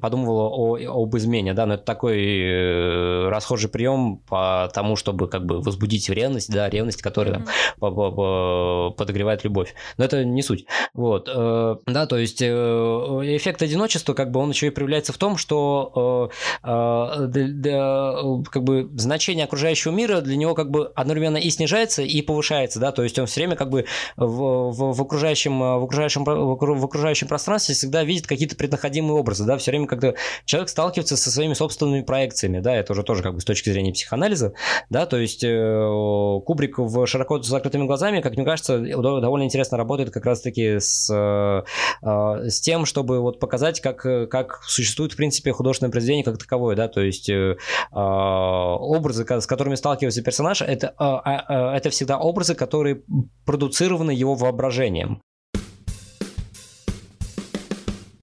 подумывала 0.00 0.48
о, 0.48 1.02
об 1.02 1.16
измене, 1.16 1.54
да, 1.54 1.66
но 1.66 1.74
это 1.74 1.84
такой 1.84 2.18
э, 2.22 3.28
расхожий 3.28 3.68
прием 3.68 4.18
по 4.28 4.70
тому, 4.72 4.96
чтобы 4.96 5.28
как 5.28 5.44
бы 5.44 5.60
возбудить 5.60 6.08
ревность, 6.08 6.52
да, 6.52 6.68
ревность, 6.70 7.02
которая 7.02 7.44
mm-hmm. 7.80 8.94
подогревает 8.94 9.44
любовь. 9.44 9.74
Но 9.96 10.04
это 10.04 10.24
не 10.24 10.42
суть. 10.42 10.66
Вот, 10.94 11.26
да, 11.26 12.06
то 12.06 12.16
есть 12.16 12.42
эффект 12.42 13.62
одиночества, 13.62 14.14
как 14.14 14.30
бы 14.30 14.40
он 14.40 14.50
еще 14.50 14.68
и 14.68 14.70
проявляется 14.70 15.12
в 15.12 15.18
том, 15.18 15.36
что 15.36 15.71
э, 15.94 16.68
э, 16.68 17.26
для, 17.26 18.14
как 18.50 18.64
бы 18.64 18.90
значение 18.94 19.44
окружающего 19.44 19.92
мира 19.92 20.20
для 20.20 20.36
него 20.36 20.54
как 20.54 20.70
бы 20.70 20.92
одновременно 20.94 21.36
и 21.36 21.50
снижается, 21.50 22.02
и 22.02 22.22
повышается, 22.22 22.80
да, 22.80 22.92
то 22.92 23.02
есть 23.02 23.18
он 23.18 23.26
все 23.26 23.40
время 23.40 23.56
как 23.56 23.70
бы 23.70 23.86
в, 24.16 24.26
в, 24.26 24.92
в, 24.92 25.02
окружающем, 25.02 25.58
в, 25.58 25.84
окружающем, 25.84 26.24
в 26.24 26.84
окружающем 26.84 27.28
пространстве 27.28 27.74
всегда 27.74 28.04
видит 28.04 28.26
какие-то 28.26 28.56
преднаходимые 28.56 29.14
образы, 29.14 29.44
да, 29.44 29.56
все 29.56 29.70
время 29.70 29.86
когда 29.86 30.14
человек 30.44 30.68
сталкивается 30.68 31.16
со 31.16 31.30
своими 31.30 31.54
собственными 31.54 32.02
проекциями, 32.02 32.60
да, 32.60 32.74
это 32.74 32.92
уже 32.92 33.02
тоже 33.02 33.22
как 33.22 33.34
бы 33.34 33.40
с 33.40 33.44
точки 33.44 33.70
зрения 33.70 33.92
психоанализа, 33.92 34.54
да, 34.90 35.06
то 35.06 35.18
есть 35.18 35.44
э, 35.44 36.40
Кубрик 36.44 36.78
в 36.78 37.06
широко 37.06 37.40
закрытыми 37.42 37.86
глазами, 37.86 38.20
как 38.20 38.36
мне 38.36 38.44
кажется, 38.44 38.78
довольно 38.78 39.44
интересно 39.44 39.78
работает 39.78 40.10
как 40.10 40.26
раз-таки 40.26 40.78
с, 40.78 41.08
с 42.02 42.60
тем, 42.60 42.86
чтобы 42.86 43.20
вот 43.20 43.38
показать, 43.38 43.80
как, 43.80 44.02
как 44.30 44.62
существует, 44.66 45.12
в 45.12 45.16
принципе, 45.16 45.52
художественное 45.62 45.92
произведение 45.92 46.24
как 46.24 46.38
таковое, 46.38 46.74
да, 46.74 46.88
то 46.88 47.00
есть 47.00 47.30
э, 47.30 47.56
а, 47.92 48.76
образы, 48.76 49.24
с 49.24 49.46
которыми 49.46 49.76
сталкивается 49.76 50.22
персонаж, 50.22 50.60
это, 50.60 50.92
э, 50.98 51.76
это 51.76 51.90
всегда 51.90 52.18
образы, 52.18 52.56
которые 52.56 53.02
продуцированы 53.46 54.10
его 54.10 54.34
воображением. 54.34 55.22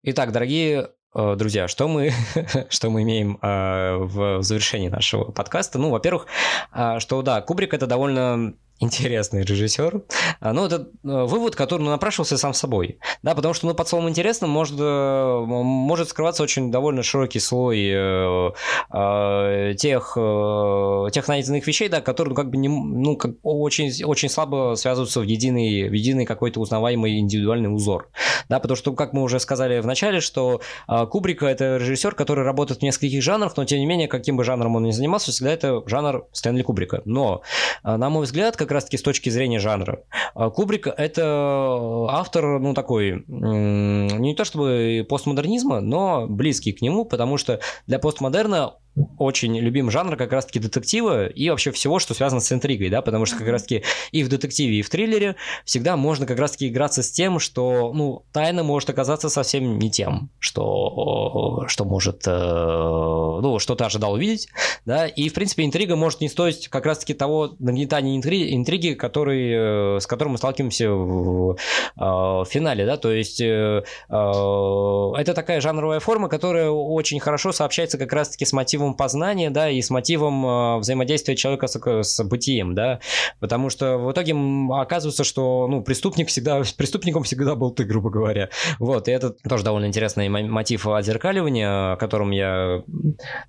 Итак, 0.04 0.34
дорогие 0.34 0.90
э, 1.16 1.36
Друзья, 1.38 1.70
что 1.70 1.88
мы, 1.88 2.12
что 2.70 2.90
мы 2.90 3.04
имеем 3.04 3.38
э, 3.42 3.96
в 4.00 4.42
завершении 4.44 4.90
нашего 4.90 5.32
подкаста? 5.32 5.80
Ну, 5.80 5.92
во-первых, 5.92 6.28
э, 6.74 7.00
что 7.00 7.22
да, 7.22 7.42
Кубрик 7.42 7.74
это 7.74 7.88
довольно 7.88 8.54
интересный 8.80 9.44
режиссер. 9.44 10.02
А, 10.40 10.54
ну, 10.54 10.66
это 10.66 10.88
э, 11.04 11.24
вывод, 11.26 11.56
который 11.56 11.84
ну, 11.84 11.90
напрашивался 11.90 12.38
сам 12.38 12.54
собой. 12.54 13.00
Да, 13.24 13.36
потому 13.36 13.54
что 13.54 13.68
ну, 13.68 13.74
под 13.74 13.88
словом 13.88 14.10
интересным 14.10 14.50
может, 14.50 14.78
э, 14.80 15.44
может 15.46 16.10
скрываться 16.10 16.44
очень 16.44 16.72
довольно 16.72 17.04
широкий 17.04 17.40
слой 17.40 17.90
э, 17.92 18.52
э, 18.94 19.74
тех, 19.78 20.14
э, 20.16 21.06
тех 21.12 21.28
найденных 21.28 21.68
вещей, 21.68 21.90
да, 21.90 22.02
которые 22.02 22.30
ну, 22.30 22.36
как 22.36 22.50
бы 22.50 22.58
не, 22.58 22.70
ну, 22.70 23.18
как, 23.18 23.32
очень, 23.44 24.04
очень 24.04 24.30
слабо 24.30 24.76
связываются 24.76 25.20
в 25.20 25.24
единый, 25.24 25.90
в 25.90 25.94
единый 25.94 26.26
какой-то 26.26 26.62
узнаваемый 26.62 27.20
индивидуальный 27.20 27.74
узор. 27.74 28.10
Да, 28.48 28.60
потому 28.60 28.78
что, 28.78 28.94
как 28.94 29.14
мы 29.14 29.24
уже 29.24 29.40
сказали 29.40 29.80
в 29.80 29.86
начале, 29.86 30.22
что 30.22 30.62
э, 30.88 31.06
Кубрика 31.08 31.48
это 31.48 31.78
режиссер, 31.78 32.16
который 32.16 32.46
работает 32.46 32.80
в 32.80 32.84
нескольких 32.84 33.22
жанрах, 33.22 33.58
но 33.58 33.66
тем 33.66 33.80
не 33.80 33.86
менее, 33.86 34.08
каким 34.08 34.38
бы 34.38 34.44
жанром 34.46 34.78
он 34.78 34.84
ни 34.84 34.92
занимался, 34.92 35.32
всегда 35.32 35.52
это 35.52 35.84
жанр 35.86 36.28
Стэнли 36.32 36.62
Кубрика. 36.62 37.02
Но, 37.06 37.42
на 37.84 38.10
мой 38.10 38.24
взгляд, 38.24 38.56
как 38.56 38.69
раз-таки 38.72 38.98
с 38.98 39.02
точки 39.02 39.30
зрения 39.30 39.60
жанра. 39.60 40.04
А 40.34 40.50
Кубрик– 40.50 40.88
это 40.98 42.08
автор, 42.10 42.60
ну, 42.60 42.74
такой, 42.74 43.24
не 43.28 44.36
то 44.36 44.46
чтобы 44.46 45.06
постмодернизма, 45.08 45.80
но 45.80 46.28
близкий 46.28 46.72
к 46.72 46.82
нему, 46.82 47.06
потому 47.06 47.38
что 47.38 47.60
для 47.88 48.00
постмодерна 48.00 48.76
очень 49.18 49.58
любим 49.58 49.92
жанр 49.92 50.16
как 50.16 50.32
раз-таки 50.32 50.60
детектива 50.60 51.28
и 51.28 51.50
вообще 51.50 51.72
всего, 51.72 52.00
что 52.00 52.14
связано 52.14 52.42
с 52.42 52.52
интригой, 52.52 52.90
да, 52.90 53.02
потому 53.02 53.26
что 53.26 53.38
как 53.38 53.48
раз-таки 53.48 53.84
и 54.12 54.24
в 54.24 54.30
детективе, 54.30 54.80
и 54.80 54.82
в 54.82 54.90
триллере 54.90 55.36
всегда 55.66 55.96
можно 55.98 56.26
как 56.26 56.40
раз-таки 56.40 56.68
играться 56.68 57.04
с 57.04 57.12
тем, 57.12 57.40
что, 57.40 57.92
ну, 57.94 58.24
тайна 58.32 58.64
может 58.64 58.90
оказаться 58.90 59.30
совсем 59.30 59.80
не 59.80 59.90
тем, 59.90 60.30
что, 60.40 61.66
что 61.68 61.86
может, 61.86 62.24
э, 62.26 62.32
ну, 62.32 63.60
что 63.60 63.76
ты 63.76 63.84
ожидал 63.84 64.14
увидеть, 64.14 64.48
да, 64.86 65.08
и, 65.08 65.30
в 65.30 65.34
принципе, 65.34 65.66
интрига 65.66 65.96
может 65.96 66.22
не 66.22 66.30
стоить 66.30 66.68
как 66.68 66.86
раз-таки 66.86 67.14
того 67.14 67.56
нагнетания 67.60 68.18
интриги, 68.18 68.56
интриги 68.56 68.94
который, 68.94 69.96
э, 69.96 70.00
с 70.00 70.08
которым 70.08 70.34
мы 70.34 70.38
сталкиваемся 70.38 70.92
в, 70.92 71.54
э, 71.54 71.56
в 71.98 72.46
финале, 72.50 72.86
да, 72.86 72.98
то 72.98 73.12
есть 73.12 73.40
это 73.40 75.34
такая 75.34 75.62
жанровая 75.62 76.00
форма, 76.00 76.30
которая 76.30 76.70
очень 76.70 77.20
хорошо 77.20 77.52
сообщается 77.52 77.98
как 77.98 78.12
раз-таки 78.14 78.46
с 78.46 78.54
мотивом 78.54 78.89
мотивом 78.90 78.94
познания, 78.96 79.50
да, 79.50 79.70
и 79.70 79.82
с 79.82 79.90
мотивом 79.90 80.46
э, 80.46 80.78
взаимодействия 80.80 81.36
человека 81.36 81.68
с, 81.68 81.80
с 82.04 82.24
бытием, 82.24 82.76
да, 82.76 83.00
потому 83.40 83.70
что 83.70 83.98
в 83.98 84.12
итоге 84.12 84.36
оказывается, 84.72 85.24
что, 85.24 85.68
ну, 85.68 85.82
преступник 85.82 86.28
всегда, 86.28 86.62
преступником 86.78 87.24
всегда 87.24 87.56
был 87.56 87.72
ты, 87.72 87.84
грубо 87.84 88.10
говоря, 88.10 88.50
вот, 88.80 89.08
и 89.08 89.12
это 89.12 89.32
тоже 89.32 89.64
довольно 89.64 89.88
интересный 89.88 90.30
мотив 90.30 90.88
отзеркаливания, 90.88 91.94
о 91.94 91.98
котором 91.98 92.32
я 92.32 92.84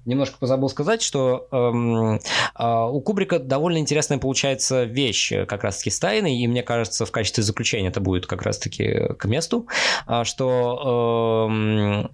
немножко 0.04 0.38
позабыл 0.38 0.68
сказать, 0.68 1.02
что 1.02 1.48
эм, 1.52 2.16
э, 2.16 2.90
у 2.90 3.00
Кубрика 3.00 3.38
довольно 3.38 3.78
интересная 3.78 4.18
получается 4.18 4.84
вещь 4.84 5.32
как 5.46 5.64
раз-таки 5.64 5.90
с 5.90 5.98
тайной, 5.98 6.36
и 6.36 6.46
мне 6.48 6.62
кажется, 6.62 7.06
в 7.06 7.10
качестве 7.10 7.42
заключения 7.42 7.88
это 7.88 8.00
будет 8.00 8.26
как 8.26 8.42
раз-таки 8.42 9.14
к 9.18 9.24
месту, 9.26 9.66
а, 10.06 10.24
что 10.24 11.48
а, 11.48 12.10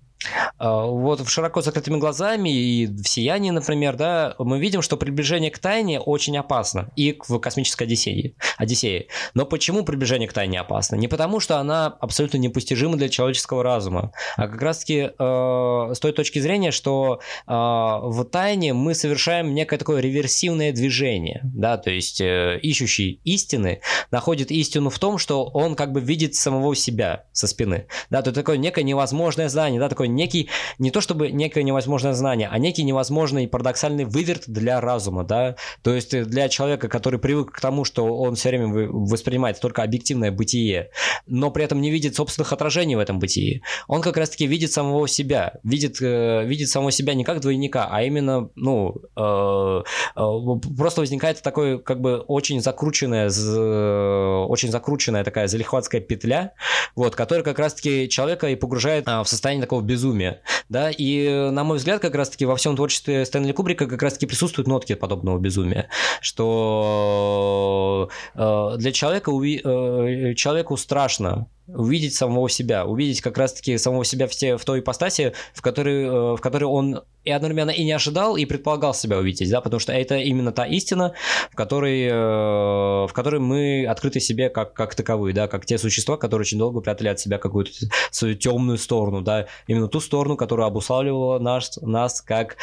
вот 0.59 1.21
в 1.21 1.29
широко 1.29 1.61
закрытыми 1.61 1.99
глазами 1.99 2.51
и 2.51 2.87
в 2.87 3.09
сиянии, 3.09 3.51
например, 3.51 3.97
да, 3.97 4.35
мы 4.39 4.59
видим, 4.59 4.83
что 4.83 4.97
приближение 4.97 5.51
к 5.51 5.59
тайне 5.59 6.01
очень 6.01 6.37
опасно 6.37 6.91
и 6.97 7.19
в 7.27 7.39
космической 7.39 7.85
Одиссее. 7.85 8.35
Одиссее. 8.59 9.07
Но 9.35 9.47
почему 9.47 9.85
приближение 9.85 10.29
к 10.29 10.33
тайне 10.33 10.61
опасно? 10.61 10.97
Не 10.97 11.09
потому, 11.09 11.41
что 11.41 11.59
она 11.59 11.87
абсолютно 11.87 12.39
непостижима 12.39 12.97
для 12.97 13.09
человеческого 13.09 13.63
разума, 13.63 14.13
а 14.37 14.49
как 14.49 14.61
раз-таки 14.61 15.11
э, 15.19 15.93
с 15.95 15.99
той 15.99 16.13
точки 16.13 16.39
зрения, 16.39 16.71
что 16.71 17.21
э, 17.47 17.53
в 17.53 18.25
тайне 18.25 18.73
мы 18.73 18.95
совершаем 18.95 19.55
некое 19.55 19.79
такое 19.79 20.01
реверсивное 20.01 20.73
движение, 20.73 21.41
да, 21.45 21.77
то 21.77 21.91
есть 21.91 22.21
э, 22.21 22.59
ищущий 22.63 23.21
истины 23.25 23.81
находит 24.11 24.51
истину 24.51 24.91
в 24.91 24.99
том, 24.99 25.19
что 25.19 25.45
он 25.45 25.75
как 25.75 25.93
бы 25.93 26.01
видит 26.01 26.35
самого 26.35 26.75
себя 26.75 27.25
со 27.33 27.47
спины, 27.47 27.87
да, 28.11 28.23
то 28.23 28.33
такое 28.33 28.57
некое 28.57 28.83
невозможное 28.83 29.49
знание, 29.49 29.81
да, 29.81 29.89
такое 29.89 30.09
некий, 30.17 30.49
не 30.79 30.91
то 30.91 31.01
чтобы 31.01 31.31
некое 31.31 31.63
невозможное 31.63 32.13
знание, 32.13 32.49
а 32.51 32.59
некий 32.59 32.83
невозможный 32.83 33.47
парадоксальный 33.47 34.05
выверт 34.05 34.45
для 34.47 34.81
разума, 34.81 35.25
да, 35.25 35.57
то 35.83 35.95
есть 35.95 36.15
э, 36.15 36.25
для 36.25 36.49
человека, 36.49 36.89
который 36.89 37.21
привык 37.21 37.53
к 37.53 37.61
тому, 37.61 37.85
что 37.85 38.17
он 38.17 38.35
все 38.35 38.49
время 38.49 38.89
воспринимает 38.89 39.61
только 39.61 39.83
объективное 39.83 40.33
бытие, 40.33 40.91
но 41.27 41.51
при 41.51 41.65
этом 41.65 41.81
не 41.81 41.91
видит 41.91 42.17
собственных 42.17 42.53
отражений 42.53 42.97
в 42.97 42.99
этом 42.99 43.19
бытии, 43.19 43.63
он 43.87 44.03
как 44.03 44.17
раз-таки 44.17 44.47
видит 44.47 44.73
самого 44.73 45.07
себя, 45.09 45.55
видит, 45.63 46.01
э, 46.01 46.45
видит 46.45 46.69
самого 46.69 46.91
себя 46.91 47.15
не 47.15 47.25
как 47.25 47.41
двойника, 47.41 47.89
а 47.91 48.03
именно, 48.03 48.51
ну, 48.55 48.97
э, 49.17 49.83
э, 50.17 50.77
просто 50.77 51.01
возникает 51.01 51.43
такой, 51.43 51.79
как 51.81 52.01
бы, 52.01 52.19
очень 52.19 52.61
закрученная, 52.61 53.27
очень 53.27 54.71
закрученная 54.71 55.25
такая 55.25 55.49
залихватская 55.49 56.01
петля, 56.01 56.53
вот, 56.95 57.15
которая 57.15 57.45
как 57.45 57.59
раз-таки 57.59 58.09
человека 58.09 58.49
и 58.49 58.57
погружает 58.57 59.07
в 59.07 59.25
состояние 59.25 59.63
такого 59.63 59.83
безумия, 59.83 59.96
безумия, 59.97 60.43
да, 60.69 60.91
и, 60.91 61.51
на 61.51 61.65
мой 61.65 61.79
взгляд, 61.79 62.03
как 62.03 62.15
раз-таки 62.15 62.45
во 62.45 62.57
всем 62.57 62.77
творчестве 62.77 63.25
Стэнли 63.25 63.53
Кубрика 63.53 63.87
как 63.87 64.03
раз-таки 64.03 64.27
присутствуют 64.27 64.69
нотки 64.69 64.95
подобного 64.95 65.39
безумия, 65.39 65.89
что 66.21 68.11
э, 68.35 68.75
для 68.77 68.93
человека, 68.93 69.31
э, 69.31 70.35
человеку 70.35 70.77
страшно 70.77 71.47
увидеть 71.69 72.15
самого 72.15 72.49
себя, 72.49 72.87
увидеть 72.87 73.21
как 73.21 73.39
раз-таки 73.39 73.79
самого 73.79 74.05
себя 74.05 74.27
в, 74.27 74.31
те, 74.31 74.57
в 74.57 74.65
той 74.65 74.81
ипостаси, 74.81 75.33
в 75.55 75.63
которой, 75.63 76.05
э, 76.05 76.37
в 76.37 76.39
которой 76.39 76.65
он 76.65 77.03
и 77.25 77.31
одновременно 77.31 77.71
и 77.71 77.85
не 77.85 77.93
ожидал, 77.93 78.37
и 78.37 78.45
предполагал 78.45 78.95
себя 78.95 79.19
увидеть, 79.19 79.51
да, 79.51 79.61
потому 79.61 79.81
что 79.81 79.93
это 79.93 80.17
именно 80.17 80.53
та 80.53 80.65
истина, 80.67 81.15
в 81.51 81.57
которой, 81.57 82.05
э, 82.05 82.13
в 82.13 83.11
которой 83.13 83.41
мы 83.41 83.87
открыты 83.87 84.21
себе 84.21 84.49
как, 84.49 84.75
как 84.75 84.95
таковые, 84.95 85.35
да, 85.35 85.49
как 85.49 85.67
те 85.67 85.79
существа, 85.79 86.17
которые 86.17 86.45
очень 86.45 86.59
долго 86.59 86.81
прятали 86.81 87.09
от 87.09 87.19
себя 87.19 87.39
какую-то 87.39 87.73
свою 88.11 88.37
темную 88.37 88.79
сторону, 88.79 89.23
да, 89.23 89.47
именно 89.67 89.89
ту 89.89 90.01
сторону, 90.01 90.37
которая 90.37 90.69
обуславливала 90.69 91.39
нас, 91.39 91.79
нас 91.83 92.21
как 92.21 92.57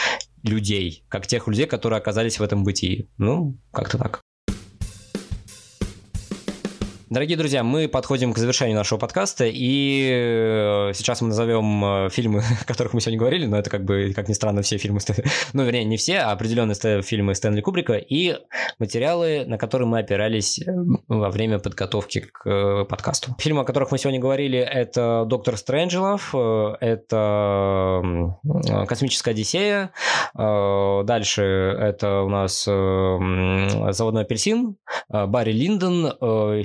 людей, 0.44 1.04
как 1.10 1.28
тех 1.28 1.48
людей, 1.48 1.66
которые 1.66 1.98
оказались 1.98 2.40
в 2.40 2.44
этом 2.44 2.64
бытии. 2.64 3.10
Ну, 3.18 3.58
как-то 3.72 3.98
так. 3.98 4.22
Дорогие 7.14 7.38
друзья, 7.38 7.64
мы 7.64 7.88
подходим 7.88 8.34
к 8.34 8.40
завершению 8.40 8.76
нашего 8.76 8.98
подкаста, 8.98 9.46
и 9.46 10.10
э, 10.12 10.94
сейчас 10.96 11.22
мы 11.22 11.28
назовем 11.28 11.86
э, 11.86 12.10
фильмы, 12.10 12.42
о 12.62 12.66
которых 12.66 12.96
мы 12.96 13.02
сегодня 13.02 13.20
говорили, 13.20 13.46
но 13.46 13.56
это 13.56 13.70
как 13.70 13.86
бы, 13.86 14.14
как 14.16 14.30
ни 14.30 14.34
странно, 14.34 14.64
все 14.64 14.80
фильмы, 14.80 15.00
ну, 15.54 15.64
вернее, 15.64 15.84
не 15.84 15.98
все, 15.98 16.22
а 16.22 16.32
определенные 16.32 17.04
фильмы 17.04 17.36
Стэнли 17.36 17.62
Кубрика, 17.62 17.94
и 17.94 18.38
материалы, 18.80 19.46
на 19.46 19.60
которые 19.60 19.88
мы 19.88 20.00
опирались 20.00 20.58
э, 20.58 20.64
во 21.08 21.30
время 21.30 21.60
подготовки 21.60 22.22
к 22.22 22.86
подкасту. 22.86 23.36
Фильмы, 23.38 23.62
о 23.62 23.64
которых 23.64 23.92
мы 23.92 24.00
сегодня 24.00 24.20
говорили, 24.20 24.58
это 24.58 25.26
«Доктор 25.28 25.58
Стрэнджелов», 25.58 26.34
это 26.34 28.40
«Космическая 28.88 29.32
Одиссея», 29.32 29.92
дальше 30.34 31.44
это 31.44 32.24
у 32.24 32.30
нас 32.30 32.66
«Заводной 32.66 34.24
апельсин», 34.24 34.78
Барри 35.10 35.52
Линдон, 35.52 36.12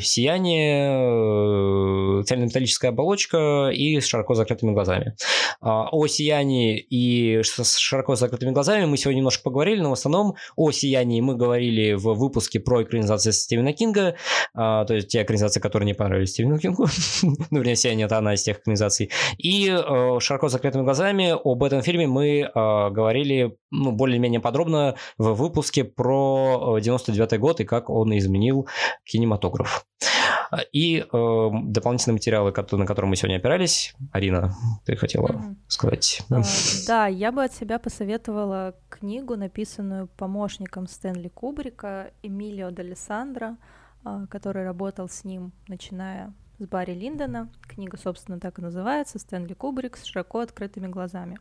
«Сияние», 0.01 0.38
сияние, 0.39 2.21
э, 2.21 2.23
цельнометаллическая 2.25 2.91
оболочка 2.91 3.71
и 3.73 4.01
с 4.01 4.07
широко 4.07 4.35
закрытыми 4.35 4.73
глазами. 4.73 5.15
А, 5.61 5.89
о 5.91 6.07
сиянии 6.07 6.79
и 6.79 7.43
с 7.43 7.77
широко 7.77 8.15
закрытыми 8.15 8.51
глазами 8.51 8.85
мы 8.85 8.97
сегодня 8.97 9.19
немножко 9.19 9.43
поговорили, 9.43 9.81
но 9.81 9.91
в 9.91 9.95
основном 9.95 10.35
о 10.57 10.71
сиянии 10.71 11.21
мы 11.21 11.35
говорили 11.37 11.95
в 11.95 12.15
выпуске 12.15 12.61
про 12.61 12.83
экранизации 12.83 13.31
Стивена 13.31 13.73
Кинга, 13.73 14.15
а, 14.55 14.85
то 14.85 14.95
есть 14.95 15.09
те 15.09 15.23
экранизации, 15.23 15.61
которые 15.61 15.87
не 15.87 15.95
понравились 15.95 16.31
Стивену 16.31 16.59
Кингу. 16.59 16.87
ну, 17.23 17.59
вернее, 17.59 17.77
сияние 17.77 18.07
это 18.07 18.19
одна 18.19 18.35
из 18.35 18.43
тех 18.43 18.59
экранизаций. 18.59 19.11
И 19.39 19.69
э, 19.69 20.19
широко 20.21 20.49
закрытыми 20.49 20.83
глазами 20.83 21.35
об 21.45 21.63
этом 21.63 21.83
фильме 21.83 22.07
мы 22.07 22.41
э, 22.41 22.51
говорили 22.91 23.57
ну, 23.71 23.93
более-менее 23.93 24.41
подробно 24.41 24.95
в 25.19 25.33
выпуске 25.35 25.85
про 25.85 26.79
99 26.81 27.39
год 27.41 27.61
и 27.61 27.65
как 27.65 27.91
он 27.91 28.17
изменил 28.17 28.69
кинематограф. 29.05 29.85
И 30.73 31.01
э, 31.01 31.51
дополнительные 31.65 32.15
материалы, 32.15 32.53
на 32.53 32.87
которые 32.87 33.11
мы 33.11 33.17
сегодня 33.17 33.37
опирались. 33.37 33.95
Арина, 34.13 34.55
ты 34.85 34.97
хотела 34.97 35.29
mm-hmm. 35.29 35.57
сказать? 35.69 36.23
Uh, 36.31 36.87
да, 36.87 37.07
я 37.07 37.33
бы 37.33 37.45
от 37.45 37.53
себя 37.53 37.79
посоветовала 37.79 38.75
книгу, 38.89 39.37
написанную 39.37 40.07
помощником 40.07 40.87
Стэнли 40.87 41.29
Кубрика 41.29 42.13
Эмилио 42.23 42.71
D'Алессандро, 42.71 43.57
uh, 44.05 44.27
который 44.29 44.65
работал 44.65 45.09
с 45.09 45.25
ним, 45.25 45.53
начиная 45.69 46.33
с 46.59 46.67
Барри 46.67 46.95
Линдона. 46.95 47.51
Книга, 47.63 47.99
собственно, 47.99 48.41
так 48.41 48.59
и 48.59 48.63
называется 48.63 49.19
«Стэнли 49.19 49.55
Кубрик 49.55 49.97
с 49.97 50.05
широко 50.05 50.41
открытыми 50.41 50.89
глазами». 50.89 51.39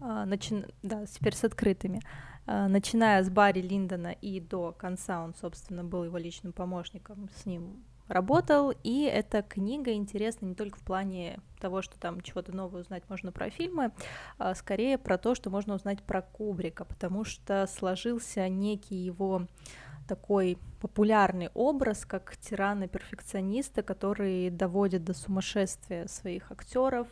Начи... 0.00 0.64
Да, 0.82 1.06
теперь 1.06 1.34
с 1.34 1.44
открытыми. 1.44 2.00
Начиная 2.46 3.22
с 3.22 3.30
Барри 3.30 3.60
Линдона 3.60 4.08
и 4.08 4.40
до 4.40 4.72
конца 4.72 5.22
он, 5.22 5.34
собственно, 5.34 5.84
был 5.84 6.04
его 6.04 6.18
личным 6.18 6.52
помощником, 6.52 7.28
с 7.36 7.46
ним 7.46 7.84
работал, 8.10 8.72
и 8.82 9.02
эта 9.04 9.42
книга 9.42 9.92
интересна 9.92 10.46
не 10.46 10.54
только 10.54 10.78
в 10.78 10.82
плане 10.82 11.40
того, 11.60 11.82
что 11.82 11.98
там 11.98 12.20
чего-то 12.20 12.52
нового 12.52 12.80
узнать 12.80 13.04
можно 13.08 13.32
про 13.32 13.50
фильмы, 13.50 13.92
а 14.38 14.54
скорее 14.54 14.98
про 14.98 15.18
то, 15.18 15.34
что 15.34 15.50
можно 15.50 15.74
узнать 15.74 16.02
про 16.02 16.22
Кубрика, 16.22 16.84
потому 16.84 17.24
что 17.24 17.66
сложился 17.66 18.48
некий 18.48 18.96
его 18.96 19.46
такой 20.10 20.58
популярный 20.80 21.50
образ, 21.54 22.04
как 22.04 22.36
тирана-перфекциониста, 22.36 23.82
который 23.82 24.50
доводит 24.50 25.04
до 25.04 25.14
сумасшествия 25.14 26.08
своих 26.08 26.50
актеров, 26.50 27.06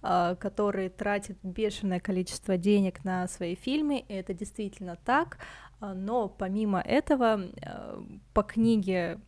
а, 0.00 0.34
который 0.36 0.88
тратит 0.88 1.36
бешеное 1.42 2.00
количество 2.00 2.56
денег 2.56 3.04
на 3.04 3.28
свои 3.28 3.54
фильмы, 3.54 3.98
и 3.98 4.14
это 4.14 4.32
действительно 4.32 4.96
так, 4.96 5.38
а, 5.80 5.92
но 5.92 6.28
помимо 6.28 6.80
этого 6.80 7.40
а, 7.62 8.02
по 8.32 8.42
книге 8.42 9.20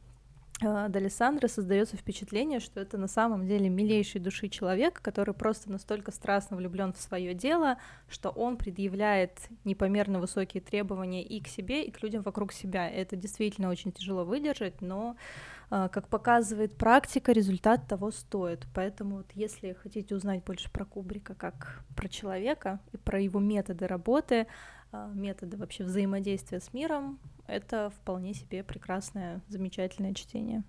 Далисандра 0.61 1.49
создается 1.49 1.97
впечатление, 1.97 2.61
что 2.61 2.81
это 2.81 2.99
на 2.99 3.09
самом 3.09 3.47
деле 3.47 3.69
милейший 3.69 4.21
души 4.21 4.49
человек, 4.49 5.01
который 5.01 5.35
просто 5.35 5.71
настолько 5.71 6.13
страстно 6.13 6.57
влюблен 6.57 6.93
в 6.93 6.99
свое 6.99 7.35
дело, 7.35 7.79
что 8.09 8.31
он 8.31 8.57
предъявляет 8.57 9.49
непомерно 9.65 10.21
высокие 10.21 10.63
требования 10.63 11.23
и 11.23 11.41
к 11.41 11.49
себе, 11.49 11.85
и 11.85 11.91
к 11.91 12.03
людям 12.03 12.23
вокруг 12.23 12.53
себя. 12.53 12.89
Это 12.89 13.17
действительно 13.17 13.71
очень 13.71 13.93
тяжело 13.93 14.25
выдержать, 14.25 14.83
но 14.83 15.17
а, 15.71 15.89
как 15.89 16.09
показывает 16.09 16.77
практика, 16.77 17.33
результат 17.33 17.87
того 17.87 18.11
стоит. 18.11 18.67
Поэтому 18.75 19.19
вот 19.19 19.31
если 19.35 19.73
хотите 19.73 20.15
узнать 20.17 20.45
больше 20.45 20.71
про 20.71 20.85
Кубрика 20.85 21.35
как 21.35 21.85
про 21.97 22.09
человека 22.09 22.81
и 22.93 22.97
про 22.97 23.21
его 23.21 23.39
методы 23.39 23.87
работы, 23.87 24.47
методы 24.93 25.57
вообще 25.57 25.85
взаимодействия 25.85 26.61
с 26.61 26.73
миром, 26.73 27.19
это 27.47 27.91
вполне 27.91 28.35
себе 28.35 28.63
прекрасное, 28.63 29.41
замечательное 29.49 30.15
чтение. 30.15 30.65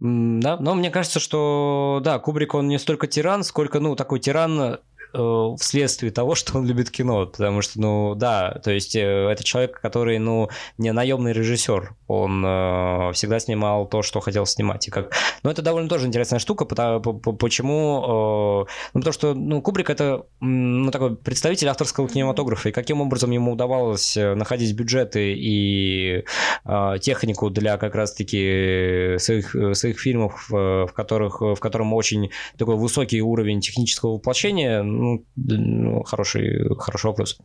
Да, 0.00 0.56
но 0.58 0.74
мне 0.74 0.90
кажется, 0.90 1.18
что 1.18 2.00
да, 2.04 2.18
Кубрик 2.18 2.54
он 2.54 2.68
не 2.68 2.78
столько 2.78 3.06
тиран, 3.06 3.42
сколько 3.42 3.80
ну 3.80 3.96
такой 3.96 4.20
тиран 4.20 4.78
вследствие 5.12 6.12
того, 6.12 6.34
что 6.34 6.58
он 6.58 6.66
любит 6.66 6.90
кино, 6.90 7.26
потому 7.26 7.62
что, 7.62 7.80
ну, 7.80 8.14
да, 8.14 8.60
то 8.62 8.70
есть 8.70 8.94
э, 8.96 9.00
это 9.00 9.42
человек, 9.42 9.80
который, 9.80 10.18
ну, 10.18 10.48
не 10.76 10.92
наемный 10.92 11.32
режиссер, 11.32 11.94
он 12.06 12.44
э, 12.44 13.12
всегда 13.14 13.38
снимал 13.38 13.86
то, 13.86 14.02
что 14.02 14.20
хотел 14.20 14.46
снимать, 14.46 14.88
и 14.88 14.90
как, 14.90 15.12
ну, 15.42 15.50
это 15.50 15.62
довольно 15.62 15.88
тоже 15.88 16.06
интересная 16.06 16.38
штука, 16.38 16.64
потому, 16.64 17.00
почему, 17.20 18.64
э, 18.66 18.70
ну, 18.94 19.00
потому 19.00 19.12
что, 19.12 19.34
ну, 19.34 19.62
Кубрик 19.62 19.90
это, 19.90 20.26
ну, 20.40 20.90
такой 20.90 21.16
представитель 21.16 21.68
авторского 21.68 22.08
кинематографа, 22.08 22.68
и 22.68 22.72
каким 22.72 23.00
образом 23.00 23.30
ему 23.30 23.52
удавалось 23.52 24.16
э, 24.16 24.34
находить 24.34 24.74
бюджеты 24.74 25.34
и 25.34 26.24
э, 26.64 26.94
технику 27.00 27.50
для 27.50 27.76
как 27.78 27.94
раз-таки 27.94 29.16
своих, 29.18 29.54
своих 29.74 29.98
фильмов, 29.98 30.48
э, 30.52 30.86
в 30.86 30.92
которых, 30.92 31.40
в 31.40 31.56
котором 31.56 31.94
очень 31.94 32.30
такой 32.56 32.76
высокий 32.76 33.22
уровень 33.22 33.60
технического 33.60 34.14
воплощения, 34.14 34.82
ну, 34.98 35.24
ну, 35.36 36.02
хороший, 36.02 36.68
хороший 36.76 37.06
вопрос. 37.06 37.38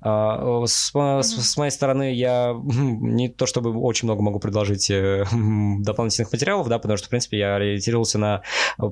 А, 0.00 0.64
с, 0.66 0.92
с, 0.92 1.56
моей 1.56 1.70
стороны, 1.70 2.14
я 2.14 2.54
не 2.64 3.28
то 3.28 3.46
чтобы 3.46 3.76
очень 3.78 4.06
много 4.06 4.22
могу 4.22 4.40
предложить 4.40 4.90
э, 4.90 5.24
дополнительных 5.80 6.32
материалов, 6.32 6.68
да, 6.68 6.78
потому 6.78 6.96
что, 6.96 7.06
в 7.06 7.10
принципе, 7.10 7.38
я 7.38 7.56
ориентировался 7.56 8.18
на 8.18 8.42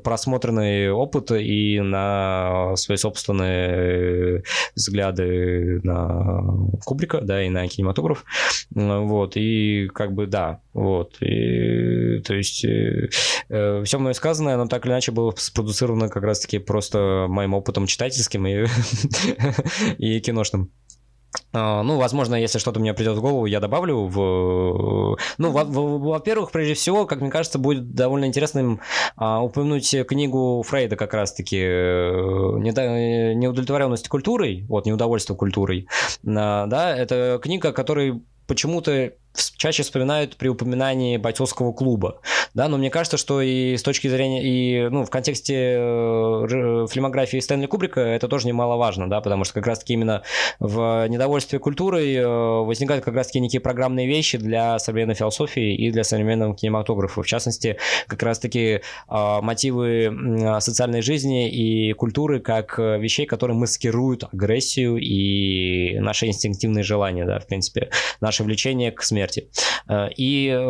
просмотренный 0.02 0.90
опыт 0.90 1.32
и 1.32 1.80
на 1.80 2.76
свои 2.76 2.96
собственные 2.96 4.42
взгляды 4.74 5.80
на 5.82 6.42
Кубрика, 6.84 7.20
да, 7.20 7.42
и 7.42 7.48
на 7.48 7.66
кинематограф. 7.68 8.24
Вот, 8.70 9.36
и 9.36 9.88
как 9.94 10.12
бы, 10.12 10.26
да, 10.26 10.60
вот. 10.74 11.16
И, 11.20 12.20
то 12.20 12.34
есть, 12.34 12.64
э, 12.64 13.08
э 13.48 13.82
все 13.84 13.98
мной 13.98 14.14
сказанное, 14.14 14.54
оно 14.54 14.66
так 14.66 14.84
или 14.84 14.92
иначе 14.92 15.12
было 15.12 15.32
спродуцировано 15.36 16.08
как 16.08 16.24
раз-таки 16.24 16.58
просто 16.58 17.26
моим 17.28 17.54
опытом 17.54 17.86
читательским 17.94 18.46
и, 18.46 18.66
и 19.98 20.20
киношным. 20.20 20.72
А, 21.52 21.82
ну, 21.82 21.98
возможно, 21.98 22.34
если 22.34 22.58
что-то 22.58 22.80
мне 22.80 22.92
придет 22.94 23.16
в 23.16 23.20
голову, 23.20 23.46
я 23.46 23.60
добавлю 23.60 24.06
в... 24.06 25.16
Ну, 25.38 25.50
во-первых, 25.50 26.50
прежде 26.50 26.74
всего, 26.74 27.06
как 27.06 27.20
мне 27.20 27.30
кажется, 27.30 27.58
будет 27.58 27.94
довольно 27.94 28.24
интересным 28.24 28.80
а, 29.16 29.42
упомянуть 29.42 29.94
книгу 30.08 30.62
Фрейда 30.66 30.96
как 30.96 31.14
раз-таки 31.14 31.58
э, 31.58 32.58
«Неудовлетворенность 33.34 34.08
культурой», 34.08 34.64
вот, 34.68 34.86
«Неудовольство 34.86 35.34
культурой», 35.34 35.88
а, 36.26 36.66
да, 36.66 36.96
это 36.96 37.38
книга, 37.40 37.72
которой 37.72 38.22
почему-то 38.46 39.12
чаще 39.56 39.82
вспоминают 39.82 40.36
при 40.36 40.48
упоминании 40.48 41.16
бойцовского 41.16 41.72
клуба, 41.72 42.20
да, 42.54 42.68
но 42.68 42.76
мне 42.76 42.90
кажется, 42.90 43.16
что 43.16 43.40
и 43.40 43.76
с 43.76 43.82
точки 43.82 44.08
зрения, 44.08 44.42
и, 44.44 44.88
ну, 44.88 45.04
в 45.04 45.10
контексте 45.10 45.54
э, 45.76 46.86
фильмографии 46.90 47.38
Стэнли 47.38 47.66
Кубрика 47.66 48.00
это 48.00 48.28
тоже 48.28 48.46
немаловажно, 48.46 49.08
да, 49.08 49.20
потому 49.20 49.44
что 49.44 49.54
как 49.54 49.66
раз-таки 49.66 49.94
именно 49.94 50.22
в 50.60 51.06
недовольстве 51.08 51.58
культурой 51.58 52.14
э, 52.14 52.26
возникают 52.26 53.04
как 53.04 53.14
раз-таки 53.14 53.40
некие 53.40 53.60
программные 53.60 54.06
вещи 54.06 54.38
для 54.38 54.78
современной 54.78 55.14
философии 55.14 55.74
и 55.74 55.90
для 55.90 56.04
современного 56.04 56.54
кинематографа, 56.54 57.22
в 57.22 57.26
частности, 57.26 57.78
как 58.06 58.22
раз-таки 58.22 58.58
э, 58.58 58.80
мотивы 59.08 60.58
социальной 60.60 61.02
жизни 61.02 61.50
и 61.50 61.92
культуры 61.94 62.40
как 62.40 62.78
вещей, 62.78 63.26
которые 63.26 63.56
маскируют 63.56 64.24
агрессию 64.32 64.96
и 64.98 65.98
наши 65.98 66.26
инстинктивные 66.26 66.84
желания, 66.84 67.24
да, 67.24 67.38
в 67.40 67.46
принципе, 67.46 67.90
наше 68.20 68.44
влечение 68.44 68.92
к 68.92 69.02
смерти 69.02 69.23
смерти. 69.24 69.50
Э, 69.88 70.08
и 70.16 70.50
э, 70.54 70.64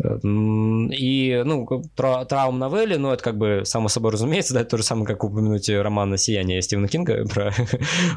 и, 0.00 1.42
ну, 1.44 1.66
тра 1.96 2.24
траум 2.24 2.58
новелли, 2.58 2.96
ну, 2.96 3.10
это 3.10 3.22
как 3.22 3.36
бы 3.36 3.62
само 3.64 3.88
собой 3.88 4.12
разумеется, 4.12 4.54
да, 4.54 4.60
это 4.60 4.70
то 4.70 4.76
же 4.76 4.84
самое, 4.84 5.06
как 5.06 5.24
упомянуть 5.24 5.68
роман 5.68 6.16
«Сияние» 6.16 6.62
Стивена 6.62 6.86
Кинга. 6.86 7.26
Про... 7.34 7.52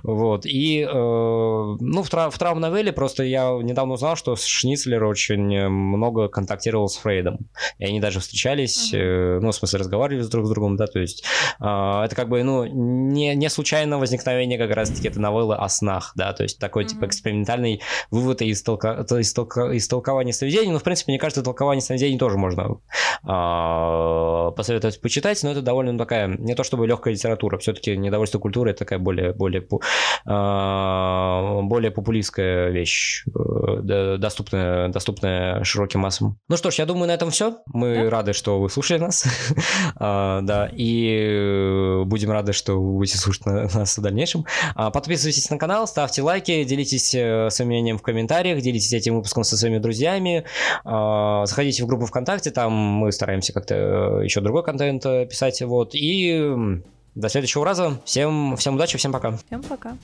вот. 0.04 0.46
И, 0.46 0.82
э, 0.82 0.88
ну, 0.94 2.04
в, 2.04 2.10
тра 2.10 2.30
в 2.30 2.38
траум 2.38 2.60
новелле 2.60 2.92
просто 2.94 3.24
я 3.24 3.50
недавно 3.62 3.96
узнал, 3.96 4.16
что 4.16 4.36
Шницлер 4.36 5.04
очень 5.04 5.70
много 5.70 6.28
контактировал 6.28 6.88
с 6.88 6.98
Фрейдом. 6.98 7.40
И 7.80 7.86
они 7.86 8.00
даже 8.00 8.20
встречались, 8.20 8.94
э, 8.94 9.40
ну, 9.42 9.50
в 9.50 9.56
смысле, 9.56 9.80
разговаривали 9.80 10.24
друг 10.28 10.46
с 10.46 10.50
другом, 10.50 10.78
да, 10.78 10.86
то 10.86 11.00
есть 11.00 11.24
э, 11.60 11.66
это 11.66 12.14
как 12.16 12.30
бы, 12.30 12.44
ну, 12.44 12.66
не, 12.66 13.36
не 13.36 13.50
случайно 13.50 13.98
возникновение 13.98 14.60
как 14.60 14.72
раз-таки 14.72 15.08
этой 15.08 15.20
новеллы 15.20 15.56
о 15.56 15.68
снах, 15.68 16.12
да, 16.16 16.34
то 16.34 16.44
есть 16.44 16.60
такой, 16.60 16.81
uh-huh. 16.84 16.88
типа, 16.88 17.06
экспериментальный 17.06 17.82
вывод 18.12 18.42
из, 18.42 18.62
толка... 18.64 19.06
из, 19.18 19.34
толка... 19.34 19.72
из 19.72 19.88
толкования 19.88 20.34
сновидений, 20.34 20.72
ну, 20.72 20.80
в 20.80 20.84
принципе, 20.84 21.12
мне 21.12 21.20
кажется, 21.20 21.44
толкование 21.44 21.62
толкование 21.62 21.82
сновидений 21.82 22.18
тоже 22.18 22.38
можно 22.38 22.78
э, 23.24 24.52
посоветовать 24.56 25.02
почитать, 25.02 25.42
но 25.44 25.52
это 25.52 25.62
довольно 25.62 25.98
такая, 25.98 26.28
не 26.28 26.56
то 26.56 26.64
чтобы 26.64 26.88
легкая 26.88 27.14
литература, 27.14 27.58
все-таки 27.58 27.96
недовольство 27.96 28.40
культуры 28.40 28.72
это 28.72 28.80
такая 28.80 29.00
более, 29.00 29.34
более, 29.34 29.62
э, 29.62 31.62
более 31.64 31.92
популистская 31.92 32.70
вещь, 32.70 33.26
э, 33.28 34.18
доступная, 34.18 34.90
доступная 34.90 35.64
широким 35.64 36.02
массам. 36.02 36.38
Ну 36.50 36.58
что 36.58 36.72
ж, 36.72 36.76
я 36.76 36.86
думаю, 36.86 37.08
на 37.08 37.14
этом 37.14 37.30
все. 37.30 37.58
Мы 37.68 38.04
да? 38.04 38.10
рады, 38.10 38.34
что 38.34 38.60
вы 38.60 38.70
слушали 38.70 39.00
нас. 39.00 39.26
а, 39.96 40.42
да, 40.42 40.70
и 40.72 42.02
будем 42.06 42.32
рады, 42.32 42.54
что 42.54 42.82
вы 42.82 42.98
будете 42.98 43.18
слушать 43.18 43.46
нас 43.46 43.98
в 43.98 44.02
дальнейшем. 44.02 44.46
А, 44.76 44.92
подписывайтесь 44.92 45.50
на 45.50 45.58
канал, 45.58 45.88
ставьте 45.88 46.22
лайки, 46.22 46.64
делитесь 46.72 47.14
э, 47.14 47.50
своим 47.50 47.70
мнением 47.70 47.98
в 47.98 48.02
комментариях, 48.02 48.62
делитесь 48.62 48.94
этим 48.94 49.16
выпуском 49.16 49.44
со 49.44 49.58
своими 49.58 49.78
друзьями. 49.78 50.46
А, 50.86 51.46
заходите 51.46 51.84
в 51.84 51.88
группу 51.88 52.06
ВКонтакте, 52.06 52.52
там 52.52 52.72
мы 52.72 53.12
стараемся 53.12 53.52
как-то 53.52 53.76
э, 53.76 54.24
еще 54.24 54.40
другой 54.40 54.64
контент 54.64 55.06
э, 55.06 55.26
писать, 55.26 55.62
вот, 55.62 55.92
и 55.94 56.82
до 57.16 57.30
следующего 57.30 57.66
раза. 57.66 58.00
Всем, 58.06 58.56
всем 58.56 58.76
удачи, 58.76 58.98
всем 58.98 59.12
пока. 59.12 59.38
Всем 59.48 59.62
пока. 59.64 59.98